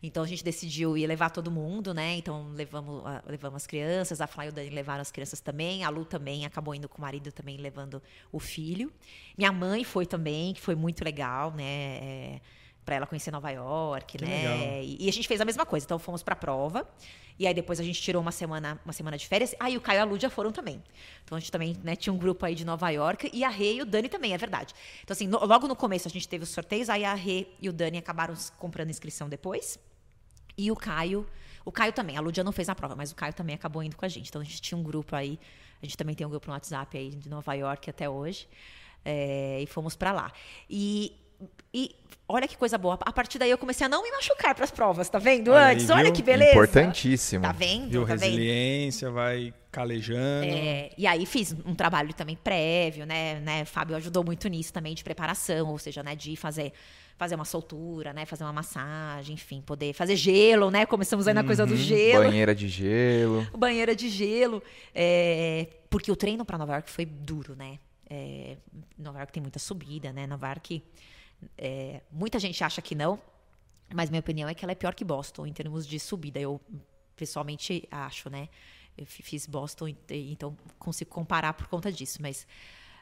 Então 0.03 0.25
a 0.25 0.27
gente 0.27 0.43
decidiu 0.43 0.97
ir 0.97 1.07
levar 1.07 1.31
todo 1.31 1.49
mundo, 1.49 1.95
né? 1.95 2.17
Então 2.17 2.51
levamos, 2.55 3.05
levamos 3.25 3.57
as 3.63 3.67
crianças, 3.69 4.21
a 4.21 4.27
Fly 4.27 4.47
e 4.47 4.49
o 4.49 4.53
Dani 4.53 4.71
levaram 4.71 5.01
as 5.01 5.13
crianças 5.13 5.41
também, 5.41 5.85
a 5.85 5.89
Lu 5.91 6.05
também 6.05 6.45
acabou 6.45 6.75
indo 6.75 6.89
com 6.89 6.99
o 6.99 7.01
marido 7.01 7.31
também 7.31 7.57
levando 7.57 8.03
o 8.33 8.41
filho. 8.41 8.93
Minha 9.39 9.53
mãe 9.53 9.85
foi 9.85 10.05
também, 10.05 10.55
que 10.55 10.61
foi 10.61 10.75
muito 10.75 11.05
legal, 11.05 11.53
né? 11.53 11.65
É, 11.65 12.41
para 12.85 12.97
ela 12.97 13.07
conhecer 13.07 13.31
Nova 13.31 13.51
York, 13.51 14.19
que 14.19 14.25
né? 14.25 14.83
E, 14.83 15.07
e, 15.07 15.09
a 15.09 15.13
gente 15.13 15.29
fez 15.29 15.41
a 15.41 15.45
mesma 15.45 15.65
coisa. 15.65 15.85
Então 15.85 15.99
fomos 15.99 16.23
para 16.23 16.35
a 16.35 16.37
prova. 16.37 16.87
E 17.39 17.47
aí 17.47 17.55
depois 17.55 17.81
a 17.81 17.83
gente 17.83 18.01
tirou 18.01 18.21
uma 18.21 18.33
semana, 18.33 18.81
uma 18.85 18.93
semana 18.93 19.17
de 19.17 19.27
férias. 19.27 19.55
Aí 19.59 19.75
ah, 19.75 19.79
o 19.79 19.81
Caio 19.81 19.99
e 19.99 20.01
a 20.01 20.05
Lu 20.05 20.19
já 20.19 20.29
foram 20.29 20.53
também. 20.53 20.83
Então 21.25 21.37
a 21.37 21.41
gente 21.41 21.53
também 21.53 21.77
né, 21.83 21.97
tinha 21.97 22.13
um 22.13 22.19
grupo 22.19 22.45
aí 22.45 22.55
de 22.55 22.65
Nova 22.65 22.91
York. 22.91 23.31
E 23.33 23.45
a 23.45 23.49
Rê 23.49 23.75
e 23.75 23.83
o 23.83 23.87
Dani 23.87 24.09
também, 24.09 24.35
é 24.35 24.39
verdade. 24.39 24.75
Então 25.03 25.15
assim, 25.15 25.27
no, 25.27 25.45
logo 25.45 25.69
no 25.69 25.77
começo 25.77 26.09
a 26.09 26.11
gente 26.11 26.29
teve 26.29 26.45
os 26.45 26.51
sorteios. 26.51 26.91
Aí 26.91 27.05
a 27.05 27.15
Rê 27.15 27.47
e 27.61 27.69
o 27.69 27.73
Dani 27.73 27.99
acabaram 27.99 28.35
comprando 28.59 28.91
inscrição 28.91 29.29
depois. 29.29 29.79
E 30.57 30.71
o 30.71 30.77
Caio... 30.77 31.27
O 31.65 31.71
Caio 31.71 31.93
também. 31.93 32.17
A 32.17 32.21
Lúdia 32.21 32.43
não 32.43 32.51
fez 32.51 32.69
a 32.69 32.75
prova, 32.75 32.97
mas 32.97 33.13
o 33.13 33.15
Caio 33.15 33.33
também 33.33 33.55
acabou 33.55 33.85
indo 33.85 33.97
com 33.97 34.05
a 34.05 34.09
gente. 34.09 34.29
Então 34.29 34.41
a 34.41 34.45
gente 34.45 34.61
tinha 34.61 34.77
um 34.77 34.83
grupo 34.83 35.15
aí. 35.15 35.39
A 35.81 35.87
gente 35.87 35.97
também 35.97 36.13
tem 36.13 36.27
um 36.27 36.31
grupo 36.31 36.49
no 36.49 36.53
WhatsApp 36.55 36.99
aí 36.99 37.11
de 37.11 37.29
Nova 37.29 37.55
York 37.55 37.89
até 37.89 38.11
hoje. 38.11 38.49
É, 39.05 39.61
e 39.61 39.67
fomos 39.67 39.95
para 39.95 40.11
lá. 40.11 40.33
E 40.69 41.22
e 41.73 41.95
olha 42.29 42.49
que 42.49 42.57
coisa 42.57 42.79
boa. 42.79 42.99
A 43.01 43.13
partir 43.13 43.39
daí 43.39 43.51
eu 43.51 43.59
comecei 43.59 43.87
a 43.87 43.89
não 43.89 44.03
me 44.03 44.11
machucar 44.11 44.55
para 44.55 44.65
as 44.65 44.71
provas, 44.71 45.09
tá 45.09 45.19
vendo? 45.19 45.53
Olha 45.53 45.73
Antes, 45.73 45.91
aí, 45.91 45.99
olha 45.99 46.13
que 46.13 46.23
beleza. 46.23 46.53
Importantíssimo. 46.53 47.43
Tá 47.43 47.53
vendo? 47.53 47.91
Viu 47.91 48.07
tá 48.07 48.13
resiliência, 48.15 49.09
vendo? 49.09 49.15
vai 49.15 49.55
calejando. 49.71 50.47
É, 50.47 50.91
e 50.97 51.07
aí 51.07 51.25
fiz 51.25 51.55
um 51.65 51.75
trabalho 51.75 52.13
também 52.13 52.37
prévio, 52.37 53.07
né, 53.07 53.41
né? 53.41 53.65
Fábio 53.65 53.97
ajudou 53.97 54.23
muito 54.23 54.49
nisso 54.49 54.73
também 54.73 54.95
de 54.95 55.03
preparação, 55.03 55.71
ou 55.71 55.79
seja, 55.79 56.03
né, 56.03 56.15
de 56.15 56.37
fazer 56.37 56.73
fazer 57.17 57.37
uma 57.37 57.45
soltura, 57.45 58.13
né, 58.13 58.27
fazer 58.27 58.43
uma 58.43 58.53
massagem, 58.53 59.35
enfim, 59.35 59.61
poder 59.61 59.93
fazer 59.93 60.17
gelo, 60.17 60.71
né? 60.71 60.85
Começamos 60.85 61.29
aí 61.29 61.35
na 61.35 61.43
uhum, 61.43 61.47
coisa 61.47 61.65
do 61.65 61.75
uhum. 61.75 61.79
gelo. 61.79 62.25
Banheira 62.25 62.55
de 62.55 62.69
gelo. 62.69 63.47
Banheira 63.57 63.95
de 63.95 64.09
gelo, 64.09 64.61
é, 64.93 65.69
porque 65.89 66.11
o 66.11 66.17
treino 66.17 66.45
para 66.45 66.59
Nova 66.59 66.73
York 66.73 66.91
foi 66.91 67.07
duro, 67.07 67.55
né? 67.55 67.79
É, 68.11 68.57
Nova 68.99 69.19
York 69.19 69.33
tem 69.33 69.41
muita 69.41 69.61
subida, 69.61 70.13
né? 70.13 70.27
Nova 70.27 70.49
York 70.49 70.83
é, 71.57 72.01
muita 72.11 72.39
gente 72.39 72.63
acha 72.63 72.81
que 72.81 72.95
não, 72.95 73.21
mas 73.95 74.11
minha 74.11 74.21
opinião 74.21 74.49
é 74.49 74.55
que 74.55 74.65
ela 74.65 74.73
é 74.73 74.75
pior 74.75 74.95
que 74.95 75.05
Boston 75.05 75.47
em 75.47 75.53
termos 75.53 75.87
de 75.87 75.99
subida. 75.99 76.41
Eu 76.41 76.61
pessoalmente 77.17 77.87
acho, 77.91 78.31
né? 78.31 78.49
Eu 78.97 79.07
fiz 79.07 79.47
Boston, 79.47 79.95
então 80.09 80.57
consigo 80.79 81.11
comparar 81.11 81.55
por 81.55 81.67
conta 81.67 81.91
disso, 81.91 82.19
mas. 82.21 82.47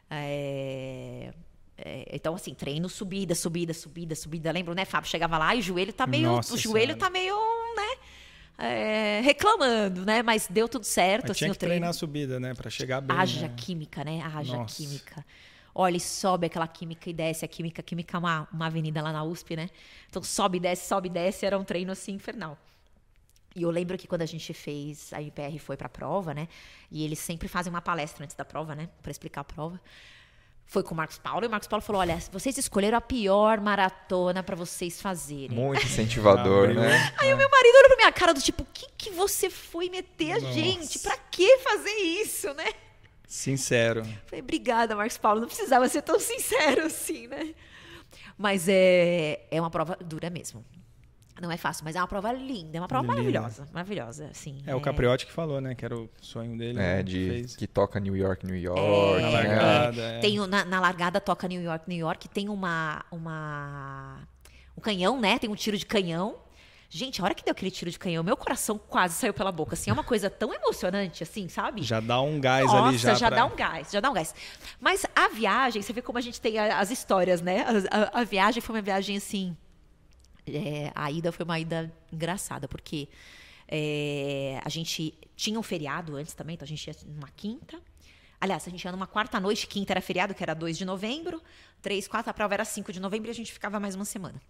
É, 0.09 1.33
é, 1.77 2.11
então, 2.13 2.35
assim, 2.35 2.53
treino, 2.53 2.89
subida, 2.89 3.35
subida, 3.35 3.73
subida, 3.73 4.15
subida. 4.15 4.53
Lembra, 4.53 4.75
né, 4.75 4.85
Fábio? 4.85 5.11
Chegava 5.11 5.39
lá 5.39 5.55
e 5.55 5.61
o 5.61 5.63
joelho 5.63 5.93
tá 5.93 6.07
meio. 6.07 6.29
Nossa 6.29 6.55
o 6.55 6.59
joelho 6.59 6.95
senhora. 6.95 7.01
tá 7.01 7.11
meio, 7.11 7.35
né? 7.77 7.97
É, 8.59 9.21
reclamando, 9.23 10.05
né? 10.05 10.23
Mas 10.23 10.47
deu 10.49 10.69
tudo 10.69 10.85
certo. 10.85 11.29
Mas 11.29 11.31
assim, 11.33 11.39
tinha 11.39 11.53
que 11.53 11.59
treinar 11.59 11.91
a 11.91 11.93
subida, 11.93 12.39
né? 12.39 12.55
Para 12.55 12.71
chegar 12.71 13.01
bem. 13.01 13.17
Haja 13.17 13.49
né? 13.49 13.55
química, 13.57 14.05
né? 14.05 14.21
Haja 14.23 14.57
Nossa. 14.57 14.77
química 14.77 15.25
olha 15.75 15.97
e 15.97 16.01
sobe 16.01 16.47
aquela 16.47 16.67
química 16.69 17.09
e 17.09 17.13
desce. 17.13 17.45
A 17.45 17.49
química, 17.49 17.81
a 17.81 17.85
química 17.85 18.17
é 18.17 18.19
uma, 18.19 18.49
uma 18.53 18.67
avenida 18.67 19.03
lá 19.03 19.13
na 19.13 19.23
USP, 19.25 19.57
né? 19.57 19.69
Então 20.09 20.23
sobe, 20.23 20.59
desce, 20.61 20.89
sobe, 20.89 21.09
desce. 21.09 21.47
Era 21.47 21.59
um 21.59 21.65
treino 21.65 21.93
assim 21.93 22.13
infernal. 22.13 22.59
E 23.55 23.63
eu 23.63 23.71
lembro 23.71 23.99
que 23.99 24.07
quando 24.07 24.23
a 24.23 24.27
gente 24.27 24.55
fez, 24.55 25.13
a 25.13 25.21
IPR 25.21 25.59
foi 25.59 25.77
para 25.77 25.87
a 25.87 25.91
prova, 25.91 26.33
né? 26.33 26.47
E 26.91 27.05
eles 27.05 27.19
sempre 27.19 27.49
fazem 27.49 27.71
uma 27.71 27.83
palestra 27.83 28.25
antes 28.25 28.37
da 28.37 28.45
prova, 28.45 28.75
né? 28.75 28.89
Para 29.03 29.11
explicar 29.11 29.41
a 29.41 29.45
prova. 29.45 29.81
foi 30.67 30.85
com 30.85 30.95
o 30.95 30.97
Marcos 30.97 31.19
Paulo 31.19 31.45
e 31.45 31.49
o 31.49 31.51
Marcos 31.51 31.67
Paulo 31.67 31.83
falou: 31.83 32.01
olha, 32.01 32.17
vocês 32.31 32.57
escolheram 32.57 32.97
a 32.97 33.01
pior 33.01 33.61
maratona 33.61 34.41
para 34.41 34.55
vocês 34.55 35.03
fazerem. 35.03 35.51
Muito 35.51 35.85
incentivador, 35.85 36.69
né? 36.75 37.13
Aí 37.19 37.35
o 37.35 37.37
meu 37.37 37.51
marido 37.51 37.75
olhou 37.75 37.89
pra 37.89 37.97
minha 37.97 38.13
cara 38.13 38.33
do 38.33 38.41
tipo: 38.41 38.63
o 38.63 38.67
que, 38.73 38.87
que 38.97 39.11
você 39.11 39.51
foi 39.51 39.91
meter 39.91 40.33
a 40.33 40.41
Nossa. 40.41 40.53
gente? 40.53 41.01
Pra 41.01 41.17
que 41.17 41.59
fazer 41.59 41.91
isso, 41.91 42.55
né? 42.55 42.73
Sincero. 43.31 44.03
Falei, 44.27 44.43
obrigada, 44.43 44.97
Marcos 44.97 45.17
Paulo. 45.17 45.41
Não 45.41 45.47
precisava 45.47 45.89
ser 45.89 46.03
tão 46.03 46.19
sincero 46.19 46.87
assim, 46.87 47.29
né? 47.29 47.55
Mas 48.37 48.67
é, 48.69 49.47
é 49.53 49.61
uma 49.61 49.71
prova 49.71 49.97
dura 50.05 50.29
mesmo. 50.29 50.65
Não 51.41 51.49
é 51.49 51.57
fácil, 51.57 51.85
mas 51.85 51.95
é 51.95 52.01
uma 52.01 52.09
prova 52.09 52.33
linda, 52.33 52.77
é 52.77 52.81
uma 52.81 52.89
prova 52.89 53.05
linda. 53.05 53.15
maravilhosa, 53.15 53.69
maravilhosa, 53.73 54.27
assim. 54.27 54.59
É, 54.67 54.73
é, 54.73 54.75
o 54.75 54.81
Capriotti 54.81 55.27
que 55.27 55.33
falou, 55.33 55.61
né, 55.61 55.77
que 55.77 55.85
era 55.85 55.97
o 55.97 56.11
sonho 56.21 56.59
dele. 56.59 56.81
É, 56.81 56.97
né, 56.97 57.03
de 57.05 57.45
que, 57.47 57.57
que 57.59 57.67
toca 57.69 58.01
New 58.01 58.17
York, 58.17 58.45
New 58.45 58.57
York. 58.57 58.81
É, 58.81 59.23
na 59.23 59.29
largada. 59.31 60.03
É. 60.03 60.19
Tem, 60.19 60.37
na, 60.49 60.65
na, 60.65 60.81
largada 60.81 61.21
toca 61.21 61.47
New 61.47 61.63
York, 61.63 61.89
New 61.89 61.99
York, 61.99 62.29
tem 62.29 62.49
uma, 62.49 63.05
uma 63.13 64.27
um 64.77 64.81
canhão, 64.81 65.21
né? 65.21 65.39
Tem 65.39 65.49
um 65.49 65.55
tiro 65.55 65.79
de 65.79 65.87
canhão. 65.87 66.35
Gente, 66.93 67.21
a 67.21 67.25
hora 67.25 67.35
que 67.35 67.45
deu 67.45 67.53
aquele 67.53 67.71
tiro 67.71 67.91
de 67.91 67.99
canhão, 67.99 68.25
meu 68.25 68.37
coração 68.37 68.77
quase 68.77 69.15
saiu 69.15 69.33
pela 69.33 69.53
boca. 69.53 69.75
Assim, 69.75 69.91
é 69.91 69.93
uma 69.93 70.03
coisa 70.03 70.29
tão 70.29 70.53
emocionante, 70.53 71.23
assim, 71.23 71.49
sabe? 71.49 71.83
Já 71.83 72.01
dá 72.01 72.21
um 72.21 72.41
gás 72.41 72.67
Nossa, 72.67 72.89
ali 72.89 72.99
já. 72.99 73.15
já 73.15 73.29
pra... 73.29 73.37
dá 73.37 73.47
um 73.47 73.55
gás, 73.55 73.91
já 73.93 74.01
dá 74.01 74.11
um 74.11 74.15
gás. 74.15 74.35
Mas 74.81 75.07
a 75.15 75.29
viagem, 75.29 75.81
você 75.81 75.93
vê 75.93 76.03
como 76.03 76.19
a 76.19 76.21
gente 76.21 76.41
tem 76.41 76.59
as 76.59 76.91
histórias, 76.91 77.41
né? 77.41 77.65
A, 77.91 78.19
a, 78.19 78.21
a 78.21 78.25
viagem 78.25 78.61
foi 78.61 78.75
uma 78.75 78.83
viagem 78.83 79.17
assim 79.17 79.57
é, 80.47 80.91
a 80.95 81.11
ida 81.11 81.33
foi 81.33 81.45
uma 81.45 81.59
ida 81.59 81.93
engraçada, 82.13 82.67
porque 82.67 83.09
é, 83.69 84.61
a 84.65 84.69
gente 84.69 85.15
tinha 85.37 85.59
um 85.59 85.63
feriado 85.63 86.17
antes 86.17 86.35
também, 86.35 86.55
então 86.55 86.65
a 86.65 86.69
gente 86.69 86.87
ia 86.87 86.95
numa 87.07 87.29
quinta. 87.29 87.81
Aliás, 88.41 88.67
a 88.67 88.71
gente 88.71 88.85
ia 88.85 88.93
numa 88.93 89.07
quarta 89.07 89.39
noite, 89.39 89.67
quinta 89.67 89.93
era 89.93 90.01
feriado, 90.01 90.35
que 90.35 90.43
era 90.43 90.55
2 90.55 90.79
de 90.79 90.85
novembro, 90.85 91.43
3, 91.83 92.09
4, 92.09 92.31
a 92.31 92.35
prova 92.35 92.55
era 92.55 92.65
5 92.65 92.93
de 92.93 93.01
novembro 93.01 93.29
e 93.29 93.33
a 93.33 93.35
gente 93.35 93.53
ficava 93.53 93.79
mais 93.79 93.95
uma 93.95 94.05
semana. 94.05 94.41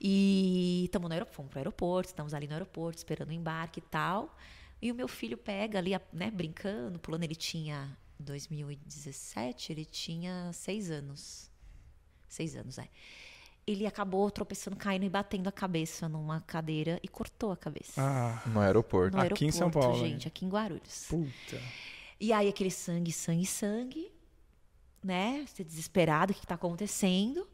E 0.00 0.84
estamos 0.84 1.08
no 1.08 1.12
aeroporto, 1.12 1.36
fomos 1.36 1.50
pro 1.50 1.58
aeroporto, 1.58 2.08
estamos 2.08 2.34
ali 2.34 2.46
no 2.46 2.52
aeroporto, 2.52 2.98
esperando 2.98 3.30
o 3.30 3.32
embarque 3.32 3.80
e 3.80 3.82
tal. 3.82 4.36
E 4.80 4.92
o 4.92 4.94
meu 4.94 5.08
filho 5.08 5.36
pega 5.36 5.78
ali, 5.78 5.92
né, 6.12 6.30
brincando, 6.30 6.98
pulando, 6.98 7.24
ele 7.24 7.34
tinha 7.34 7.96
2017, 8.20 9.72
ele 9.72 9.84
tinha 9.84 10.50
seis 10.52 10.90
anos. 10.90 11.50
Seis 12.28 12.54
anos, 12.54 12.78
é 12.78 12.88
ele 13.70 13.86
acabou 13.86 14.30
tropeçando, 14.30 14.76
caindo 14.76 15.04
e 15.04 15.10
batendo 15.10 15.46
a 15.46 15.52
cabeça 15.52 16.08
numa 16.08 16.40
cadeira 16.40 16.98
e 17.02 17.08
cortou 17.08 17.52
a 17.52 17.56
cabeça. 17.56 18.00
Ah, 18.00 18.42
no 18.46 18.60
aeroporto. 18.60 19.14
No 19.14 19.22
aeroporto, 19.22 19.44
aqui 19.44 19.44
em 19.44 19.52
São 19.52 19.70
Paulo. 19.70 19.98
Gente, 19.98 20.26
aqui 20.26 20.46
em 20.46 20.48
Guarulhos. 20.48 21.06
Puta. 21.08 21.60
E 22.18 22.32
aí 22.32 22.48
aquele 22.48 22.70
sangue, 22.70 23.12
sangue, 23.12 23.44
sangue, 23.44 24.10
né? 25.04 25.44
Você 25.46 25.62
desesperado, 25.62 26.32
o 26.32 26.34
que 26.34 26.44
está 26.44 26.54
acontecendo? 26.54 27.46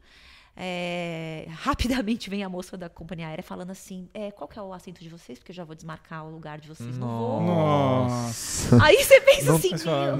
É, 0.57 1.47
rapidamente 1.49 2.29
vem 2.29 2.41
a 2.41 2.47
moça 2.47 2.77
da 2.77 2.87
companhia 2.87 3.27
aérea 3.27 3.43
falando 3.43 3.71
assim: 3.71 4.07
é, 4.13 4.31
qual 4.31 4.47
que 4.47 4.57
é 4.57 4.61
o 4.61 4.73
assento 4.73 5.01
de 5.01 5.09
vocês? 5.09 5.37
Porque 5.37 5.51
eu 5.51 5.55
já 5.55 5.65
vou 5.65 5.75
desmarcar 5.75 6.25
o 6.25 6.31
lugar 6.31 6.59
de 6.59 6.67
vocês 6.67 6.97
no 6.97 7.07
voo. 7.07 7.41
Nossa. 7.41 8.81
Aí 8.81 9.03
você 9.03 9.19
pensa 9.19 9.45
não, 9.47 9.55
assim: 9.55 9.71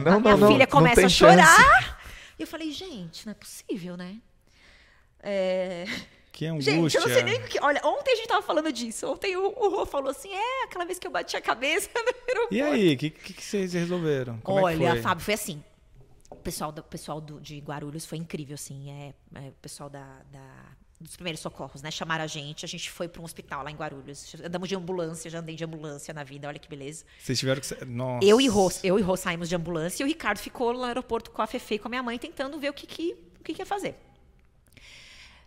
não, 0.04 0.18
a 0.18 0.20
minha 0.20 0.38
não, 0.38 0.48
filha 0.50 0.68
começa 0.68 1.06
a 1.06 1.10
chorar. 1.10 1.56
Chance. 1.56 1.96
E 2.38 2.44
eu 2.44 2.48
falei: 2.48 2.70
gente, 2.70 3.26
não 3.26 3.32
é 3.32 3.36
possível, 3.36 3.96
né? 3.96 4.18
É... 5.22 5.86
Que 6.34 6.48
angústia. 6.48 6.74
Gente, 6.74 6.96
eu 6.96 7.02
não 7.02 7.08
sei 7.08 7.24
nem 7.24 7.36
o 7.36 7.48
que. 7.48 7.58
Olha, 7.62 7.80
ontem 7.86 8.12
a 8.12 8.16
gente 8.18 8.28
tava 8.28 8.42
falando 8.42 8.70
disso. 8.74 9.10
Ontem 9.10 9.38
o, 9.38 9.46
o 9.46 9.70
Rô 9.70 9.86
falou 9.86 10.10
assim: 10.10 10.34
é, 10.34 10.64
aquela 10.66 10.84
vez 10.84 11.00
que 11.00 11.08
eu 11.08 11.12
bati 11.12 11.38
a 11.38 11.42
cabeça 11.42 11.90
no 11.96 12.02
aeroporto. 12.02 12.54
E 12.54 12.62
aí, 12.62 12.94
o 12.94 12.98
que, 12.98 13.10
que, 13.10 13.34
que, 13.34 13.42
vocês 13.42 13.72
resolveram? 13.72 14.38
Como 14.40 14.60
Olha, 14.60 14.98
é? 14.98 15.02
Fábio, 15.02 15.24
foi 15.24 15.36
assim. 15.36 15.64
O 16.30 16.36
pessoal, 16.36 16.72
do, 16.72 16.84
pessoal 16.84 17.22
do, 17.22 17.40
de 17.40 17.60
Guarulhos 17.60 18.06
foi 18.06 18.18
incrível, 18.18 18.56
assim. 18.56 18.92
É, 18.92 19.14
é 19.36 19.50
o 19.50 19.54
pessoal 19.54 19.90
da, 19.90 20.22
da, 20.32 20.66
dos 21.00 21.16
primeiros 21.16 21.40
socorros, 21.40 21.82
né? 21.82 21.92
Chamaram 21.92 22.24
a 22.24 22.28
gente, 22.28 22.66
a 22.66 22.68
gente 22.68 22.90
foi 22.90 23.08
para 23.08 23.22
um 23.22 23.26
hospital 23.26 23.64
lá 23.64 23.70
em 23.70 23.76
Guarulhos. 23.76 24.36
Andamos 24.44 24.68
de 24.68 24.76
ambulância, 24.76 25.30
já 25.30 25.40
andei 25.40 25.56
de 25.56 25.64
ambulância 25.64 26.14
na 26.14 26.24
vida, 26.24 26.48
olha 26.48 26.58
que 26.58 26.68
beleza. 26.68 27.06
Vocês 27.20 27.38
tiveram 27.38 27.62
que. 27.62 27.86
Nossa. 27.86 28.26
Eu 28.26 28.42
e 28.42 28.48
Rô, 28.48 28.72
eu 28.84 28.98
e 28.98 29.02
Rô 29.02 29.16
saímos 29.16 29.50
de 29.50 29.56
ambulância 29.56 30.04
e 30.04 30.06
o 30.06 30.08
Ricardo 30.08 30.40
ficou 30.40 30.74
no 30.74 30.84
aeroporto 30.84 31.32
com 31.32 31.42
a 31.42 31.48
Fefe 31.48 31.76
e 31.76 31.80
com 31.80 31.88
a 31.88 31.90
minha 31.90 32.04
mãe 32.04 32.18
tentando 32.18 32.60
ver 32.60 32.70
o 32.70 32.74
que, 32.74 32.88
que, 32.88 33.16
o 33.40 33.44
que, 33.44 33.54
que 33.54 33.62
ia 33.62 33.66
fazer. 33.66 33.96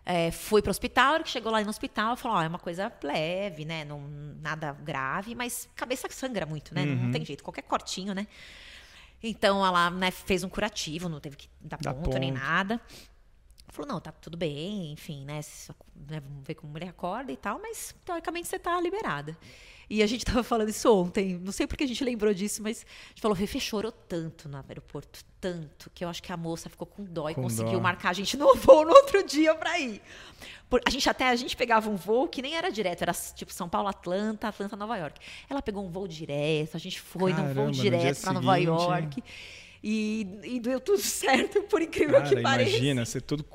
É, 0.05 0.31
fui 0.31 0.61
para 0.61 0.69
o 0.69 0.71
hospital, 0.71 1.21
que 1.21 1.29
chegou 1.29 1.51
lá 1.51 1.61
no 1.61 1.69
hospital, 1.69 2.15
falou: 2.15 2.37
oh, 2.37 2.41
é 2.41 2.47
uma 2.47 2.57
coisa 2.57 2.91
leve, 3.03 3.65
né? 3.65 3.85
Não, 3.85 4.01
nada 4.41 4.71
grave, 4.71 5.35
mas 5.35 5.69
cabeça 5.75 6.07
sangra 6.09 6.45
muito, 6.45 6.73
né? 6.73 6.83
Uhum. 6.83 6.95
Não 6.95 7.11
tem 7.11 7.23
jeito, 7.23 7.43
qualquer 7.43 7.63
cortinho, 7.63 8.13
né? 8.15 8.25
Então 9.21 9.65
ela 9.65 9.89
né, 9.89 10.11
fez 10.11 10.43
um 10.43 10.49
curativo, 10.49 11.09
não 11.09 11.19
teve 11.19 11.35
que 11.35 11.49
dar 11.59 11.77
ponto, 11.77 12.01
ponto, 12.01 12.17
nem 12.17 12.31
nada. 12.31 12.79
Falou, 13.71 13.93
não, 13.93 13.99
tá 14.01 14.11
tudo 14.11 14.35
bem, 14.35 14.91
enfim, 14.91 15.23
né? 15.25 15.41
né 16.09 16.19
vamos 16.19 16.43
ver 16.45 16.55
como 16.55 16.77
ele 16.77 16.85
acorda 16.85 17.31
e 17.31 17.37
tal, 17.37 17.59
mas 17.59 17.95
teoricamente 18.03 18.47
você 18.47 18.57
tá 18.57 18.79
liberada. 18.81 19.37
E 19.89 20.03
a 20.03 20.07
gente 20.07 20.23
tava 20.25 20.43
falando 20.43 20.69
isso 20.69 20.91
ontem, 20.93 21.37
não 21.37 21.51
sei 21.51 21.65
porque 21.65 21.83
a 21.83 21.87
gente 21.87 22.03
lembrou 22.03 22.33
disso, 22.33 22.61
mas 22.61 22.85
a 22.85 23.09
gente 23.09 23.21
falou, 23.21 23.35
Fefe 23.35 23.59
chorou 23.59 23.91
tanto 23.91 24.47
no 24.47 24.57
aeroporto, 24.57 25.23
tanto, 25.41 25.89
que 25.93 26.03
eu 26.03 26.09
acho 26.09 26.21
que 26.21 26.31
a 26.31 26.37
moça 26.37 26.69
ficou 26.69 26.85
com 26.85 27.03
dó 27.03 27.29
e 27.29 27.35
com 27.35 27.43
conseguiu 27.43 27.73
dó. 27.73 27.79
marcar 27.79 28.09
a 28.09 28.13
gente 28.13 28.37
no 28.37 28.55
voo 28.55 28.85
no 28.85 28.91
outro 28.91 29.23
dia 29.23 29.55
para 29.55 29.79
ir. 29.79 30.01
Por, 30.69 30.81
a 30.85 30.89
gente 30.89 31.09
até 31.09 31.29
a 31.29 31.35
gente 31.35 31.55
pegava 31.55 31.89
um 31.89 31.95
voo 31.95 32.27
que 32.27 32.41
nem 32.41 32.55
era 32.55 32.71
direto, 32.71 33.01
era 33.01 33.13
tipo 33.13 33.51
São 33.51 33.67
Paulo, 33.67 33.87
Atlanta, 33.87 34.47
Atlanta, 34.47 34.75
Nova 34.75 34.97
York. 34.97 35.19
Ela 35.49 35.61
pegou 35.61 35.83
um 35.83 35.89
voo 35.89 36.07
direto, 36.07 36.75
a 36.75 36.79
gente 36.79 36.99
foi 37.01 37.31
Caramba, 37.31 37.53
num 37.53 37.63
voo 37.65 37.71
direto 37.71 38.21
para 38.21 38.33
Nova 38.33 38.57
York. 38.57 39.23
E, 39.81 40.27
e, 40.43 40.59
deu 40.59 40.79
tudo 40.79 40.99
certo, 41.01 41.63
por 41.63 41.81
incrível 41.81 42.21
Cara, 42.21 42.29
que 42.29 42.41
pareça. 42.41 42.71
Imagina, 42.71 43.05
ser 43.05 43.21
tudo 43.21 43.45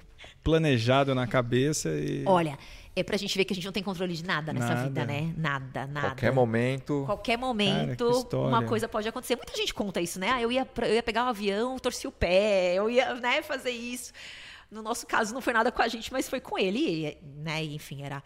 planejado 0.44 1.14
na 1.14 1.26
cabeça 1.26 1.88
e. 1.88 2.22
Olha, 2.26 2.58
é 2.94 3.02
pra 3.02 3.16
gente 3.16 3.36
ver 3.36 3.44
que 3.44 3.52
a 3.52 3.56
gente 3.56 3.64
não 3.64 3.72
tem 3.72 3.82
controle 3.82 4.14
de 4.14 4.24
nada 4.24 4.52
nessa 4.52 4.74
nada. 4.74 4.82
vida, 4.84 5.04
né? 5.04 5.34
Nada, 5.36 5.86
nada. 5.86 6.08
Qualquer 6.08 6.32
momento. 6.32 7.02
Qualquer 7.06 7.38
momento, 7.38 8.26
Cara, 8.30 8.42
uma 8.42 8.62
coisa 8.64 8.86
pode 8.86 9.08
acontecer. 9.08 9.34
Muita 9.34 9.56
gente 9.56 9.72
conta 9.72 10.00
isso, 10.00 10.20
né? 10.20 10.30
Ah, 10.30 10.40
eu 10.40 10.52
ia, 10.52 10.68
eu 10.82 10.94
ia 10.94 11.02
pegar 11.02 11.24
um 11.24 11.28
avião, 11.28 11.76
torci 11.78 12.06
o 12.06 12.12
pé, 12.12 12.74
eu 12.74 12.88
ia 12.88 13.14
né, 13.14 13.42
fazer 13.42 13.70
isso. 13.70 14.12
No 14.70 14.82
nosso 14.82 15.06
caso, 15.06 15.32
não 15.32 15.40
foi 15.40 15.52
nada 15.52 15.72
com 15.72 15.82
a 15.82 15.88
gente, 15.88 16.12
mas 16.12 16.28
foi 16.28 16.40
com 16.40 16.58
ele, 16.58 17.16
né? 17.38 17.64
Enfim, 17.64 18.02
era, 18.02 18.22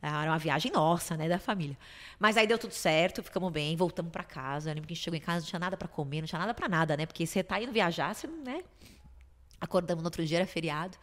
era 0.00 0.30
uma 0.30 0.38
viagem 0.38 0.70
nossa, 0.70 1.16
né? 1.16 1.28
Da 1.28 1.38
família. 1.38 1.76
Mas 2.18 2.36
aí 2.36 2.46
deu 2.46 2.58
tudo 2.58 2.74
certo, 2.74 3.22
ficamos 3.22 3.50
bem, 3.50 3.74
voltamos 3.76 4.12
para 4.12 4.22
casa. 4.22 4.70
Eu 4.70 4.74
lembro 4.74 4.86
que 4.86 4.92
a 4.92 4.94
gente 4.94 5.04
chegou 5.04 5.16
em 5.16 5.20
casa, 5.20 5.40
não 5.40 5.46
tinha 5.46 5.58
nada 5.58 5.76
para 5.76 5.88
comer, 5.88 6.20
não 6.20 6.28
tinha 6.28 6.38
nada 6.38 6.52
para 6.54 6.68
nada, 6.68 6.96
né? 6.96 7.06
Porque 7.06 7.26
você 7.26 7.42
tá 7.42 7.60
indo 7.60 7.72
viajar, 7.72 8.14
você, 8.14 8.26
né? 8.26 8.62
Acordamos 9.60 10.02
no 10.02 10.06
outro 10.06 10.24
dia, 10.24 10.38
era 10.38 10.46
feriado 10.46 10.98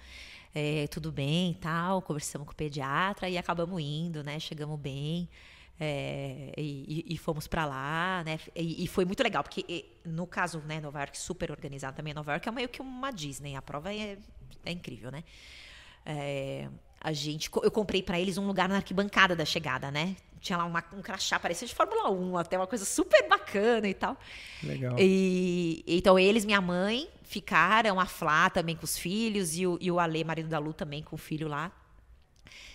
é, 0.53 0.87
tudo 0.87 1.11
bem 1.11 1.51
e 1.51 1.55
tal, 1.55 2.01
conversamos 2.01 2.45
com 2.47 2.53
o 2.53 2.55
pediatra 2.55 3.29
e 3.29 3.37
acabamos 3.37 3.81
indo, 3.81 4.23
né? 4.23 4.39
Chegamos 4.39 4.79
bem. 4.79 5.29
É, 5.81 6.51
e, 6.57 7.05
e, 7.07 7.17
fomos 7.17 7.47
para 7.47 7.65
lá, 7.65 8.21
né? 8.25 8.37
E, 8.53 8.83
e, 8.83 8.87
foi 8.87 9.05
muito 9.05 9.23
legal, 9.23 9.41
porque 9.41 9.63
e, 9.69 9.85
no 10.03 10.27
caso, 10.27 10.59
né, 10.67 10.81
Nova 10.81 10.99
York, 10.99 11.17
super 11.17 11.51
organizado 11.51 11.95
também. 11.95 12.13
Nova 12.13 12.33
York 12.33 12.49
é 12.49 12.51
meio 12.51 12.67
que 12.67 12.81
uma 12.81 13.11
Disney, 13.11 13.55
a 13.55 13.61
prova 13.61 13.93
é, 13.93 14.17
é 14.65 14.71
incrível, 14.71 15.09
né? 15.09 15.23
É, 16.05 16.67
a 16.99 17.13
gente, 17.13 17.49
eu 17.63 17.71
comprei 17.71 18.03
para 18.03 18.19
eles 18.19 18.37
um 18.37 18.45
lugar 18.45 18.67
na 18.67 18.75
arquibancada 18.75 19.37
da 19.37 19.45
chegada, 19.45 19.89
né? 19.89 20.17
Tinha 20.41 20.57
lá 20.57 20.65
uma, 20.65 20.83
um 20.93 21.01
crachá, 21.01 21.39
parecia 21.39 21.65
de 21.65 21.73
Fórmula 21.73 22.09
1, 22.09 22.37
até 22.37 22.57
uma 22.57 22.67
coisa 22.67 22.83
super 22.83 23.27
bacana 23.29 23.87
e 23.87 23.93
tal. 23.93 24.17
Legal. 24.61 24.97
E, 24.99 25.81
então, 25.87 26.19
eles, 26.19 26.43
minha 26.43 26.59
mãe, 26.59 27.07
ficaram, 27.30 27.99
a 27.99 28.07
Flá 28.07 28.49
também 28.49 28.75
com 28.75 28.84
os 28.84 28.97
filhos, 28.97 29.55
e 29.55 29.67
o, 29.67 29.77
e 29.80 29.91
o 29.91 29.99
Ale, 29.99 30.23
marido 30.23 30.49
da 30.49 30.57
Lu, 30.57 30.73
também 30.73 31.03
com 31.03 31.15
o 31.15 31.19
filho 31.19 31.47
lá. 31.47 31.71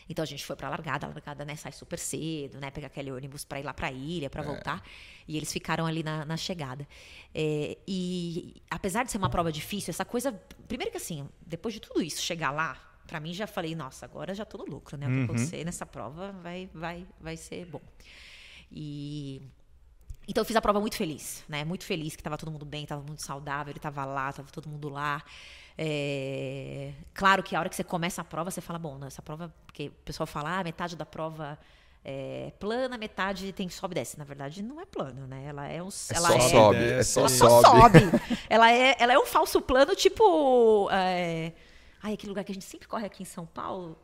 Então 0.09 0.23
a 0.23 0.27
gente 0.27 0.45
foi 0.45 0.55
para 0.55 0.69
a 0.69 0.71
largada, 0.71 1.07
a 1.07 1.09
largada 1.09 1.45
né, 1.45 1.57
sai 1.57 1.73
super 1.73 1.99
cedo, 1.99 2.61
né, 2.61 2.71
pegar 2.71 2.87
aquele 2.87 3.11
ônibus 3.11 3.45
para 3.45 3.59
ir 3.59 3.65
lá 3.65 3.75
para 3.75 3.89
a 3.89 3.93
ilha, 3.93 4.31
para 4.31 4.43
é. 4.43 4.47
voltar. 4.47 4.81
E 5.27 5.37
eles 5.37 5.53
ficaram 5.53 5.87
ali 5.87 6.05
na, 6.05 6.25
na 6.25 6.37
chegada. 6.37 6.87
É, 7.35 7.77
e 7.89 8.63
apesar 8.71 9.03
de 9.03 9.11
ser 9.11 9.19
uma 9.19 9.29
prova 9.29 9.51
difícil, 9.51 9.91
essa 9.91 10.05
coisa, 10.05 10.31
primeiro 10.69 10.93
que 10.93 10.99
assim, 10.99 11.29
depois 11.45 11.75
de 11.75 11.81
tudo 11.81 12.01
isso, 12.01 12.23
chegar 12.23 12.53
lá, 12.53 12.79
para 13.09 13.19
mim 13.19 13.35
já 13.35 13.49
falei, 13.49 13.75
nossa, 13.75 14.07
agora 14.07 14.35
já 14.35 14.45
tô 14.45 14.59
no 14.59 14.67
lucro, 14.67 14.97
né? 14.97 15.07
O 15.07 15.11
que 15.11 15.17
uhum. 15.17 15.25
acontecer 15.25 15.65
nessa 15.65 15.85
prova 15.85 16.31
vai, 16.31 16.71
vai, 16.73 17.05
vai 17.21 17.37
ser 17.37 17.67
bom. 17.67 17.83
E 18.71 19.43
então 20.29 20.43
eu 20.43 20.45
fiz 20.45 20.57
a 20.57 20.61
prova 20.61 20.81
muito 20.81 20.97
feliz, 20.97 21.45
né? 21.49 21.65
Muito 21.65 21.85
feliz 21.85 22.15
que 22.15 22.21
estava 22.21 22.37
todo 22.37 22.51
mundo 22.51 22.65
bem, 22.65 22.85
estava 22.85 23.03
mundo 23.03 23.21
saudável, 23.21 23.71
ele 23.71 23.79
estava 23.79 24.05
lá, 24.05 24.31
estava 24.31 24.49
todo 24.51 24.69
mundo 24.69 24.89
lá. 24.89 25.23
É... 25.77 26.93
Claro 27.13 27.43
que 27.43 27.55
a 27.57 27.61
hora 27.61 27.69
que 27.69 27.77
você 27.77 27.85
começa 27.85 28.21
a 28.23 28.25
prova, 28.25 28.51
você 28.51 28.61
fala, 28.61 28.79
bom, 28.79 28.99
essa 29.05 29.23
prova, 29.23 29.53
porque 29.67 29.89
o 29.89 30.05
pessoal 30.05 30.27
fala, 30.27 30.61
ah, 30.61 30.65
metade 30.65 30.97
da 30.97 31.05
prova 31.05 31.59
é 32.05 32.53
plana, 32.61 32.99
metade 32.99 33.51
tem 33.53 33.69
sobe 33.71 33.95
e 33.95 33.97
desce. 33.97 34.19
Na 34.19 34.25
verdade, 34.25 34.63
não 34.63 34.81
é 34.81 34.85
plano, 34.85 35.27
né? 35.27 35.45
Ela 35.47 35.69
é 35.69 35.83
um. 35.83 35.89
É 35.89 36.17
ela 36.17 36.29
só 36.29 36.35
é, 36.35 36.41
sobe, 36.41 36.85
é 36.85 37.03
só 37.03 37.21
ela 37.21 37.29
sobe. 37.31 37.51
Só 37.51 37.81
sobe. 37.81 37.99
ela, 38.49 38.73
é, 38.73 38.97
ela 38.99 39.13
é 39.15 39.19
um 39.19 39.25
falso 39.25 39.61
plano, 39.63 39.97
tipo. 39.97 40.89
É... 40.91 41.53
Ai, 42.03 42.13
aquele 42.13 42.29
lugar 42.29 42.45
que 42.45 42.53
a 42.53 42.55
gente 42.55 42.67
sempre 42.67 42.87
corre 42.87 43.07
aqui 43.07 43.23
em 43.23 43.27
São 43.27 43.47
Paulo. 43.47 43.99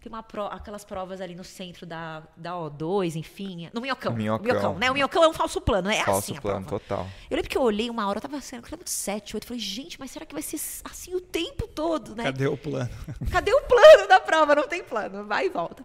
Tem 0.00 0.12
uma 0.12 0.22
pro, 0.22 0.44
aquelas 0.46 0.84
provas 0.84 1.20
ali 1.20 1.34
no 1.34 1.42
centro 1.42 1.84
da, 1.84 2.22
da 2.36 2.52
O2, 2.52 3.16
enfim. 3.16 3.68
No 3.74 3.80
Minhocão. 3.80 4.12
Minhocão. 4.12 4.44
Minhocão, 4.44 4.78
né? 4.78 4.88
O 4.90 4.94
Minhocão 4.94 5.24
é 5.24 5.28
um 5.28 5.32
falso 5.32 5.60
plano, 5.60 5.90
é 5.90 6.04
falso 6.04 6.32
assim 6.32 6.40
plano, 6.40 6.66
total. 6.66 7.04
Eu 7.28 7.34
lembro 7.34 7.50
que 7.50 7.58
eu 7.58 7.62
olhei 7.62 7.90
uma 7.90 8.06
hora, 8.06 8.18
eu 8.18 8.22
tava 8.22 8.40
sendo 8.40 8.62
quilômetro 8.62 8.92
7, 8.92 9.34
8, 9.34 9.46
falei, 9.46 9.60
gente, 9.60 9.98
mas 9.98 10.12
será 10.12 10.24
que 10.24 10.32
vai 10.32 10.42
ser 10.42 10.60
assim 10.84 11.16
o 11.16 11.20
tempo 11.20 11.66
todo, 11.66 12.14
né? 12.14 12.24
Cadê 12.24 12.46
o 12.46 12.56
plano? 12.56 12.90
Cadê 13.30 13.52
o 13.52 13.62
plano 13.62 14.06
da 14.08 14.20
prova? 14.20 14.54
Não 14.54 14.68
tem 14.68 14.84
plano, 14.84 15.26
vai 15.26 15.46
e 15.46 15.48
volta. 15.48 15.84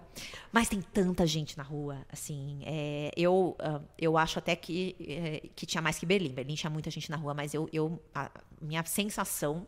Mas 0.51 0.69
tem 0.69 0.79
tanta 0.79 1.25
gente 1.25 1.57
na 1.57 1.63
rua, 1.63 2.05
assim, 2.11 2.61
é, 2.65 3.09
eu, 3.17 3.57
uh, 3.59 3.81
eu 3.97 4.15
acho 4.15 4.37
até 4.37 4.55
que, 4.55 4.95
é, 4.99 5.49
que 5.55 5.65
tinha 5.65 5.81
mais 5.81 5.97
que 5.97 6.05
Berlim. 6.05 6.29
Berlim 6.29 6.53
tinha 6.53 6.69
muita 6.69 6.91
gente 6.91 7.09
na 7.09 7.17
rua, 7.17 7.33
mas 7.33 7.55
eu, 7.55 7.67
eu 7.73 7.99
a 8.13 8.29
minha 8.61 8.85
sensação 8.85 9.65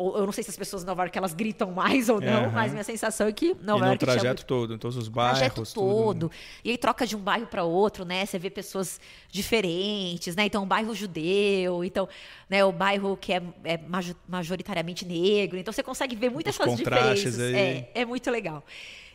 ou, 0.00 0.16
eu 0.16 0.24
não 0.24 0.32
sei 0.32 0.42
se 0.42 0.48
as 0.48 0.56
pessoas 0.56 0.82
em 0.82 0.86
Nova 0.86 1.02
York 1.02 1.18
elas 1.18 1.34
gritam 1.34 1.70
mais 1.70 2.08
ou 2.08 2.20
não, 2.20 2.44
uhum. 2.44 2.50
mas 2.50 2.72
minha 2.72 2.82
sensação 2.82 3.26
é 3.26 3.32
que 3.32 3.54
Nova 3.60 3.84
e 3.84 3.88
York. 3.88 4.06
No 4.06 4.12
trajeto 4.12 4.46
todo, 4.46 4.74
em 4.74 4.78
todos 4.78 4.96
os 4.96 5.08
bairros. 5.08 5.38
trajeto 5.38 5.74
todo. 5.74 6.28
Tudo. 6.28 6.30
E 6.64 6.70
aí 6.70 6.78
troca 6.78 7.06
de 7.06 7.14
um 7.14 7.20
bairro 7.20 7.46
para 7.46 7.64
outro, 7.64 8.04
né? 8.06 8.24
Você 8.24 8.38
vê 8.38 8.48
pessoas 8.48 8.98
diferentes, 9.30 10.34
né? 10.34 10.46
Então, 10.46 10.62
o 10.62 10.66
bairro 10.66 10.94
judeu, 10.94 11.84
então, 11.84 12.08
né, 12.48 12.64
o 12.64 12.72
bairro 12.72 13.14
que 13.14 13.34
é, 13.34 13.42
é 13.62 13.78
majoritariamente 14.26 15.04
negro. 15.04 15.58
Então, 15.58 15.70
você 15.70 15.82
consegue 15.82 16.16
ver 16.16 16.30
muitas 16.30 16.58
essas 16.58 16.76
diferenças. 16.76 17.38
Aí. 17.38 17.54
É, 17.54 17.90
é 17.94 18.04
muito 18.06 18.30
legal. 18.30 18.64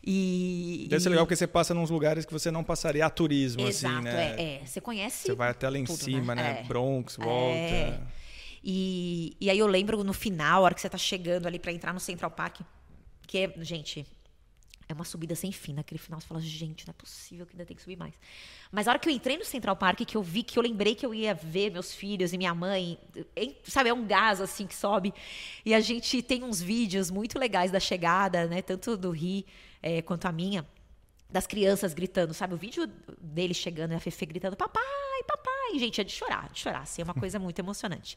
E, 0.06 0.86
Deve 0.88 1.02
ser 1.02 1.10
legal 1.10 1.26
porque 1.26 1.36
você 1.36 1.48
passa 1.48 1.74
nos 1.74 1.90
lugares 1.90 2.26
que 2.26 2.32
você 2.32 2.52
não 2.52 2.64
passaria 2.64 3.04
a 3.04 3.10
turismo, 3.10 3.66
assim, 3.66 3.88
Exato, 3.88 3.96
assim, 3.96 4.04
né? 4.04 4.36
É, 4.38 4.44
é. 4.62 4.62
Você 4.64 4.80
conhece. 4.80 5.24
Você 5.24 5.34
vai 5.34 5.50
até 5.50 5.68
lá 5.68 5.80
em 5.80 5.84
tudo, 5.84 5.98
cima, 5.98 6.36
né? 6.36 6.44
né? 6.44 6.60
É. 6.62 6.64
Bronx, 6.68 7.16
volta. 7.16 7.58
É. 7.58 8.00
E, 8.68 9.38
e 9.40 9.48
aí 9.48 9.60
eu 9.60 9.68
lembro 9.68 10.04
no 10.04 10.12
final, 10.12 10.62
a 10.62 10.66
hora 10.66 10.74
que 10.74 10.82
você 10.82 10.90
tá 10.90 10.98
chegando 10.98 11.46
ali 11.46 11.60
para 11.60 11.72
entrar 11.72 11.94
no 11.94 12.00
Central 12.00 12.32
Park, 12.32 12.62
que 13.28 13.38
é, 13.38 13.54
gente, 13.60 14.08
é 14.90 14.94
uma 14.94 15.06
subida 15.06 15.36
sem 15.36 15.52
fim. 15.52 15.74
Naquele 15.74 16.00
final 16.00 16.20
você 16.20 16.26
fala, 16.26 16.42
gente, 16.42 16.88
não 16.88 16.92
é 16.92 16.96
possível 16.96 17.46
que 17.46 17.54
ainda 17.54 17.64
tem 17.64 17.78
que 17.78 17.84
subir 17.84 17.96
mais. 17.96 18.16
Mas 18.72 18.88
a 18.88 18.92
hora 18.92 19.00
que 19.00 19.08
eu 19.08 19.14
entrei 19.14 19.38
no 19.38 19.46
Central 19.46 19.76
Park, 19.76 20.00
que 20.00 20.18
eu 20.18 20.24
vi, 20.24 20.42
que 20.42 20.58
eu 20.58 20.64
lembrei 20.64 20.96
que 20.96 21.06
eu 21.06 21.14
ia 21.14 21.36
ver 21.36 21.72
meus 21.72 21.94
filhos 21.94 22.34
e 22.34 22.40
minha 22.40 22.56
mãe, 22.56 22.98
sabe, 23.64 23.90
é 23.90 23.94
um 23.94 24.08
gás 24.08 24.42
assim 24.42 24.66
que 24.66 24.76
sobe. 24.76 25.14
E 25.64 25.72
a 25.72 25.80
gente 25.80 26.24
tem 26.24 26.44
uns 26.44 26.60
vídeos 26.60 27.12
muito 27.12 27.38
legais 27.38 27.70
da 27.70 27.80
chegada, 27.80 28.48
né? 28.48 28.64
Tanto 28.64 28.98
do 28.98 29.12
Ri 29.12 29.46
é, 29.80 30.02
quanto 30.02 30.26
a 30.26 30.32
minha 30.32 30.68
das 31.30 31.46
crianças 31.46 31.94
gritando, 31.94 32.34
sabe? 32.34 32.56
O 32.56 32.58
vídeo 32.58 32.88
dele 33.20 33.54
chegando 33.54 33.92
e 33.92 33.96
a 33.96 34.00
Fefe 34.00 34.26
gritando, 34.26 34.56
papai, 34.56 34.84
papai. 35.28 35.55
Gente, 35.74 36.02
é 36.02 36.04
de 36.04 36.12
chorar, 36.12 36.50
de 36.52 36.60
chorar, 36.60 36.82
assim, 36.82 37.02
é 37.02 37.06
uma 37.06 37.14
coisa 37.14 37.40
muito 37.40 37.60
emocionante. 37.60 38.16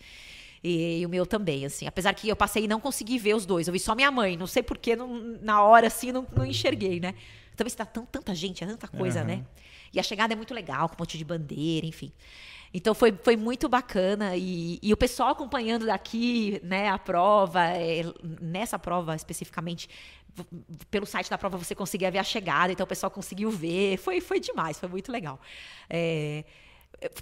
E, 0.62 1.01
e, 1.01 1.07
o 1.07 1.09
meu 1.09 1.26
também, 1.26 1.64
assim. 1.64 1.86
Apesar 1.86 2.12
que 2.14 2.28
eu 2.28 2.36
passei 2.36 2.64
e 2.64 2.68
não 2.68 2.80
consegui 2.80 3.18
ver 3.18 3.34
os 3.34 3.46
dois. 3.46 3.68
Eu 3.68 3.72
vi 3.72 3.78
só 3.78 3.94
minha 3.94 4.11
mãe. 4.11 4.36
Não 4.36 4.46
sei 4.46 4.62
porquê, 4.62 4.96
na 4.96 5.62
hora, 5.62 5.86
assim, 5.86 6.11
não, 6.12 6.26
não 6.34 6.44
enxerguei, 6.44 7.01
né? 7.01 7.14
Também 7.57 7.68
está 7.68 7.84
tão, 7.84 8.05
tanta 8.07 8.34
gente, 8.34 8.62
é 8.62 8.66
tanta 8.66 8.88
coisa, 8.88 9.20
uhum. 9.20 9.26
né? 9.26 9.44
E 9.92 9.99
a 9.99 10.03
chegada 10.03 10.32
é 10.32 10.36
muito 10.36 10.55
legal, 10.55 10.88
com 10.88 10.94
um 10.94 10.99
monte 11.01 11.16
de 11.16 11.24
bandeira, 11.24 11.86
enfim. 11.86 12.12
Então 12.72 12.94
foi, 12.94 13.12
foi 13.22 13.36
muito 13.36 13.68
bacana 13.68 14.36
e, 14.36 14.78
e 14.82 14.92
o 14.92 14.96
pessoal 14.96 15.30
acompanhando 15.30 15.86
daqui, 15.86 16.61
né, 16.62 16.88
a 16.88 16.99
prova, 16.99 17.64
é, 17.64 18.03
nessa 18.40 18.78
prova 18.78 19.16
especificamente, 19.16 19.88
pelo 20.90 21.07
site 21.07 21.30
da 21.30 21.38
prova 21.38 21.57
você 21.57 21.74
conseguia 21.74 22.11
ver 22.11 22.18
a 22.18 22.22
chegada, 22.22 22.70
então 22.70 22.84
o 22.84 22.86
pessoal 22.86 23.11
conseguiu 23.11 23.51
ver, 23.51 23.96
foi, 23.96 24.20
foi 24.20 24.38
demais, 24.38 24.78
foi 24.78 24.88
muito 24.88 25.11
legal. 25.11 25.40
É, 25.88 26.44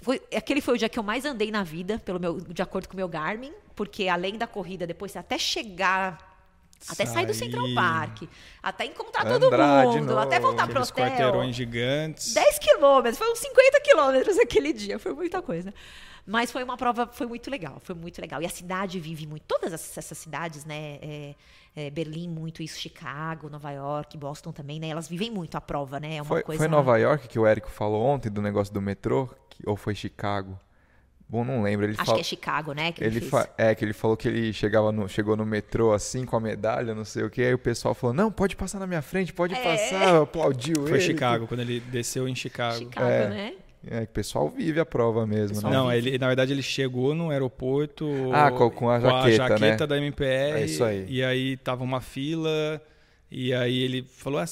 foi, 0.01 0.21
aquele 0.35 0.61
foi 0.61 0.75
o 0.75 0.77
dia 0.77 0.89
que 0.89 0.97
eu 0.97 1.03
mais 1.03 1.25
andei 1.25 1.51
na 1.51 1.63
vida, 1.63 1.99
pelo 1.99 2.19
meu, 2.19 2.39
de 2.39 2.61
acordo 2.61 2.87
com 2.87 2.93
o 2.93 2.97
meu 2.97 3.07
Garmin, 3.07 3.53
porque 3.75 4.07
além 4.07 4.37
da 4.37 4.47
corrida, 4.47 4.87
depois 4.87 5.15
até 5.15 5.37
chegar 5.37 6.27
até 6.87 7.05
sair 7.05 7.25
do 7.25 7.33
Central 7.33 7.65
Park, 7.73 8.23
até 8.61 8.85
encontrar 8.85 9.25
todo 9.25 9.49
mundo, 9.49 10.17
até 10.19 10.39
voltar 10.39 10.67
pro 10.67 10.81
hotel. 10.81 10.95
quarteirões 10.95 11.55
gigantes. 11.55 12.33
10 12.33 12.59
quilômetros, 12.59 13.19
uns 13.19 13.39
50 13.39 13.81
quilômetros 13.81 14.37
aquele 14.37 14.71
dia, 14.71 14.99
foi 14.99 15.13
muita 15.13 15.41
coisa. 15.41 15.73
Mas 16.25 16.51
foi 16.51 16.61
uma 16.61 16.75
prova, 16.75 17.07
foi 17.07 17.25
muito 17.25 17.49
legal, 17.49 17.79
foi 17.81 17.95
muito 17.95 18.19
legal. 18.19 18.41
E 18.41 18.45
a 18.45 18.49
cidade 18.49 18.99
vive 18.99 19.25
muito, 19.25 19.43
todas 19.47 19.73
essas 19.73 20.17
cidades, 20.17 20.65
né? 20.65 20.99
É, 21.01 21.35
é, 21.73 21.89
Berlim 21.89 22.27
muito 22.27 22.61
isso, 22.61 22.77
Chicago, 22.77 23.49
Nova 23.49 23.71
York, 23.71 24.17
Boston 24.17 24.51
também, 24.51 24.79
né? 24.79 24.89
Elas 24.89 25.07
vivem 25.07 25.31
muito 25.31 25.55
a 25.55 25.61
prova, 25.61 25.99
né? 25.99 26.17
É 26.17 26.21
uma 26.21 26.25
foi, 26.25 26.43
coisa... 26.43 26.59
foi 26.59 26.67
Nova 26.67 26.97
York 26.97 27.29
que 27.29 27.39
o 27.39 27.45
Érico 27.45 27.69
falou 27.69 28.03
ontem 28.03 28.29
do 28.29 28.41
negócio 28.41 28.73
do 28.73 28.81
metrô, 28.81 29.29
que, 29.57 29.69
ou 29.69 29.75
foi 29.75 29.95
Chicago? 29.95 30.59
Bom, 31.29 31.43
não 31.43 31.61
lembro. 31.61 31.85
Ele 31.85 31.93
Acho 31.93 32.05
fala... 32.05 32.17
que 32.17 32.21
é 32.21 32.23
Chicago, 32.23 32.73
né? 32.73 32.91
Que 32.93 33.03
ele, 33.03 33.17
ele 33.17 33.25
fa... 33.25 33.49
É, 33.57 33.75
que 33.75 33.83
ele 33.83 33.91
falou 33.91 34.15
que 34.15 34.27
ele 34.29 34.53
chegava 34.53 34.91
no... 34.93 35.09
chegou 35.09 35.35
no 35.35 35.45
metrô 35.45 35.91
assim, 35.91 36.25
com 36.25 36.37
a 36.37 36.39
medalha, 36.39 36.95
não 36.95 37.03
sei 37.03 37.23
o 37.23 37.29
que. 37.29 37.41
Aí 37.41 37.53
o 37.53 37.59
pessoal 37.59 37.93
falou: 37.93 38.13
não, 38.13 38.31
pode 38.31 38.55
passar 38.55 38.79
na 38.79 38.87
minha 38.87 39.01
frente, 39.01 39.33
pode 39.33 39.53
é. 39.53 39.61
passar. 39.61 40.21
Aplaudiu 40.21 40.75
Foi 40.75 40.83
ele. 40.83 40.89
Foi 40.91 40.99
Chicago, 41.01 41.47
quando 41.47 41.59
ele 41.59 41.81
desceu 41.81 42.29
em 42.29 42.35
Chicago. 42.35 42.77
Chicago, 42.77 43.09
é. 43.09 43.29
né? 43.29 43.53
É, 43.89 44.03
o 44.03 44.07
pessoal 44.07 44.49
vive 44.49 44.79
a 44.79 44.85
prova 44.85 45.25
mesmo, 45.25 45.61
né? 45.61 45.69
Não, 45.69 45.91
ele, 45.91 46.17
na 46.17 46.27
verdade 46.27 46.51
ele 46.51 46.63
chegou 46.63 47.13
no 47.13 47.29
aeroporto 47.29 48.09
ah, 48.33 48.51
com, 48.51 48.69
com 48.69 48.89
a 48.89 48.99
jaqueta, 48.99 49.19
com 49.21 49.25
a 49.25 49.31
jaqueta 49.31 49.83
né? 49.83 49.87
da 49.87 49.97
MPR. 49.97 50.61
É 50.61 50.65
isso 50.65 50.83
aí. 50.83 51.05
E 51.07 51.23
aí 51.23 51.57
tava 51.57 51.83
uma 51.83 52.01
fila 52.01 52.81
e 53.29 53.53
aí 53.53 53.77
ele 53.77 54.03
falou, 54.03 54.39
ah, 54.39 54.45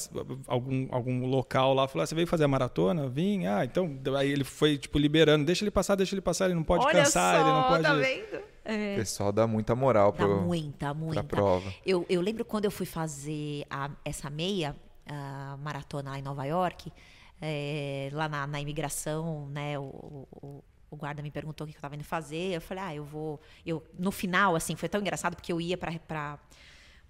algum, 0.46 0.86
algum 0.90 1.26
local 1.26 1.72
lá, 1.72 1.88
falou, 1.88 2.02
ah, 2.02 2.06
você 2.06 2.14
veio 2.14 2.26
fazer 2.26 2.44
a 2.44 2.48
maratona? 2.48 3.08
Vim, 3.08 3.46
ah, 3.46 3.64
então. 3.64 3.98
Aí 4.16 4.30
ele 4.30 4.44
foi, 4.44 4.76
tipo, 4.76 4.98
liberando, 4.98 5.44
deixa 5.46 5.64
ele 5.64 5.70
passar, 5.70 5.94
deixa 5.94 6.14
ele 6.14 6.20
passar, 6.20 6.46
ele 6.46 6.54
não 6.54 6.62
pode 6.62 6.84
Olha 6.84 7.04
cansar, 7.04 7.36
só, 7.36 7.40
ele 7.40 7.50
não 7.50 7.68
pode. 7.68 7.82
Tá 7.82 7.94
vendo? 7.94 8.44
É. 8.64 8.94
O 8.94 8.96
pessoal 8.96 9.32
dá 9.32 9.46
muita 9.46 9.74
moral 9.74 10.12
dá 10.12 10.18
pro, 10.18 10.42
muita, 10.42 10.92
muita. 10.92 11.24
pra 11.24 11.36
prova. 11.36 11.72
Eu, 11.86 12.04
eu 12.08 12.20
lembro 12.20 12.44
quando 12.44 12.66
eu 12.66 12.70
fui 12.70 12.84
fazer 12.84 13.64
a, 13.70 13.90
essa 14.04 14.28
meia 14.28 14.76
a 15.08 15.56
maratona 15.58 16.18
em 16.18 16.22
Nova 16.22 16.44
York, 16.44 16.92
é, 17.40 18.10
lá 18.12 18.28
na, 18.28 18.46
na, 18.46 18.60
imigração, 18.60 19.46
né, 19.50 19.78
o, 19.78 20.26
o, 20.42 20.64
o 20.90 20.96
guarda 20.96 21.22
me 21.22 21.30
perguntou 21.30 21.64
o 21.64 21.68
que 21.68 21.76
eu 21.76 21.78
estava 21.78 21.94
indo 21.94 22.04
fazer. 22.04 22.54
Eu 22.54 22.60
falei, 22.60 22.84
ah, 22.84 22.94
eu 22.94 23.04
vou. 23.04 23.40
Eu, 23.64 23.82
no 23.98 24.10
final, 24.10 24.56
assim, 24.56 24.74
foi 24.74 24.88
tão 24.88 25.00
engraçado 25.00 25.36
porque 25.36 25.52
eu 25.52 25.60
ia 25.60 25.78
para 25.78 26.38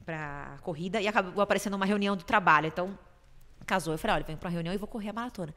para 0.07 0.57
corrida 0.63 1.01
e 1.01 1.09
acabou 1.09 1.43
aparecendo 1.43 1.75
uma 1.75 1.85
reunião 1.85 2.17
do 2.17 2.23
trabalho. 2.23 2.69
Então, 2.69 2.97
casou. 3.67 3.93
Eu 3.93 3.99
falei, 3.99 4.15
olha, 4.15 4.25
venho 4.25 4.39
para 4.39 4.47
uma 4.47 4.53
reunião 4.53 4.73
e 4.73 4.79
vou 4.79 4.87
correr 4.87 5.09
a 5.09 5.13
maratona. 5.13 5.53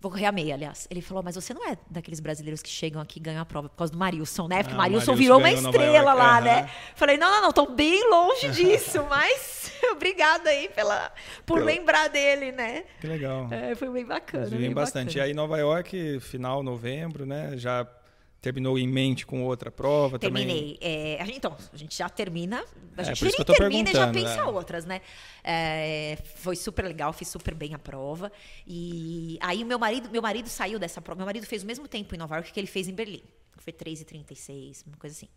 Vou 0.00 0.10
correr 0.10 0.26
a 0.26 0.32
meia, 0.32 0.54
aliás. 0.54 0.86
Ele 0.90 1.00
falou, 1.00 1.22
mas 1.22 1.34
você 1.34 1.54
não 1.54 1.66
é 1.66 1.78
daqueles 1.90 2.20
brasileiros 2.20 2.62
que 2.62 2.68
chegam 2.68 3.00
aqui 3.00 3.18
e 3.18 3.22
ganham 3.22 3.40
a 3.40 3.44
prova 3.44 3.68
por 3.68 3.76
causa 3.76 3.92
do 3.92 3.98
Marilson, 3.98 4.48
né? 4.48 4.62
Porque 4.62 4.74
ah, 4.74 4.76
o 4.76 4.78
Marilson, 4.78 5.14
virou 5.14 5.38
uma 5.38 5.50
estrela 5.50 6.12
lá, 6.12 6.38
uhum. 6.38 6.44
né? 6.44 6.70
Falei, 6.94 7.16
não, 7.16 7.30
não, 7.30 7.42
não, 7.42 7.52
tô 7.52 7.66
bem 7.66 8.10
longe 8.10 8.50
disso, 8.52 9.02
mas 9.08 9.72
obrigada 9.92 10.50
aí 10.50 10.68
pela, 10.68 11.10
por 11.46 11.58
Pela... 11.58 11.66
lembrar 11.66 12.08
dele, 12.08 12.52
né? 12.52 12.84
Que 13.00 13.06
legal. 13.06 13.48
É, 13.50 13.74
foi 13.74 13.88
bem 13.90 14.04
bacana. 14.04 14.46
Vivem 14.46 14.72
bastante. 14.72 15.14
Bacana. 15.14 15.26
E 15.26 15.28
aí, 15.30 15.34
Nova 15.34 15.58
York, 15.58 16.20
final 16.20 16.62
novembro, 16.62 17.24
né? 17.24 17.56
Já 17.56 17.86
terminou 18.44 18.78
em 18.78 18.86
mente 18.86 19.24
com 19.24 19.42
outra 19.42 19.70
prova 19.70 20.18
Terminei. 20.18 20.74
também? 20.74 20.78
É, 20.82 21.18
a 21.18 21.24
gente, 21.24 21.38
então, 21.38 21.56
a 21.72 21.76
gente 21.76 21.96
já 21.96 22.10
termina. 22.10 22.62
A 22.94 23.00
é, 23.00 23.04
gente 23.06 23.24
é, 23.26 23.30
nem 23.30 23.44
termina 23.44 23.90
e 23.90 23.92
já 23.94 24.12
pensa 24.12 24.40
é. 24.40 24.44
outras, 24.44 24.84
né? 24.84 25.00
É, 25.42 26.18
foi 26.36 26.54
super 26.54 26.84
legal, 26.84 27.10
fiz 27.14 27.28
super 27.28 27.54
bem 27.54 27.72
a 27.72 27.78
prova. 27.78 28.30
E 28.66 29.38
aí 29.40 29.64
meu 29.64 29.78
marido, 29.78 30.10
meu 30.10 30.20
marido 30.20 30.48
saiu 30.48 30.78
dessa 30.78 31.00
prova. 31.00 31.18
Meu 31.18 31.26
marido 31.26 31.46
fez 31.46 31.62
o 31.62 31.66
mesmo 31.66 31.88
tempo 31.88 32.14
em 32.14 32.18
Nova 32.18 32.36
York 32.36 32.52
que 32.52 32.60
ele 32.60 32.66
fez 32.66 32.86
em 32.86 32.92
Berlim. 32.92 33.22
Foi 33.56 33.72
3,36, 33.72 34.86
uma 34.86 34.96
coisa 34.98 35.16
assim. 35.16 35.28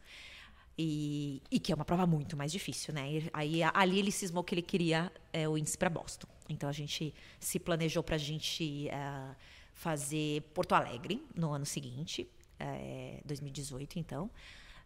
E, 0.77 1.41
e, 1.49 1.59
que 1.59 1.71
é 1.71 1.75
uma 1.75 1.85
prova 1.85 2.05
muito 2.05 2.35
mais 2.35 2.51
difícil, 2.51 2.93
né? 2.93 3.23
Aí 3.31 3.63
ali 3.63 3.99
ele 3.99 4.11
cismou 4.11 4.43
que 4.43 4.53
ele 4.53 4.61
queria 4.61 5.09
é, 5.31 5.47
o 5.47 5.57
índice 5.57 5.77
para 5.77 5.89
Boston. 5.89 6.27
Então 6.49 6.67
a 6.67 6.73
gente 6.73 7.13
se 7.39 7.57
planejou 7.57 8.03
para 8.03 8.15
a 8.15 8.19
gente 8.19 8.89
uh, 8.91 9.35
fazer 9.73 10.41
Porto 10.53 10.73
Alegre 10.73 11.23
no 11.33 11.51
ano 11.51 11.65
seguinte 11.65 12.29
é, 12.59 13.21
2018, 13.25 13.99
então, 13.99 14.29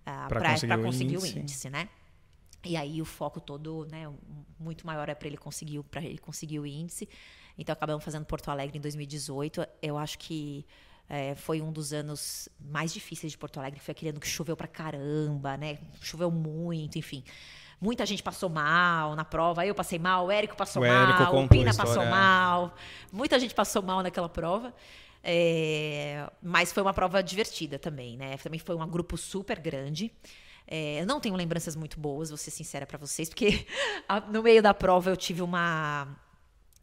ah, 0.05 0.25
para 0.27 0.51
conseguir, 0.51 0.73
o, 0.73 0.83
conseguir 0.83 1.13
índice. 1.15 1.37
o 1.37 1.39
índice, 1.39 1.69
né? 1.69 1.89
E 2.63 2.77
aí 2.77 3.01
o 3.01 3.05
foco 3.05 3.39
todo, 3.39 3.87
né, 3.91 4.11
muito 4.59 4.85
maior 4.85 5.09
é 5.09 5.15
para 5.15 5.27
ele 5.27 5.37
conseguir 5.37 5.81
para 5.83 6.03
ele 6.03 6.17
conseguir 6.17 6.59
o 6.59 6.65
índice. 6.65 7.09
Então 7.57 7.73
acabamos 7.73 8.03
fazendo 8.03 8.25
Porto 8.25 8.49
Alegre 8.49 8.77
em 8.77 8.81
2018. 8.81 9.65
Eu 9.81 9.97
acho 9.97 10.17
que 10.19 10.65
é, 11.09 11.35
foi 11.35 11.61
um 11.61 11.71
dos 11.71 11.91
anos 11.91 12.47
mais 12.59 12.93
difíceis 12.93 13.31
de 13.31 13.37
Porto 13.37 13.59
Alegre. 13.59 13.79
Foi 13.79 13.91
aquele 13.91 14.11
ano 14.11 14.19
que 14.19 14.27
choveu 14.27 14.55
pra 14.55 14.67
caramba, 14.67 15.57
né? 15.57 15.79
Choveu 15.99 16.31
muito, 16.31 16.97
enfim. 16.97 17.23
Muita 17.81 18.05
gente 18.05 18.21
passou 18.21 18.47
mal 18.47 19.15
na 19.15 19.25
prova. 19.25 19.65
Eu 19.65 19.73
passei 19.73 19.97
mal, 19.97 20.27
o 20.27 20.31
Érico 20.31 20.55
passou 20.55 20.83
o 20.83 20.87
mal, 20.87 21.35
o 21.35 21.47
Pina 21.49 21.73
passou 21.73 22.05
mal. 22.05 22.75
Muita 23.11 23.39
gente 23.39 23.55
passou 23.55 23.81
mal 23.81 24.03
naquela 24.03 24.29
prova. 24.29 24.73
É, 25.23 26.29
mas 26.41 26.71
foi 26.71 26.81
uma 26.81 26.93
prova 26.93 27.21
divertida 27.21 27.77
também, 27.77 28.17
né? 28.17 28.37
Também 28.37 28.59
foi 28.59 28.75
um 28.75 28.87
grupo 28.87 29.17
super 29.17 29.59
grande. 29.59 30.11
É, 30.67 31.01
eu 31.01 31.05
não 31.05 31.19
tenho 31.19 31.35
lembranças 31.35 31.75
muito 31.75 31.99
boas, 31.99 32.29
vou 32.29 32.37
ser 32.37 32.51
sincera 32.51 32.85
para 32.85 32.97
vocês, 32.97 33.29
porque 33.29 33.65
no 34.31 34.41
meio 34.41 34.61
da 34.61 34.73
prova 34.73 35.09
eu 35.09 35.17
tive 35.17 35.41
uma. 35.41 36.07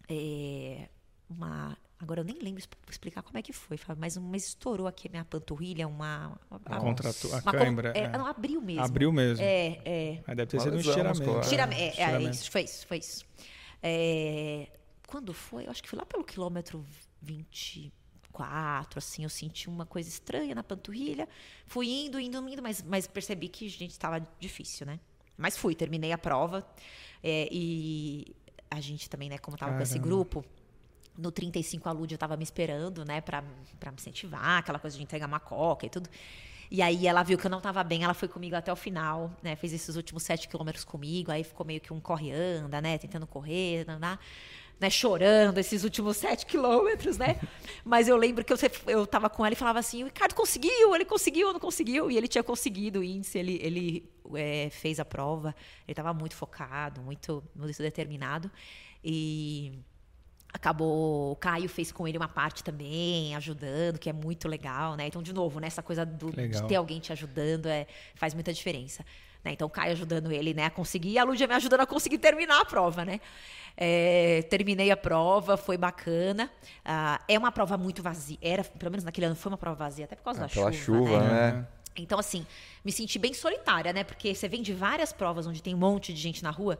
É, 0.09 0.89
uma 1.29 1.77
Agora 2.01 2.21
eu 2.21 2.25
nem 2.25 2.39
lembro 2.41 2.63
explicar 2.89 3.23
como 3.23 3.37
é 3.39 3.43
que 3.43 3.53
foi, 3.53 3.77
mas, 3.97 4.17
mas 4.19 4.47
estourou 4.47 4.87
aqui 4.87 5.09
a 5.09 5.11
minha 5.11 5.25
panturrilha, 5.25 5.89
uma. 5.89 6.39
A, 6.65 6.77
Contratu 6.79 7.35
a 7.35 7.43
cãibra. 7.43 7.91
É, 7.91 8.09
Não, 8.09 8.25
abriu 8.25 8.61
mesmo. 8.61 8.85
Abriu 8.85 9.13
mesmo. 9.13 9.45
É, 9.45 9.81
é. 9.85 10.23
Mas 10.25 10.37
deve 10.37 10.49
ter 10.49 10.61
sido 10.61 10.77
um 10.77 10.81
estiramento. 10.81 11.41
Estiramento, 11.41 12.01
é, 12.01 12.03
é, 12.03 12.23
isso, 12.23 12.51
foi 12.51 12.63
isso, 12.63 12.87
foi 12.87 12.99
isso. 12.99 13.25
É, 13.83 14.69
quando 15.09 15.35
foi? 15.35 15.67
Eu 15.67 15.71
acho 15.71 15.83
que 15.83 15.89
foi 15.89 15.99
lá 15.99 16.07
pelo 16.07 16.23
quilômetro 16.23 16.85
24, 18.39 18.99
assim, 18.99 19.25
eu 19.25 19.29
senti 19.29 19.69
uma 19.69 19.85
coisa 19.85 20.09
estranha 20.09 20.55
na 20.55 20.63
panturrilha. 20.63 21.29
Fui 21.67 21.89
indo, 21.89 22.19
indo, 22.19 22.49
indo, 22.49 22.63
mas, 22.63 22.83
mas 22.83 23.07
percebi 23.07 23.49
que, 23.49 23.69
gente, 23.69 23.91
estava 23.91 24.27
difícil, 24.39 24.87
né? 24.87 25.01
Mas 25.37 25.57
fui, 25.57 25.75
terminei 25.75 26.13
a 26.13 26.19
prova. 26.19 26.67
É, 27.23 27.49
e 27.51 28.35
a 28.71 28.81
gente 28.81 29.11
também, 29.11 29.29
né, 29.29 29.39
como 29.39 29.57
estava 29.57 29.77
com 29.77 29.83
esse 29.83 29.99
grupo, 29.99 30.45
no 31.17 31.33
35 31.33 31.89
a 31.89 31.93
Lúdia 31.93 32.15
estava 32.15 32.37
me 32.37 32.45
esperando, 32.45 33.05
né, 33.05 33.21
para 33.21 33.43
me 33.43 33.95
incentivar, 33.97 34.59
aquela 34.59 34.79
coisa 34.79 34.97
de 34.97 35.03
entregar 35.03 35.27
uma 35.27 35.41
coca 35.41 35.87
e 35.87 35.91
tudo. 35.91 36.09
E 36.71 36.83
aí 36.83 37.07
ela 37.07 37.23
viu 37.23 37.39
que 37.39 37.47
eu 37.47 37.51
não 37.51 37.59
estava 37.59 37.83
bem, 37.83 38.05
ela 38.05 38.13
foi 38.13 38.29
comigo 38.29 38.55
até 38.55 38.71
o 38.71 38.77
final, 38.77 39.33
né? 39.43 39.57
Fez 39.57 39.73
esses 39.73 39.97
últimos 39.97 40.23
sete 40.23 40.47
quilômetros 40.47 40.85
comigo, 40.85 41.33
aí 41.33 41.43
ficou 41.43 41.65
meio 41.65 41.81
que 41.81 41.95
um 41.95 42.01
corre-anda, 42.01 42.79
né? 42.79 42.99
Tentando 42.99 43.27
correr, 43.27 43.87
né? 43.99 44.19
Né? 44.81 44.91
Chorando 44.91 45.59
esses 45.59 45.85
últimos 45.85 46.17
sete 46.17 46.47
quilômetros, 46.47 47.19
né? 47.19 47.41
Mas 47.85 48.09
eu 48.09 48.17
lembro 48.17 48.45
que 48.45 48.53
eu, 48.53 48.59
eu 48.87 49.07
tava 49.07 49.29
com 49.29 49.45
ela 49.45 49.53
e 49.53 49.57
falava 49.57 49.79
assim, 49.79 50.03
o 50.03 50.07
Ricardo 50.07 50.35
conseguiu, 50.35 50.95
ele 50.95 51.05
conseguiu, 51.05 51.53
não 51.53 51.61
conseguiu. 51.61 52.11
E 52.11 52.17
ele 52.17 52.29
tinha 52.29 52.45
conseguido 52.45 53.01
o 53.01 53.05
índice, 53.05 53.39
ele, 53.39 53.59
ele 53.63 54.11
é, 54.35 54.69
fez 54.71 55.01
a 55.01 55.05
prova, 55.05 55.55
ele 55.87 55.93
estava 55.93 56.13
muito 56.15 56.35
focado, 56.35 57.01
muito, 57.01 57.43
muito 57.55 57.79
determinado. 57.83 58.51
E 59.03 59.73
acabou 60.53 61.33
o 61.33 61.37
Caio 61.37 61.69
fez 61.69 61.93
com 61.93 62.09
ele 62.09 62.17
uma 62.17 62.29
parte 62.29 62.65
também 62.65 63.35
ajudando 63.37 63.99
que 63.99 64.09
é 64.09 64.13
muito 64.13 64.49
legal 64.49 64.97
né 64.97 65.07
então 65.07 65.23
de 65.23 65.33
novo 65.33 65.61
né, 65.61 65.69
coisa 65.85 66.07
do, 66.07 66.31
de 66.33 66.67
ter 66.67 66.77
alguém 66.77 66.99
te 67.01 67.13
ajudando 67.13 67.67
é 67.67 67.87
faz 68.15 68.33
muita 68.33 68.51
diferença 68.53 69.05
né? 69.45 69.53
então 69.53 69.69
Caio 69.69 69.93
ajudando 69.93 70.33
ele 70.33 70.55
né 70.55 70.65
a 70.65 70.71
conseguir 70.71 71.11
e 71.11 71.19
a 71.19 71.25
Lúdia 71.25 71.47
me 71.47 71.55
ajudando 71.55 71.81
a 71.81 71.87
conseguir 71.87 72.19
terminar 72.19 72.61
a 72.61 72.65
prova 72.65 73.05
né 73.05 73.21
é, 73.77 74.43
terminei 74.51 74.91
a 74.91 74.97
prova 74.97 75.57
foi 75.57 75.77
bacana 75.77 76.51
ah, 76.85 77.21
é 77.29 77.39
uma 77.39 77.53
prova 77.53 77.77
muito 77.77 78.03
vazia 78.03 78.39
era 78.43 78.65
pelo 78.65 78.91
menos 78.91 79.05
naquele 79.05 79.27
ano 79.27 79.37
foi 79.37 79.53
uma 79.53 79.59
prova 79.59 79.77
vazia 79.77 80.05
até 80.05 80.17
por 80.17 80.25
causa 80.25 80.41
ah, 80.41 80.43
da 80.43 80.49
chuva, 80.49 80.73
chuva 80.73 81.21
né? 81.21 81.53
né? 81.53 81.67
Então, 82.03 82.19
assim, 82.19 82.47
me 82.85 82.93
senti 82.93 83.19
bem 83.19 83.35
solitária, 83.35 83.93
né? 83.93 84.05
Porque 84.05 84.35
você 84.35 84.49
vem 84.49 84.63
de 84.63 84.73
várias 84.73 85.13
provas 85.13 85.47
onde 85.47 85.63
tem 85.63 85.75
um 85.75 85.79
monte 85.79 86.13
de 86.13 86.21
gente 86.21 86.43
na 86.43 86.51
rua. 86.51 86.79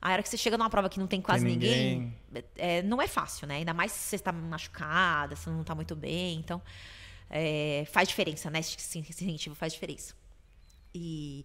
A 0.00 0.12
hora 0.12 0.22
que 0.22 0.28
você 0.28 0.36
chega 0.36 0.56
numa 0.56 0.70
prova 0.70 0.88
que 0.88 0.98
não 0.98 1.06
tem 1.06 1.20
quase 1.20 1.44
tem 1.44 1.52
ninguém, 1.52 2.14
ninguém 2.30 2.44
é, 2.56 2.82
não 2.82 3.02
é 3.02 3.06
fácil, 3.06 3.46
né? 3.46 3.56
Ainda 3.56 3.74
mais 3.74 3.92
se 3.92 4.08
você 4.08 4.16
está 4.16 4.32
machucada, 4.32 5.36
se 5.36 5.48
não 5.50 5.60
está 5.60 5.74
muito 5.74 5.94
bem. 5.94 6.38
Então, 6.38 6.62
é, 7.28 7.84
faz 7.90 8.08
diferença, 8.08 8.50
né? 8.50 8.60
Esse 8.60 8.98
incentivo 8.98 9.54
faz 9.54 9.72
diferença. 9.72 10.14
E 10.94 11.44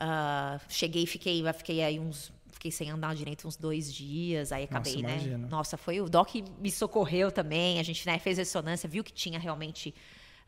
uh, 0.00 0.60
cheguei, 0.68 1.06
fiquei, 1.06 1.42
fiquei 1.52 1.82
aí 1.82 1.98
uns. 1.98 2.32
Fiquei 2.52 2.70
sem 2.70 2.90
andar 2.90 3.14
direito 3.14 3.48
uns 3.48 3.56
dois 3.56 3.90
dias, 3.90 4.52
aí 4.52 4.64
acabei, 4.64 5.00
Nossa, 5.00 5.16
né? 5.16 5.36
Nossa, 5.48 5.76
foi 5.78 5.98
o 5.98 6.10
Doc 6.10 6.34
me 6.58 6.70
socorreu 6.70 7.32
também. 7.32 7.78
A 7.78 7.82
gente 7.82 8.06
né, 8.06 8.18
fez 8.18 8.36
ressonância, 8.36 8.86
viu 8.86 9.02
que 9.02 9.12
tinha 9.12 9.38
realmente 9.38 9.94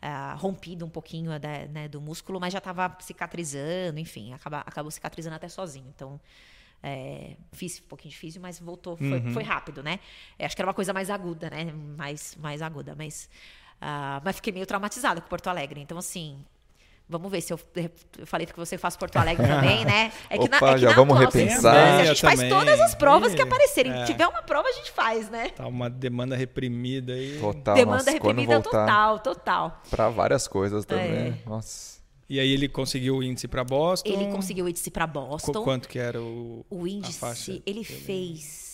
Uh, 0.03 0.37
rompido 0.37 0.85
um 0.85 0.89
pouquinho 0.89 1.39
da, 1.39 1.65
né, 1.69 1.87
do 1.87 2.01
músculo, 2.01 2.41
mas 2.41 2.53
já 2.53 2.59
estava 2.59 2.97
cicatrizando, 2.99 4.01
enfim, 4.01 4.33
acaba, 4.33 4.59
acabou 4.59 4.91
cicatrizando 4.91 5.37
até 5.37 5.49
sozinho. 5.49 5.87
Então, 5.95 6.21
é, 6.83 7.37
fiz 7.53 7.81
um 7.85 7.89
pouquinho 7.89 8.11
difícil, 8.11 8.43
mas 8.43 8.59
voltou, 8.59 8.97
foi, 8.97 9.21
uhum. 9.21 9.33
foi 9.33 9.45
rápido, 9.45 9.83
né? 9.83 10.01
É, 10.37 10.45
acho 10.45 10.57
que 10.57 10.61
era 10.61 10.67
uma 10.67 10.75
coisa 10.75 10.93
mais 10.93 11.09
aguda, 11.09 11.49
né? 11.49 11.73
Mais, 11.97 12.37
mais 12.37 12.61
aguda, 12.61 12.97
mas, 12.97 13.31
uh, 13.77 14.21
mas 14.25 14.37
fiquei 14.37 14.53
meio 14.53 14.67
traumatizada 14.67 15.21
com 15.21 15.29
Porto 15.29 15.47
Alegre. 15.47 15.81
Então, 15.81 15.97
assim, 15.97 16.45
Vamos 17.13 17.31
ver 17.31 17.43
se 17.43 17.53
eu, 17.53 17.61
eu 17.77 18.27
falei 18.27 18.47
que 18.47 18.57
você 18.57 18.79
faz 18.79 18.97
Porto 18.97 19.17
Alegre 19.17 19.47
também, 19.47 19.85
né? 19.85 20.11
É 20.31 20.39
que, 20.39 20.45
Opa, 20.45 20.61
na, 20.61 20.71
é 20.71 20.75
que 20.75 20.81
já 20.81 20.89
na 20.89 20.97
vamos 20.97 21.19
repensar. 21.19 22.01
a 22.01 22.05
gente 22.07 22.23
faz 22.23 22.41
todas 22.49 22.81
as 22.81 22.95
provas 22.95 23.35
que 23.35 23.43
aparecerem. 23.43 23.93
É. 23.93 24.05
tiver 24.05 24.27
uma 24.27 24.43
prova, 24.43 24.67
a 24.67 24.73
gente 24.73 24.91
faz, 24.91 25.29
né? 25.29 25.51
Tá 25.51 25.67
uma 25.67 25.91
demanda 25.91 26.35
reprimida 26.35 27.13
aí. 27.13 27.39
Total. 27.39 27.75
Demanda 27.75 27.99
nossa, 27.99 28.11
reprimida 28.11 28.61
total, 28.63 29.19
total. 29.19 29.83
Para 29.91 30.09
várias 30.09 30.49
coisas 30.49 30.87
também. 30.87 31.05
É. 31.07 31.39
Nossa. 31.45 32.01
E 32.29 32.41
aí 32.41 32.51
ele 32.51 32.67
conseguiu 32.67 33.17
o 33.17 33.23
índice 33.23 33.47
para 33.47 33.63
Boston? 33.63 34.09
Ele 34.09 34.33
conseguiu 34.33 34.65
o 34.65 34.69
índice 34.69 34.91
para 34.91 35.07
Boston. 35.07 35.53
Qu 35.53 35.65
quanto 35.65 35.87
que 35.87 35.99
era 35.99 36.19
o 36.19 36.65
O 36.71 36.87
índice, 36.87 37.63
ele 37.67 37.85
fez 37.85 38.73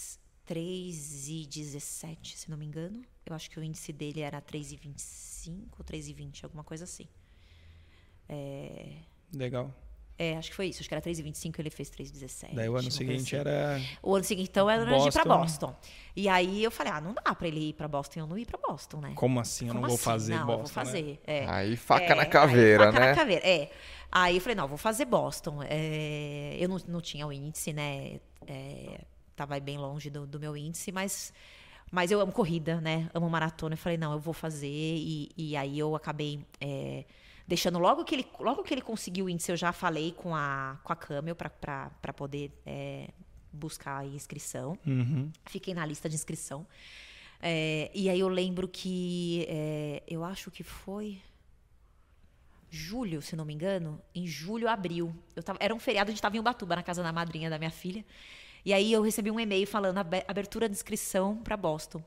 3,17, 0.49 2.37
se 2.37 2.51
não 2.51 2.57
me 2.57 2.65
engano. 2.65 3.03
Eu 3.27 3.35
acho 3.35 3.51
que 3.51 3.61
o 3.61 3.63
índice 3.63 3.93
dele 3.93 4.21
era 4.21 4.41
3,25, 4.41 5.85
3,20, 5.85 6.45
alguma 6.45 6.65
coisa 6.65 6.85
assim. 6.85 7.07
É... 8.29 8.97
Legal. 9.35 9.73
É, 10.19 10.37
acho 10.37 10.51
que 10.51 10.57
foi 10.57 10.67
isso. 10.67 10.81
Acho 10.81 10.89
que 10.89 10.95
era 10.95 11.03
3,25 11.03 11.61
ele 11.61 11.71
fez 11.71 11.89
3,17. 11.91 12.53
Daí 12.53 12.69
o 12.69 12.77
ano 12.77 12.91
seguinte 12.91 13.37
assim. 13.37 13.49
era. 13.49 13.81
O 14.03 14.17
ano 14.17 14.25
seguinte, 14.25 14.49
então, 14.51 14.69
era 14.69 14.85
Boston. 14.85 15.03
de 15.03 15.09
ir 15.09 15.13
pra 15.13 15.37
Boston. 15.37 15.77
E 16.17 16.29
aí 16.29 16.65
eu 16.65 16.73
falei, 16.73 16.93
ah, 16.93 17.01
não 17.01 17.15
dá 17.15 17.33
pra 17.35 17.47
ele 17.47 17.69
ir 17.69 17.73
pra 17.75 17.87
Boston 17.87 18.19
e 18.19 18.23
eu 18.23 18.27
não 18.27 18.37
ir 18.37 18.45
pra 18.45 18.59
Boston, 18.59 19.01
né? 19.01 19.13
Como 19.15 19.39
assim? 19.39 19.69
Eu 19.69 19.75
Como 19.75 19.83
não 19.83 19.89
vou 19.89 19.95
assim? 19.95 20.05
fazer 20.05 20.35
não, 20.35 20.47
Boston. 20.47 20.57
Não, 20.57 20.65
vou 20.65 20.75
fazer. 20.75 21.03
Né? 21.05 21.19
É. 21.25 21.47
Aí 21.49 21.77
faca 21.77 22.05
é, 22.05 22.15
na 22.17 22.27
caveira, 22.27 22.87
faca 22.87 22.99
né? 22.99 23.07
Faca 23.07 23.11
na 23.11 23.17
caveira, 23.17 23.47
é. 23.47 23.71
Aí 24.11 24.37
eu 24.37 24.41
falei, 24.41 24.57
não, 24.57 24.67
vou 24.67 24.79
fazer 24.79 25.05
Boston. 25.05 25.63
É, 25.63 26.57
eu 26.59 26.69
não, 26.69 26.79
não 26.89 27.01
tinha 27.01 27.25
o 27.25 27.33
índice, 27.33 27.73
né? 27.73 28.19
É, 28.45 29.01
tava 29.37 29.61
bem 29.61 29.79
longe 29.79 30.11
do, 30.11 30.27
do 30.27 30.41
meu 30.41 30.57
índice, 30.57 30.91
mas 30.91 31.33
mas 31.91 32.11
eu 32.11 32.21
amo 32.21 32.33
corrida, 32.33 32.81
né? 32.81 33.09
Amo 33.15 33.31
maratona. 33.31 33.75
Eu 33.75 33.79
falei, 33.79 33.97
não, 33.97 34.13
eu 34.13 34.19
vou 34.19 34.35
fazer. 34.35 34.67
E, 34.69 35.31
e 35.37 35.57
aí 35.57 35.79
eu 35.79 35.95
acabei 35.95 36.45
é, 36.61 37.05
deixando 37.49 37.79
logo 37.79 38.05
que 38.05 38.15
ele 38.15 38.27
logo 38.39 38.63
que 38.63 38.75
ele 38.75 38.83
conseguiu 38.83 39.25
o 39.25 39.31
índice 39.31 39.51
eu 39.51 39.57
já 39.57 39.73
falei 39.73 40.13
com 40.13 40.37
a 40.37 40.79
com 40.85 40.93
a 40.93 40.97
Camel 40.97 41.35
para 41.35 42.13
poder 42.15 42.53
é, 42.67 43.09
buscar 43.51 44.01
a 44.01 44.05
inscrição. 44.05 44.79
Uhum. 44.87 45.33
fiquei 45.47 45.73
na 45.73 45.87
lista 45.87 46.09
de 46.09 46.15
inscrição. 46.15 46.67
É, 47.41 47.91
e 47.95 48.11
aí 48.11 48.21
eu 48.21 48.29
lembro 48.29 48.69
que 48.69 49.47
é, 49.49 50.03
eu 50.07 50.23
acho 50.25 50.51
que 50.51 50.63
foi 50.63 51.23
julho 52.71 53.23
se 53.23 53.35
não 53.35 53.47
me 53.47 53.55
engano 53.55 53.99
em 54.15 54.27
julho 54.27 54.69
abril. 54.69 55.15
Eu 55.35 55.43
tava, 55.43 55.59
era 55.63 55.75
um 55.75 55.79
feriado 55.79 56.11
a 56.11 56.13
gente 56.13 56.19
estava 56.19 56.37
em 56.37 56.41
Ubatuba 56.41 56.77
na 56.77 56.83
casa 56.83 57.03
da 57.03 57.13
madrinha 57.13 57.49
da 57.49 57.59
minha 57.59 57.71
filha. 57.71 58.05
E 58.63 58.75
aí 58.75 58.93
eu 58.93 59.01
recebi 59.01 59.31
um 59.31 59.41
e-mail 59.41 59.67
falando 59.67 59.99
abertura 59.99 60.69
de 60.69 60.75
inscrição 60.75 61.39
para 61.39 61.57
Boston 61.57 62.05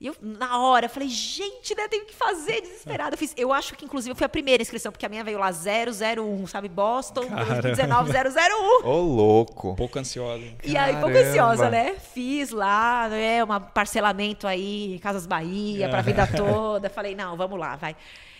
e 0.00 0.06
eu, 0.06 0.14
na 0.20 0.60
hora, 0.60 0.88
falei, 0.88 1.08
gente, 1.08 1.74
né, 1.74 1.88
tenho 1.88 2.06
que 2.06 2.14
fazer, 2.14 2.60
desesperada. 2.60 3.14
Eu, 3.14 3.18
fiz, 3.18 3.34
eu 3.36 3.52
acho 3.52 3.74
que, 3.74 3.84
inclusive, 3.84 4.12
eu 4.12 4.16
fui 4.16 4.24
a 4.24 4.28
primeira 4.28 4.62
inscrição, 4.62 4.92
porque 4.92 5.04
a 5.04 5.08
minha 5.08 5.24
veio 5.24 5.38
lá 5.38 5.50
001, 5.50 6.46
sabe? 6.46 6.68
Boston, 6.68 7.22
2019, 7.22 8.12
001. 8.12 8.86
Ô, 8.86 9.00
louco. 9.00 9.74
Pouco 9.74 9.98
ansiosa. 9.98 10.44
E 10.62 10.76
aí, 10.76 10.96
pouco 11.00 11.16
ansiosa, 11.16 11.68
né? 11.68 11.96
Fiz 11.96 12.50
lá, 12.50 13.08
né, 13.08 13.42
um 13.42 13.60
parcelamento 13.74 14.46
aí, 14.46 15.00
Casas 15.02 15.26
Bahia, 15.26 15.88
pra 15.88 16.00
vida 16.00 16.26
toda. 16.26 16.88
Falei, 16.88 17.16
não, 17.16 17.36
vamos 17.36 17.58
lá, 17.58 17.74
vai. 17.74 17.96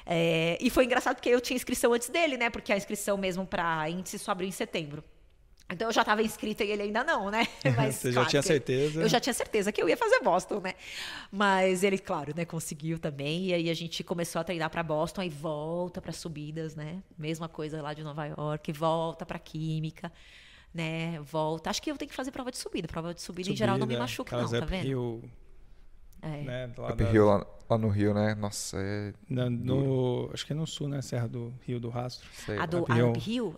É, 0.07 0.57
e 0.61 0.71
foi 0.71 0.85
engraçado 0.85 1.17
porque 1.17 1.29
eu 1.29 1.41
tinha 1.41 1.57
inscrição 1.57 1.93
antes 1.93 2.09
dele, 2.09 2.37
né? 2.37 2.49
Porque 2.49 2.73
a 2.73 2.77
inscrição 2.77 3.19
mesmo 3.19 3.45
para 3.45 3.91
índice 3.91 4.19
só 4.19 4.31
abriu 4.31 4.49
em 4.49 4.53
setembro. 4.53 5.05
Então 5.71 5.89
eu 5.89 5.93
já 5.93 6.01
estava 6.01 6.23
inscrita 6.23 6.65
e 6.65 6.71
ele 6.71 6.83
ainda 6.83 7.05
não, 7.05 7.31
né? 7.31 7.47
Mas, 7.77 7.97
Você 7.97 8.11
claro, 8.11 8.25
já 8.25 8.31
tinha 8.31 8.43
certeza? 8.43 9.03
Eu 9.03 9.09
já 9.09 9.21
tinha 9.21 9.35
certeza 9.35 9.71
que 9.71 9.83
eu 9.83 9.89
ia 9.89 9.97
fazer 9.97 10.21
Boston, 10.21 10.61
né? 10.61 10.75
Mas 11.31 11.83
ele, 11.83 11.99
claro, 11.99 12.33
né, 12.35 12.45
conseguiu 12.47 12.99
também. 12.99 13.47
E 13.47 13.55
aí 13.55 13.71
a 13.71 13.75
gente 13.75 14.03
começou 14.03 14.41
a 14.41 14.45
treinar 14.45 14.71
para 14.71 14.83
Boston 14.83 15.23
e 15.23 15.29
volta 15.29 16.01
para 16.01 16.13
subidas, 16.13 16.75
né? 16.75 17.03
Mesma 17.19 17.49
coisa 17.49 17.83
lá 17.83 17.93
de 17.93 18.03
Nova 18.03 18.25
York, 18.25 18.73
volta 18.73 19.27
para 19.27 19.39
Química, 19.39 20.11
né? 20.73 21.21
Volta. 21.21 21.69
Acho 21.69 21.83
que 21.83 21.91
eu 21.91 21.97
tenho 21.99 22.09
que 22.09 22.17
fazer 22.17 22.31
prova 22.31 22.51
de 22.51 22.57
subida. 22.57 22.89
Prova 22.89 23.13
de 23.13 23.21
subida, 23.21 23.45
subida 23.45 23.55
em 23.55 23.57
geral 23.57 23.77
não 23.77 23.87
me 23.87 23.97
machuca, 23.97 24.41
não, 24.41 24.49
tá 24.49 24.65
vendo? 24.65 24.85
Rio, 24.85 25.23
é. 26.23 26.43
Né, 26.43 26.73
lá, 26.77 26.95
da... 26.95 27.05
Rio, 27.05 27.27
lá, 27.27 27.47
lá, 27.69 27.79
no 27.79 27.89
Rio, 27.89 28.13
né? 28.13 28.35
Nossa, 28.35 28.79
é. 28.81 29.13
Na, 29.29 29.49
no, 29.49 30.31
acho 30.33 30.45
que 30.45 30.53
é 30.53 30.57
no 30.57 30.67
sul, 30.67 30.89
né? 30.89 31.01
Serra 31.03 31.29
do 31.29 31.53
Rio 31.67 31.79
do 31.79 31.89
Rastro. 31.89 32.29
Sei. 32.33 32.59
A 32.59 32.67
do 32.67 32.85
a 32.89 32.95
Rio? 33.19 33.55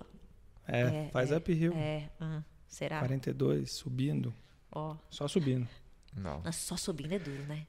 É, 0.73 1.07
é 1.07 1.11
faz 1.11 1.31
é, 1.31 1.37
uphill. 1.37 1.73
É, 1.75 2.09
uh, 2.21 2.43
será? 2.69 2.99
42, 3.01 3.73
subindo. 3.73 4.35
Ó. 4.73 4.97
Só 5.09 5.27
subindo. 5.27 5.69
Não. 6.15 6.41
Nossa, 6.41 6.59
só 6.59 6.77
subindo 6.77 7.13
é 7.13 7.19
duro, 7.19 7.43
né? 7.45 7.67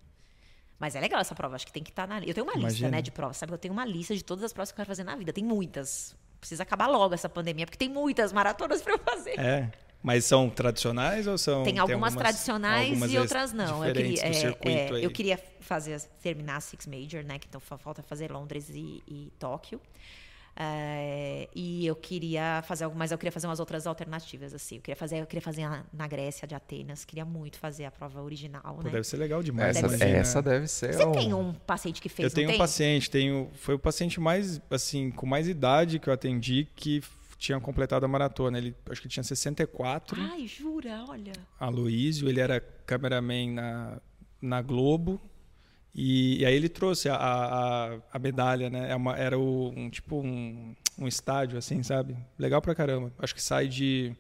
Mas 0.80 0.96
é 0.96 1.00
legal 1.00 1.22
essa 1.22 1.36
prova, 1.36 1.56
acho 1.56 1.66
que 1.66 1.72
tem 1.72 1.84
que 1.84 1.92
estar 1.92 2.08
tá 2.08 2.20
na. 2.20 2.26
Eu 2.26 2.34
tenho 2.34 2.44
uma 2.46 2.54
Imagina. 2.54 2.70
lista, 2.70 2.90
né, 2.90 3.02
de 3.02 3.12
provas. 3.12 3.38
Sabe? 3.38 3.54
Eu 3.54 3.58
tenho 3.58 3.72
uma 3.72 3.86
lista 3.86 4.16
de 4.16 4.24
todas 4.24 4.44
as 4.44 4.52
provas 4.52 4.72
que 4.72 4.74
eu 4.74 4.78
quero 4.78 4.88
fazer 4.88 5.04
na 5.04 5.16
vida. 5.16 5.32
Tem 5.32 5.44
muitas. 5.44 6.16
Precisa 6.40 6.64
acabar 6.64 6.88
logo 6.88 7.14
essa 7.14 7.30
pandemia, 7.30 7.68
porque 7.68 7.78
tem 7.78 7.88
muitas 7.88 8.34
maratonas 8.34 8.82
para 8.82 8.94
eu 8.94 8.98
fazer. 8.98 9.40
É. 9.40 9.72
Mas 10.02 10.26
são 10.26 10.50
tradicionais 10.50 11.28
ou 11.28 11.38
são. 11.38 11.62
Tem 11.62 11.78
algumas, 11.78 11.86
tem 11.86 11.94
algumas 11.94 12.16
tradicionais 12.16 12.88
algumas 12.88 13.14
e 13.14 13.18
outras 13.20 13.54
não. 13.54 13.86
Eu 13.86 13.94
queria, 13.94 14.24
é, 14.24 14.32
é, 14.62 15.06
eu 15.06 15.12
queria 15.12 15.40
fazer, 15.60 16.02
terminar 16.20 16.58
a 16.58 16.62
Six 16.62 16.88
Major, 16.88 17.24
né? 17.24 17.38
Que 17.38 17.48
então 17.48 17.62
falta 17.62 18.02
fazer 18.02 18.32
Londres 18.32 18.70
e, 18.70 19.04
e 19.08 19.32
Tóquio. 19.38 19.80
É, 20.56 21.48
e 21.56 21.86
eu 21.86 21.96
queria 21.96 22.62
fazer 22.68 22.84
algo, 22.84 22.98
mas 22.98 23.12
eu 23.12 23.18
queria 23.18 23.32
fazer 23.32 23.48
umas 23.48 23.60
outras 23.60 23.88
alternativas 23.88 24.54
assim. 24.54 24.76
Eu 24.76 24.82
queria 24.82 24.96
fazer, 24.96 25.22
eu 25.22 25.26
queria 25.26 25.42
fazer 25.42 25.68
na, 25.94 26.08
Grécia 26.08 26.48
de 26.48 26.54
Atenas, 26.54 27.06
queria 27.06 27.26
muito 27.26 27.58
fazer 27.58 27.86
a 27.86 27.92
prova 27.92 28.22
original, 28.22 28.62
Pô, 28.76 28.84
né? 28.84 28.92
Deve 28.92 29.04
ser 29.04 29.18
legal 29.18 29.42
demais. 29.42 29.78
Essa 29.78 29.88
deve, 29.88 30.12
essa 30.12 30.42
deve 30.42 30.68
ser. 30.68 30.94
Você 30.94 31.06
um... 31.06 31.12
tem 31.12 31.34
um 31.34 31.54
paciente 31.54 32.02
que 32.02 32.10
fez? 32.10 32.30
Eu 32.30 32.36
tenho 32.36 32.52
um 32.52 32.58
paciente, 32.58 33.10
tenho, 33.10 33.50
foi 33.54 33.76
o 33.76 33.80
paciente 33.80 34.20
mais 34.20 34.62
assim 34.70 35.10
com 35.12 35.26
mais 35.26 35.48
idade 35.48 36.00
que 36.00 36.10
eu 36.10 36.14
atendi 36.14 36.68
que 36.76 37.02
tinha 37.38 37.60
completado 37.60 38.06
a 38.06 38.08
maratona. 38.08 38.58
Ele 38.58 38.76
acho 38.90 39.02
que 39.02 39.08
tinha 39.08 39.24
64. 39.24 40.22
Ai, 40.22 40.46
jura? 40.46 41.06
Olha. 41.08 41.34
Aloísio, 41.60 42.30
ele 42.30 42.40
era 42.40 42.62
cameraman 42.86 43.54
na, 43.54 44.02
na 44.42 44.62
Globo. 44.62 45.20
E, 45.94 46.40
e 46.40 46.46
aí 46.46 46.56
ele 46.56 46.70
trouxe 46.70 47.10
a, 47.10 47.16
a, 47.16 47.98
a 48.14 48.20
medalha, 48.20 48.70
né? 48.70 48.92
É 48.92 48.96
uma, 48.96 49.18
era 49.18 49.38
o, 49.38 49.70
um, 49.76 49.90
tipo 49.90 50.22
um, 50.22 50.74
um 50.98 51.08
estádio, 51.08 51.58
assim, 51.58 51.84
sabe? 51.84 52.16
Legal 52.40 52.62
pra 52.62 52.74
caramba. 52.74 53.12
Acho 53.20 53.36
que 53.36 53.42
sai 53.42 53.68
de 53.68 54.16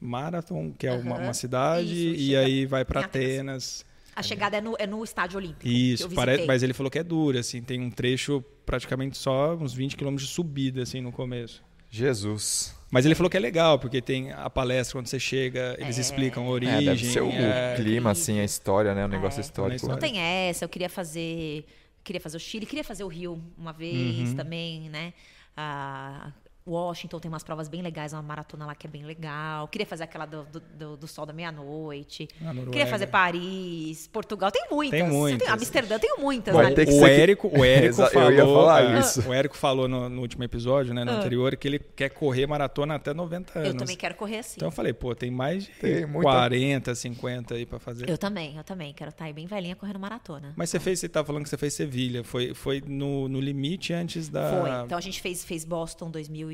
Marathon, 0.00 0.72
que 0.72 0.86
é 0.86 0.92
uhum. 0.92 1.00
uma, 1.00 1.16
uma, 1.18 1.34
cidade, 1.34 2.12
Isso, 2.12 2.22
e 2.22 2.36
aí 2.36 2.66
vai 2.66 2.84
para 2.84 3.00
Atenas. 3.00 3.84
A 4.14 4.22
chegada 4.22 4.56
é 4.56 4.60
no, 4.60 4.76
é 4.78 4.86
no 4.86 5.02
estádio 5.02 5.38
olímpico. 5.38 5.66
Isso, 5.66 6.08
parece, 6.10 6.46
mas 6.46 6.62
ele 6.62 6.72
falou 6.72 6.90
que 6.90 6.98
é 6.98 7.04
dura, 7.04 7.40
assim, 7.40 7.62
tem 7.62 7.80
um 7.80 7.90
trecho 7.90 8.42
praticamente 8.64 9.16
só 9.16 9.54
uns 9.54 9.72
20 9.74 9.96
quilômetros 9.96 10.28
de 10.28 10.34
subida, 10.34 10.82
assim, 10.82 11.00
no 11.00 11.12
começo. 11.12 11.62
Jesus. 11.90 12.76
Mas 12.90 13.04
ele 13.04 13.14
falou 13.14 13.28
que 13.28 13.36
é 13.36 13.40
legal, 13.40 13.78
porque 13.78 14.00
tem 14.00 14.32
a 14.32 14.48
palestra 14.48 14.98
quando 14.98 15.06
você 15.06 15.20
chega, 15.20 15.76
eles 15.78 15.98
é. 15.98 16.00
explicam 16.00 16.46
a 16.46 16.48
origem. 16.48 16.76
É, 16.76 16.82
deve 16.82 17.04
ser 17.04 17.22
o, 17.22 17.30
é... 17.30 17.74
clima, 17.76 18.10
assim, 18.10 18.40
a 18.40 18.44
história, 18.44 18.94
né? 18.94 19.04
O 19.04 19.08
negócio 19.08 19.40
é. 19.40 19.42
histórico. 19.42 19.86
Não 19.86 19.98
tem 19.98 20.18
essa, 20.18 20.64
eu 20.64 20.68
queria 20.68 20.88
fazer. 20.88 21.66
Queria 22.02 22.20
fazer 22.20 22.38
o 22.38 22.40
Chile, 22.40 22.64
queria 22.64 22.84
fazer 22.84 23.04
o 23.04 23.08
Rio 23.08 23.42
uma 23.58 23.72
vez 23.72 24.30
uhum. 24.30 24.36
também, 24.36 24.88
né? 24.88 25.12
Ah, 25.54 26.32
Washington 26.68 27.18
tem 27.18 27.28
umas 27.28 27.42
provas 27.42 27.68
bem 27.68 27.82
legais, 27.82 28.12
uma 28.12 28.22
maratona 28.22 28.66
lá 28.66 28.74
que 28.74 28.86
é 28.86 28.90
bem 28.90 29.04
legal. 29.04 29.68
Queria 29.68 29.86
fazer 29.86 30.04
aquela 30.04 30.26
do, 30.26 30.46
do, 30.76 30.96
do 30.96 31.08
sol 31.08 31.24
da 31.26 31.32
meia-noite. 31.32 32.28
Queria 32.70 32.86
fazer 32.86 33.06
Paris, 33.06 34.06
Portugal. 34.08 34.50
Tem 34.50 34.66
muitas. 34.70 35.00
Tem 35.00 35.08
muitas. 35.08 35.46
Tem, 35.46 35.54
Amsterdã 35.54 35.98
tem 35.98 36.16
muitas. 36.18 36.54
Vai 36.54 36.74
né? 36.74 36.84
que 36.84 36.92
o, 36.92 37.06
Érico, 37.06 37.48
o 37.48 37.64
Érico 37.64 37.96
falou. 37.96 38.30
Eu 38.30 38.36
ia 38.36 38.44
falar 38.44 38.98
isso. 39.00 39.28
O 39.28 39.32
Érico 39.32 39.56
falou 39.56 39.88
no, 39.88 40.08
no 40.08 40.20
último 40.20 40.44
episódio, 40.44 40.94
né, 40.94 41.04
no 41.04 41.12
ah. 41.12 41.14
anterior, 41.18 41.56
que 41.56 41.68
ele 41.68 41.78
quer 41.78 42.10
correr 42.10 42.46
maratona 42.46 42.94
até 42.94 43.14
90 43.14 43.58
anos. 43.58 43.72
Eu 43.72 43.76
também 43.76 43.96
quero 43.96 44.14
correr 44.14 44.38
assim. 44.38 44.56
Então 44.56 44.68
eu 44.68 44.72
falei, 44.72 44.92
pô, 44.92 45.14
tem 45.14 45.30
mais 45.30 45.64
de 45.64 45.70
tem 45.70 46.06
40, 46.10 46.94
50 46.94 47.54
aí 47.54 47.66
para 47.66 47.78
fazer. 47.78 48.08
Eu 48.08 48.18
também, 48.18 48.56
eu 48.56 48.64
também. 48.64 48.92
Quero 48.92 49.10
estar 49.10 49.24
tá 49.24 49.24
aí 49.26 49.32
bem 49.32 49.46
velhinha 49.46 49.76
correndo 49.76 49.98
maratona. 49.98 50.52
Mas 50.56 50.70
você 50.70 50.80
fez, 50.80 51.00
você 51.00 51.08
tava 51.08 51.26
falando 51.26 51.42
que 51.44 51.48
você 51.48 51.56
fez 51.56 51.74
Sevilha. 51.74 52.24
Foi, 52.24 52.54
foi 52.54 52.82
no, 52.86 53.28
no 53.28 53.40
limite 53.40 53.92
antes 53.92 54.28
da. 54.28 54.60
Foi. 54.60 54.70
Então 54.84 54.98
a 54.98 55.00
gente 55.00 55.20
fez, 55.20 55.44
fez 55.44 55.64
Boston 55.64 56.10
2000 56.10 56.50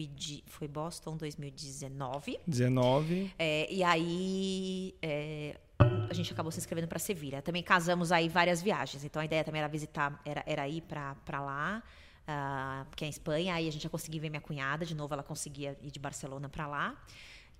foi 0.46 0.68
Boston 0.68 0.94
Boston 0.94 1.16
2019. 1.16 2.38
19. 2.46 3.32
É, 3.38 3.72
e 3.72 3.82
aí 3.82 4.94
é, 5.02 5.56
a 6.08 6.14
gente 6.14 6.32
acabou 6.32 6.52
se 6.52 6.58
inscrevendo 6.58 6.88
para 6.88 6.98
Sevilha. 6.98 7.42
Também 7.42 7.62
casamos 7.62 8.12
aí 8.12 8.28
várias 8.28 8.62
viagens. 8.62 9.04
Então 9.04 9.20
a 9.20 9.24
ideia 9.24 9.44
também 9.44 9.60
era 9.60 9.68
visitar, 9.68 10.20
era, 10.24 10.42
era 10.46 10.68
ir 10.68 10.82
para 10.82 11.40
lá. 11.40 11.82
Uh, 12.26 12.86
que 12.96 13.04
é 13.04 13.06
em 13.06 13.10
Espanha, 13.10 13.54
aí 13.54 13.68
a 13.68 13.70
gente 13.70 13.82
já 13.82 13.90
conseguia 13.90 14.18
ver 14.18 14.30
minha 14.30 14.40
cunhada, 14.40 14.86
de 14.86 14.94
novo 14.94 15.12
ela 15.12 15.22
conseguia 15.22 15.76
ir 15.82 15.90
de 15.90 16.00
Barcelona 16.00 16.48
para 16.48 16.66
lá 16.66 16.96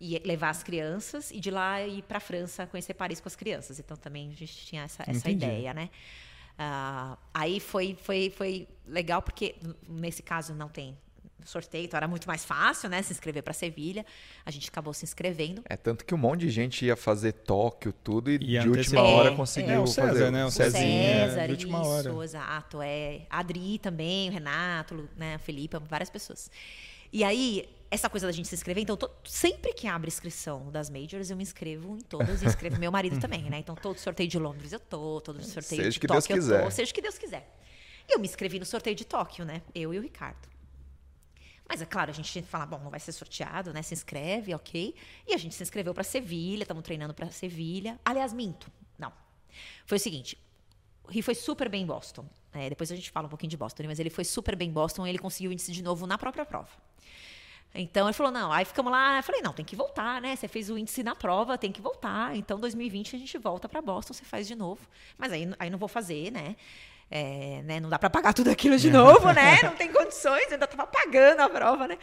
e 0.01 0.19
levar 0.25 0.49
as 0.49 0.62
crianças 0.62 1.31
e 1.31 1.39
de 1.39 1.51
lá 1.51 1.87
ir 1.87 2.03
para 2.05 2.16
a 2.16 2.21
França 2.21 2.66
conhecer 2.66 2.95
Paris 2.95 3.21
com 3.21 3.29
as 3.29 3.37
crianças. 3.37 3.79
Então 3.79 3.95
também 3.95 4.31
a 4.31 4.35
gente 4.35 4.65
tinha 4.65 4.85
essa, 4.85 5.05
essa 5.07 5.31
ideia, 5.31 5.75
né? 5.75 5.91
Uh, 6.55 7.19
aí 7.35 7.61
foi, 7.61 7.95
foi, 8.01 8.31
foi 8.31 8.66
legal 8.87 9.21
porque 9.21 9.55
nesse 9.87 10.23
caso 10.23 10.55
não 10.55 10.71
tem 10.71 10.97
sorteio, 11.47 11.85
então 11.85 11.97
era 11.97 12.09
muito 12.09 12.27
mais 12.27 12.45
fácil, 12.45 12.89
né, 12.89 13.03
se 13.03 13.12
inscrever 13.12 13.43
para 13.43 13.53
Sevilha. 13.53 14.05
A 14.45 14.51
gente 14.51 14.69
acabou 14.69 14.93
se 14.93 15.05
inscrevendo. 15.05 15.62
É 15.69 15.77
tanto 15.77 16.05
que 16.05 16.15
um 16.15 16.19
monte 16.19 16.41
de 16.41 16.51
gente 16.51 16.85
ia 16.85 16.97
fazer 16.97 17.33
Tóquio, 17.33 17.93
tudo 17.93 18.31
e, 18.31 18.35
e 18.35 18.39
de 18.61 18.69
última 18.69 19.01
é, 19.01 19.05
hora 19.05 19.35
conseguiu 19.35 19.75
é, 19.75 19.79
o 19.81 19.87
César, 19.87 20.09
fazer, 20.09 20.31
né, 20.31 20.45
o, 20.45 20.49
o 20.49 20.51
César, 20.51 20.79
César, 20.79 21.47
de 21.47 21.53
última 21.53 21.81
isso, 21.81 21.89
hora. 21.89 22.25
exato, 22.25 22.83
é, 22.83 23.23
a 23.31 23.39
Adri 23.39 23.79
também, 23.79 24.29
o 24.29 24.33
Renato, 24.33 25.09
né, 25.16 25.35
a 25.35 25.39
Felipe, 25.39 25.77
várias 25.89 26.11
pessoas. 26.11 26.51
E 27.12 27.23
aí, 27.23 27.69
essa 27.91 28.11
coisa 28.11 28.27
da 28.27 28.33
gente 28.33 28.49
se 28.49 28.55
inscrever, 28.57 28.83
então, 28.83 28.97
tô, 28.97 29.09
sempre 29.25 29.73
que 29.73 29.87
abre 29.87 30.09
inscrição 30.09 30.69
das 30.73 30.91
majors, 30.91 31.31
eu 31.31 31.37
me 31.37 31.45
inscrevo 31.45 31.97
em 31.97 32.01
todas 32.01 32.43
e 32.43 32.47
inscrevo 32.47 32.77
meu 32.79 32.91
marido 32.91 33.19
também, 33.21 33.43
né? 33.45 33.59
Então, 33.59 33.77
todo 33.77 33.99
sorteio 33.99 34.29
de 34.29 34.37
Londres 34.37 34.73
eu 34.73 34.81
tô, 34.81 35.21
todo 35.21 35.41
sorteio 35.45 35.83
seja 35.83 35.91
de 35.91 36.01
que 36.01 36.07
Tóquio 36.09 36.35
Deus 36.35 36.49
eu 36.49 36.65
tô, 36.65 36.71
seja 36.73 36.93
que 36.93 37.01
Deus 37.01 37.16
quiser. 37.16 37.49
E 38.09 38.15
eu 38.15 38.19
me 38.19 38.27
inscrevi 38.27 38.59
no 38.59 38.66
sorteio 38.66 38.97
de 38.97 39.05
Tóquio, 39.05 39.45
né? 39.45 39.62
Eu 39.73 39.95
e 39.95 39.99
o 39.99 40.03
Ricardo. 40.03 40.53
Mas 41.69 41.81
é 41.81 41.86
claro, 41.86 42.11
a 42.11 42.15
gente 42.15 42.43
fala, 42.43 42.66
bom, 42.66 42.78
não 42.78 42.91
vai 42.91 43.01
ser 43.01 43.12
sorteado, 43.12 43.73
né? 43.73 43.82
Se 43.82 43.95
inscreve, 43.95 44.55
ok. 44.55 44.95
E 45.27 45.35
a 45.35 45.36
gente 45.36 45.55
se 45.55 45.62
inscreveu 45.62 45.95
para 45.95 46.05
Sevilha, 46.05 46.62
estamos 46.62 46.82
treinando 46.82 47.15
para 47.15 47.31
Sevilha. 47.31 47.99
Aliás, 48.05 48.32
minto. 48.32 48.70
Não. 48.99 49.12
Foi 49.86 49.97
o 49.97 50.01
seguinte, 50.01 50.39
Rio 51.09 51.23
foi 51.23 51.35
super 51.35 51.69
bem 51.69 51.82
em 51.82 51.86
Boston. 51.86 52.27
É, 52.53 52.69
depois 52.69 52.91
a 52.93 52.97
gente 52.97 53.11
fala 53.11 53.27
um 53.27 53.28
pouquinho 53.28 53.51
de 53.51 53.57
Boston, 53.57 53.85
mas 53.86 53.99
ele 53.99 54.11
foi 54.11 54.24
super 54.24 54.55
bem 54.55 54.69
em 54.69 54.73
Boston 54.73 55.07
e 55.07 55.11
ele 55.11 55.19
conseguiu 55.19 55.51
o 55.51 55.53
índice 55.53 55.73
de 55.73 55.82
novo 55.82 56.07
na 56.07 56.16
própria 56.16 56.45
prova. 56.45 56.70
Então 57.74 58.07
ele 58.07 58.12
falou: 58.12 58.31
não, 58.31 58.53
aí 58.53 58.65
ficamos 58.65 58.93
lá. 58.93 59.19
Eu 59.19 59.23
falei: 59.23 59.43
não, 59.43 59.53
tem 59.53 59.65
que 59.65 59.74
voltar, 59.74 60.20
né? 60.20 60.36
Você 60.36 60.47
fez 60.47 60.70
o 60.70 60.78
índice 60.78 61.03
na 61.03 61.16
prova, 61.16 61.59
tem 61.59 61.73
que 61.73 61.82
voltar. 61.82 62.36
Então 62.36 62.61
2020 62.61 63.16
a 63.16 63.19
gente 63.19 63.36
volta 63.39 63.69
para 63.69 63.82
Boston, 63.82 64.15
você 64.15 64.24
faz 64.24 64.47
de 64.47 64.55
novo. 64.55 64.86
Mas 65.19 65.32
aí, 65.32 65.53
aí 65.59 65.69
não 65.69 65.78
vou 65.78 65.89
fazer, 65.89 66.31
né? 66.31 66.55
É, 67.10 67.62
né, 67.62 67.78
não 67.78 67.89
dá 67.89 67.98
para 67.98 68.10
pagar 68.10 68.32
tudo 68.32 68.51
aquilo 68.51 68.76
de 68.76 68.90
novo, 68.90 69.31
né? 69.31 69.60
Não 69.62 69.76
tem 69.76 69.93
condições, 69.93 70.51
ainda 70.51 70.64
estava 70.64 70.86
pagando 70.86 71.40
a 71.40 71.48
prova, 71.48 71.86
né? 71.86 71.98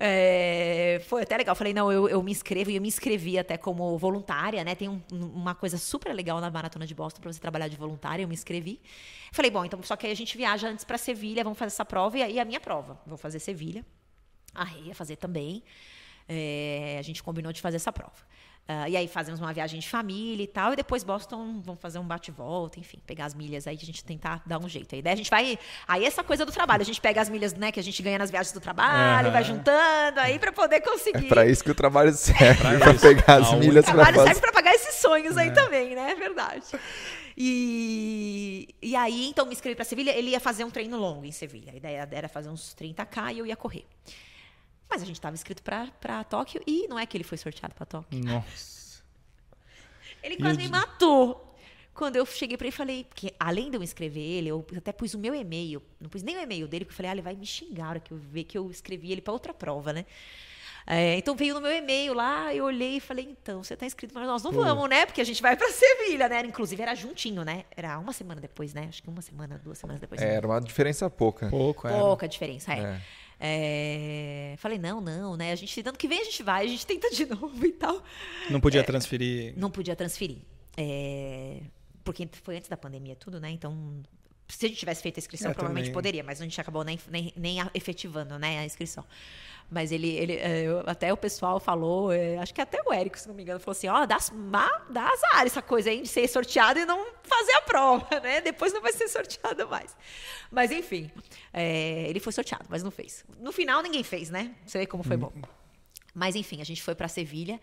É, 0.00 1.00
foi 1.06 1.22
até 1.22 1.36
legal. 1.36 1.54
Falei, 1.54 1.72
não, 1.72 1.92
eu, 1.92 2.08
eu 2.08 2.22
me 2.22 2.32
inscrevo 2.32 2.70
e 2.70 2.76
eu 2.76 2.82
me 2.82 2.88
inscrevi 2.88 3.38
até 3.38 3.56
como 3.56 3.96
voluntária, 3.98 4.64
né? 4.64 4.74
Tem 4.74 4.88
um, 4.88 5.00
uma 5.12 5.54
coisa 5.54 5.78
super 5.78 6.12
legal 6.12 6.40
na 6.40 6.50
Maratona 6.50 6.86
de 6.86 6.94
Boston 6.94 7.20
para 7.20 7.32
você 7.32 7.38
trabalhar 7.38 7.68
de 7.68 7.76
voluntária, 7.76 8.22
eu 8.24 8.28
me 8.28 8.34
inscrevi. 8.34 8.80
Falei, 9.30 9.50
bom, 9.50 9.64
então 9.64 9.80
só 9.82 9.94
que 9.96 10.06
aí 10.06 10.12
a 10.12 10.16
gente 10.16 10.36
viaja 10.36 10.68
antes 10.68 10.84
para 10.84 10.98
Sevilha, 10.98 11.44
vamos 11.44 11.58
fazer 11.58 11.74
essa 11.74 11.84
prova 11.84 12.18
e 12.18 12.22
aí 12.22 12.40
a 12.40 12.44
minha 12.44 12.60
prova. 12.60 13.00
Vou 13.06 13.18
fazer 13.18 13.38
Sevilha. 13.38 13.84
A 14.54 14.66
ia 14.78 14.94
fazer 14.94 15.16
também. 15.16 15.62
É, 16.28 16.96
a 16.98 17.02
gente 17.02 17.22
combinou 17.22 17.52
de 17.52 17.60
fazer 17.60 17.76
essa 17.76 17.92
prova. 17.92 18.31
Uh, 18.68 18.88
e 18.88 18.96
aí 18.96 19.08
fazemos 19.08 19.40
uma 19.40 19.52
viagem 19.52 19.80
de 19.80 19.88
família 19.88 20.44
e 20.44 20.46
tal, 20.46 20.72
e 20.72 20.76
depois 20.76 21.02
Boston 21.02 21.60
vamos 21.64 21.80
fazer 21.80 21.98
um 21.98 22.04
bate-volta, 22.04 22.78
enfim, 22.78 22.98
pegar 23.04 23.24
as 23.24 23.34
milhas 23.34 23.66
aí 23.66 23.76
a 23.80 23.84
gente 23.84 24.04
tentar 24.04 24.40
dar 24.46 24.58
um 24.58 24.68
jeito. 24.68 24.94
A 24.94 24.98
ideia 24.98 25.14
a 25.14 25.16
gente 25.16 25.28
vai. 25.28 25.58
Aí 25.86 26.04
essa 26.04 26.22
coisa 26.22 26.46
do 26.46 26.52
trabalho, 26.52 26.80
a 26.80 26.84
gente 26.84 27.00
pega 27.00 27.20
as 27.20 27.28
milhas 27.28 27.52
né, 27.54 27.72
que 27.72 27.80
a 27.80 27.82
gente 27.82 28.00
ganha 28.00 28.18
nas 28.18 28.30
viagens 28.30 28.52
do 28.52 28.60
trabalho, 28.60 29.26
uhum. 29.26 29.32
vai 29.32 29.42
juntando 29.42 30.20
aí 30.20 30.38
para 30.38 30.52
poder 30.52 30.80
conseguir. 30.80 31.26
É 31.26 31.28
para 31.28 31.46
isso 31.46 31.64
que 31.64 31.72
o 31.72 31.74
trabalho 31.74 32.12
serve, 32.14 32.78
para 32.78 32.94
pegar 32.94 33.34
as 33.34 33.52
milhas 33.54 33.84
para 33.84 33.94
fazer. 33.94 34.10
O 34.10 34.12
trabalho 34.12 34.26
serve 34.26 34.40
para 34.40 34.52
pagar 34.52 34.74
esses 34.74 34.94
sonhos 34.94 35.36
aí 35.36 35.48
é. 35.48 35.52
também, 35.52 35.96
né? 35.96 36.12
É 36.12 36.14
verdade. 36.14 36.64
E, 37.36 38.68
e 38.80 38.94
aí, 38.94 39.28
então, 39.28 39.44
me 39.44 39.52
inscrevi 39.52 39.74
para 39.74 39.84
Sevilha. 39.84 40.16
Ele 40.16 40.30
ia 40.30 40.40
fazer 40.40 40.64
um 40.64 40.70
treino 40.70 40.96
longo 40.98 41.24
em 41.24 41.32
Sevilha. 41.32 41.72
A 41.72 41.76
ideia 41.76 42.08
era 42.12 42.28
fazer 42.28 42.48
uns 42.48 42.76
30k 42.78 43.34
e 43.34 43.38
eu 43.40 43.46
ia 43.46 43.56
correr. 43.56 43.84
Mas 44.92 45.00
a 45.00 45.06
gente 45.06 45.16
estava 45.16 45.32
inscrito 45.32 45.62
para 45.62 46.22
Tóquio 46.24 46.60
e 46.66 46.86
não 46.86 46.98
é 46.98 47.06
que 47.06 47.16
ele 47.16 47.24
foi 47.24 47.38
sorteado 47.38 47.74
para 47.74 47.86
Tóquio. 47.86 48.22
Nossa. 48.22 49.02
Ele 50.22 50.36
quase 50.36 50.58
me 50.58 50.68
matou. 50.68 51.56
Quando 51.94 52.16
eu 52.16 52.26
cheguei 52.26 52.58
para 52.58 52.66
ele, 52.66 52.76
falei, 52.76 53.04
porque 53.04 53.32
além 53.40 53.70
de 53.70 53.78
eu 53.78 53.82
inscrever 53.82 54.22
ele, 54.22 54.50
eu 54.50 54.66
até 54.76 54.92
pus 54.92 55.14
o 55.14 55.18
meu 55.18 55.34
e-mail, 55.34 55.82
não 55.98 56.10
pus 56.10 56.22
nem 56.22 56.36
o 56.36 56.40
e-mail 56.40 56.68
dele, 56.68 56.84
porque 56.84 56.92
eu 56.92 56.96
falei, 56.96 57.10
ah, 57.10 57.14
ele 57.14 57.22
vai 57.22 57.34
me 57.34 57.46
xingar 57.46 57.86
a 57.86 57.88
hora 57.88 58.00
que 58.00 58.12
eu 58.12 58.18
ver 58.18 58.44
que 58.44 58.58
eu 58.58 58.70
escrevi 58.70 59.12
ele 59.12 59.22
para 59.22 59.32
outra 59.32 59.54
prova, 59.54 59.94
né? 59.94 60.04
É, 60.86 61.16
então 61.16 61.34
veio 61.34 61.54
no 61.54 61.60
meu 61.60 61.72
e-mail 61.72 62.12
lá, 62.12 62.54
eu 62.54 62.66
olhei 62.66 62.96
e 62.96 63.00
falei, 63.00 63.28
então, 63.30 63.64
você 63.64 63.72
está 63.72 63.86
inscrito, 63.86 64.12
mas 64.14 64.26
nós 64.26 64.42
não 64.42 64.52
vamos, 64.52 64.90
né? 64.90 65.06
Porque 65.06 65.22
a 65.22 65.24
gente 65.24 65.40
vai 65.40 65.56
para 65.56 65.70
Sevilha, 65.70 66.28
né? 66.28 66.40
Inclusive 66.40 66.82
era 66.82 66.94
juntinho, 66.94 67.44
né? 67.44 67.64
Era 67.74 67.98
uma 67.98 68.12
semana 68.12 68.40
depois, 68.40 68.74
né? 68.74 68.86
Acho 68.90 69.02
que 69.02 69.08
uma 69.08 69.22
semana, 69.22 69.58
duas 69.64 69.78
semanas 69.78 70.00
depois. 70.00 70.20
É, 70.20 70.34
era 70.34 70.46
uma 70.46 70.60
diferença 70.60 71.08
pouca. 71.08 71.48
Pouco, 71.48 71.88
é. 71.88 71.98
Pouca 71.98 72.28
diferença, 72.28 72.74
é. 72.74 72.78
é. 72.78 73.00
É, 73.44 74.54
falei, 74.58 74.78
não, 74.78 75.00
não, 75.00 75.36
né? 75.36 75.50
A 75.50 75.56
gente, 75.56 75.82
dando 75.82 75.98
que 75.98 76.06
vem, 76.06 76.20
a 76.20 76.24
gente 76.24 76.44
vai, 76.44 76.64
a 76.64 76.68
gente 76.68 76.86
tenta 76.86 77.10
de 77.10 77.26
novo 77.26 77.66
e 77.66 77.72
tal. 77.72 78.00
Não 78.48 78.60
podia 78.60 78.82
é, 78.82 78.84
transferir. 78.84 79.52
Não 79.56 79.68
podia 79.68 79.96
transferir. 79.96 80.38
É, 80.76 81.60
porque 82.04 82.28
foi 82.44 82.56
antes 82.56 82.68
da 82.68 82.76
pandemia 82.76 83.16
tudo, 83.16 83.40
né? 83.40 83.50
Então, 83.50 84.00
se 84.56 84.66
a 84.66 84.68
gente 84.68 84.78
tivesse 84.78 85.02
feito 85.02 85.18
a 85.18 85.20
inscrição, 85.20 85.50
é, 85.50 85.54
provavelmente 85.54 85.86
também. 85.86 85.94
poderia, 85.94 86.22
mas 86.22 86.40
a 86.40 86.44
gente 86.44 86.60
acabou 86.60 86.84
nem, 86.84 86.98
nem, 87.10 87.32
nem 87.36 87.58
efetivando 87.74 88.38
né, 88.38 88.58
a 88.58 88.64
inscrição. 88.64 89.04
Mas 89.70 89.90
ele, 89.90 90.10
ele 90.10 90.34
é, 90.34 90.66
até 90.86 91.10
o 91.12 91.16
pessoal 91.16 91.58
falou, 91.58 92.12
é, 92.12 92.36
acho 92.36 92.52
que 92.52 92.60
até 92.60 92.82
o 92.84 92.92
Érico, 92.92 93.18
se 93.18 93.26
não 93.26 93.34
me 93.34 93.42
engano, 93.42 93.58
falou 93.58 93.72
assim: 93.72 93.88
ó, 93.88 94.02
oh, 94.02 94.06
dá, 94.06 94.18
dá 94.90 95.08
azar 95.08 95.46
essa 95.46 95.62
coisa 95.62 95.88
aí 95.88 96.02
de 96.02 96.08
ser 96.08 96.28
sorteado 96.28 96.78
e 96.78 96.84
não 96.84 97.06
fazer 97.22 97.52
a 97.52 97.62
prova, 97.62 98.20
né? 98.20 98.42
Depois 98.42 98.72
não 98.74 98.82
vai 98.82 98.92
ser 98.92 99.08
sorteado 99.08 99.66
mais. 99.68 99.96
Mas 100.50 100.70
enfim, 100.70 101.10
é, 101.52 102.04
ele 102.08 102.20
foi 102.20 102.32
sorteado, 102.32 102.66
mas 102.68 102.82
não 102.82 102.90
fez. 102.90 103.24
No 103.40 103.50
final 103.50 103.82
ninguém 103.82 104.02
fez, 104.02 104.28
né? 104.28 104.54
Você 104.66 104.78
vê 104.78 104.86
como 104.86 105.02
foi 105.02 105.16
bom. 105.16 105.32
Mas 106.14 106.36
enfim, 106.36 106.60
a 106.60 106.64
gente 106.64 106.82
foi 106.82 106.94
para 106.94 107.08
Sevilha. 107.08 107.58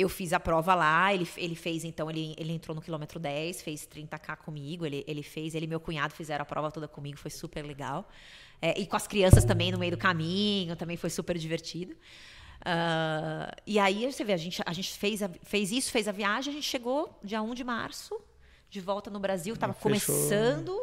Eu 0.00 0.08
fiz 0.08 0.32
a 0.32 0.38
prova 0.38 0.76
lá, 0.76 1.12
ele, 1.12 1.28
ele 1.36 1.56
fez, 1.56 1.82
então, 1.82 2.08
ele, 2.08 2.32
ele 2.38 2.52
entrou 2.52 2.72
no 2.72 2.80
quilômetro 2.80 3.18
10, 3.18 3.62
fez 3.62 3.88
30k 3.92 4.36
comigo, 4.36 4.86
ele, 4.86 5.04
ele 5.08 5.24
fez, 5.24 5.56
ele 5.56 5.64
e 5.64 5.68
meu 5.68 5.80
cunhado 5.80 6.14
fizeram 6.14 6.44
a 6.44 6.46
prova 6.46 6.70
toda 6.70 6.86
comigo, 6.86 7.18
foi 7.18 7.32
super 7.32 7.66
legal. 7.66 8.08
É, 8.62 8.78
e 8.78 8.86
com 8.86 8.94
as 8.94 9.08
crianças 9.08 9.44
também 9.44 9.72
no 9.72 9.78
meio 9.78 9.90
do 9.90 9.98
caminho, 9.98 10.76
também 10.76 10.96
foi 10.96 11.10
super 11.10 11.36
divertido. 11.36 11.96
Uh, 12.60 13.50
e 13.66 13.78
aí 13.80 14.10
você 14.10 14.22
vê, 14.22 14.32
a 14.32 14.36
gente, 14.36 14.62
a 14.64 14.72
gente 14.72 14.96
fez, 14.96 15.20
a, 15.20 15.28
fez 15.42 15.72
isso, 15.72 15.90
fez 15.90 16.06
a 16.06 16.12
viagem, 16.12 16.52
a 16.52 16.54
gente 16.54 16.66
chegou 16.68 17.18
dia 17.22 17.42
1 17.42 17.54
de 17.54 17.64
março, 17.64 18.20
de 18.70 18.80
volta 18.80 19.10
no 19.10 19.18
Brasil, 19.18 19.54
estava 19.54 19.74
começando. 19.74 20.78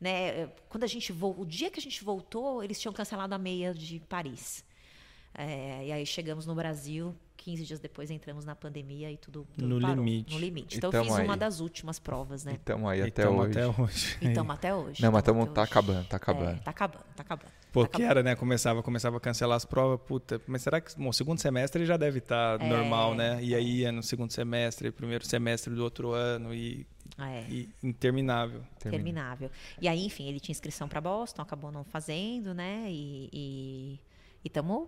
Né, 0.00 0.48
quando 0.68 0.84
a 0.84 0.86
gente 0.86 1.12
o 1.12 1.44
dia 1.44 1.70
que 1.70 1.78
a 1.78 1.82
gente 1.82 2.04
voltou, 2.04 2.62
eles 2.62 2.80
tinham 2.80 2.92
cancelado 2.92 3.34
a 3.34 3.38
meia 3.38 3.72
de 3.72 4.00
Paris. 4.08 4.64
É, 5.34 5.86
e 5.86 5.92
aí 5.92 6.06
chegamos 6.06 6.46
no 6.46 6.54
Brasil, 6.54 7.14
15 7.48 7.64
dias 7.64 7.80
depois 7.80 8.10
entramos 8.10 8.44
na 8.44 8.54
pandemia 8.54 9.10
e 9.10 9.16
tudo, 9.16 9.46
tudo 9.54 9.66
no 9.66 9.80
parou, 9.80 10.04
limite. 10.04 10.34
No 10.34 10.38
limite. 10.38 10.76
Então 10.76 10.90
eu 10.92 11.04
fiz 11.04 11.14
aí. 11.14 11.24
uma 11.24 11.36
das 11.36 11.60
últimas 11.60 11.98
provas, 11.98 12.44
né? 12.44 12.52
E 12.52 12.54
estamos 12.56 12.90
aí 12.90 13.00
até 13.00 13.26
hoje. 13.26 13.58
até 13.58 13.66
hoje. 13.66 14.18
E 14.20 14.28
estamos 14.28 14.54
até 14.54 14.74
hoje. 14.74 15.02
Não, 15.02 15.10
mas 15.10 15.20
estamos 15.20 15.48
tá 15.48 15.62
acabando, 15.62 16.06
tá 16.06 16.16
acabando. 16.18 16.50
É, 16.50 16.54
tá 16.56 16.70
acabando, 16.70 17.04
tá 17.16 17.22
acabando. 17.22 17.50
Porque 17.72 18.02
tá 18.02 18.08
era, 18.10 18.22
né? 18.22 18.36
Começava, 18.36 18.82
começava 18.82 19.16
a 19.16 19.20
cancelar 19.20 19.56
as 19.56 19.64
provas, 19.64 19.98
puta. 20.06 20.38
Mas 20.46 20.60
será 20.60 20.78
que 20.78 21.00
no 21.00 21.10
segundo 21.10 21.40
semestre 21.40 21.86
já 21.86 21.96
deve 21.96 22.18
estar 22.18 22.58
tá 22.58 22.64
é, 22.64 22.68
normal, 22.68 23.14
né? 23.14 23.42
E 23.42 23.54
aí 23.54 23.84
é 23.86 23.90
no 23.90 24.02
segundo 24.02 24.30
semestre, 24.30 24.90
primeiro 24.90 25.24
semestre 25.24 25.74
do 25.74 25.82
outro 25.82 26.12
ano 26.12 26.52
e 26.52 26.86
é. 27.18 27.46
E 27.48 27.70
interminável. 27.82 28.60
Interminável. 28.76 29.50
E 29.80 29.88
aí, 29.88 30.04
enfim, 30.04 30.28
ele 30.28 30.38
tinha 30.38 30.52
inscrição 30.52 30.86
para 30.86 31.00
Boston, 31.00 31.40
acabou 31.40 31.72
não 31.72 31.82
fazendo, 31.82 32.52
né? 32.52 32.84
E 32.90 33.98
estamos 34.44 34.86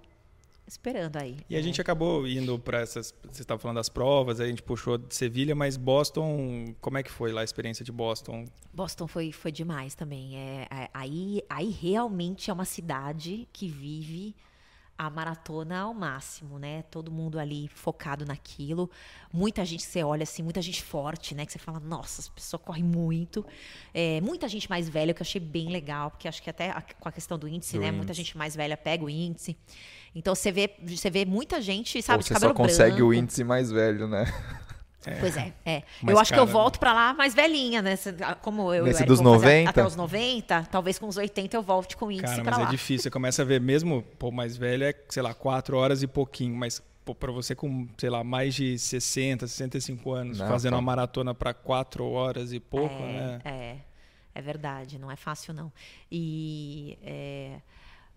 esperando 0.71 1.17
aí. 1.17 1.39
E 1.49 1.57
a 1.57 1.63
gente 1.63 1.81
acabou 1.81 2.27
indo 2.27 2.59
para 2.59 2.81
essas. 2.81 3.15
Você 3.31 3.43
estava 3.43 3.61
falando 3.61 3.77
das 3.77 3.89
provas, 3.89 4.41
a 4.41 4.47
gente 4.47 4.63
puxou 4.63 4.97
de 4.97 5.15
Sevilha, 5.15 5.55
mas 5.55 5.77
Boston, 5.77 6.75
como 6.81 6.99
é 6.99 7.03
que 7.03 7.11
foi 7.11 7.33
lá 7.33 7.41
a 7.41 7.45
experiência 7.45 7.85
de 7.85 7.93
Boston? 7.93 8.45
Boston 8.73 9.07
foi, 9.07 9.33
foi 9.33 9.53
demais 9.53 9.95
também. 9.95 10.37
É, 10.37 10.69
é 10.71 10.91
aí, 10.95 11.43
aí 11.49 11.71
realmente 11.71 12.51
é 12.51 12.53
uma 12.53 12.65
cidade 12.65 13.49
que 13.53 13.69
vive 13.69 14.35
a 15.01 15.09
maratona 15.09 15.81
ao 15.81 15.95
máximo, 15.95 16.59
né? 16.59 16.83
Todo 16.91 17.11
mundo 17.11 17.39
ali 17.39 17.69
focado 17.69 18.27
naquilo. 18.27 18.91
Muita 19.33 19.65
gente 19.65 19.83
você 19.83 20.05
olha 20.05 20.25
assim, 20.25 20.43
muita 20.43 20.61
gente 20.61 20.83
forte, 20.83 21.35
né? 21.35 21.47
Que 21.47 21.53
você 21.53 21.59
fala, 21.59 21.81
nossa, 21.81 22.21
essa 22.21 22.31
pessoa 22.31 22.61
corre 22.61 22.83
muito. 22.83 23.43
É, 23.95 24.21
muita 24.21 24.47
gente 24.47 24.69
mais 24.69 24.91
velha, 24.91 25.15
que 25.15 25.23
eu 25.23 25.25
achei 25.25 25.41
bem 25.41 25.71
legal, 25.71 26.11
porque 26.11 26.29
acho 26.29 26.43
que 26.43 26.51
até 26.51 26.73
a, 26.73 26.83
com 26.83 27.09
a 27.09 27.13
questão 27.13 27.39
do 27.39 27.49
índice, 27.49 27.77
do 27.77 27.81
né? 27.81 27.87
Índice. 27.87 27.97
Muita 27.97 28.13
gente 28.13 28.37
mais 28.37 28.55
velha 28.55 28.77
pega 28.77 29.03
o 29.03 29.09
índice. 29.09 29.57
Então 30.15 30.35
você 30.35 30.51
vê, 30.51 30.71
você 30.83 31.09
vê 31.11 31.25
muita 31.25 31.61
gente, 31.61 32.03
sabe, 32.03 32.19
Ou 32.19 32.23
de 32.25 32.29
cabelo 32.31 32.55
branco. 32.55 32.69
Você 32.69 32.77
só 32.77 32.83
consegue 32.85 33.03
o 33.03 33.15
índice 33.15 33.45
mais 33.45 33.71
velho, 33.71 34.09
né? 34.09 34.27
É. 35.07 35.15
Pois 35.19 35.35
é, 35.35 35.53
é. 35.65 35.83
eu 36.07 36.19
acho 36.19 36.31
cara, 36.31 36.43
que 36.43 36.49
eu 36.49 36.53
volto 36.53 36.79
para 36.79 36.93
lá 36.93 37.15
mais 37.15 37.35
velhinha, 37.35 37.81
né? 37.81 37.95
Como 38.43 38.73
eu 38.75 38.85
Nesse 38.85 39.03
eu, 39.03 39.07
dos 39.07 39.21
90? 39.21 39.71
Até 39.71 39.85
os 39.85 39.97
90, 39.97 40.69
talvez 40.71 40.99
com 40.99 41.09
os 41.09 41.17
80 41.17 41.57
eu 41.57 41.63
volte 41.63 41.97
com 41.97 42.11
índice 42.11 42.37
Cara, 42.37 42.45
mas 42.45 42.59
é 42.59 42.63
lá. 42.65 42.71
difícil. 42.71 43.05
Você 43.05 43.11
começa 43.11 43.41
a 43.41 43.45
ver 43.45 43.61
mesmo, 43.63 44.03
pô, 44.19 44.31
mais 44.31 44.59
velho 44.59 44.85
é, 44.85 44.95
sei 45.09 45.23
lá, 45.23 45.33
4 45.33 45.77
horas 45.77 46.03
e 46.03 46.07
pouquinho, 46.07 46.55
mas 46.55 46.83
para 47.19 47.33
você 47.33 47.55
com, 47.55 47.89
sei 47.97 48.11
lá, 48.11 48.23
mais 48.23 48.55
de 48.55 48.79
60, 48.79 49.47
65 49.47 50.13
anos, 50.13 50.39
não, 50.39 50.47
fazendo 50.47 50.73
tá. 50.73 50.77
uma 50.77 50.83
maratona 50.83 51.35
para 51.35 51.55
4 51.55 52.07
horas 52.07 52.53
e 52.53 52.61
pouco, 52.61 52.95
é, 52.95 53.13
né? 53.13 53.41
É, 53.43 53.77
é 54.35 54.43
verdade, 54.43 54.99
não 54.99 55.11
é 55.11 55.17
fácil 55.17 55.55
não. 55.55 55.73
E 56.13 56.99
é, 57.03 57.61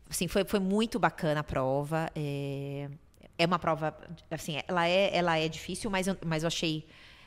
assim, 0.09 0.27
foi, 0.27 0.43
foi 0.45 0.59
muito 0.59 0.99
bacana 0.99 1.41
a 1.41 1.43
prova. 1.43 2.09
É, 2.15 2.89
é 3.37 3.45
uma 3.45 3.59
prova, 3.59 3.95
assim, 4.29 4.57
ela 4.67 4.87
é, 4.87 5.15
ela 5.15 5.37
é 5.37 5.47
difícil, 5.47 5.89
mas 5.89 6.07
eu, 6.07 6.17
mas 6.25 6.43
eu 6.43 6.47
achei 6.47 6.85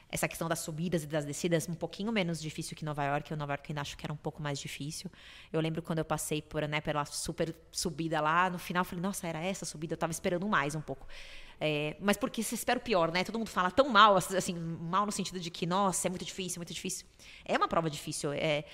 essa 0.09 0.29
questão 0.29 0.49
das 0.49 0.61
subidas 0.61 1.03
e 1.03 1.07
das 1.07 1.25
descidas 1.25 1.69
um 1.69 1.75
pouquinho 1.75 2.13
menos 2.13 2.41
difícil 2.41 2.77
que 2.77 2.85
Nova 2.85 3.05
York. 3.05 3.31
Eu 3.31 3.37
Nova 3.37 3.53
York 3.55 3.73
ainda 3.73 3.81
acho 3.81 3.97
que 3.97 4.07
era 4.07 4.13
um 4.13 4.17
pouco 4.17 4.41
mais 4.41 4.59
difícil. 4.59 5.11
Eu 5.53 5.61
lembro 5.61 5.83
quando 5.83 5.99
eu 5.99 6.05
passei 6.05 6.41
por, 6.41 6.67
né, 6.69 6.81
pela 6.81 7.05
super 7.05 7.55
subida 7.73 8.21
lá, 8.21 8.49
no 8.49 8.59
final 8.59 8.83
eu 8.83 8.85
falei, 8.85 9.03
nossa, 9.03 9.27
era 9.27 9.43
essa 9.43 9.65
subida? 9.65 9.95
Eu 9.95 9.97
estava 9.97 10.13
esperando 10.13 10.47
mais 10.49 10.75
um 10.75 10.81
pouco. 10.81 11.07
É, 11.61 11.97
mas 12.01 12.17
porque 12.17 12.43
você 12.43 12.55
espera 12.55 12.79
o 12.79 12.83
pior, 12.83 13.11
né? 13.11 13.25
Todo 13.25 13.39
mundo 13.39 13.49
fala 13.49 13.71
tão 13.71 13.89
mal, 13.89 14.17
assim, 14.17 14.55
mal 14.55 15.07
no 15.07 15.13
sentido 15.13 15.41
de 15.41 15.51
que, 15.51 15.67
nossa, 15.67 16.07
é 16.07 16.11
muito 16.11 16.25
difícil, 16.25 16.59
é 16.59 16.61
muito 16.61 16.75
difícil. 16.75 17.07
É 17.45 17.57
uma 17.57 17.67
prova 17.67 17.91
difícil. 17.91 18.33
É, 18.33 18.65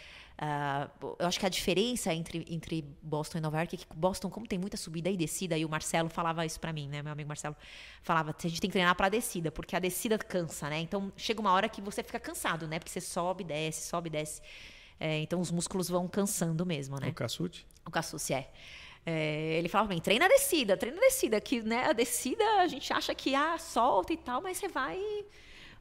Uh, 0.42 1.14
eu 1.20 1.26
acho 1.28 1.38
que 1.38 1.46
a 1.46 1.48
diferença 1.48 2.12
entre, 2.12 2.44
entre 2.48 2.84
Boston 3.00 3.38
e 3.38 3.40
Nova 3.40 3.58
York 3.58 3.76
é 3.76 3.78
que 3.78 3.86
Boston, 3.94 4.28
como 4.28 4.44
tem 4.44 4.58
muita 4.58 4.76
subida 4.76 5.08
e 5.08 5.16
descida, 5.16 5.56
e 5.56 5.64
o 5.64 5.68
Marcelo 5.68 6.08
falava 6.08 6.44
isso 6.44 6.58
para 6.58 6.72
mim, 6.72 6.88
né? 6.88 7.00
Meu 7.00 7.12
amigo 7.12 7.28
Marcelo 7.28 7.54
falava, 8.02 8.34
a 8.36 8.48
gente 8.48 8.60
tem 8.60 8.68
que 8.68 8.72
treinar 8.72 8.96
para 8.96 9.08
descida, 9.08 9.52
porque 9.52 9.76
a 9.76 9.78
descida 9.78 10.18
cansa, 10.18 10.68
né? 10.68 10.80
Então 10.80 11.12
chega 11.16 11.40
uma 11.40 11.52
hora 11.52 11.68
que 11.68 11.80
você 11.80 12.02
fica 12.02 12.18
cansado, 12.18 12.66
né? 12.66 12.80
Porque 12.80 12.90
você 12.90 13.00
sobe, 13.00 13.44
desce, 13.44 13.88
sobe, 13.88 14.10
desce. 14.10 14.42
É, 14.98 15.20
então 15.20 15.40
os 15.40 15.52
músculos 15.52 15.88
vão 15.88 16.08
cansando 16.08 16.66
mesmo, 16.66 16.98
né? 16.98 17.10
O 17.10 17.14
Cassute? 17.14 17.64
O 17.86 17.90
Cassute, 17.90 18.34
é. 18.34 18.50
É, 19.06 19.58
ele 19.58 19.68
falava 19.68 19.90
bem, 19.90 20.00
treina 20.00 20.24
a 20.24 20.28
descida, 20.28 20.76
treina 20.76 20.96
a 20.96 21.00
descida, 21.00 21.40
que 21.40 21.62
né, 21.62 21.84
a 21.86 21.92
descida 21.92 22.44
a 22.60 22.66
gente 22.66 22.92
acha 22.92 23.14
que 23.14 23.32
ah, 23.32 23.58
solta 23.58 24.12
e 24.12 24.16
tal, 24.16 24.42
mas 24.42 24.58
você 24.58 24.66
vai 24.66 25.00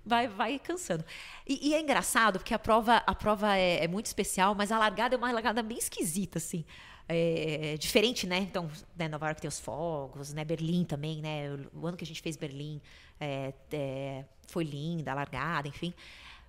vai, 0.05 0.27
vai 0.27 0.59
cansando. 0.59 1.05
E, 1.47 1.69
e, 1.69 1.73
é 1.73 1.81
engraçado, 1.81 2.39
porque 2.39 2.53
a 2.53 2.59
prova, 2.59 2.97
a 2.97 3.15
prova 3.15 3.57
é, 3.57 3.83
é, 3.83 3.87
muito 3.87 4.07
especial, 4.07 4.55
mas 4.55 4.71
a 4.71 4.77
largada 4.77 5.15
é 5.15 5.17
uma 5.17 5.31
largada 5.31 5.61
bem 5.61 5.77
esquisita, 5.77 6.37
assim. 6.37 6.65
É, 7.07 7.75
diferente, 7.77 8.25
né? 8.25 8.37
Então, 8.37 8.69
né, 8.95 9.07
Nova 9.07 9.27
York 9.27 9.41
tem 9.41 9.47
os 9.47 9.59
fogos, 9.59 10.33
né? 10.33 10.45
Berlim 10.45 10.85
também, 10.85 11.21
né? 11.21 11.49
O, 11.73 11.85
ano 11.85 11.97
que 11.97 12.03
a 12.03 12.07
gente 12.07 12.21
fez 12.21 12.37
Berlim 12.37 12.81
é, 13.19 13.53
é, 13.71 14.25
foi 14.47 14.63
linda, 14.63 15.11
a 15.11 15.15
largada, 15.15 15.67
enfim. 15.67 15.93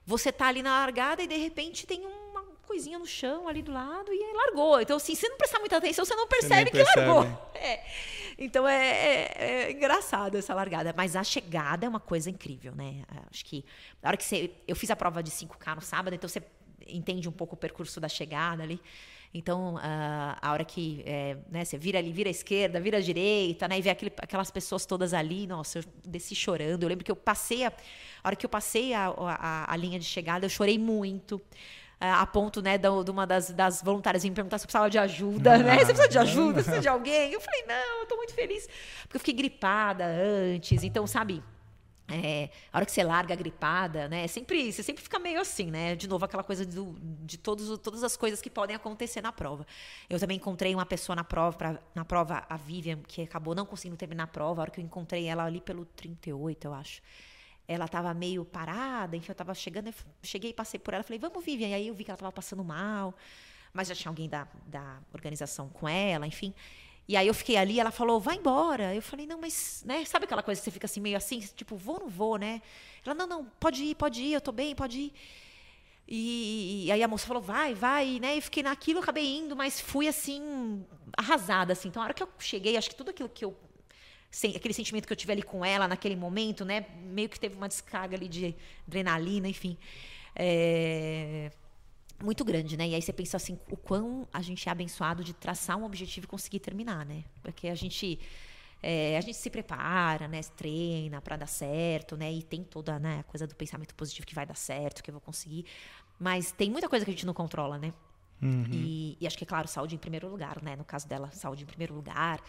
Você 0.06 0.32
tá 0.32 0.46
ali 0.46 0.62
na 0.62 0.80
largada 0.80 1.22
e 1.22 1.26
de 1.26 1.36
repente 1.36 1.86
tem 1.86 2.04
uma 2.04 2.31
coisinha 2.62 2.98
no 2.98 3.06
chão 3.06 3.48
ali 3.48 3.62
do 3.62 3.72
lado 3.72 4.12
e 4.12 4.32
largou. 4.34 4.80
Então, 4.80 4.96
assim, 4.96 5.14
se 5.14 5.28
não 5.28 5.36
prestar 5.36 5.58
muita 5.58 5.76
atenção, 5.76 6.04
você 6.04 6.14
não 6.14 6.26
percebe 6.26 6.70
você 6.70 6.70
que 6.70 6.84
percebe. 6.84 7.06
largou. 7.06 7.52
É. 7.54 7.84
Então 8.38 8.66
é, 8.66 8.88
é, 8.88 9.34
é, 9.36 9.72
engraçado 9.72 10.36
essa 10.36 10.54
largada. 10.54 10.94
Mas 10.96 11.14
a 11.14 11.22
chegada 11.22 11.86
é 11.86 11.88
uma 11.88 12.00
coisa 12.00 12.30
incrível, 12.30 12.74
né? 12.74 13.04
Acho 13.30 13.44
que 13.44 13.64
na 14.02 14.08
hora 14.08 14.16
que 14.16 14.24
você. 14.24 14.50
Eu 14.66 14.74
fiz 14.74 14.90
a 14.90 14.96
prova 14.96 15.22
de 15.22 15.30
5K 15.30 15.76
no 15.76 15.82
sábado, 15.82 16.14
então 16.14 16.28
você 16.28 16.42
entende 16.86 17.28
um 17.28 17.32
pouco 17.32 17.54
o 17.54 17.58
percurso 17.58 18.00
da 18.00 18.08
chegada 18.08 18.62
ali. 18.62 18.80
Então, 19.34 19.78
a, 19.78 20.36
a 20.42 20.52
hora 20.52 20.64
que 20.64 21.02
é, 21.06 21.38
né, 21.50 21.64
você 21.64 21.78
vira 21.78 21.98
ali, 21.98 22.12
vira 22.12 22.28
à 22.28 22.30
esquerda, 22.30 22.78
vira 22.78 22.98
à 22.98 23.00
direita, 23.00 23.66
né, 23.66 23.78
e 23.78 23.82
vê 23.82 23.88
aquele, 23.88 24.12
aquelas 24.18 24.50
pessoas 24.50 24.84
todas 24.84 25.14
ali, 25.14 25.46
nossa, 25.46 25.78
eu 25.78 25.84
desci 26.06 26.34
chorando. 26.34 26.82
Eu 26.82 26.88
lembro 26.90 27.02
que 27.02 27.10
eu 27.10 27.16
passei, 27.16 27.64
a, 27.64 27.68
a 27.68 28.28
hora 28.28 28.36
que 28.36 28.44
eu 28.44 28.50
passei 28.50 28.92
a, 28.92 29.06
a, 29.08 29.72
a 29.72 29.76
linha 29.76 29.98
de 29.98 30.04
chegada, 30.04 30.44
eu 30.44 30.50
chorei 30.50 30.78
muito. 30.78 31.40
É, 32.02 32.10
a 32.10 32.26
ponto, 32.26 32.60
né, 32.60 32.76
de 32.76 32.88
uma 33.12 33.24
das, 33.24 33.50
das 33.50 33.80
voluntárias 33.80 34.24
me 34.24 34.32
perguntar 34.32 34.58
se 34.58 34.64
eu 34.64 34.66
precisava 34.66 34.90
de 34.90 34.98
ajuda, 34.98 35.56
né? 35.58 35.78
Você 35.78 35.94
precisa 35.94 36.08
de 36.08 36.18
ajuda? 36.18 36.54
Você 36.54 36.64
precisa 36.64 36.80
de 36.80 36.88
alguém? 36.88 37.32
Eu 37.32 37.40
falei, 37.40 37.64
não, 37.64 38.00
eu 38.00 38.06
tô 38.06 38.16
muito 38.16 38.34
feliz. 38.34 38.68
Porque 39.02 39.18
eu 39.18 39.20
fiquei 39.20 39.34
gripada 39.34 40.04
antes. 40.04 40.82
Então, 40.82 41.06
sabe, 41.06 41.44
é, 42.10 42.50
a 42.72 42.78
hora 42.78 42.84
que 42.84 42.90
você 42.90 43.04
larga 43.04 43.36
gripada, 43.36 44.08
né? 44.08 44.26
Sempre, 44.26 44.72
você 44.72 44.82
sempre 44.82 45.00
fica 45.00 45.16
meio 45.20 45.40
assim, 45.40 45.70
né? 45.70 45.94
De 45.94 46.08
novo, 46.08 46.24
aquela 46.24 46.42
coisa 46.42 46.66
do, 46.66 46.96
de 47.00 47.38
todos, 47.38 47.78
todas 47.78 48.02
as 48.02 48.16
coisas 48.16 48.42
que 48.42 48.50
podem 48.50 48.74
acontecer 48.74 49.22
na 49.22 49.30
prova. 49.30 49.64
Eu 50.10 50.18
também 50.18 50.38
encontrei 50.38 50.74
uma 50.74 50.84
pessoa 50.84 51.14
na 51.14 51.22
prova, 51.22 51.56
pra, 51.56 51.78
na 51.94 52.04
prova, 52.04 52.44
a 52.48 52.56
Vivian, 52.56 52.98
que 53.06 53.22
acabou 53.22 53.54
não 53.54 53.64
conseguindo 53.64 53.96
terminar 53.96 54.24
a 54.24 54.26
prova. 54.26 54.60
A 54.60 54.62
hora 54.62 54.70
que 54.72 54.80
eu 54.80 54.84
encontrei 54.84 55.26
ela 55.26 55.44
ali 55.44 55.60
pelo 55.60 55.84
38, 55.84 56.64
eu 56.64 56.74
acho 56.74 57.00
ela 57.66 57.84
estava 57.86 58.12
meio 58.12 58.44
parada, 58.44 59.16
enfim, 59.16 59.28
eu 59.28 59.32
estava 59.32 59.54
chegando, 59.54 59.88
eu 59.88 59.94
cheguei 60.22 60.52
passei 60.52 60.80
por 60.80 60.94
ela, 60.94 61.02
falei, 61.02 61.18
vamos, 61.18 61.44
Vivian. 61.44 61.68
E 61.68 61.74
aí 61.74 61.88
eu 61.88 61.94
vi 61.94 62.04
que 62.04 62.10
ela 62.10 62.16
estava 62.16 62.32
passando 62.32 62.62
mal, 62.64 63.14
mas 63.72 63.88
já 63.88 63.94
tinha 63.94 64.10
alguém 64.10 64.28
da, 64.28 64.46
da 64.66 64.98
organização 65.12 65.68
com 65.68 65.88
ela, 65.88 66.26
enfim. 66.26 66.54
E 67.08 67.16
aí 67.16 67.26
eu 67.26 67.34
fiquei 67.34 67.56
ali, 67.56 67.80
ela 67.80 67.90
falou, 67.90 68.20
vai 68.20 68.36
embora. 68.36 68.94
Eu 68.94 69.02
falei, 69.02 69.26
não, 69.26 69.40
mas, 69.40 69.82
né, 69.86 70.04
sabe 70.04 70.24
aquela 70.24 70.42
coisa 70.42 70.60
que 70.60 70.64
você 70.64 70.70
fica 70.70 70.86
assim, 70.86 71.00
meio 71.00 71.16
assim, 71.16 71.40
tipo, 71.40 71.76
vou 71.76 71.96
ou 71.96 72.00
não 72.02 72.08
vou, 72.08 72.36
né? 72.36 72.62
Ela, 73.04 73.14
não, 73.14 73.26
não, 73.26 73.44
pode 73.58 73.82
ir, 73.82 73.94
pode 73.94 74.22
ir, 74.22 74.32
eu 74.34 74.40
tô 74.40 74.52
bem, 74.52 74.74
pode 74.74 74.98
ir. 74.98 75.12
E, 76.06 76.86
e 76.86 76.92
aí 76.92 77.02
a 77.02 77.08
moça 77.08 77.26
falou, 77.26 77.42
vai, 77.42 77.74
vai, 77.74 78.18
né? 78.20 78.36
E 78.36 78.40
fiquei 78.40 78.62
naquilo, 78.62 79.00
acabei 79.00 79.38
indo, 79.38 79.56
mas 79.56 79.80
fui 79.80 80.06
assim, 80.06 80.84
arrasada, 81.16 81.72
assim. 81.72 81.88
Então, 81.88 82.02
a 82.02 82.06
hora 82.06 82.14
que 82.14 82.22
eu 82.22 82.28
cheguei, 82.38 82.76
acho 82.76 82.90
que 82.90 82.96
tudo 82.96 83.10
aquilo 83.10 83.28
que 83.28 83.44
eu 83.44 83.56
aquele 84.56 84.72
sentimento 84.72 85.06
que 85.06 85.12
eu 85.12 85.16
tive 85.16 85.32
ali 85.32 85.42
com 85.42 85.64
ela 85.64 85.86
naquele 85.86 86.16
momento, 86.16 86.64
né? 86.64 86.86
Meio 87.04 87.28
que 87.28 87.38
teve 87.38 87.54
uma 87.56 87.68
descarga 87.68 88.16
ali 88.16 88.28
de 88.28 88.54
adrenalina, 88.86 89.46
enfim. 89.46 89.76
É, 90.34 91.50
muito 92.22 92.44
grande, 92.44 92.76
né? 92.76 92.88
E 92.88 92.94
aí 92.94 93.02
você 93.02 93.12
pensa 93.12 93.36
assim, 93.36 93.58
o 93.70 93.76
quão 93.76 94.26
a 94.32 94.40
gente 94.40 94.68
é 94.68 94.72
abençoado 94.72 95.22
de 95.22 95.34
traçar 95.34 95.76
um 95.76 95.84
objetivo 95.84 96.24
e 96.24 96.28
conseguir 96.28 96.60
terminar, 96.60 97.04
né? 97.04 97.24
Porque 97.42 97.68
a 97.68 97.74
gente 97.74 98.18
é, 98.82 99.16
a 99.16 99.20
gente 99.20 99.36
se 99.36 99.50
prepara, 99.50 100.26
né? 100.26 100.40
Treina 100.56 101.20
para 101.20 101.36
dar 101.36 101.46
certo, 101.46 102.16
né? 102.16 102.32
E 102.32 102.42
tem 102.42 102.64
toda 102.64 102.98
né, 102.98 103.20
a 103.20 103.22
coisa 103.24 103.46
do 103.46 103.54
pensamento 103.54 103.94
positivo 103.94 104.26
que 104.26 104.34
vai 104.34 104.46
dar 104.46 104.56
certo, 104.56 105.02
que 105.02 105.10
eu 105.10 105.12
vou 105.12 105.20
conseguir. 105.20 105.66
Mas 106.18 106.52
tem 106.52 106.70
muita 106.70 106.88
coisa 106.88 107.04
que 107.04 107.10
a 107.10 107.14
gente 107.14 107.26
não 107.26 107.34
controla, 107.34 107.78
né? 107.78 107.92
Uhum. 108.42 108.66
E, 108.72 109.16
e, 109.20 109.26
acho 109.26 109.38
que, 109.38 109.44
é 109.44 109.46
claro, 109.46 109.68
saúde 109.68 109.94
em 109.94 109.98
primeiro 109.98 110.28
lugar, 110.28 110.60
né? 110.60 110.74
No 110.74 110.84
caso 110.84 111.06
dela, 111.06 111.30
saúde 111.30 111.62
em 111.62 111.66
primeiro 111.66 111.94
lugar. 111.94 112.40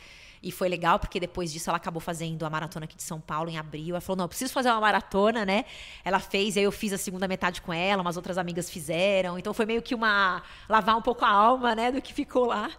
E 0.42 0.52
foi 0.52 0.68
legal 0.68 0.98
porque 1.00 1.20
depois 1.20 1.54
disso 1.54 1.70
ela 1.70 1.78
acabou 1.78 2.02
fazendo 2.02 2.44
a 2.46 2.50
maratona 2.50 2.86
aqui 2.86 2.98
de 2.98 3.04
São 3.04 3.22
Paulo 3.22 3.50
em 3.50 3.58
abril. 3.58 3.92
Ela 3.92 4.02
falou: 4.02 4.18
não, 4.18 4.28
preciso 4.28 4.52
fazer 4.52 4.70
uma 4.70 4.82
maratona, 4.82 5.46
né? 5.46 5.66
Ela 6.04 6.20
fez, 6.20 6.58
aí 6.58 6.64
eu 6.64 6.72
fiz 6.72 6.92
a 6.94 6.98
segunda 6.98 7.28
metade 7.28 7.62
com 7.62 7.72
ela, 7.72 8.02
umas 8.02 8.18
outras 8.18 8.40
amigas 8.40 8.70
fizeram. 8.70 9.38
Então 9.38 9.54
foi 9.54 9.68
meio 9.68 9.82
que 9.84 9.94
uma. 9.94 10.42
lavar 10.68 10.98
um 10.98 11.02
pouco 11.02 11.24
a 11.24 11.30
alma, 11.30 11.76
né? 11.76 11.92
Do 11.92 12.02
que 12.02 12.12
ficou 12.12 12.48
lá. 12.48 12.72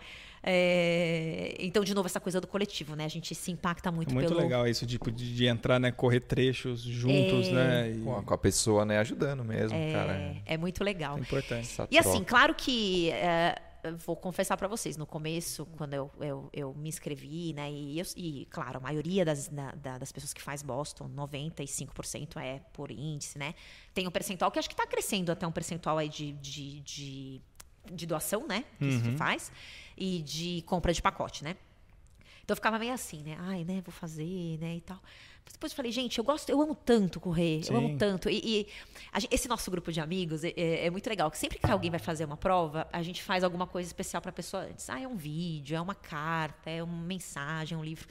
É, 0.47 1.57
então, 1.59 1.83
de 1.83 1.95
novo, 1.95 2.07
essa 2.07 2.21
coisa 2.21 2.39
do 2.39 2.47
coletivo, 2.47 2.95
né? 2.95 3.07
A 3.07 3.09
gente 3.09 3.35
se 3.35 3.51
impacta 3.51 3.91
muito, 3.91 4.11
é 4.11 4.15
muito 4.15 4.29
pelo... 4.29 4.41
legal 4.41 4.69
isso, 4.69 4.87
tipo, 4.87 5.11
de, 5.11 5.35
de, 5.35 5.47
entrar, 5.47 5.81
né? 5.81 5.91
Correr 5.91 6.21
trechos 6.21 6.83
juntos, 6.83 7.49
é... 7.49 7.53
né? 7.53 7.91
E... 7.93 8.01
Com 8.01 8.35
a 8.35 8.39
pessoa, 8.39 8.85
né? 8.85 8.99
Ajudando 8.99 9.43
mesmo, 9.43 9.77
é... 9.77 9.93
cara. 9.93 10.37
É 10.45 10.57
muito 10.59 10.85
legal. 10.85 11.17
É 11.17 11.21
importante. 11.21 11.69
e 11.91 11.99
assim, 11.99 12.23
claro 12.23 12.55
que... 12.55 13.11
É, 13.11 13.55
vou 13.93 14.17
confessar 14.17 14.57
para 14.57 14.69
vocês, 14.69 14.97
no 14.97 15.07
começo, 15.07 15.67
quando 15.77 15.95
eu, 15.95 16.11
eu, 16.21 16.51
eu 16.53 16.75
me 16.75 16.89
inscrevi, 16.89 17.53
né, 17.53 17.71
e, 17.71 17.99
eu, 17.99 18.07
e, 18.17 18.47
claro, 18.51 18.79
a 18.79 18.81
maioria 18.81 19.25
das, 19.25 19.49
da, 19.49 19.99
das 19.99 20.11
pessoas 20.11 20.33
que 20.33 20.41
faz 20.41 20.63
Boston, 20.63 21.09
95% 21.15 22.41
é 22.41 22.61
por 22.73 22.91
índice, 22.91 23.39
né, 23.39 23.55
tem 23.93 24.09
um 24.09 24.11
percentual 24.11 24.51
que 24.51 24.59
acho 24.59 24.69
que 24.69 24.75
está 24.75 24.87
crescendo 24.87 25.31
até 25.31 25.47
um 25.47 25.53
percentual 25.53 25.99
aí 25.99 26.09
de, 26.09 26.33
de, 26.33 26.81
de, 26.81 27.43
de 27.93 28.07
doação, 28.07 28.47
né, 28.47 28.65
que 28.79 28.85
uhum. 28.85 28.91
isso 28.91 29.17
faz, 29.19 29.53
e 29.97 30.21
de 30.23 30.63
compra 30.63 30.93
de 30.93 31.03
pacote, 31.03 31.45
né. 31.45 31.57
Então 32.43 32.53
eu 32.53 32.57
ficava 32.57 32.79
meio 32.79 32.93
assim, 32.93 33.23
né, 33.23 33.37
ai, 33.41 33.65
né, 33.65 33.81
vou 33.85 33.93
fazer, 33.93 34.59
né, 34.59 34.77
e 34.77 34.81
tal. 34.81 35.01
Depois 35.53 35.73
eu 35.73 35.77
falei, 35.77 35.93
gente, 35.93 36.19
eu 36.19 36.25
gosto, 36.25 36.49
eu 36.51 36.61
amo 36.61 36.75
tanto 36.75 37.21
correr, 37.21 37.63
Sim. 37.63 37.73
eu 37.73 37.79
amo 37.79 37.97
tanto. 37.97 38.29
E, 38.29 38.37
e 38.37 38.67
gente, 39.19 39.35
esse 39.35 39.49
nosso 39.49 39.71
grupo 39.71 39.93
de 39.93 40.01
amigos 40.01 40.45
é, 40.45 40.53
é, 40.57 40.87
é, 40.87 40.91
muito 40.91 41.09
legal, 41.09 41.31
que 41.31 41.39
sempre 41.39 41.59
que 41.59 41.71
alguém 41.71 41.91
vai 41.91 42.01
fazer 42.01 42.25
uma 42.25 42.37
prova, 42.37 42.87
a 42.93 43.03
gente 43.03 43.23
faz 43.23 43.45
alguma 43.45 43.67
coisa 43.67 43.87
especial 43.87 44.21
para 44.21 44.31
a 44.31 44.33
pessoa 44.33 44.65
antes. 44.65 44.91
Ah, 44.91 45.01
é 45.01 45.09
um 45.09 45.17
vídeo, 45.17 45.77
é 45.77 45.81
uma 45.81 45.95
carta, 45.95 46.69
é 46.71 46.83
uma 46.83 47.03
mensagem, 47.03 47.77
é 47.77 47.79
um 47.79 47.85
livro. 47.85 48.07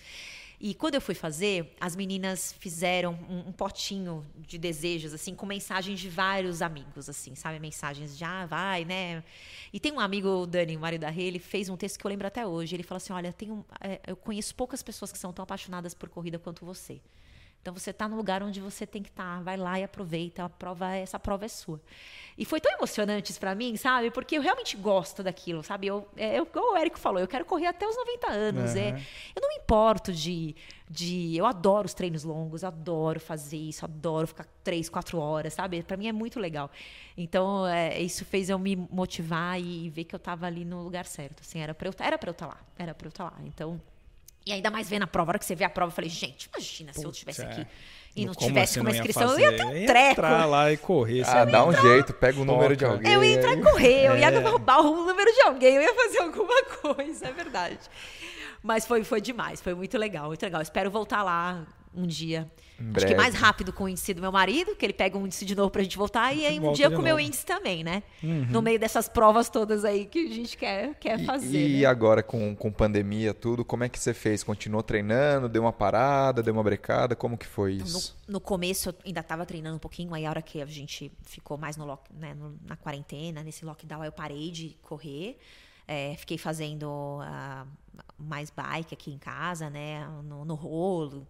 E 0.65 0.73
quando 0.73 0.95
eu 0.95 1.01
fui 1.01 1.13
fazer, 1.13 1.75
as 1.77 1.93
meninas 1.93 2.53
fizeram 2.53 3.19
um, 3.29 3.49
um, 3.49 3.51
potinho 3.51 4.25
de 4.37 4.57
desejos, 4.57 5.13
assim, 5.13 5.35
com 5.35 5.45
mensagens 5.45 5.99
de 5.99 6.07
vários 6.07 6.61
amigos, 6.61 7.09
assim, 7.09 7.35
sabe? 7.35 7.59
Mensagens 7.59 8.17
de, 8.17 8.23
ah, 8.23 8.45
vai, 8.45 8.85
né? 8.85 9.23
E 9.73 9.79
tem 9.79 9.91
um 9.91 9.99
amigo, 9.99 10.29
o 10.29 10.47
Dani, 10.47 10.77
o 10.77 10.79
marido 10.79 11.01
da 11.01 11.09
Rê, 11.09 11.23
ele 11.23 11.39
fez 11.39 11.67
um 11.67 11.75
texto 11.75 11.99
que 11.99 12.05
eu 12.05 12.09
lembro 12.09 12.25
até 12.25 12.47
hoje. 12.47 12.75
Ele 12.75 12.83
falou 12.83 12.95
assim: 12.95 13.11
olha, 13.11 13.33
tenho, 13.33 13.65
é, 13.81 13.99
eu 14.07 14.15
conheço 14.15 14.55
poucas 14.55 14.81
pessoas 14.81 15.11
que 15.11 15.17
são 15.17 15.33
tão 15.33 15.43
apaixonadas 15.43 15.93
por 15.93 16.07
corrida 16.07 16.39
quanto 16.39 16.65
você. 16.65 17.01
Então 17.63 17.73
você 17.73 17.91
está 17.91 18.09
no 18.09 18.17
lugar 18.17 18.43
onde 18.43 18.59
você 18.59 18.85
tem 18.85 19.01
que 19.01 19.07
estar, 19.07 19.37
tá, 19.37 19.41
vai 19.41 19.55
lá 19.55 19.79
e 19.79 19.85
aproveita, 19.85 20.43
a 20.43 20.49
prova, 20.49 20.93
essa 20.97 21.17
prova 21.17 21.45
é 21.45 21.47
sua. 21.47 21.79
E 22.37 22.43
foi 22.43 22.59
tão 22.59 22.69
emocionante 22.73 23.31
isso 23.31 23.39
para 23.39 23.55
mim, 23.55 23.77
sabe? 23.77 24.11
Porque 24.11 24.37
eu 24.37 24.41
realmente 24.41 24.75
gosto 24.75 25.23
daquilo, 25.23 25.63
sabe? 25.63 25.87
Eu, 25.87 26.05
é, 26.17 26.37
eu, 26.37 26.45
como 26.45 26.73
o 26.73 26.75
Érico 26.75 26.99
falou, 26.99 27.21
eu 27.21 27.27
quero 27.27 27.45
correr 27.45 27.67
até 27.67 27.87
os 27.87 27.95
90 27.95 28.31
anos. 28.31 28.71
Uhum. 28.71 28.77
É, 28.77 28.89
eu 29.33 29.41
não 29.41 29.47
me 29.47 29.63
importo 29.63 30.11
de, 30.11 30.53
de. 30.89 31.37
Eu 31.37 31.45
adoro 31.45 31.85
os 31.85 31.93
treinos 31.93 32.25
longos, 32.25 32.65
adoro 32.65 33.17
fazer 33.17 33.55
isso, 33.55 33.85
adoro 33.85 34.27
ficar 34.27 34.45
três, 34.61 34.89
quatro 34.89 35.17
horas, 35.17 35.53
sabe? 35.53 35.81
Para 35.83 35.95
mim 35.95 36.07
é 36.07 36.11
muito 36.11 36.41
legal. 36.41 36.69
Então, 37.15 37.65
é, 37.65 37.97
isso 38.01 38.25
fez 38.25 38.49
eu 38.49 38.59
me 38.59 38.75
motivar 38.75 39.57
e 39.57 39.89
ver 39.89 40.03
que 40.03 40.13
eu 40.13 40.17
estava 40.17 40.45
ali 40.47 40.65
no 40.65 40.83
lugar 40.83 41.05
certo. 41.05 41.39
Assim, 41.39 41.59
era 41.59 41.73
para 41.73 41.87
eu 41.87 41.91
estar 41.91 42.17
tá 42.35 42.45
lá, 42.45 42.59
era 42.77 42.93
para 42.93 43.07
eu 43.07 43.09
estar 43.09 43.29
tá 43.29 43.37
lá. 43.37 43.47
Então, 43.47 43.79
e 44.45 44.51
ainda 44.51 44.69
mais 44.69 44.89
vendo 44.89 45.03
a 45.03 45.07
prova, 45.07 45.31
a 45.31 45.33
hora 45.33 45.39
que 45.39 45.45
você 45.45 45.55
vê 45.55 45.63
a 45.63 45.69
prova, 45.69 45.91
eu 45.91 45.95
falei, 45.95 46.09
gente, 46.09 46.49
imagina 46.53 46.91
Putz, 46.91 46.99
se 46.99 47.05
eu 47.05 47.11
estivesse 47.11 47.41
é. 47.41 47.45
aqui 47.45 47.67
e 48.15 48.25
não 48.25 48.35
tivesse 48.35 48.77
com 48.77 48.81
uma 48.81 48.91
inscrição, 48.91 49.31
eu 49.31 49.39
ia 49.39 49.55
ter 49.55 49.65
um 49.65 49.85
treco. 49.85 50.11
entrar 50.11 50.45
lá 50.45 50.71
e 50.71 50.77
correr. 50.77 51.23
Ah, 51.27 51.45
dá 51.45 51.65
um 51.65 51.73
jeito, 51.73 52.13
pega 52.13 52.39
o 52.39 52.45
número 52.45 52.75
de 52.75 52.85
alguém. 52.85 53.11
Eu 53.11 53.23
ia 53.23 53.37
entrar 53.37 53.53
e 53.53 53.61
correr, 53.61 54.05
eu 54.05 54.17
ia 54.17 54.29
é. 54.29 54.39
roubar 54.39 54.81
o 54.81 55.05
número 55.05 55.31
de 55.33 55.41
alguém, 55.41 55.75
eu 55.75 55.81
ia 55.81 55.93
fazer 55.95 56.19
alguma 56.19 56.63
coisa, 56.81 57.27
é 57.27 57.31
verdade. 57.31 57.79
Mas 58.61 58.85
foi, 58.85 59.03
foi 59.03 59.19
demais, 59.19 59.61
foi 59.61 59.73
muito 59.73 59.97
legal, 59.97 60.27
muito 60.27 60.43
legal. 60.43 60.61
Espero 60.61 60.91
voltar 60.91 61.23
lá 61.23 61.65
um 61.93 62.05
dia. 62.05 62.49
Acho 62.95 63.05
que 63.05 63.15
mais 63.15 63.35
rápido 63.35 63.71
com 63.71 63.85
o 63.85 63.89
índice 63.89 64.13
do 64.13 64.21
meu 64.21 64.31
marido, 64.31 64.75
que 64.75 64.85
ele 64.85 64.93
pega 64.93 65.17
um 65.17 65.25
índice 65.25 65.45
de 65.45 65.55
novo 65.55 65.69
pra 65.69 65.83
gente 65.83 65.97
voltar, 65.97 66.35
e 66.35 66.45
aí 66.45 66.59
um 66.59 66.73
dia 66.73 66.89
com 66.89 66.97
o 66.97 67.01
meu 67.01 67.19
índice 67.19 67.45
também, 67.45 67.83
né? 67.83 68.03
Uhum. 68.21 68.47
No 68.49 68.61
meio 68.61 68.79
dessas 68.79 69.07
provas 69.07 69.49
todas 69.49 69.85
aí 69.85 70.05
que 70.05 70.27
a 70.27 70.33
gente 70.33 70.57
quer, 70.57 70.95
quer 70.95 71.19
e, 71.19 71.25
fazer. 71.25 71.67
E 71.67 71.81
né? 71.81 71.85
agora 71.85 72.23
com, 72.23 72.55
com 72.55 72.71
pandemia, 72.71 73.33
tudo, 73.33 73.63
como 73.63 73.83
é 73.83 73.89
que 73.89 73.99
você 73.99 74.13
fez? 74.13 74.43
Continuou 74.43 74.83
treinando? 74.83 75.47
Deu 75.47 75.61
uma 75.61 75.73
parada, 75.73 76.41
deu 76.41 76.53
uma 76.53 76.63
brecada? 76.63 77.15
Como 77.15 77.37
que 77.37 77.45
foi 77.45 77.73
isso? 77.73 78.17
No, 78.27 78.33
no 78.33 78.41
começo 78.41 78.89
eu 78.89 78.95
ainda 79.05 79.19
estava 79.19 79.45
treinando 79.45 79.75
um 79.75 79.79
pouquinho, 79.79 80.13
aí 80.13 80.25
a 80.25 80.29
hora 80.29 80.41
que 80.41 80.61
a 80.61 80.65
gente 80.65 81.11
ficou 81.23 81.57
mais 81.57 81.77
no, 81.77 81.85
lock, 81.85 82.11
né, 82.13 82.33
no 82.33 82.57
na 82.65 82.75
quarentena, 82.75 83.43
nesse 83.43 83.65
lockdown, 83.65 84.03
eu 84.03 84.11
parei 84.11 84.51
de 84.51 84.77
correr. 84.81 85.37
É, 85.87 86.15
fiquei 86.15 86.37
fazendo 86.37 86.87
uh, 86.87 87.67
mais 88.17 88.49
bike 88.49 88.93
aqui 88.93 89.11
em 89.11 89.17
casa, 89.17 89.69
né? 89.69 90.07
No, 90.23 90.45
no 90.45 90.55
rolo. 90.55 91.27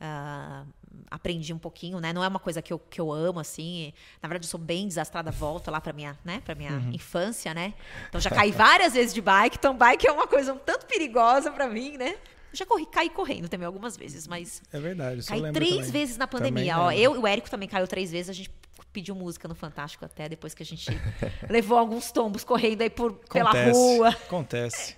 Uh, 0.00 0.66
aprendi 1.10 1.52
um 1.52 1.58
pouquinho, 1.58 2.00
né? 2.00 2.12
Não 2.12 2.22
é 2.22 2.28
uma 2.28 2.38
coisa 2.38 2.60
que 2.60 2.72
eu, 2.72 2.78
que 2.78 3.00
eu 3.00 3.12
amo, 3.12 3.40
assim. 3.40 3.92
Na 4.22 4.28
verdade, 4.28 4.46
eu 4.46 4.50
sou 4.50 4.60
bem 4.60 4.86
desastrada, 4.86 5.30
volta 5.30 5.70
lá 5.70 5.80
para 5.80 5.92
minha, 5.92 6.18
né? 6.24 6.42
Pra 6.44 6.54
minha 6.54 6.72
uhum. 6.72 6.90
infância, 6.92 7.54
né? 7.54 7.74
Então 8.08 8.20
já 8.20 8.30
caí 8.30 8.50
várias 8.52 8.94
vezes 8.94 9.14
de 9.14 9.20
bike. 9.20 9.56
Então, 9.58 9.76
bike 9.76 10.06
é 10.06 10.12
uma 10.12 10.26
coisa 10.26 10.52
um 10.52 10.58
tanto 10.58 10.86
perigosa 10.86 11.50
para 11.50 11.68
mim, 11.68 11.96
né? 11.96 12.16
já 12.54 12.64
corri, 12.64 12.86
caí 12.86 13.10
correndo 13.10 13.48
também 13.48 13.66
algumas 13.66 13.96
vezes, 13.96 14.26
mas. 14.26 14.62
É 14.72 14.78
verdade. 14.78 15.24
Caí 15.24 15.52
três 15.52 15.70
também. 15.70 15.90
vezes 15.90 16.16
na 16.16 16.26
pandemia. 16.26 16.78
Ó, 16.78 16.92
eu 16.92 17.16
e 17.16 17.18
o 17.18 17.26
Érico 17.26 17.50
também 17.50 17.68
caiu 17.68 17.86
três 17.86 18.10
vezes. 18.10 18.30
A 18.30 18.32
gente 18.32 18.50
pediu 18.92 19.14
música 19.14 19.48
no 19.48 19.54
Fantástico 19.54 20.04
até 20.04 20.28
depois 20.28 20.54
que 20.54 20.62
a 20.62 20.66
gente 20.66 20.88
levou 21.50 21.76
alguns 21.76 22.12
tombos 22.12 22.44
correndo 22.44 22.82
aí 22.82 22.90
por, 22.90 23.14
pela 23.28 23.50
rua. 23.50 24.10
Acontece. 24.10 24.96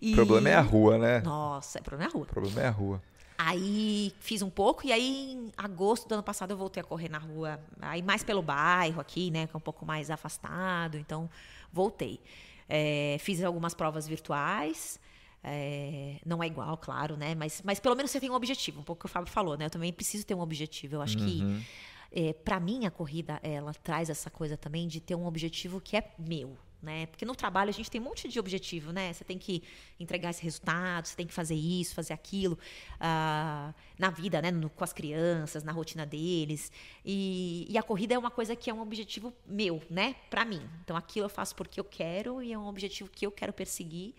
E... 0.00 0.12
O 0.12 0.16
problema 0.16 0.48
é 0.48 0.54
a 0.54 0.62
rua, 0.62 0.96
né? 0.96 1.20
Nossa, 1.20 1.78
o 1.78 1.82
problema 1.82 2.08
é 2.08 2.10
a 2.10 2.16
rua. 2.16 2.22
O 2.22 2.26
problema 2.26 2.60
é 2.62 2.66
a 2.66 2.70
rua. 2.70 3.02
Aí 3.42 4.12
fiz 4.20 4.42
um 4.42 4.50
pouco 4.50 4.86
e 4.86 4.92
aí 4.92 5.32
em 5.32 5.52
agosto 5.56 6.06
do 6.06 6.12
ano 6.12 6.22
passado 6.22 6.50
eu 6.50 6.58
voltei 6.58 6.82
a 6.82 6.84
correr 6.84 7.08
na 7.08 7.16
rua, 7.16 7.58
aí 7.80 8.02
mais 8.02 8.22
pelo 8.22 8.42
bairro 8.42 9.00
aqui, 9.00 9.30
né, 9.30 9.46
que 9.46 9.56
é 9.56 9.58
um 9.58 9.62
pouco 9.62 9.86
mais 9.86 10.10
afastado, 10.10 10.98
então 10.98 11.28
voltei. 11.72 12.20
É, 12.68 13.16
fiz 13.18 13.42
algumas 13.42 13.72
provas 13.72 14.06
virtuais, 14.06 15.00
é, 15.42 16.16
não 16.24 16.42
é 16.42 16.46
igual, 16.46 16.76
claro, 16.76 17.16
né, 17.16 17.34
mas, 17.34 17.62
mas 17.64 17.80
pelo 17.80 17.96
menos 17.96 18.10
você 18.10 18.20
tem 18.20 18.30
um 18.30 18.34
objetivo, 18.34 18.80
um 18.80 18.84
pouco 18.84 19.00
que 19.00 19.06
o 19.06 19.08
Fábio 19.08 19.32
falou, 19.32 19.56
né, 19.56 19.64
eu 19.64 19.70
também 19.70 19.90
preciso 19.90 20.26
ter 20.26 20.34
um 20.34 20.40
objetivo, 20.40 20.96
eu 20.96 21.02
acho 21.02 21.18
uhum. 21.18 21.24
que 21.24 21.66
é, 22.12 22.34
para 22.34 22.60
mim 22.60 22.84
a 22.84 22.90
corrida, 22.90 23.40
ela 23.42 23.72
traz 23.72 24.10
essa 24.10 24.28
coisa 24.28 24.54
também 24.54 24.86
de 24.86 25.00
ter 25.00 25.14
um 25.14 25.24
objetivo 25.24 25.80
que 25.80 25.96
é 25.96 26.12
meu, 26.18 26.58
né? 26.82 27.06
Porque 27.06 27.24
no 27.24 27.34
trabalho 27.34 27.68
a 27.68 27.72
gente 27.72 27.90
tem 27.90 28.00
um 28.00 28.04
monte 28.04 28.28
de 28.28 28.38
objetivo, 28.38 28.92
né? 28.92 29.12
Você 29.12 29.24
tem 29.24 29.38
que 29.38 29.62
entregar 29.98 30.30
esse 30.30 30.42
resultado, 30.42 31.06
você 31.06 31.16
tem 31.16 31.26
que 31.26 31.34
fazer 31.34 31.54
isso, 31.54 31.94
fazer 31.94 32.12
aquilo, 32.12 32.58
uh, 32.96 33.74
na 33.98 34.10
vida, 34.10 34.40
né? 34.40 34.50
No, 34.50 34.70
com 34.70 34.84
as 34.84 34.92
crianças, 34.92 35.62
na 35.62 35.72
rotina 35.72 36.06
deles. 36.06 36.72
E, 37.04 37.66
e, 37.68 37.76
a 37.78 37.82
corrida 37.82 38.14
é 38.14 38.18
uma 38.18 38.30
coisa 38.30 38.56
que 38.56 38.70
é 38.70 38.74
um 38.74 38.80
objetivo 38.80 39.32
meu, 39.46 39.82
né? 39.90 40.14
Para 40.30 40.44
mim. 40.44 40.62
Então 40.82 40.96
aquilo 40.96 41.26
eu 41.26 41.30
faço 41.30 41.54
porque 41.54 41.78
eu 41.78 41.84
quero 41.84 42.42
e 42.42 42.52
é 42.52 42.58
um 42.58 42.66
objetivo 42.66 43.10
que 43.10 43.26
eu 43.26 43.30
quero 43.30 43.52
perseguir 43.52 44.14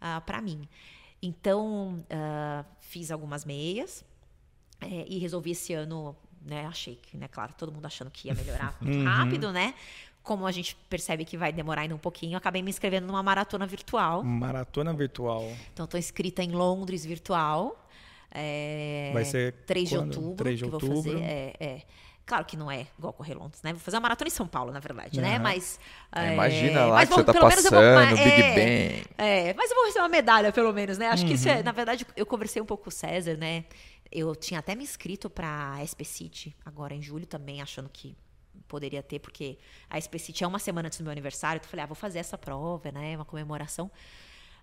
ah, 0.00 0.20
para 0.20 0.40
mim. 0.40 0.68
Então 1.22 2.04
uh, 2.10 2.66
fiz 2.80 3.10
algumas 3.10 3.44
meias 3.44 4.04
é, 4.80 5.06
e 5.08 5.18
resolvi 5.18 5.52
esse 5.52 5.72
ano 5.72 6.16
né, 6.44 6.66
achei 6.66 6.96
que, 6.96 7.16
né, 7.16 7.28
claro, 7.28 7.54
todo 7.54 7.72
mundo 7.72 7.86
achando 7.86 8.10
que 8.10 8.28
ia 8.28 8.34
melhorar 8.34 8.76
muito 8.80 8.98
uhum. 8.98 9.04
rápido, 9.04 9.52
né? 9.52 9.74
Como 10.22 10.46
a 10.46 10.52
gente 10.52 10.76
percebe 10.88 11.24
que 11.24 11.36
vai 11.36 11.52
demorar 11.52 11.82
ainda 11.82 11.94
um 11.94 11.98
pouquinho, 11.98 12.34
eu 12.34 12.38
acabei 12.38 12.62
me 12.62 12.70
inscrevendo 12.70 13.06
numa 13.06 13.22
maratona 13.22 13.66
virtual. 13.66 14.22
Maratona 14.22 14.92
virtual. 14.92 15.50
Então, 15.72 15.84
estou 15.84 15.98
inscrita 15.98 16.42
em 16.42 16.52
Londres 16.52 17.04
virtual. 17.04 17.78
É, 18.30 19.10
vai 19.12 19.24
ser 19.24 19.52
3 19.66 19.88
de 19.88 19.98
outubro. 19.98 20.36
3 20.36 20.58
de 20.58 20.64
outubro. 20.64 20.86
vou 20.86 21.02
fazer. 21.02 21.22
É, 21.22 21.54
é. 21.58 21.82
Claro 22.24 22.44
que 22.44 22.56
não 22.56 22.70
é 22.70 22.86
igual 22.96 23.12
correr 23.12 23.34
Londres, 23.34 23.60
né? 23.62 23.72
Vou 23.72 23.80
fazer 23.80 23.96
uma 23.96 24.02
maratona 24.02 24.28
em 24.28 24.30
São 24.30 24.46
Paulo, 24.46 24.72
na 24.72 24.78
verdade, 24.78 25.18
uhum. 25.18 25.26
né? 25.26 25.38
Mas. 25.38 25.78
É, 26.14 26.32
imagina 26.32 26.86
lá 26.86 27.04
que 27.04 27.12
vou, 27.12 27.18
você 27.18 27.24
tá 27.24 27.32
passando, 27.34 27.70
vou, 27.70 28.16
Big 28.16 28.42
é, 28.42 28.54
Ben. 28.54 29.04
É, 29.18 29.54
mas 29.54 29.70
eu 29.70 29.76
vou 29.76 29.86
receber 29.86 30.02
uma 30.02 30.08
medalha, 30.08 30.52
pelo 30.52 30.72
menos, 30.72 30.96
né? 30.96 31.08
Acho 31.08 31.24
uhum. 31.24 31.28
que 31.28 31.34
isso 31.34 31.48
é. 31.48 31.56
Uhum. 31.56 31.62
Na 31.64 31.72
verdade, 31.72 32.06
eu 32.16 32.24
conversei 32.24 32.62
um 32.62 32.64
pouco 32.64 32.84
com 32.84 32.90
o 32.90 32.92
César, 32.92 33.36
né? 33.36 33.64
Eu 34.10 34.36
tinha 34.36 34.60
até 34.60 34.74
me 34.74 34.84
inscrito 34.84 35.28
para 35.28 35.74
a 35.74 35.84
SP 35.84 36.04
City, 36.04 36.56
agora 36.64 36.94
em 36.94 37.02
julho 37.02 37.26
também, 37.26 37.60
achando 37.60 37.88
que 37.92 38.16
poderia 38.72 39.02
ter, 39.02 39.18
porque 39.18 39.58
a 39.90 39.98
SPCT 39.98 40.44
é 40.44 40.46
uma 40.46 40.58
semana 40.58 40.86
antes 40.86 40.98
do 40.98 41.04
meu 41.04 41.12
aniversário, 41.12 41.58
então 41.58 41.66
eu 41.66 41.70
falei, 41.70 41.84
ah, 41.84 41.86
vou 41.86 41.94
fazer 41.94 42.18
essa 42.18 42.38
prova, 42.38 42.90
né? 42.90 43.14
Uma 43.14 43.24
comemoração. 43.26 43.90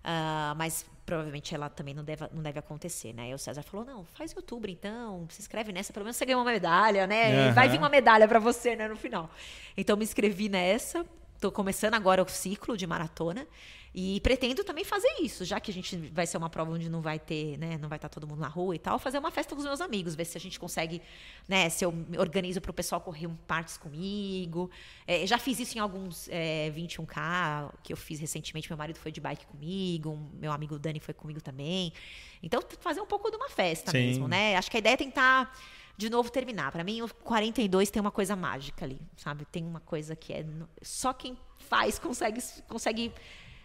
Uh, 0.00 0.56
mas 0.56 0.86
provavelmente 1.04 1.54
ela 1.54 1.68
também 1.68 1.92
não 1.92 2.02
deve, 2.02 2.26
não 2.32 2.42
deve 2.42 2.58
acontecer, 2.58 3.12
né? 3.12 3.28
E 3.28 3.34
o 3.34 3.38
César 3.38 3.62
falou: 3.62 3.84
não, 3.84 4.04
faz 4.04 4.34
outubro 4.34 4.70
então, 4.70 5.26
se 5.28 5.42
inscreve 5.42 5.72
nessa, 5.72 5.92
pelo 5.92 6.04
menos 6.04 6.16
você 6.16 6.24
ganha 6.24 6.38
uma 6.38 6.50
medalha, 6.50 7.06
né? 7.06 7.48
Uhum. 7.48 7.54
Vai 7.54 7.68
vir 7.68 7.78
uma 7.78 7.90
medalha 7.90 8.26
para 8.26 8.38
você, 8.38 8.74
né, 8.74 8.88
no 8.88 8.96
final. 8.96 9.30
Então 9.76 9.96
me 9.98 10.04
inscrevi 10.04 10.48
nessa, 10.48 11.04
tô 11.38 11.52
começando 11.52 11.94
agora 11.94 12.22
o 12.22 12.28
ciclo 12.28 12.76
de 12.78 12.86
maratona. 12.86 13.46
E 13.92 14.20
pretendo 14.20 14.62
também 14.62 14.84
fazer 14.84 15.08
isso, 15.20 15.44
já 15.44 15.58
que 15.58 15.68
a 15.70 15.74
gente 15.74 15.96
vai 15.96 16.24
ser 16.24 16.36
uma 16.36 16.48
prova 16.48 16.70
onde 16.70 16.88
não 16.88 17.00
vai 17.00 17.18
ter, 17.18 17.58
né, 17.58 17.76
não 17.76 17.88
vai 17.88 17.98
estar 17.98 18.08
todo 18.08 18.24
mundo 18.24 18.38
na 18.38 18.46
rua 18.46 18.76
e 18.76 18.78
tal, 18.78 19.00
fazer 19.00 19.18
uma 19.18 19.32
festa 19.32 19.52
com 19.52 19.60
os 19.60 19.66
meus 19.66 19.80
amigos, 19.80 20.14
ver 20.14 20.26
se 20.26 20.38
a 20.38 20.40
gente 20.40 20.60
consegue, 20.60 21.02
né, 21.48 21.68
se 21.68 21.84
eu 21.84 21.90
me 21.90 22.16
organizo 22.16 22.60
para 22.60 22.70
o 22.70 22.74
pessoal 22.74 23.00
correr 23.00 23.26
um 23.26 23.34
partes 23.34 23.76
comigo. 23.76 24.70
É, 25.08 25.26
já 25.26 25.38
fiz 25.38 25.58
isso 25.58 25.76
em 25.76 25.80
alguns 25.80 26.28
é, 26.30 26.70
21K 26.70 27.72
que 27.82 27.92
eu 27.92 27.96
fiz 27.96 28.20
recentemente, 28.20 28.70
meu 28.70 28.78
marido 28.78 28.96
foi 28.96 29.10
de 29.10 29.20
bike 29.20 29.44
comigo, 29.46 30.16
meu 30.34 30.52
amigo 30.52 30.78
Dani 30.78 31.00
foi 31.00 31.12
comigo 31.12 31.40
também. 31.40 31.92
Então, 32.40 32.62
fazer 32.78 33.00
um 33.00 33.06
pouco 33.06 33.28
de 33.28 33.36
uma 33.36 33.48
festa 33.48 33.90
Sim. 33.90 33.98
mesmo, 33.98 34.28
né? 34.28 34.56
Acho 34.56 34.70
que 34.70 34.76
a 34.76 34.80
ideia 34.80 34.94
é 34.94 34.96
tentar 34.96 35.52
de 35.96 36.08
novo 36.08 36.30
terminar. 36.30 36.70
Para 36.70 36.84
mim, 36.84 37.02
o 37.02 37.12
42 37.12 37.90
tem 37.90 38.00
uma 38.00 38.10
coisa 38.10 38.36
mágica 38.36 38.84
ali, 38.84 39.00
sabe? 39.16 39.44
Tem 39.46 39.64
uma 39.64 39.80
coisa 39.80 40.14
que 40.14 40.32
é 40.32 40.46
só 40.80 41.12
quem 41.12 41.36
faz 41.58 41.98
consegue 41.98 42.40
consegue 42.66 43.12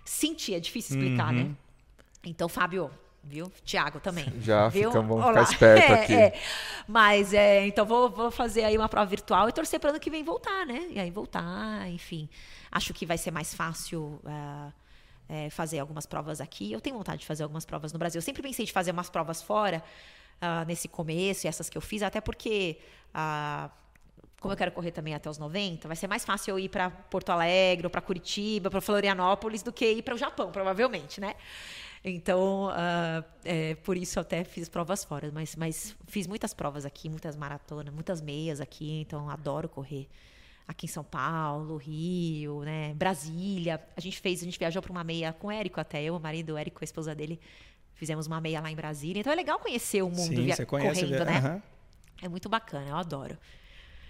sentir, 0.06 0.54
é 0.54 0.60
difícil 0.60 0.98
explicar, 0.98 1.34
né? 1.34 1.42
uhum. 1.42 1.50
né? 1.50 1.56
Então, 2.24 2.48
Fábio, 2.48 2.90
viu? 3.24 3.52
Tiago 3.64 4.00
também. 4.00 4.26
Já 4.40 4.70
viu? 4.70 4.90
Fica, 4.90 5.02
vamos 5.02 5.26
Olá. 5.26 5.46
ficar 5.46 5.76
esperto 5.76 5.92
é, 5.92 6.04
aqui. 6.04 6.14
É. 6.14 6.42
Mas, 6.88 7.34
é, 7.34 7.66
então, 7.66 7.86
vou, 7.86 8.10
vou 8.10 8.32
fazer 8.32 8.64
aí 8.64 8.78
uma 8.78 8.88
prova 8.88 9.06
virtual 9.08 9.50
e 9.50 9.52
torcer 9.52 9.80
para 9.80 9.90
ano 9.90 10.00
que 10.00 10.10
vem 10.10 10.24
voltar, 10.24 10.66
né? 10.66 10.88
E 10.92 11.00
aí 11.00 11.10
voltar, 11.10 11.90
enfim. 11.90 12.30
Acho 12.72 12.94
que 12.94 13.06
vai 13.06 13.18
ser 13.18 13.32
mais 13.32 13.54
fácil 13.54 14.20
uh, 14.24 14.72
é, 15.28 15.50
fazer 15.50 15.80
algumas 15.80 16.06
provas 16.06 16.40
aqui. 16.40 16.72
Eu 16.72 16.80
tenho 16.80 16.98
vontade 16.98 17.22
de 17.22 17.26
fazer 17.26 17.44
algumas 17.44 17.66
provas 17.66 17.92
no 17.92 18.00
Brasil. 18.00 18.20
Eu 18.20 18.24
sempre 18.24 18.42
pensei 18.42 18.66
de 18.66 18.72
fazer 18.72 18.92
umas 18.92 19.10
provas 19.10 19.42
fora, 19.42 19.84
uh, 20.42 20.66
nesse 20.66 20.88
começo, 20.88 21.46
e 21.46 21.48
essas 21.48 21.70
que 21.70 21.78
eu 21.78 21.82
fiz, 21.82 22.04
até 22.04 22.22
porque. 22.22 22.78
Uh, 23.10 23.85
como 24.40 24.54
eu 24.54 24.58
quero 24.58 24.72
correr 24.72 24.92
também 24.92 25.14
até 25.14 25.30
os 25.30 25.38
90, 25.38 25.88
vai 25.88 25.98
ser 25.98 26.08
mais 26.08 26.24
fácil 26.24 26.52
eu 26.52 26.60
ir 26.60 26.70
para 26.70 26.90
Porto 26.90 27.30
Alegre, 27.30 27.88
ou 27.88 27.90
para 27.90 28.02
Curitiba, 28.02 28.70
para 28.70 28.82
Florianópolis, 28.82 29.64
do 29.64 29.72
que 29.72 29.86
ir 29.86 30.02
para 30.04 30.14
o 30.14 30.18
Japão, 30.18 30.52
provavelmente, 30.52 31.20
né? 31.20 31.36
Então, 32.04 32.68
uh, 32.68 33.26
é, 33.44 33.74
por 33.76 33.98
isso 33.98 34.20
eu 34.20 34.22
até 34.22 34.44
fiz 34.44 34.70
provas 34.70 35.04
fora, 35.04 35.32
mas, 35.34 35.56
mas 35.56 35.96
fiz 36.08 36.28
muitas 36.28 36.54
provas 36.54 36.86
aqui, 36.86 37.10
muitas 37.10 37.36
maratonas, 37.36 37.92
muitas 37.92 38.22
meias 38.22 38.62
aqui, 38.62 39.02
então 39.02 39.28
adoro 39.28 39.68
correr 39.68 40.08
aqui 40.68 40.86
em 40.86 40.90
São 40.90 41.04
Paulo, 41.04 41.78
Rio, 41.78 42.62
né, 42.62 42.94
Brasília. 42.94 43.82
A 43.96 44.02
gente 44.02 44.20
fez, 44.20 44.42
a 44.42 44.46
gente 44.46 44.60
viajou 44.60 44.82
para 44.82 44.92
uma 44.92 45.04
meia 45.04 45.34
com 45.34 45.48
o 45.48 45.52
Érico 45.52 45.80
até, 45.80 46.04
eu, 46.04 46.16
o 46.16 46.20
marido, 46.20 46.54
o 46.54 46.58
Érico, 46.58 46.80
a 46.82 46.86
esposa 46.86 47.16
dele, 47.16 47.40
fizemos 47.96 48.28
uma 48.28 48.40
meia 48.40 48.62
lá 48.62 48.70
em 48.70 48.76
Brasília. 48.76 49.20
Então 49.20 49.34
é 49.34 49.36
legal 49.36 49.58
conhecer 49.58 50.04
o 50.04 50.10
mundo 50.10 50.36
Sim, 50.36 50.52
você 50.52 50.66
conhece, 50.66 51.02
correndo, 51.02 51.26
né? 51.26 51.40
Uhum. 51.40 51.62
É 52.22 52.30
muito 52.30 52.48
bacana, 52.48 52.90
eu 52.90 52.96
adoro. 52.96 53.38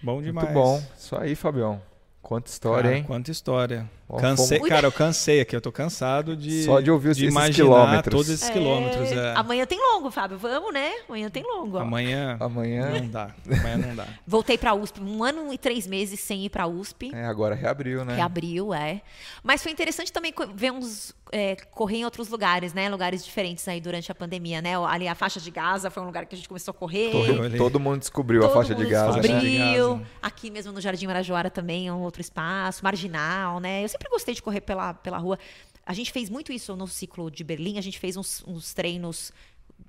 Bom 0.02 0.22
demais. 0.22 0.46
Muito 0.48 0.54
bom. 0.54 0.82
Isso 0.96 1.16
aí, 1.16 1.34
Fabião. 1.34 1.80
Quanta 2.22 2.50
história, 2.50 2.82
cara, 2.82 2.96
hein? 2.96 3.04
Quanta 3.04 3.30
história. 3.30 3.90
Cansei, 4.20 4.60
cara, 4.60 4.86
eu 4.86 4.92
cansei 4.92 5.40
aqui, 5.40 5.56
eu 5.56 5.60
tô 5.60 5.72
cansado 5.72 6.36
de 6.36 6.62
Só 6.62 6.80
de 6.80 6.90
ouvir 6.90 7.12
de 7.14 7.26
esses 7.26 7.56
quilômetros. 7.56 8.12
todos 8.12 8.28
esses 8.28 8.48
é... 8.48 8.52
quilômetros. 8.52 9.10
É. 9.10 9.34
Amanhã 9.34 9.66
tem 9.66 9.80
longo, 9.80 10.12
Fábio. 10.12 10.38
Vamos, 10.38 10.72
né? 10.72 10.92
Amanhã 11.08 11.28
tem 11.28 11.42
longo. 11.42 11.76
Ó. 11.76 11.80
Amanhã, 11.80 12.36
Amanhã 12.38 13.00
não 13.00 13.08
dá. 13.08 13.30
Amanhã 13.50 13.76
não 13.76 13.96
dá. 13.96 14.06
Voltei 14.24 14.56
pra 14.56 14.74
USP, 14.74 15.00
um 15.00 15.24
ano 15.24 15.52
e 15.52 15.58
três 15.58 15.88
meses 15.88 16.20
sem 16.20 16.44
ir 16.44 16.50
pra 16.50 16.68
USP. 16.68 17.10
É, 17.12 17.24
agora 17.24 17.56
reabriu, 17.56 18.04
né? 18.04 18.14
Reabriu, 18.14 18.72
é. 18.72 19.02
Mas 19.42 19.60
foi 19.60 19.72
interessante 19.72 20.12
também 20.12 20.32
ver 20.54 20.70
uns 20.70 21.12
é, 21.32 21.56
correr 21.72 21.98
em 21.98 22.04
outros 22.04 22.28
lugares, 22.28 22.72
né? 22.72 22.88
Lugares 22.88 23.24
diferentes 23.24 23.66
aí 23.66 23.80
durante 23.80 24.10
a 24.12 24.14
pandemia, 24.14 24.62
né? 24.62 24.76
Ali 24.86 25.08
a 25.08 25.14
faixa 25.14 25.40
de 25.40 25.50
Gaza 25.50 25.90
foi 25.90 26.02
um 26.02 26.06
lugar 26.06 26.26
que 26.26 26.34
a 26.34 26.38
gente 26.38 26.48
começou 26.48 26.72
a 26.72 26.74
correr. 26.74 27.10
Correu, 27.10 27.56
todo 27.56 27.80
mundo 27.80 27.98
descobriu 27.98 28.42
todo 28.42 28.50
a 28.50 28.54
faixa 28.54 28.74
de 28.74 28.86
Gaza, 28.86 29.20
descobriu. 29.20 29.96
né? 29.96 30.06
Aqui 30.22 30.50
mesmo 30.50 30.72
no 30.72 30.80
Jardim 30.80 31.06
Marajoara 31.06 31.50
também 31.50 31.88
é 31.88 31.92
um 31.92 32.02
outro 32.02 32.20
espaço, 32.20 32.84
marginal, 32.84 33.58
né? 33.58 33.82
Eu 33.82 33.88
sempre 33.96 34.08
gostei 34.10 34.34
de 34.34 34.42
correr 34.42 34.60
pela 34.60 34.94
pela, 34.94 35.18
rua. 35.18 35.38
A 35.84 35.94
gente 35.94 36.12
fez 36.12 36.28
muito 36.28 36.52
isso 36.52 36.74
no 36.76 36.86
ciclo 36.86 37.30
de 37.30 37.44
Berlim, 37.44 37.78
a 37.78 37.80
gente 37.80 37.98
fez 37.98 38.16
uns, 38.16 38.42
uns 38.46 38.74
treinos 38.74 39.32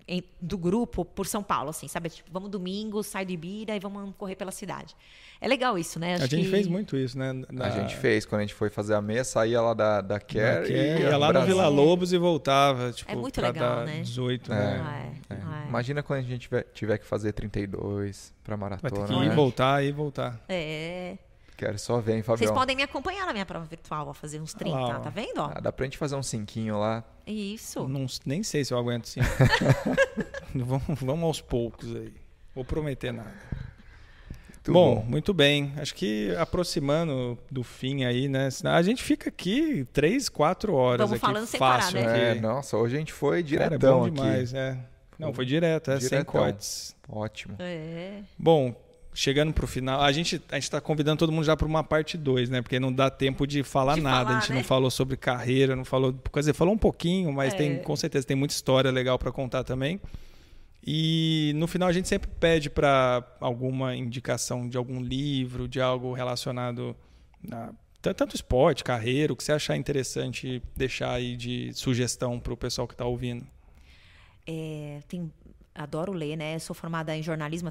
em, 0.07 0.23
do 0.41 0.57
grupo 0.57 1.03
por 1.03 1.25
São 1.25 1.43
Paulo, 1.43 1.69
assim, 1.69 1.87
sabe? 1.87 2.09
Tipo, 2.09 2.29
vamos 2.31 2.49
domingo, 2.49 3.03
sai 3.03 3.25
do 3.25 3.31
Ibira 3.31 3.75
e 3.75 3.79
vamos 3.79 4.13
correr 4.15 4.35
pela 4.35 4.51
cidade. 4.51 4.95
É 5.39 5.47
legal 5.47 5.77
isso, 5.77 5.99
né? 5.99 6.15
Acho 6.15 6.23
a 6.23 6.27
gente 6.27 6.45
que... 6.45 6.51
fez 6.51 6.67
muito 6.67 6.95
isso, 6.95 7.17
né? 7.17 7.33
Na... 7.51 7.65
A 7.65 7.69
gente 7.69 7.95
fez, 7.97 8.25
quando 8.25 8.39
a 8.39 8.43
gente 8.43 8.53
foi 8.53 8.69
fazer 8.69 8.95
a 8.95 9.01
meia, 9.01 9.23
saía 9.23 9.61
lá 9.61 9.73
da, 9.73 10.01
da 10.01 10.19
Care, 10.19 10.67
da 10.67 10.73
e 10.73 11.01
ia 11.01 11.17
lá 11.17 11.27
Brasil. 11.27 11.49
no 11.49 11.55
Vila 11.55 11.67
Lobos 11.67 12.13
e 12.13 12.17
voltava, 12.17 12.91
tipo, 12.91 13.11
é 13.11 13.15
muito 13.15 13.41
legal, 13.41 13.85
né? 13.85 14.01
18, 14.01 14.49
né? 14.49 15.13
É, 15.29 15.33
é. 15.33 15.37
É. 15.37 15.67
Imagina 15.67 16.01
quando 16.01 16.19
a 16.19 16.23
gente 16.23 16.39
tiver, 16.39 16.63
tiver 16.73 16.97
que 16.97 17.05
fazer 17.05 17.33
32 17.33 18.33
para 18.43 18.55
maratona, 18.55 18.89
Vai 18.89 19.07
ter 19.07 19.13
que 19.13 19.19
ir 19.25 19.29
né? 19.29 19.35
voltar 19.35 19.83
e 19.83 19.91
voltar. 19.91 20.39
É. 20.47 21.17
Quero 21.57 21.79
só 21.79 21.99
ver, 21.99 22.17
hein, 22.17 22.21
Fabião? 22.21 22.37
Vocês 22.37 22.51
podem 22.51 22.75
me 22.75 22.83
acompanhar 22.83 23.25
na 23.25 23.33
minha 23.33 23.45
prova 23.45 23.65
virtual, 23.65 24.11
a 24.11 24.13
fazer 24.13 24.39
uns 24.39 24.53
30, 24.53 24.77
ah, 24.77 24.99
tá 24.99 25.09
vendo? 25.09 25.39
Ó? 25.39 25.51
Ah, 25.53 25.59
dá 25.59 25.71
pra 25.71 25.85
gente 25.85 25.97
fazer 25.97 26.15
um 26.15 26.21
cinquinho 26.21 26.77
lá. 26.77 27.03
Isso. 27.25 27.87
Não, 27.87 28.05
nem 28.25 28.43
sei 28.43 28.63
se 28.63 28.71
eu 28.71 28.77
aguento 28.77 29.07
cinco. 29.07 29.25
vamos, 30.53 30.99
vamos 31.01 31.23
aos 31.23 31.41
poucos 31.41 31.95
aí. 31.95 32.13
Vou 32.53 32.63
prometer 32.63 33.11
nada. 33.11 33.33
Muito 34.67 34.71
bom, 34.71 34.95
bom, 34.95 35.03
muito 35.03 35.33
bem. 35.33 35.73
Acho 35.77 35.95
que 35.95 36.35
aproximando 36.37 37.39
do 37.49 37.63
fim 37.63 38.03
aí, 38.05 38.27
né? 38.27 38.49
A 38.65 38.81
gente 38.83 39.01
fica 39.01 39.29
aqui 39.29 39.83
três, 39.91 40.29
quatro 40.29 40.75
horas 40.75 41.09
Vamos 41.09 41.13
aqui 41.13 41.21
falando 41.21 41.47
fácil. 41.47 41.91
Sem 41.91 42.03
parar, 42.03 42.17
né? 42.17 42.31
É, 42.31 42.35
nossa, 42.35 42.77
hoje 42.77 42.95
a 42.97 42.99
gente 42.99 43.13
foi 43.13 43.41
diretão 43.41 43.79
Cara, 43.79 43.91
é 43.91 43.95
bom 43.95 44.05
aqui. 44.05 44.11
demais, 44.15 44.53
é. 44.53 44.77
Não, 45.17 45.33
foi 45.33 45.45
direto, 45.45 45.89
é, 45.89 45.97
Diretão. 45.97 46.17
sem 46.19 46.25
cortes. 46.25 46.95
Ótimo. 47.09 47.55
É. 47.59 48.21
Bom, 48.37 48.75
chegando 49.19 49.51
pro 49.51 49.65
final, 49.65 49.99
a 50.01 50.11
gente 50.11 50.39
a 50.51 50.55
gente 50.59 50.69
tá 50.69 50.79
convidando 50.79 51.17
todo 51.17 51.31
mundo 51.31 51.43
já 51.43 51.57
para 51.57 51.65
uma 51.65 51.83
parte 51.83 52.15
2, 52.15 52.51
né? 52.51 52.61
Porque 52.61 52.79
não 52.79 52.93
dá 52.93 53.09
tempo 53.09 53.47
de 53.47 53.63
falar 53.63 53.95
De 53.95 54.01
nada. 54.01 54.25
falar, 54.25 54.37
a 54.37 54.39
gente 54.39 54.51
né? 54.51 54.57
não 54.57 54.63
falou 54.63 54.91
sobre 54.91 55.17
carreira, 55.17 55.75
não 55.75 55.83
falou, 55.83 56.13
quer 56.31 56.39
dizer, 56.41 56.53
falou 56.53 56.75
um 56.75 56.77
pouquinho, 56.77 57.33
mas 57.33 57.51
É. 57.53 57.57
tem 57.57 57.79
com 57.81 57.95
certeza 57.95 58.27
tem 58.27 58.37
muita 58.37 58.53
história 58.53 58.91
legal 58.91 59.17
para 59.17 59.31
contar 59.31 59.63
também. 59.63 59.99
E 60.85 61.51
no 61.55 61.65
final 61.67 61.89
a 61.89 61.91
gente 61.91 62.07
sempre 62.07 62.29
pede 62.39 62.69
para 62.69 63.25
alguma 63.41 63.95
indicação 63.95 64.69
de 64.69 64.77
algum 64.77 65.01
livro, 65.01 65.67
de 65.67 65.81
algo 65.81 66.13
relacionado 66.13 66.95
a 67.51 67.71
tanto 68.13 68.35
esporte, 68.35 68.83
carreira, 68.83 69.33
o 69.33 69.35
que 69.35 69.43
você 69.43 69.51
achar 69.51 69.75
interessante 69.75 70.61
deixar 70.75 71.11
aí 71.11 71.35
de 71.35 71.73
sugestão 71.73 72.39
para 72.39 72.53
o 72.53 72.57
pessoal 72.57 72.87
que 72.87 72.93
está 72.93 73.03
ouvindo. 73.03 73.45
É, 74.45 74.99
tem, 75.09 75.29
adoro 75.77 76.11
ler, 76.11 76.35
né? 76.35 76.59
Sou 76.59 76.75
formada 76.75 77.15
em 77.15 77.21
jornalismo, 77.21 77.69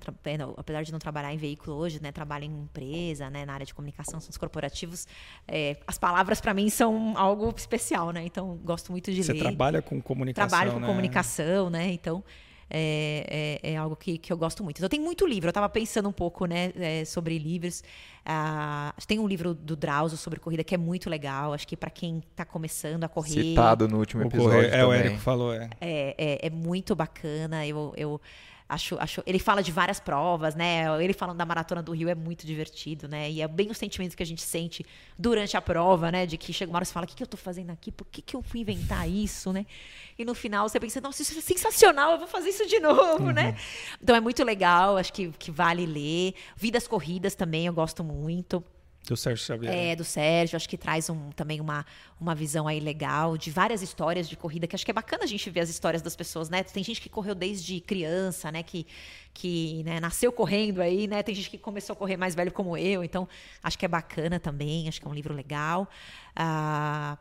apesar 0.56 0.82
de 0.82 0.92
não 0.92 0.98
trabalhar 0.98 1.32
em 1.34 1.36
veículo 1.36 1.76
hoje, 1.76 2.00
né? 2.00 2.12
Trabalho 2.12 2.44
em 2.44 2.62
empresa, 2.62 3.28
né? 3.28 3.44
Na 3.44 3.52
área 3.54 3.66
de 3.66 3.74
comunicação, 3.74 4.18
assuntos 4.18 4.38
corporativos. 4.38 5.06
É, 5.46 5.76
as 5.86 5.98
palavras 5.98 6.40
para 6.40 6.54
mim 6.54 6.70
são 6.70 7.14
algo 7.16 7.52
especial, 7.56 8.10
né? 8.10 8.24
Então 8.24 8.56
gosto 8.64 8.92
muito 8.92 9.12
de 9.12 9.22
Você 9.22 9.32
ler. 9.32 9.40
trabalha 9.40 9.82
com 9.82 10.00
comunicação, 10.00 10.48
Trabalho 10.48 10.72
com 10.72 10.80
né? 10.80 10.86
comunicação, 10.86 11.68
né? 11.68 11.92
Então 11.92 12.22
é, 12.68 13.58
é, 13.62 13.72
é 13.72 13.76
algo 13.76 13.94
que, 13.96 14.18
que 14.18 14.32
eu 14.32 14.36
gosto 14.36 14.62
muito. 14.64 14.78
Então 14.78 14.88
tem 14.88 15.00
muito 15.00 15.26
livro. 15.26 15.46
Eu 15.48 15.50
estava 15.50 15.68
pensando 15.68 16.08
um 16.08 16.12
pouco, 16.12 16.46
né, 16.46 16.72
é, 16.76 17.04
sobre 17.04 17.38
livros. 17.38 17.82
Ah, 18.24 18.92
tem 19.06 19.18
um 19.20 19.26
livro 19.28 19.54
do 19.54 19.76
Drauzio 19.76 20.18
sobre 20.18 20.40
corrida 20.40 20.64
que 20.64 20.74
é 20.74 20.78
muito 20.78 21.08
legal. 21.08 21.52
Acho 21.52 21.66
que 21.68 21.76
para 21.76 21.90
quem 21.90 22.18
está 22.30 22.44
começando 22.44 23.04
a 23.04 23.08
correr 23.08 23.30
Citado 23.30 23.86
no 23.86 23.98
último 23.98 24.24
O 24.24 24.26
episódio 24.26 24.50
correio- 24.52 24.74
é, 24.74 24.84
o 24.84 24.88
também. 24.88 25.00
Érico 25.00 25.20
falou, 25.20 25.52
é. 25.54 25.70
é, 25.80 26.14
é, 26.18 26.46
é 26.46 26.50
muito 26.50 26.94
bacana. 26.96 27.64
Eu, 27.66 27.92
eu 27.96 28.20
acho, 28.68 28.96
acho. 28.98 29.22
Ele 29.26 29.38
fala 29.38 29.62
de 29.62 29.70
várias 29.70 30.00
provas, 30.00 30.54
né? 30.54 30.84
Ele 31.02 31.12
falando 31.12 31.38
da 31.38 31.44
maratona 31.44 31.82
do 31.82 31.92
Rio 31.92 32.08
é 32.08 32.14
muito 32.14 32.46
divertido, 32.46 33.08
né? 33.08 33.30
E 33.30 33.40
é 33.40 33.48
bem 33.48 33.70
o 33.70 33.74
sentimento 33.74 34.16
que 34.16 34.22
a 34.22 34.26
gente 34.26 34.42
sente 34.42 34.84
durante 35.18 35.56
a 35.56 35.62
prova, 35.62 36.10
né? 36.10 36.26
De 36.26 36.36
que 36.36 36.52
chega 36.52 36.70
uma 36.70 36.78
hora 36.78 36.84
e 36.84 36.86
fala: 36.86 37.04
o 37.04 37.08
que, 37.08 37.14
que 37.14 37.22
eu 37.22 37.26
tô 37.26 37.36
fazendo 37.36 37.70
aqui? 37.70 37.92
Por 37.92 38.06
que, 38.06 38.20
que 38.20 38.34
eu 38.34 38.42
fui 38.42 38.60
inventar 38.60 39.08
isso, 39.08 39.52
né? 39.52 39.66
E 40.18 40.24
no 40.24 40.34
final 40.34 40.68
você 40.68 40.80
pensa: 40.80 41.00
nossa, 41.00 41.22
isso 41.22 41.38
é 41.38 41.40
sensacional, 41.40 42.12
eu 42.12 42.18
vou 42.18 42.28
fazer 42.28 42.50
isso 42.50 42.66
de 42.66 42.78
novo, 42.80 43.30
né? 43.30 43.56
Então 44.02 44.14
é 44.16 44.20
muito 44.20 44.42
legal, 44.44 44.96
acho 44.96 45.12
que, 45.12 45.30
que 45.32 45.50
vale 45.50 45.86
ler. 45.86 46.34
Vidas 46.56 46.88
Corridas 46.88 47.34
também 47.34 47.66
eu 47.66 47.72
gosto 47.72 48.02
muito. 48.02 48.62
Do 49.06 49.16
Sérgio 49.16 49.46
Xavier. 49.46 49.72
É, 49.72 49.94
do 49.94 50.02
Sérgio, 50.02 50.56
acho 50.56 50.68
que 50.68 50.76
traz 50.76 51.08
um, 51.08 51.30
também 51.30 51.60
uma, 51.60 51.86
uma 52.20 52.34
visão 52.34 52.66
aí 52.66 52.80
legal 52.80 53.38
de 53.38 53.52
várias 53.52 53.80
histórias 53.80 54.28
de 54.28 54.36
corrida, 54.36 54.66
que 54.66 54.74
acho 54.74 54.84
que 54.84 54.90
é 54.90 54.94
bacana 54.94 55.22
a 55.22 55.26
gente 55.26 55.48
ver 55.48 55.60
as 55.60 55.68
histórias 55.68 56.02
das 56.02 56.16
pessoas, 56.16 56.50
né? 56.50 56.64
Tem 56.64 56.82
gente 56.82 57.00
que 57.00 57.08
correu 57.08 57.34
desde 57.34 57.80
criança, 57.80 58.50
né? 58.50 58.64
Que, 58.64 58.84
que 59.32 59.84
né, 59.84 60.00
nasceu 60.00 60.32
correndo 60.32 60.80
aí, 60.82 61.06
né? 61.06 61.22
Tem 61.22 61.34
gente 61.34 61.48
que 61.48 61.58
começou 61.58 61.94
a 61.94 61.96
correr 61.96 62.16
mais 62.16 62.34
velho 62.34 62.50
como 62.50 62.76
eu, 62.76 63.04
então 63.04 63.28
acho 63.62 63.78
que 63.78 63.84
é 63.84 63.88
bacana 63.88 64.40
também, 64.40 64.88
acho 64.88 65.00
que 65.00 65.06
é 65.06 65.10
um 65.10 65.14
livro 65.14 65.32
legal. 65.32 65.88
Ah, 66.34 67.16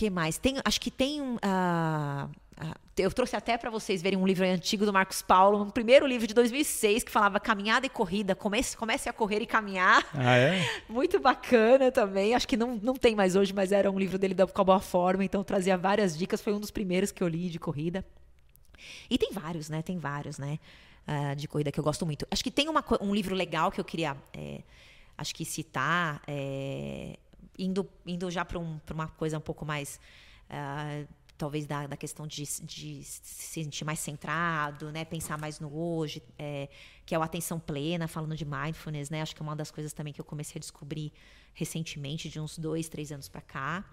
que 0.00 0.08
mais? 0.08 0.38
Tem, 0.38 0.56
acho 0.64 0.80
que 0.80 0.90
tem 0.90 1.20
um. 1.20 1.36
ah, 1.42 2.26
ah, 2.56 2.74
eu 2.96 3.10
trouxe 3.10 3.36
até 3.36 3.58
para 3.58 3.68
vocês 3.68 4.00
verem 4.00 4.18
um 4.18 4.26
livro 4.26 4.46
antigo 4.46 4.86
do 4.86 4.92
Marcos 4.92 5.20
Paulo, 5.20 5.62
um 5.62 5.68
primeiro 5.68 6.06
livro 6.06 6.26
de 6.26 6.32
2006 6.32 7.04
que 7.04 7.10
falava 7.10 7.38
caminhada 7.38 7.84
e 7.84 7.90
corrida, 7.90 8.34
comece, 8.34 8.76
comece 8.78 9.10
a 9.10 9.12
correr 9.12 9.42
e 9.42 9.46
caminhar. 9.46 10.06
Ah, 10.14 10.36
é? 10.38 10.58
Muito 10.88 11.20
bacana 11.20 11.92
também. 11.92 12.34
Acho 12.34 12.48
que 12.48 12.56
não, 12.56 12.76
não 12.82 12.94
tem 12.94 13.14
mais 13.14 13.36
hoje, 13.36 13.52
mas 13.52 13.72
era 13.72 13.90
um 13.90 13.98
livro 13.98 14.18
dele 14.18 14.32
da 14.32 14.46
com 14.46 14.60
a 14.62 14.64
boa 14.64 14.80
forma, 14.80 15.22
então 15.22 15.44
trazia 15.44 15.76
várias 15.76 16.16
dicas. 16.16 16.40
Foi 16.40 16.54
um 16.54 16.60
dos 16.60 16.70
primeiros 16.70 17.12
que 17.12 17.22
eu 17.22 17.28
li 17.28 17.50
de 17.50 17.58
corrida. 17.58 18.02
E 19.10 19.18
tem 19.18 19.32
vários, 19.32 19.68
né? 19.68 19.82
Tem 19.82 19.98
vários, 19.98 20.38
né? 20.38 20.58
ah, 21.06 21.34
de 21.34 21.46
corrida 21.46 21.70
que 21.70 21.78
eu 21.78 21.84
gosto 21.84 22.06
muito. 22.06 22.26
Acho 22.30 22.42
que 22.42 22.50
tem 22.50 22.70
uma 22.70 22.82
um 23.02 23.14
livro 23.14 23.34
legal 23.34 23.70
que 23.70 23.80
eu 23.80 23.84
queria, 23.84 24.16
é, 24.32 24.62
acho 25.18 25.34
que 25.34 25.44
citar, 25.44 26.22
é, 26.26 27.18
indo, 27.58 27.88
indo 28.06 28.30
já 28.30 28.44
para 28.44 28.58
um, 28.58 28.80
uma 28.92 29.08
coisa 29.08 29.38
um 29.38 29.42
pouco 29.42 29.64
mais. 29.64 30.00
ah, 30.48 31.04
talvez 31.40 31.66
da, 31.66 31.86
da 31.86 31.96
questão 31.96 32.26
de, 32.26 32.44
de 32.62 33.02
se 33.02 33.62
sentir 33.62 33.82
mais 33.82 33.98
centrado, 33.98 34.92
né? 34.92 35.06
Pensar 35.06 35.38
mais 35.38 35.58
no 35.58 35.74
hoje, 35.74 36.22
é, 36.38 36.68
que 37.06 37.14
é 37.14 37.18
o 37.18 37.22
atenção 37.22 37.58
plena, 37.58 38.06
falando 38.06 38.36
de 38.36 38.44
mindfulness, 38.44 39.08
né? 39.08 39.22
Acho 39.22 39.34
que 39.34 39.40
é 39.40 39.44
uma 39.44 39.56
das 39.56 39.70
coisas 39.70 39.94
também 39.94 40.12
que 40.12 40.20
eu 40.20 40.24
comecei 40.24 40.58
a 40.58 40.60
descobrir 40.60 41.10
recentemente, 41.54 42.28
de 42.28 42.38
uns 42.38 42.58
dois, 42.58 42.90
três 42.90 43.10
anos 43.10 43.26
para 43.26 43.40
cá. 43.40 43.84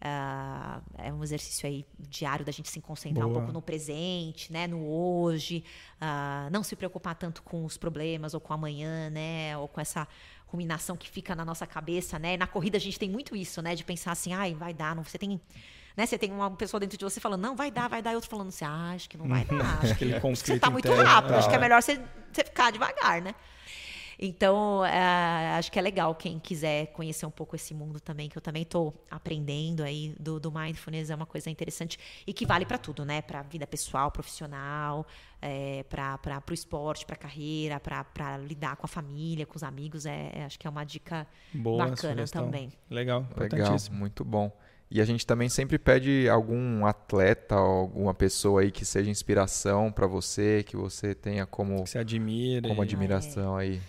Ah, 0.00 0.82
é 0.98 1.12
um 1.12 1.24
exercício 1.24 1.66
aí 1.66 1.84
diário 1.98 2.44
da 2.44 2.52
gente 2.52 2.68
se 2.68 2.80
concentrar 2.80 3.26
um 3.26 3.30
Boa. 3.30 3.40
pouco 3.40 3.52
no 3.52 3.62
presente, 3.62 4.52
né? 4.52 4.66
No 4.68 4.86
hoje, 4.86 5.64
ah, 6.00 6.48
não 6.52 6.62
se 6.62 6.76
preocupar 6.76 7.16
tanto 7.16 7.42
com 7.42 7.64
os 7.64 7.76
problemas 7.76 8.34
ou 8.34 8.40
com 8.40 8.52
amanhã, 8.52 9.10
né? 9.10 9.56
Ou 9.58 9.66
com 9.66 9.80
essa 9.80 10.06
ruminação 10.54 10.96
que 10.96 11.08
fica 11.10 11.34
na 11.34 11.44
nossa 11.44 11.66
cabeça, 11.66 12.16
né? 12.18 12.36
Na 12.36 12.46
corrida 12.46 12.76
a 12.76 12.80
gente 12.80 12.98
tem 12.98 13.10
muito 13.10 13.34
isso, 13.34 13.60
né? 13.60 13.74
De 13.74 13.84
pensar 13.84 14.12
assim, 14.12 14.32
ai, 14.32 14.54
vai 14.54 14.72
dar, 14.72 14.94
não, 14.94 15.02
você 15.02 15.18
tem 15.18 15.40
né? 15.96 16.06
Você 16.06 16.18
tem 16.18 16.32
uma 16.32 16.50
pessoa 16.50 16.80
dentro 16.80 16.96
de 16.98 17.04
você 17.04 17.20
falando, 17.20 17.40
não, 17.42 17.54
vai 17.54 17.70
dar, 17.70 17.88
vai 17.88 18.02
dar, 18.02 18.12
e 18.12 18.14
outro 18.16 18.28
falando 18.30 18.48
assim, 18.48 18.64
ah, 18.64 18.92
acho 18.94 19.08
que 19.08 19.16
não 19.16 19.28
vai 19.28 19.44
dar. 19.46 19.78
Acho 19.82 19.94
que, 19.96 20.04
acho 20.04 20.14
que 20.14 20.14
você 20.14 20.20
conflito 20.20 20.60
tá 20.60 20.70
muito 20.70 20.90
rápido, 20.92 21.34
acho 21.34 21.48
que 21.48 21.54
é 21.54 21.58
Ah. 21.58 21.60
melhor 21.60 21.82
você, 21.82 22.00
você 22.32 22.44
ficar 22.44 22.70
devagar, 22.72 23.20
né? 23.22 23.34
Então, 24.18 24.84
é, 24.84 25.56
acho 25.56 25.70
que 25.70 25.78
é 25.78 25.82
legal 25.82 26.14
quem 26.14 26.38
quiser 26.38 26.86
conhecer 26.88 27.26
um 27.26 27.30
pouco 27.30 27.56
esse 27.56 27.74
mundo 27.74 28.00
também, 28.00 28.28
que 28.28 28.36
eu 28.36 28.42
também 28.42 28.62
estou 28.62 28.94
aprendendo 29.10 29.82
aí 29.82 30.14
do, 30.18 30.38
do 30.38 30.50
mindfulness, 30.50 31.10
é 31.10 31.14
uma 31.14 31.26
coisa 31.26 31.50
interessante 31.50 31.98
e 32.26 32.32
que 32.32 32.46
vale 32.46 32.64
para 32.64 32.78
tudo, 32.78 33.04
né? 33.04 33.22
Para 33.22 33.42
vida 33.42 33.66
pessoal, 33.66 34.10
profissional, 34.10 35.06
é, 35.40 35.84
para 35.84 36.42
o 36.48 36.54
esporte, 36.54 37.04
para 37.04 37.14
a 37.14 37.18
carreira, 37.18 37.80
para 37.80 38.38
lidar 38.38 38.76
com 38.76 38.86
a 38.86 38.88
família, 38.88 39.44
com 39.46 39.56
os 39.56 39.62
amigos. 39.62 40.06
É, 40.06 40.30
é, 40.34 40.44
acho 40.44 40.58
que 40.58 40.66
é 40.66 40.70
uma 40.70 40.84
dica 40.84 41.26
Boa 41.52 41.86
bacana 41.86 42.24
também. 42.26 42.72
Legal, 42.90 43.26
legal, 43.36 43.76
muito 43.90 44.24
bom. 44.24 44.50
E 44.90 45.00
a 45.00 45.04
gente 45.04 45.26
também 45.26 45.48
sempre 45.48 45.78
pede 45.78 46.28
algum 46.28 46.86
atleta, 46.86 47.56
alguma 47.56 48.14
pessoa 48.14 48.60
aí 48.60 48.70
que 48.70 48.84
seja 48.84 49.10
inspiração 49.10 49.90
para 49.90 50.06
você, 50.06 50.62
que 50.62 50.76
você 50.76 51.14
tenha 51.14 51.44
como 51.46 51.82
que 51.82 51.90
se 51.90 51.98
admire, 51.98 52.68
como 52.68 52.80
admiração 52.80 53.56
aí. 53.56 53.80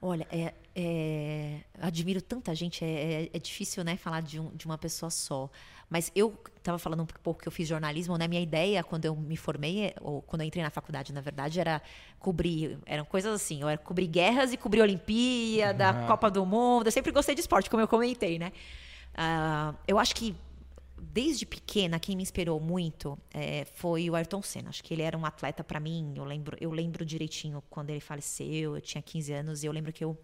Olha, 0.00 0.26
é, 0.30 0.52
é, 0.74 1.60
admiro 1.80 2.20
tanta 2.20 2.54
gente, 2.54 2.84
é, 2.84 3.22
é, 3.24 3.30
é, 3.32 3.38
difícil 3.38 3.82
né, 3.82 3.96
falar 3.96 4.20
de, 4.20 4.38
um, 4.38 4.50
de 4.54 4.66
uma 4.66 4.76
pessoa 4.76 5.08
só. 5.10 5.50
Mas 5.88 6.12
eu 6.14 6.38
estava 6.56 6.78
falando 6.78 7.02
um 7.02 7.06
pouco 7.06 7.40
que 7.40 7.48
eu 7.48 7.52
fiz 7.52 7.66
jornalismo, 7.66 8.16
né? 8.18 8.28
Minha 8.28 8.42
ideia 8.42 8.84
quando 8.84 9.06
eu 9.06 9.16
me 9.16 9.36
formei, 9.36 9.94
ou 10.00 10.20
quando 10.20 10.42
eu 10.42 10.46
entrei 10.46 10.62
na 10.62 10.68
faculdade, 10.70 11.12
na 11.12 11.20
verdade, 11.20 11.58
era 11.60 11.80
cobrir, 12.18 12.78
eram 12.84 13.04
coisas 13.04 13.32
assim, 13.32 13.62
eu 13.62 13.68
era 13.68 13.78
cobrir 13.78 14.06
guerras 14.06 14.52
e 14.52 14.56
cobrir 14.56 14.82
Olimpíada, 14.82 15.92
uhum. 15.92 16.06
Copa 16.06 16.30
do 16.30 16.44
Mundo. 16.44 16.88
Eu 16.88 16.92
sempre 16.92 17.12
gostei 17.12 17.34
de 17.34 17.40
esporte, 17.40 17.70
como 17.70 17.80
eu 17.80 17.88
comentei, 17.88 18.38
né? 18.38 18.52
Uh, 19.14 19.74
eu 19.88 19.98
acho 19.98 20.14
que 20.14 20.36
desde 21.00 21.44
pequena, 21.44 21.98
quem 21.98 22.16
me 22.16 22.22
inspirou 22.22 22.58
muito 22.60 23.18
é, 23.32 23.64
foi 23.74 24.08
o 24.08 24.14
Ayrton 24.14 24.42
Senna. 24.42 24.70
Acho 24.70 24.82
que 24.82 24.94
ele 24.94 25.02
era 25.02 25.16
um 25.16 25.26
atleta 25.26 25.62
para 25.62 25.78
mim. 25.78 26.14
Eu 26.16 26.24
lembro, 26.24 26.56
eu 26.60 26.70
lembro 26.70 27.04
direitinho 27.04 27.62
quando 27.68 27.90
ele 27.90 28.00
faleceu. 28.00 28.76
Eu 28.76 28.80
tinha 28.80 29.02
15 29.02 29.32
anos 29.32 29.62
e 29.62 29.66
eu 29.66 29.72
lembro 29.72 29.92
que 29.92 30.04
eu 30.04 30.18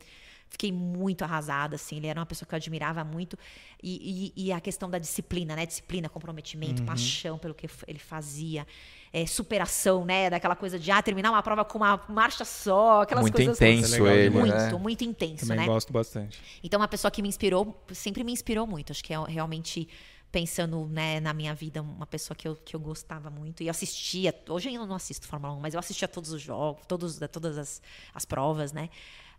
fiquei 0.49 0.71
muito 0.71 1.25
arrasada. 1.25 1.77
Assim, 1.77 1.97
ele 1.97 2.07
era 2.07 2.21
uma 2.21 2.27
pessoa 2.27 2.47
que 2.47 2.55
eu 2.55 2.57
admirava 2.57 3.03
muito 3.05 3.39
e, 3.83 4.33
e, 4.37 4.47
e 4.47 4.53
a 4.53 4.61
questão 4.61 4.89
da 4.89 4.99
disciplina, 4.99 5.57
né? 5.57 5.67
Disciplina, 5.67 6.09
comprometimento, 6.09 6.83
uhum. 6.83 6.87
paixão 6.87 7.39
pelo 7.39 7.55
que 7.55 7.69
ele 7.87 7.99
fazia. 7.99 8.67
É, 9.13 9.27
superação, 9.27 10.07
né? 10.07 10.31
Daquela 10.31 10.57
coisa 10.57 10.79
de 10.79 10.91
ah, 10.91 11.03
terminar 11.03 11.31
uma 11.31 11.43
prova 11.43 11.65
com 11.65 11.79
uma 11.79 12.03
marcha 12.09 12.47
só, 12.47 13.03
aquelas 13.03 13.23
muito 13.23 13.35
coisas. 13.35 13.57
Intenso 13.57 14.07
ele, 14.07 14.31
muito, 14.31 14.55
né? 14.55 14.73
muito 14.73 15.05
intenso, 15.05 15.47
Também 15.47 15.59
né? 15.59 15.67
gosto 15.67 15.93
bastante. 15.93 16.41
Então, 16.63 16.81
uma 16.81 16.89
pessoa 16.89 17.11
que 17.11 17.21
me 17.21 17.29
inspirou, 17.29 17.83
sempre 17.93 18.25
me 18.25 18.33
inspirou 18.33 18.67
muito. 18.67 18.91
Acho 18.91 19.05
que 19.05 19.13
é 19.13 19.23
realmente 19.27 19.87
pensando 20.33 20.89
né, 20.89 21.21
na 21.21 21.35
minha 21.35 21.55
vida, 21.55 21.83
uma 21.83 22.07
pessoa 22.07 22.35
que 22.35 22.49
eu, 22.49 22.57
que 22.57 22.75
eu 22.75 22.81
gostava 22.81 23.31
muito. 23.31 23.63
E 23.63 23.69
assistia, 23.69 24.35
hoje 24.49 24.73
eu 24.73 24.87
não 24.87 24.97
assisto 24.97 25.29
Fórmula 25.29 25.53
1, 25.55 25.61
mas 25.61 25.75
eu 25.75 25.81
assistia 25.81 26.09
todos 26.09 26.33
os 26.33 26.41
jogos, 26.41 26.83
todos, 26.89 27.21
todas 27.31 27.59
as, 27.59 27.83
as 28.15 28.25
provas, 28.25 28.73
né? 28.73 28.89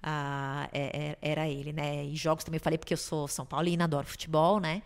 Ah, 0.01 0.69
é, 0.71 1.17
é, 1.21 1.31
era 1.31 1.49
ele, 1.49 1.73
né? 1.73 2.05
E 2.05 2.15
jogos 2.15 2.43
também 2.43 2.57
eu 2.57 2.63
falei 2.63 2.77
porque 2.77 2.93
eu 2.93 2.97
sou 2.97 3.27
São 3.27 3.45
Paulina, 3.45 3.85
adoro 3.85 4.05
futebol, 4.05 4.59
né? 4.59 4.83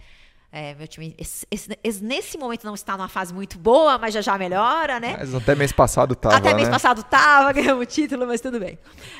É, 0.49 0.73
meu 0.75 0.87
time 0.87 1.13
esse, 1.17 1.45
esse, 1.51 2.03
nesse 2.03 2.37
momento 2.37 2.63
não 2.63 2.73
está 2.73 2.95
numa 2.95 3.09
fase 3.09 3.33
muito 3.33 3.59
boa, 3.59 3.97
mas 3.97 4.13
já 4.13 4.21
já 4.21 4.37
melhora, 4.37 4.97
né? 4.97 5.17
Mas 5.19 5.35
até 5.35 5.53
mês 5.53 5.73
passado 5.73 6.13
estava. 6.13 6.37
Até 6.37 6.53
mês 6.53 6.67
né? 6.67 6.73
passado 6.73 7.01
estava, 7.01 7.51
ganhamos 7.53 7.83
o 7.83 7.85
título, 7.85 8.25
mas 8.25 8.39
tudo 8.39 8.57
bem. 8.57 8.79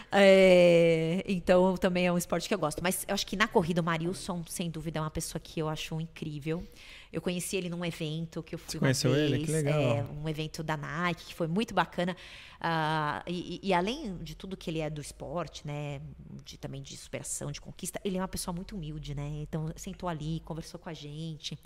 É, 0.10 1.24
então 1.28 1.76
também 1.76 2.08
é 2.08 2.12
um 2.12 2.18
esporte 2.18 2.48
que 2.48 2.54
eu 2.54 2.60
gosto. 2.60 2.82
Mas 2.82 3.04
eu 3.08 3.14
acho 3.14 3.28
que 3.28 3.36
na 3.36 3.48
corrida 3.48 3.82
o 3.82 3.84
Marilson, 3.84 4.42
sem 4.48 4.70
dúvida, 4.70 5.00
é 5.00 5.02
uma 5.02 5.12
pessoa 5.12 5.42
que 5.44 5.60
eu 5.60 5.68
acho 5.68 6.00
incrível. 6.00 6.64
Eu 7.12 7.22
conheci 7.22 7.56
ele 7.56 7.70
num 7.70 7.84
evento 7.86 8.44
que 8.44 8.56
eu 8.56 8.60
fui 8.60 8.72
Você 8.72 8.80
conheceu 8.80 9.12
vez, 9.12 9.32
ele? 9.32 9.46
Que 9.46 9.52
legal. 9.52 9.80
É, 9.80 10.04
um 10.04 10.28
evento 10.28 10.64
da 10.64 10.76
Nike, 10.76 11.26
que 11.26 11.34
foi 11.34 11.48
muito 11.48 11.74
bacana. 11.74 12.16
Uh, 12.58 13.24
e, 13.28 13.60
e, 13.62 13.74
além 13.74 14.18
de 14.18 14.36
tudo 14.36 14.58
que 14.58 14.70
ele 14.70 14.80
é 14.80 14.90
do 14.90 15.00
esporte, 15.00 15.66
né? 15.66 16.02
De, 16.44 16.58
também 16.58 16.82
de 16.82 16.98
superação, 16.98 17.52
de 17.52 17.62
conquista, 17.62 18.00
ele 18.04 18.18
é 18.18 18.22
uma 18.22 18.28
pessoa 18.28 18.54
muito 18.54 18.76
humilde, 18.76 19.14
né? 19.14 19.28
Então, 19.42 19.72
sentou 19.76 20.10
ali, 20.10 20.42
conversou 20.42 20.80
com 20.80 20.90
a 20.90 20.94
gente. 20.94 21.58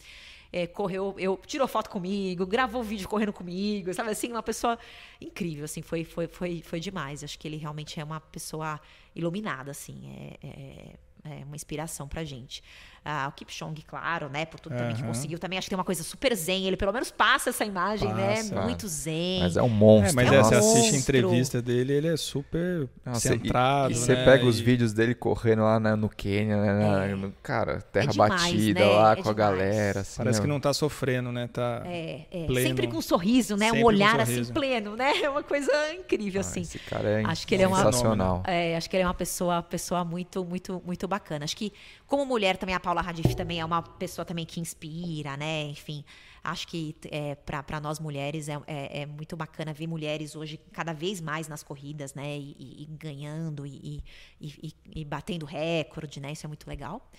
É, 0.53 0.67
correu, 0.67 1.15
eu 1.17 1.39
tirou 1.47 1.65
foto 1.65 1.89
comigo, 1.89 2.45
gravou 2.45 2.83
vídeo 2.83 3.07
correndo 3.07 3.31
comigo, 3.31 3.93
sabe 3.93 4.09
assim, 4.09 4.29
uma 4.29 4.43
pessoa 4.43 4.77
incrível, 5.21 5.63
assim, 5.63 5.81
foi, 5.81 6.03
foi, 6.03 6.27
foi, 6.27 6.61
foi 6.61 6.79
demais. 6.79 7.23
Acho 7.23 7.39
que 7.39 7.47
ele 7.47 7.55
realmente 7.55 7.99
é 7.99 8.03
uma 8.03 8.19
pessoa 8.19 8.79
iluminada, 9.15 9.71
assim, 9.71 10.09
é, 10.09 10.47
é, 10.47 10.95
é 11.23 11.45
uma 11.45 11.55
inspiração 11.55 12.05
pra 12.05 12.25
gente. 12.25 12.61
Ah, 13.03 13.27
o 13.27 13.31
Kipchong, 13.31 13.73
claro, 13.81 14.29
né? 14.29 14.45
Por 14.45 14.59
tudo 14.59 14.73
uhum. 14.73 14.77
também 14.77 14.95
que 14.95 15.03
conseguiu. 15.03 15.39
Também 15.39 15.57
acho 15.57 15.65
que 15.65 15.69
tem 15.69 15.77
uma 15.77 15.83
coisa 15.83 16.03
super 16.03 16.35
zen. 16.35 16.67
Ele 16.67 16.77
pelo 16.77 16.93
menos 16.93 17.09
passa 17.09 17.49
essa 17.49 17.65
imagem, 17.65 18.13
né, 18.13 18.35
passa. 18.35 18.55
né? 18.55 18.61
Muito 18.61 18.87
zen. 18.87 19.39
Mas 19.41 19.57
é 19.57 19.63
um 19.63 19.69
monstro. 19.69 20.11
É, 20.11 20.23
mas 20.23 20.31
é, 20.31 20.35
é, 20.35 20.43
você 20.43 20.55
assiste 20.55 20.95
a 20.95 20.97
entrevista 20.99 21.61
dele, 21.63 21.93
ele 21.93 22.07
é 22.07 22.17
super 22.17 22.87
Nossa, 23.03 23.19
centrado. 23.19 23.91
E, 23.91 23.95
e 23.95 23.97
você 23.97 24.13
né? 24.13 24.23
pega 24.23 24.45
os 24.45 24.59
vídeos 24.59 24.93
dele 24.93 25.15
correndo 25.15 25.63
lá 25.63 25.79
né, 25.79 25.95
no 25.95 26.09
Quênia, 26.09 26.57
né? 26.57 27.11
É. 27.11 27.15
No, 27.15 27.31
cara, 27.41 27.81
terra 27.81 28.05
é 28.05 28.09
demais, 28.09 28.29
batida 28.33 28.79
né? 28.79 28.85
lá 28.85 29.15
com 29.15 29.29
a 29.29 29.33
galera. 29.33 30.01
Assim, 30.01 30.17
Parece 30.17 30.39
que 30.39 30.47
não 30.47 30.59
tá 30.59 30.71
sofrendo, 30.71 31.31
né? 31.31 31.49
Tá 31.51 31.81
é, 31.85 32.25
é. 32.31 32.45
Pleno. 32.45 32.67
Sempre 32.67 32.87
com 32.87 32.97
um 32.97 33.01
sorriso, 33.01 33.57
né? 33.57 33.65
Sempre 33.65 33.81
um 33.81 33.85
olhar 33.85 34.19
um 34.19 34.21
assim 34.21 34.45
pleno, 34.45 34.95
né? 34.95 35.11
É 35.23 35.29
uma 35.29 35.43
coisa 35.43 35.71
incrível, 35.93 36.39
ah, 36.39 36.41
assim. 36.41 36.61
Esse 36.61 36.77
cara 36.77 37.09
é 37.09 37.23
acho 37.25 37.47
que 37.47 37.55
ele 37.55 37.63
é 37.63 37.67
uma. 37.67 37.81
É, 38.45 38.75
acho 38.77 38.89
que 38.89 38.95
ele 38.95 39.03
é 39.03 39.07
uma 39.07 39.13
pessoa, 39.13 39.63
pessoa 39.63 40.05
muito, 40.05 40.45
muito, 40.45 40.81
muito 40.85 41.07
bacana. 41.07 41.45
Acho 41.45 41.55
que, 41.55 41.71
como 42.11 42.25
mulher, 42.25 42.57
também 42.57 42.75
a 42.75 42.79
Paula 42.79 43.01
Radif 43.01 43.33
também 43.35 43.61
é 43.61 43.63
uma 43.63 43.81
pessoa 43.81 44.25
também 44.25 44.45
que 44.45 44.59
inspira, 44.59 45.37
né? 45.37 45.63
Enfim, 45.63 46.03
acho 46.43 46.67
que 46.67 46.93
é, 47.09 47.35
para 47.35 47.79
nós 47.79 48.01
mulheres 48.01 48.49
é, 48.49 48.59
é, 48.67 49.03
é, 49.03 49.05
muito 49.05 49.37
bacana 49.37 49.71
ver 49.71 49.87
mulheres 49.87 50.35
hoje 50.35 50.59
cada 50.73 50.91
vez 50.91 51.21
mais 51.21 51.47
nas 51.47 51.63
corridas, 51.63 52.13
né? 52.13 52.37
E, 52.37 52.53
e, 52.59 52.83
e 52.83 52.85
ganhando 52.85 53.65
e, 53.65 54.03
e, 54.41 55.05
batendo 55.05 55.45
recorde, 55.45 56.19
né? 56.19 56.33
Isso 56.33 56.45
é 56.45 56.49
muito 56.49 56.69
legal. 56.69 57.09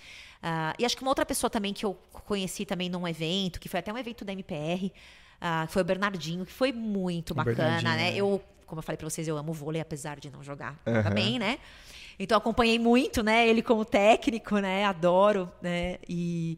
Uh, 0.43 0.77
e 0.77 0.85
acho 0.85 0.95
que 0.95 1.01
uma 1.01 1.09
outra 1.09 1.25
pessoa 1.25 1.49
também 1.49 1.73
que 1.73 1.83
eu 1.83 1.95
conheci 2.11 2.63
também 2.63 2.87
num 2.87 3.07
evento, 3.07 3.59
que 3.59 3.67
foi 3.67 3.79
até 3.79 3.91
um 3.91 3.97
evento 3.97 4.23
da 4.23 4.31
MPR, 4.31 4.85
uh, 4.85 4.91
ah, 5.41 5.67
foi 5.67 5.81
o 5.81 5.85
Bernardinho, 5.85 6.45
que 6.45 6.53
foi 6.53 6.71
muito 6.71 7.31
o 7.31 7.33
bacana, 7.33 7.95
né? 7.95 8.11
É. 8.11 8.17
Eu, 8.17 8.39
como 8.67 8.77
eu 8.77 8.83
falei 8.83 8.97
para 8.97 9.09
vocês, 9.09 9.27
eu 9.27 9.37
amo 9.37 9.53
vôlei, 9.53 9.81
apesar 9.81 10.19
de 10.19 10.29
não 10.29 10.43
jogar 10.43 10.79
uhum. 10.85 11.01
também, 11.01 11.39
né? 11.39 11.57
Então 12.19 12.37
acompanhei 12.37 12.79
muito, 12.79 13.23
né? 13.23 13.47
Ele 13.47 13.61
como 13.61 13.83
técnico, 13.83 14.57
né? 14.59 14.85
Adoro, 14.85 15.51
né? 15.61 15.97
E 16.07 16.57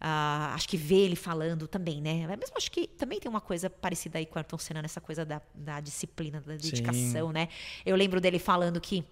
uh, 0.00 0.54
acho 0.54 0.68
que 0.68 0.76
ver 0.76 1.04
ele 1.06 1.16
falando 1.16 1.66
também, 1.66 2.00
né? 2.00 2.26
Mas 2.26 2.50
acho 2.54 2.70
que 2.70 2.86
também 2.86 3.18
tem 3.18 3.28
uma 3.28 3.40
coisa 3.40 3.68
parecida 3.68 4.18
aí 4.18 4.26
com 4.26 4.36
o 4.36 4.38
Ayrton 4.38 4.58
Senna 4.58 4.82
nessa 4.82 5.00
coisa 5.00 5.24
da, 5.24 5.40
da 5.54 5.80
disciplina, 5.80 6.40
da 6.40 6.54
dedicação, 6.54 7.28
Sim. 7.28 7.34
né? 7.34 7.48
Eu 7.84 7.96
lembro 7.96 8.20
dele 8.20 8.38
falando 8.38 8.80
que 8.80 9.04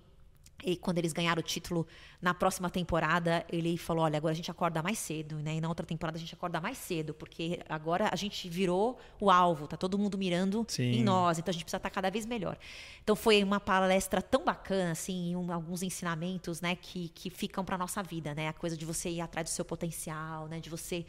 e 0.65 0.77
quando 0.77 0.99
eles 0.99 1.13
ganharam 1.13 1.39
o 1.39 1.43
título 1.43 1.87
na 2.21 2.35
próxima 2.35 2.69
temporada, 2.69 3.45
ele 3.49 3.79
falou: 3.79 4.05
olha, 4.05 4.17
agora 4.17 4.33
a 4.33 4.37
gente 4.37 4.51
acorda 4.51 4.83
mais 4.83 4.99
cedo, 4.99 5.37
né? 5.37 5.55
E 5.55 5.61
na 5.61 5.69
outra 5.69 5.87
temporada 5.87 6.17
a 6.19 6.21
gente 6.21 6.35
acorda 6.35 6.61
mais 6.61 6.77
cedo, 6.79 7.15
porque 7.15 7.61
agora 7.69 8.09
a 8.13 8.17
gente 8.17 8.49
virou 8.49 8.99
o 9.21 9.31
alvo, 9.31 9.69
tá 9.69 9.77
todo 9.77 9.97
mundo 9.97 10.19
mirando 10.19 10.67
Sim. 10.69 10.91
em 10.91 11.05
nós, 11.05 11.39
então 11.39 11.51
a 11.51 11.53
gente 11.53 11.65
precisa 11.65 11.77
estar 11.77 11.91
cada 11.91 12.11
vez 12.11 12.27
melhor. 12.27 12.59
Então 13.03 13.15
foi 13.15 13.43
uma 13.45 13.61
palestra 13.61 14.21
tão 14.21 14.45
bacana, 14.45 14.91
assim, 14.93 15.37
um, 15.37 15.53
alguns 15.53 15.83
ensinamentos, 15.83 16.61
né, 16.61 16.75
que, 16.75 17.09
que 17.11 17.31
ficam 17.31 17.65
para 17.65 17.79
nossa 17.79 18.03
vida, 18.03 18.35
né? 18.35 18.49
A 18.49 18.53
coisa 18.53 18.77
de 18.77 18.85
você 18.85 19.11
ir 19.11 19.21
atrás 19.21 19.49
do 19.49 19.53
seu 19.53 19.65
potencial, 19.65 20.49
né? 20.49 20.59
De 20.59 20.69
você 20.69 21.07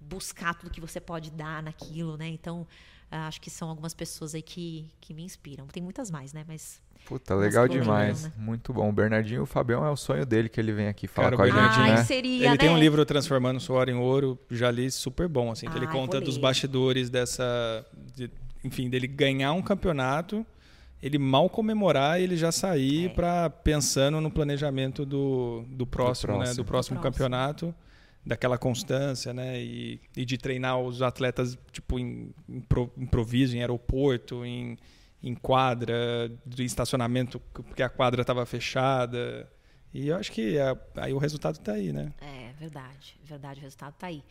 buscar 0.00 0.54
tudo 0.54 0.70
que 0.70 0.80
você 0.80 1.00
pode 1.00 1.30
dar 1.30 1.62
naquilo, 1.62 2.16
né? 2.16 2.28
Então 2.28 2.66
acho 3.10 3.40
que 3.40 3.50
são 3.50 3.68
algumas 3.68 3.94
pessoas 3.94 4.34
aí 4.34 4.42
que, 4.42 4.90
que 5.00 5.12
me 5.12 5.22
inspiram. 5.22 5.66
Tem 5.66 5.82
muitas 5.82 6.10
mais, 6.10 6.32
né? 6.32 6.44
Mas 6.48 6.80
Puta, 7.06 7.36
legal 7.36 7.68
demais. 7.68 8.24
Né? 8.24 8.32
Muito 8.36 8.72
bom. 8.72 8.88
O 8.88 8.92
Bernardinho, 8.92 9.42
o 9.42 9.46
Fabião 9.46 9.86
é 9.86 9.90
o 9.90 9.96
sonho 9.96 10.26
dele 10.26 10.48
que 10.48 10.58
ele 10.58 10.72
vem 10.72 10.88
aqui 10.88 11.06
falar 11.06 11.30
Cara, 11.30 11.36
com 11.36 11.42
a 11.56 11.68
gente, 11.68 11.78
né? 11.78 12.04
Seria, 12.04 12.46
ele 12.46 12.48
né? 12.48 12.56
tem 12.56 12.68
um 12.68 12.76
livro 12.76 13.04
Transformando 13.06 13.60
Suor 13.60 13.88
em 13.88 13.94
Ouro, 13.94 14.36
já 14.50 14.72
li 14.72 14.90
super 14.90 15.28
bom, 15.28 15.52
assim, 15.52 15.70
que 15.70 15.78
ele 15.78 15.86
conta 15.86 16.20
dos 16.20 16.36
bastidores 16.36 17.08
dessa. 17.08 17.86
De, 18.14 18.28
enfim, 18.64 18.90
dele 18.90 19.06
ganhar 19.06 19.52
um 19.52 19.62
campeonato, 19.62 20.44
ele 21.00 21.16
mal 21.16 21.48
comemorar, 21.48 22.20
ele 22.20 22.36
já 22.36 22.50
sair 22.50 23.06
é. 23.06 23.08
para 23.10 23.50
pensando 23.50 24.20
no 24.20 24.30
planejamento 24.30 25.06
do, 25.06 25.64
do 25.68 25.86
próximo, 25.86 26.32
do 26.32 26.36
próximo. 26.38 26.38
né? 26.38 26.54
Do 26.54 26.64
próximo, 26.64 26.98
do 26.98 27.00
próximo. 27.00 27.00
campeonato 27.00 27.74
daquela 28.26 28.58
constância, 28.58 29.32
né? 29.32 29.62
E, 29.62 30.00
e, 30.16 30.24
de 30.24 30.36
treinar 30.36 30.80
os 30.80 31.02
atletas 31.02 31.56
tipo 31.70 32.00
em, 32.00 32.34
em 32.48 32.64
improviso, 32.98 33.56
em 33.56 33.60
aeroporto, 33.60 34.44
em 34.44 34.76
em 35.22 35.34
quadra, 35.34 36.30
de 36.44 36.64
estacionamento, 36.64 37.40
porque 37.52 37.82
a 37.82 37.88
quadra 37.88 38.20
estava 38.20 38.44
fechada. 38.46 39.50
E 39.92 40.08
eu 40.08 40.16
acho 40.16 40.30
que 40.30 40.58
é, 40.58 40.76
aí 40.96 41.12
o 41.12 41.18
resultado 41.18 41.56
está 41.56 41.72
aí, 41.72 41.92
né? 41.92 42.12
É, 42.20 42.52
verdade. 42.58 43.18
Verdade, 43.24 43.60
o 43.60 43.62
resultado 43.62 43.94
está 43.94 44.08
aí. 44.08 44.22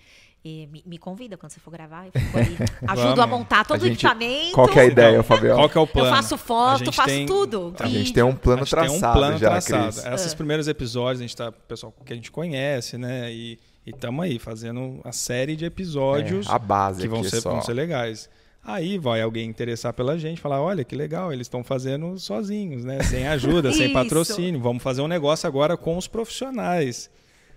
E 0.47 0.67
me, 0.67 0.83
me, 0.85 0.97
convida 0.99 1.35
quando 1.37 1.51
você 1.51 1.59
for 1.59 1.71
gravar. 1.71 2.05
Eu 2.05 2.11
fico 2.11 2.37
ali, 2.37 2.55
ajudo 2.87 3.19
a 3.19 3.25
montar 3.25 3.65
todo 3.65 3.81
a 3.81 3.83
o 3.83 3.87
gente, 3.87 4.05
equipamento. 4.05 4.51
Qual 4.51 4.69
é 4.69 4.79
a 4.79 4.85
ideia, 4.85 5.23
Fabiano? 5.23 5.55
Qual 5.55 5.71
é 5.73 5.79
o 5.79 5.91
plano? 5.91 6.09
Eu 6.09 6.15
faço 6.15 6.37
foto, 6.37 6.91
faço 6.91 7.09
tem, 7.09 7.25
tudo. 7.25 7.73
A 7.79 7.87
gente 7.87 8.13
tem 8.13 8.21
um 8.21 8.35
plano 8.35 8.63
traçado 8.63 8.99
tem 8.99 9.09
um 9.09 9.13
plano 9.13 9.37
já, 9.39 9.49
traçado. 9.49 9.91
Cris. 9.91 10.05
Esses 10.05 10.33
é. 10.33 10.35
primeiros 10.35 10.67
episódios, 10.67 11.19
a 11.19 11.23
gente 11.23 11.35
tá 11.35 11.51
pessoal 11.51 11.91
que 12.05 12.13
a 12.13 12.15
gente 12.15 12.31
conhece, 12.31 12.95
né? 12.95 13.33
E 13.33 13.59
estamos 13.87 14.23
aí 14.23 14.37
fazendo 14.37 15.01
a 15.03 15.11
série 15.11 15.55
de 15.55 15.65
episódios 15.65 16.47
é, 16.47 16.51
a 16.51 16.59
base 16.59 17.01
que 17.01 17.07
vão 17.07 17.23
ser, 17.23 17.41
vão 17.41 17.63
ser 17.63 17.73
legais. 17.73 18.29
Aí 18.65 18.97
vai 18.97 19.21
alguém 19.21 19.47
interessar 19.47 19.93
pela 19.93 20.17
gente, 20.17 20.41
falar, 20.41 20.59
olha 20.59 20.83
que 20.83 20.95
legal, 20.95 21.31
eles 21.31 21.45
estão 21.45 21.63
fazendo 21.63 22.17
sozinhos, 22.17 22.83
né? 22.83 23.03
Sem 23.03 23.27
ajuda, 23.27 23.71
sem 23.71 23.91
patrocínio. 23.93 24.59
Vamos 24.59 24.81
fazer 24.81 25.01
um 25.01 25.07
negócio 25.07 25.47
agora 25.47 25.77
com 25.77 25.97
os 25.97 26.07
profissionais. 26.07 27.09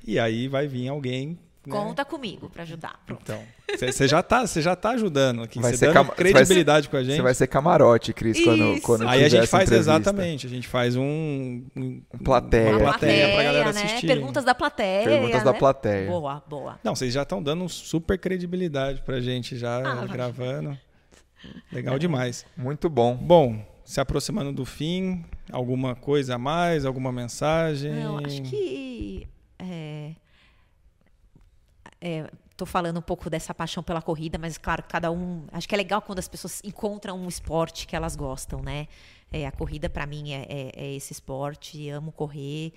E 0.06 0.18
aí 0.18 0.48
vai 0.48 0.68
vir 0.68 0.88
alguém 0.88 1.38
né? 1.68 1.76
Conta 1.76 2.04
comigo 2.04 2.48
para 2.48 2.62
ajudar. 2.62 2.98
Pronto. 3.04 3.20
Então, 3.22 3.44
você 3.92 4.08
já 4.08 4.22
tá, 4.22 4.46
você 4.46 4.62
já 4.62 4.74
tá 4.74 4.90
ajudando 4.90 5.42
aqui, 5.42 5.60
você 5.60 5.86
dando 5.86 5.92
cam... 5.92 6.06
credibilidade 6.06 6.86
ser, 6.86 6.90
com 6.90 6.96
a 6.96 7.02
gente. 7.02 7.16
Você 7.16 7.22
vai 7.22 7.34
ser 7.34 7.46
camarote, 7.46 8.12
Cris, 8.14 8.42
quando, 8.42 8.80
quando 8.80 9.06
Aí 9.06 9.22
a 9.22 9.28
gente 9.28 9.46
faz 9.46 9.70
exatamente, 9.70 10.46
a 10.46 10.50
gente 10.50 10.66
faz 10.66 10.96
um, 10.96 11.62
um 11.76 12.00
plateia, 12.24 12.70
uma 12.70 12.80
plateia 12.80 13.34
pra 13.34 13.42
galera 13.42 13.72
né? 13.72 13.82
assistir. 13.82 14.06
Perguntas 14.06 14.44
da 14.44 14.54
plateia, 14.54 15.04
Perguntas 15.04 15.38
né? 15.38 15.44
da 15.44 15.54
plateia. 15.54 16.08
Boa, 16.08 16.42
boa. 16.48 16.78
Não, 16.82 16.96
vocês 16.96 17.12
já 17.12 17.22
estão 17.22 17.42
dando 17.42 17.68
super 17.68 18.18
credibilidade 18.18 19.02
pra 19.02 19.20
gente 19.20 19.56
já 19.56 19.78
ah, 19.78 20.06
gravando. 20.06 20.78
Legal 21.72 21.96
é. 21.96 21.98
demais. 21.98 22.46
Muito 22.56 22.88
bom. 22.88 23.16
Bom, 23.16 23.64
se 23.84 24.00
aproximando 24.00 24.52
do 24.52 24.64
fim, 24.64 25.24
alguma 25.50 25.94
coisa 25.94 26.34
a 26.34 26.38
mais, 26.38 26.84
alguma 26.84 27.10
mensagem? 27.12 27.92
Não, 27.92 28.18
acho 28.18 28.42
que 28.42 29.26
é 29.58 30.14
Estou 32.00 32.66
é, 32.66 32.70
falando 32.70 32.98
um 32.98 33.02
pouco 33.02 33.28
dessa 33.28 33.52
paixão 33.52 33.82
pela 33.82 34.00
corrida, 34.00 34.38
mas 34.38 34.56
claro, 34.56 34.84
cada 34.88 35.10
um. 35.10 35.46
Acho 35.52 35.68
que 35.68 35.74
é 35.74 35.78
legal 35.78 36.00
quando 36.00 36.20
as 36.20 36.28
pessoas 36.28 36.60
encontram 36.64 37.18
um 37.18 37.28
esporte 37.28 37.86
que 37.86 37.96
elas 37.96 38.14
gostam, 38.14 38.62
né? 38.62 38.86
É, 39.32 39.46
a 39.46 39.52
corrida 39.52 39.90
para 39.90 40.06
mim 40.06 40.32
é, 40.32 40.46
é, 40.48 40.72
é, 40.76 40.94
esse 40.94 41.12
esporte, 41.12 41.88
amo 41.90 42.12
correr. 42.12 42.72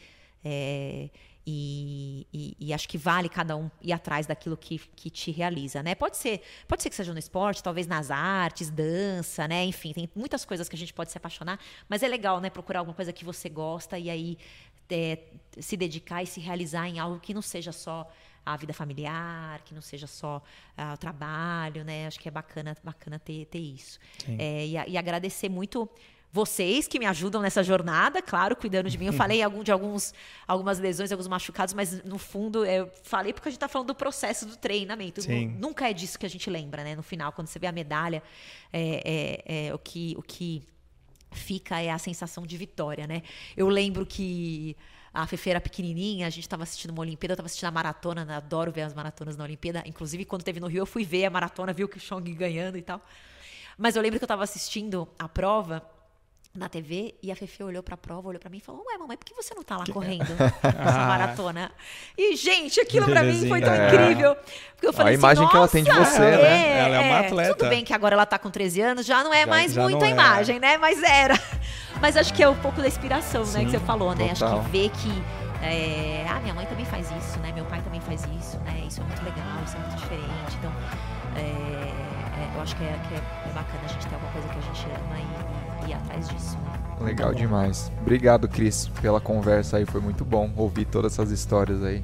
E, 1.45 2.27
e, 2.31 2.55
e, 2.59 2.73
acho 2.73 2.87
que 2.87 2.99
vale 2.99 3.27
cada 3.27 3.57
um 3.57 3.69
ir 3.81 3.91
atrás 3.91 4.27
daquilo 4.27 4.55
que, 4.55 4.77
que 4.77 5.09
te 5.09 5.31
realiza, 5.31 5.81
né? 5.81 5.95
Pode 5.95 6.15
ser, 6.15 6.41
pode 6.67 6.83
ser 6.83 6.89
que 6.91 6.95
seja 6.95 7.11
no 7.13 7.17
esporte, 7.17 7.63
talvez 7.63 7.87
nas 7.87 8.11
artes, 8.11 8.69
dança, 8.69 9.47
né? 9.47 9.65
Enfim, 9.65 9.91
tem 9.91 10.07
muitas 10.15 10.45
coisas 10.45 10.69
que 10.69 10.75
a 10.75 10.77
gente 10.77 10.93
pode 10.93 11.11
se 11.11 11.17
apaixonar, 11.17 11.59
mas 11.89 12.03
é 12.03 12.07
legal, 12.07 12.39
né? 12.39 12.49
Procurar 12.49 12.79
alguma 12.79 12.93
coisa 12.93 13.11
que 13.11 13.25
você 13.25 13.49
gosta 13.49 13.97
e 13.97 14.09
aí 14.09 14.37
é, 14.91 15.17
se 15.59 15.75
dedicar 15.75 16.21
e 16.21 16.27
se 16.27 16.39
realizar 16.39 16.87
em 16.87 16.99
algo 16.99 17.19
que 17.19 17.33
não 17.33 17.41
seja 17.41 17.71
só 17.71 18.07
a 18.45 18.57
vida 18.57 18.73
familiar, 18.73 19.61
que 19.63 19.73
não 19.73 19.81
seja 19.81 20.07
só 20.07 20.37
uh, 20.77 20.93
o 20.93 20.97
trabalho, 20.97 21.83
né? 21.83 22.07
Acho 22.07 22.19
que 22.19 22.27
é 22.27 22.31
bacana, 22.31 22.75
bacana 22.83 23.19
ter, 23.19 23.45
ter 23.45 23.59
isso. 23.59 23.99
É, 24.37 24.65
e, 24.65 24.73
e, 24.73 24.97
agradecer 24.97 25.47
muito 25.47 25.87
vocês 26.31 26.87
que 26.87 26.97
me 26.97 27.05
ajudam 27.05 27.41
nessa 27.41 27.61
jornada, 27.61 28.21
claro, 28.21 28.55
cuidando 28.55 28.89
de 28.89 28.97
mim. 28.97 29.07
Eu 29.07 29.13
falei 29.13 29.41
algum, 29.41 29.63
de 29.63 29.71
alguns, 29.71 30.13
algumas 30.47 30.79
lesões, 30.79 31.11
alguns 31.11 31.27
machucados, 31.27 31.73
mas 31.73 32.03
no 32.03 32.17
fundo 32.17 32.65
eu 32.65 32.89
falei 33.03 33.33
porque 33.33 33.49
a 33.49 33.51
gente 33.51 33.57
está 33.57 33.67
falando 33.67 33.87
do 33.87 33.95
processo 33.95 34.45
do 34.45 34.55
treinamento. 34.55 35.21
Nunca 35.59 35.89
é 35.89 35.93
disso 35.93 36.17
que 36.17 36.25
a 36.25 36.29
gente 36.29 36.49
lembra, 36.49 36.83
né? 36.83 36.95
No 36.95 37.03
final, 37.03 37.31
quando 37.31 37.47
você 37.47 37.59
vê 37.59 37.67
a 37.67 37.71
medalha, 37.71 38.23
é, 38.71 39.43
é, 39.47 39.67
é 39.67 39.73
o 39.73 39.79
que 39.79 40.15
o 40.17 40.21
que 40.21 40.63
fica 41.31 41.79
é 41.79 41.89
a 41.89 41.97
sensação 41.97 42.45
de 42.45 42.57
vitória, 42.57 43.07
né? 43.07 43.23
Eu 43.55 43.69
lembro 43.69 44.05
que 44.05 44.75
a 45.13 45.27
Fefe 45.27 45.49
era 45.49 45.59
pequenininha, 45.59 46.27
a 46.27 46.29
gente 46.29 46.43
estava 46.43 46.63
assistindo 46.63 46.91
uma 46.91 47.01
Olimpíada, 47.01 47.33
eu 47.33 47.35
estava 47.35 47.47
assistindo 47.47 47.67
a 47.67 47.71
maratona, 47.71 48.23
né? 48.23 48.35
adoro 48.35 48.71
ver 48.71 48.83
as 48.83 48.93
maratonas 48.93 49.35
na 49.35 49.43
Olimpíada. 49.43 49.83
Inclusive, 49.85 50.23
quando 50.23 50.43
teve 50.43 50.59
no 50.59 50.67
Rio, 50.67 50.79
eu 50.79 50.85
fui 50.85 51.03
ver 51.03 51.25
a 51.25 51.29
maratona, 51.29 51.73
vi 51.73 51.83
o 51.83 51.89
Kipchoge 51.89 52.33
ganhando 52.33 52.77
e 52.77 52.81
tal. 52.81 53.01
Mas 53.77 53.95
eu 53.95 54.01
lembro 54.01 54.19
que 54.19 54.23
eu 54.23 54.27
estava 54.27 54.43
assistindo 54.43 55.07
a 55.19 55.27
prova 55.27 55.85
na 56.53 56.67
TV 56.67 57.15
e 57.23 57.31
a 57.31 57.35
Fefe 57.35 57.63
olhou 57.63 57.81
para 57.81 57.93
a 57.95 57.97
prova, 57.97 58.27
olhou 58.27 58.39
para 58.39 58.49
mim 58.49 58.57
e 58.57 58.61
falou: 58.61 58.83
Ué, 58.85 58.97
mamãe, 58.97 59.15
por 59.15 59.25
que 59.25 59.33
você 59.33 59.53
não 59.55 59.63
tá 59.63 59.77
lá 59.77 59.85
correndo 59.91 60.25
essa 60.61 60.99
maratona? 61.07 61.71
E, 62.17 62.35
gente, 62.35 62.79
aquilo 62.79 63.05
para 63.05 63.23
mim 63.23 63.47
foi 63.47 63.61
tão 63.61 63.73
é. 63.73 63.87
incrível. 63.87 64.35
Porque 64.75 64.87
eu 64.87 64.93
falei 64.93 65.13
a 65.13 65.15
assim, 65.15 65.21
imagem 65.25 65.47
que 65.47 65.55
ela 65.55 65.67
tem 65.67 65.83
de 65.83 65.91
você, 65.91 66.21
é, 66.21 66.37
né? 66.37 66.79
Ela 66.79 66.95
é 66.95 66.99
uma 66.99 67.15
é, 67.15 67.27
atleta. 67.27 67.55
Tudo 67.55 67.69
bem 67.69 67.83
que 67.85 67.93
agora 67.93 68.15
ela 68.15 68.25
tá 68.25 68.37
com 68.37 68.49
13 68.49 68.81
anos, 68.81 69.05
já 69.05 69.23
não 69.23 69.33
é 69.33 69.41
já, 69.41 69.47
mais 69.47 69.73
já 69.73 69.81
muito 69.81 70.03
a 70.03 70.07
é. 70.07 70.11
imagem, 70.11 70.59
né? 70.59 70.77
Mas 70.77 71.01
era. 71.01 71.39
Mas 72.01 72.17
acho 72.17 72.33
que 72.33 72.41
é 72.41 72.49
um 72.49 72.55
pouco 72.57 72.81
da 72.81 72.87
inspiração, 72.87 73.45
Sim, 73.45 73.59
né? 73.59 73.65
Que 73.65 73.71
você 73.71 73.79
falou, 73.79 74.13
né? 74.13 74.29
Total. 74.33 74.59
Acho 74.59 74.65
que 74.65 74.71
ver 74.71 74.89
que. 74.89 75.23
É, 75.63 76.25
ah, 76.27 76.39
minha 76.39 76.53
mãe 76.55 76.65
também 76.65 76.85
faz 76.85 77.09
isso, 77.11 77.39
né? 77.39 77.51
Meu 77.53 77.63
pai 77.65 77.81
também 77.81 78.01
faz 78.01 78.23
isso, 78.39 78.57
né? 78.61 78.83
Isso 78.87 78.99
é 78.99 79.03
muito 79.03 79.23
legal, 79.23 79.63
isso 79.63 79.77
é 79.77 79.79
muito 79.79 79.95
diferente. 79.95 80.57
Então, 80.57 80.73
é, 81.37 82.55
eu 82.55 82.61
acho 82.61 82.75
que, 82.75 82.83
é, 82.83 82.99
que 83.07 83.15
é, 83.15 83.53
bacana 83.53 83.83
a 83.85 83.87
gente 83.87 84.07
ter 84.07 84.15
alguma 84.15 84.31
coisa 84.33 84.47
que 84.49 84.57
a 84.57 84.61
gente 84.61 84.85
ama 84.85 85.19
e 85.19 85.30
ir 85.91 85.93
atrás 85.95 86.27
disso, 86.29 86.57
né? 86.57 87.05
Legal 87.05 87.33
demais. 87.33 87.91
Obrigado, 88.01 88.47
Cris, 88.47 88.87
pela 89.01 89.19
conversa 89.19 89.77
aí. 89.77 89.85
Foi 89.85 90.01
muito 90.01 90.23
bom 90.23 90.51
ouvir 90.55 90.85
todas 90.85 91.13
essas 91.13 91.31
histórias 91.31 91.83
aí. 91.83 92.03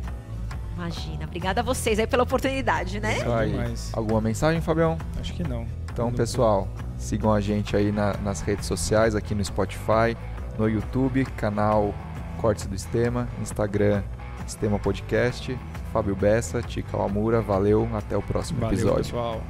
Imagina. 0.76 1.26
Obrigada 1.26 1.61
a 1.61 1.64
vocês 1.64 1.99
aí 1.99 2.07
pela 2.07 2.23
oportunidade, 2.23 2.99
né? 2.99 3.18
Isso 3.18 3.31
aí. 3.31 3.53
Alguma 3.93 4.22
mensagem, 4.22 4.61
Fabião? 4.61 4.97
Acho 5.19 5.34
que 5.34 5.43
não. 5.43 5.65
Então, 5.91 6.11
pessoal, 6.11 6.68
sigam 6.97 7.34
a 7.34 7.41
gente 7.41 7.76
aí 7.76 7.91
na, 7.91 8.14
nas 8.18 8.41
redes 8.41 8.65
sociais, 8.65 9.15
aqui 9.15 9.34
no 9.34 9.43
Spotify, 9.43 10.15
no 10.57 10.69
YouTube, 10.69 11.26
canal 11.38 11.93
Cortes 12.39 12.68
do 12.68 12.77
Sistema, 12.77 13.27
Instagram 13.41 14.03
Sistema 14.47 14.80
Podcast. 14.80 15.57
Fábio 15.91 16.15
Bessa, 16.15 16.61
Tica 16.61 17.03
Amura, 17.03 17.41
valeu, 17.41 17.88
até 17.93 18.15
o 18.15 18.22
próximo 18.22 18.59
valeu, 18.59 18.73
episódio. 18.73 19.03
Pessoal. 19.03 19.41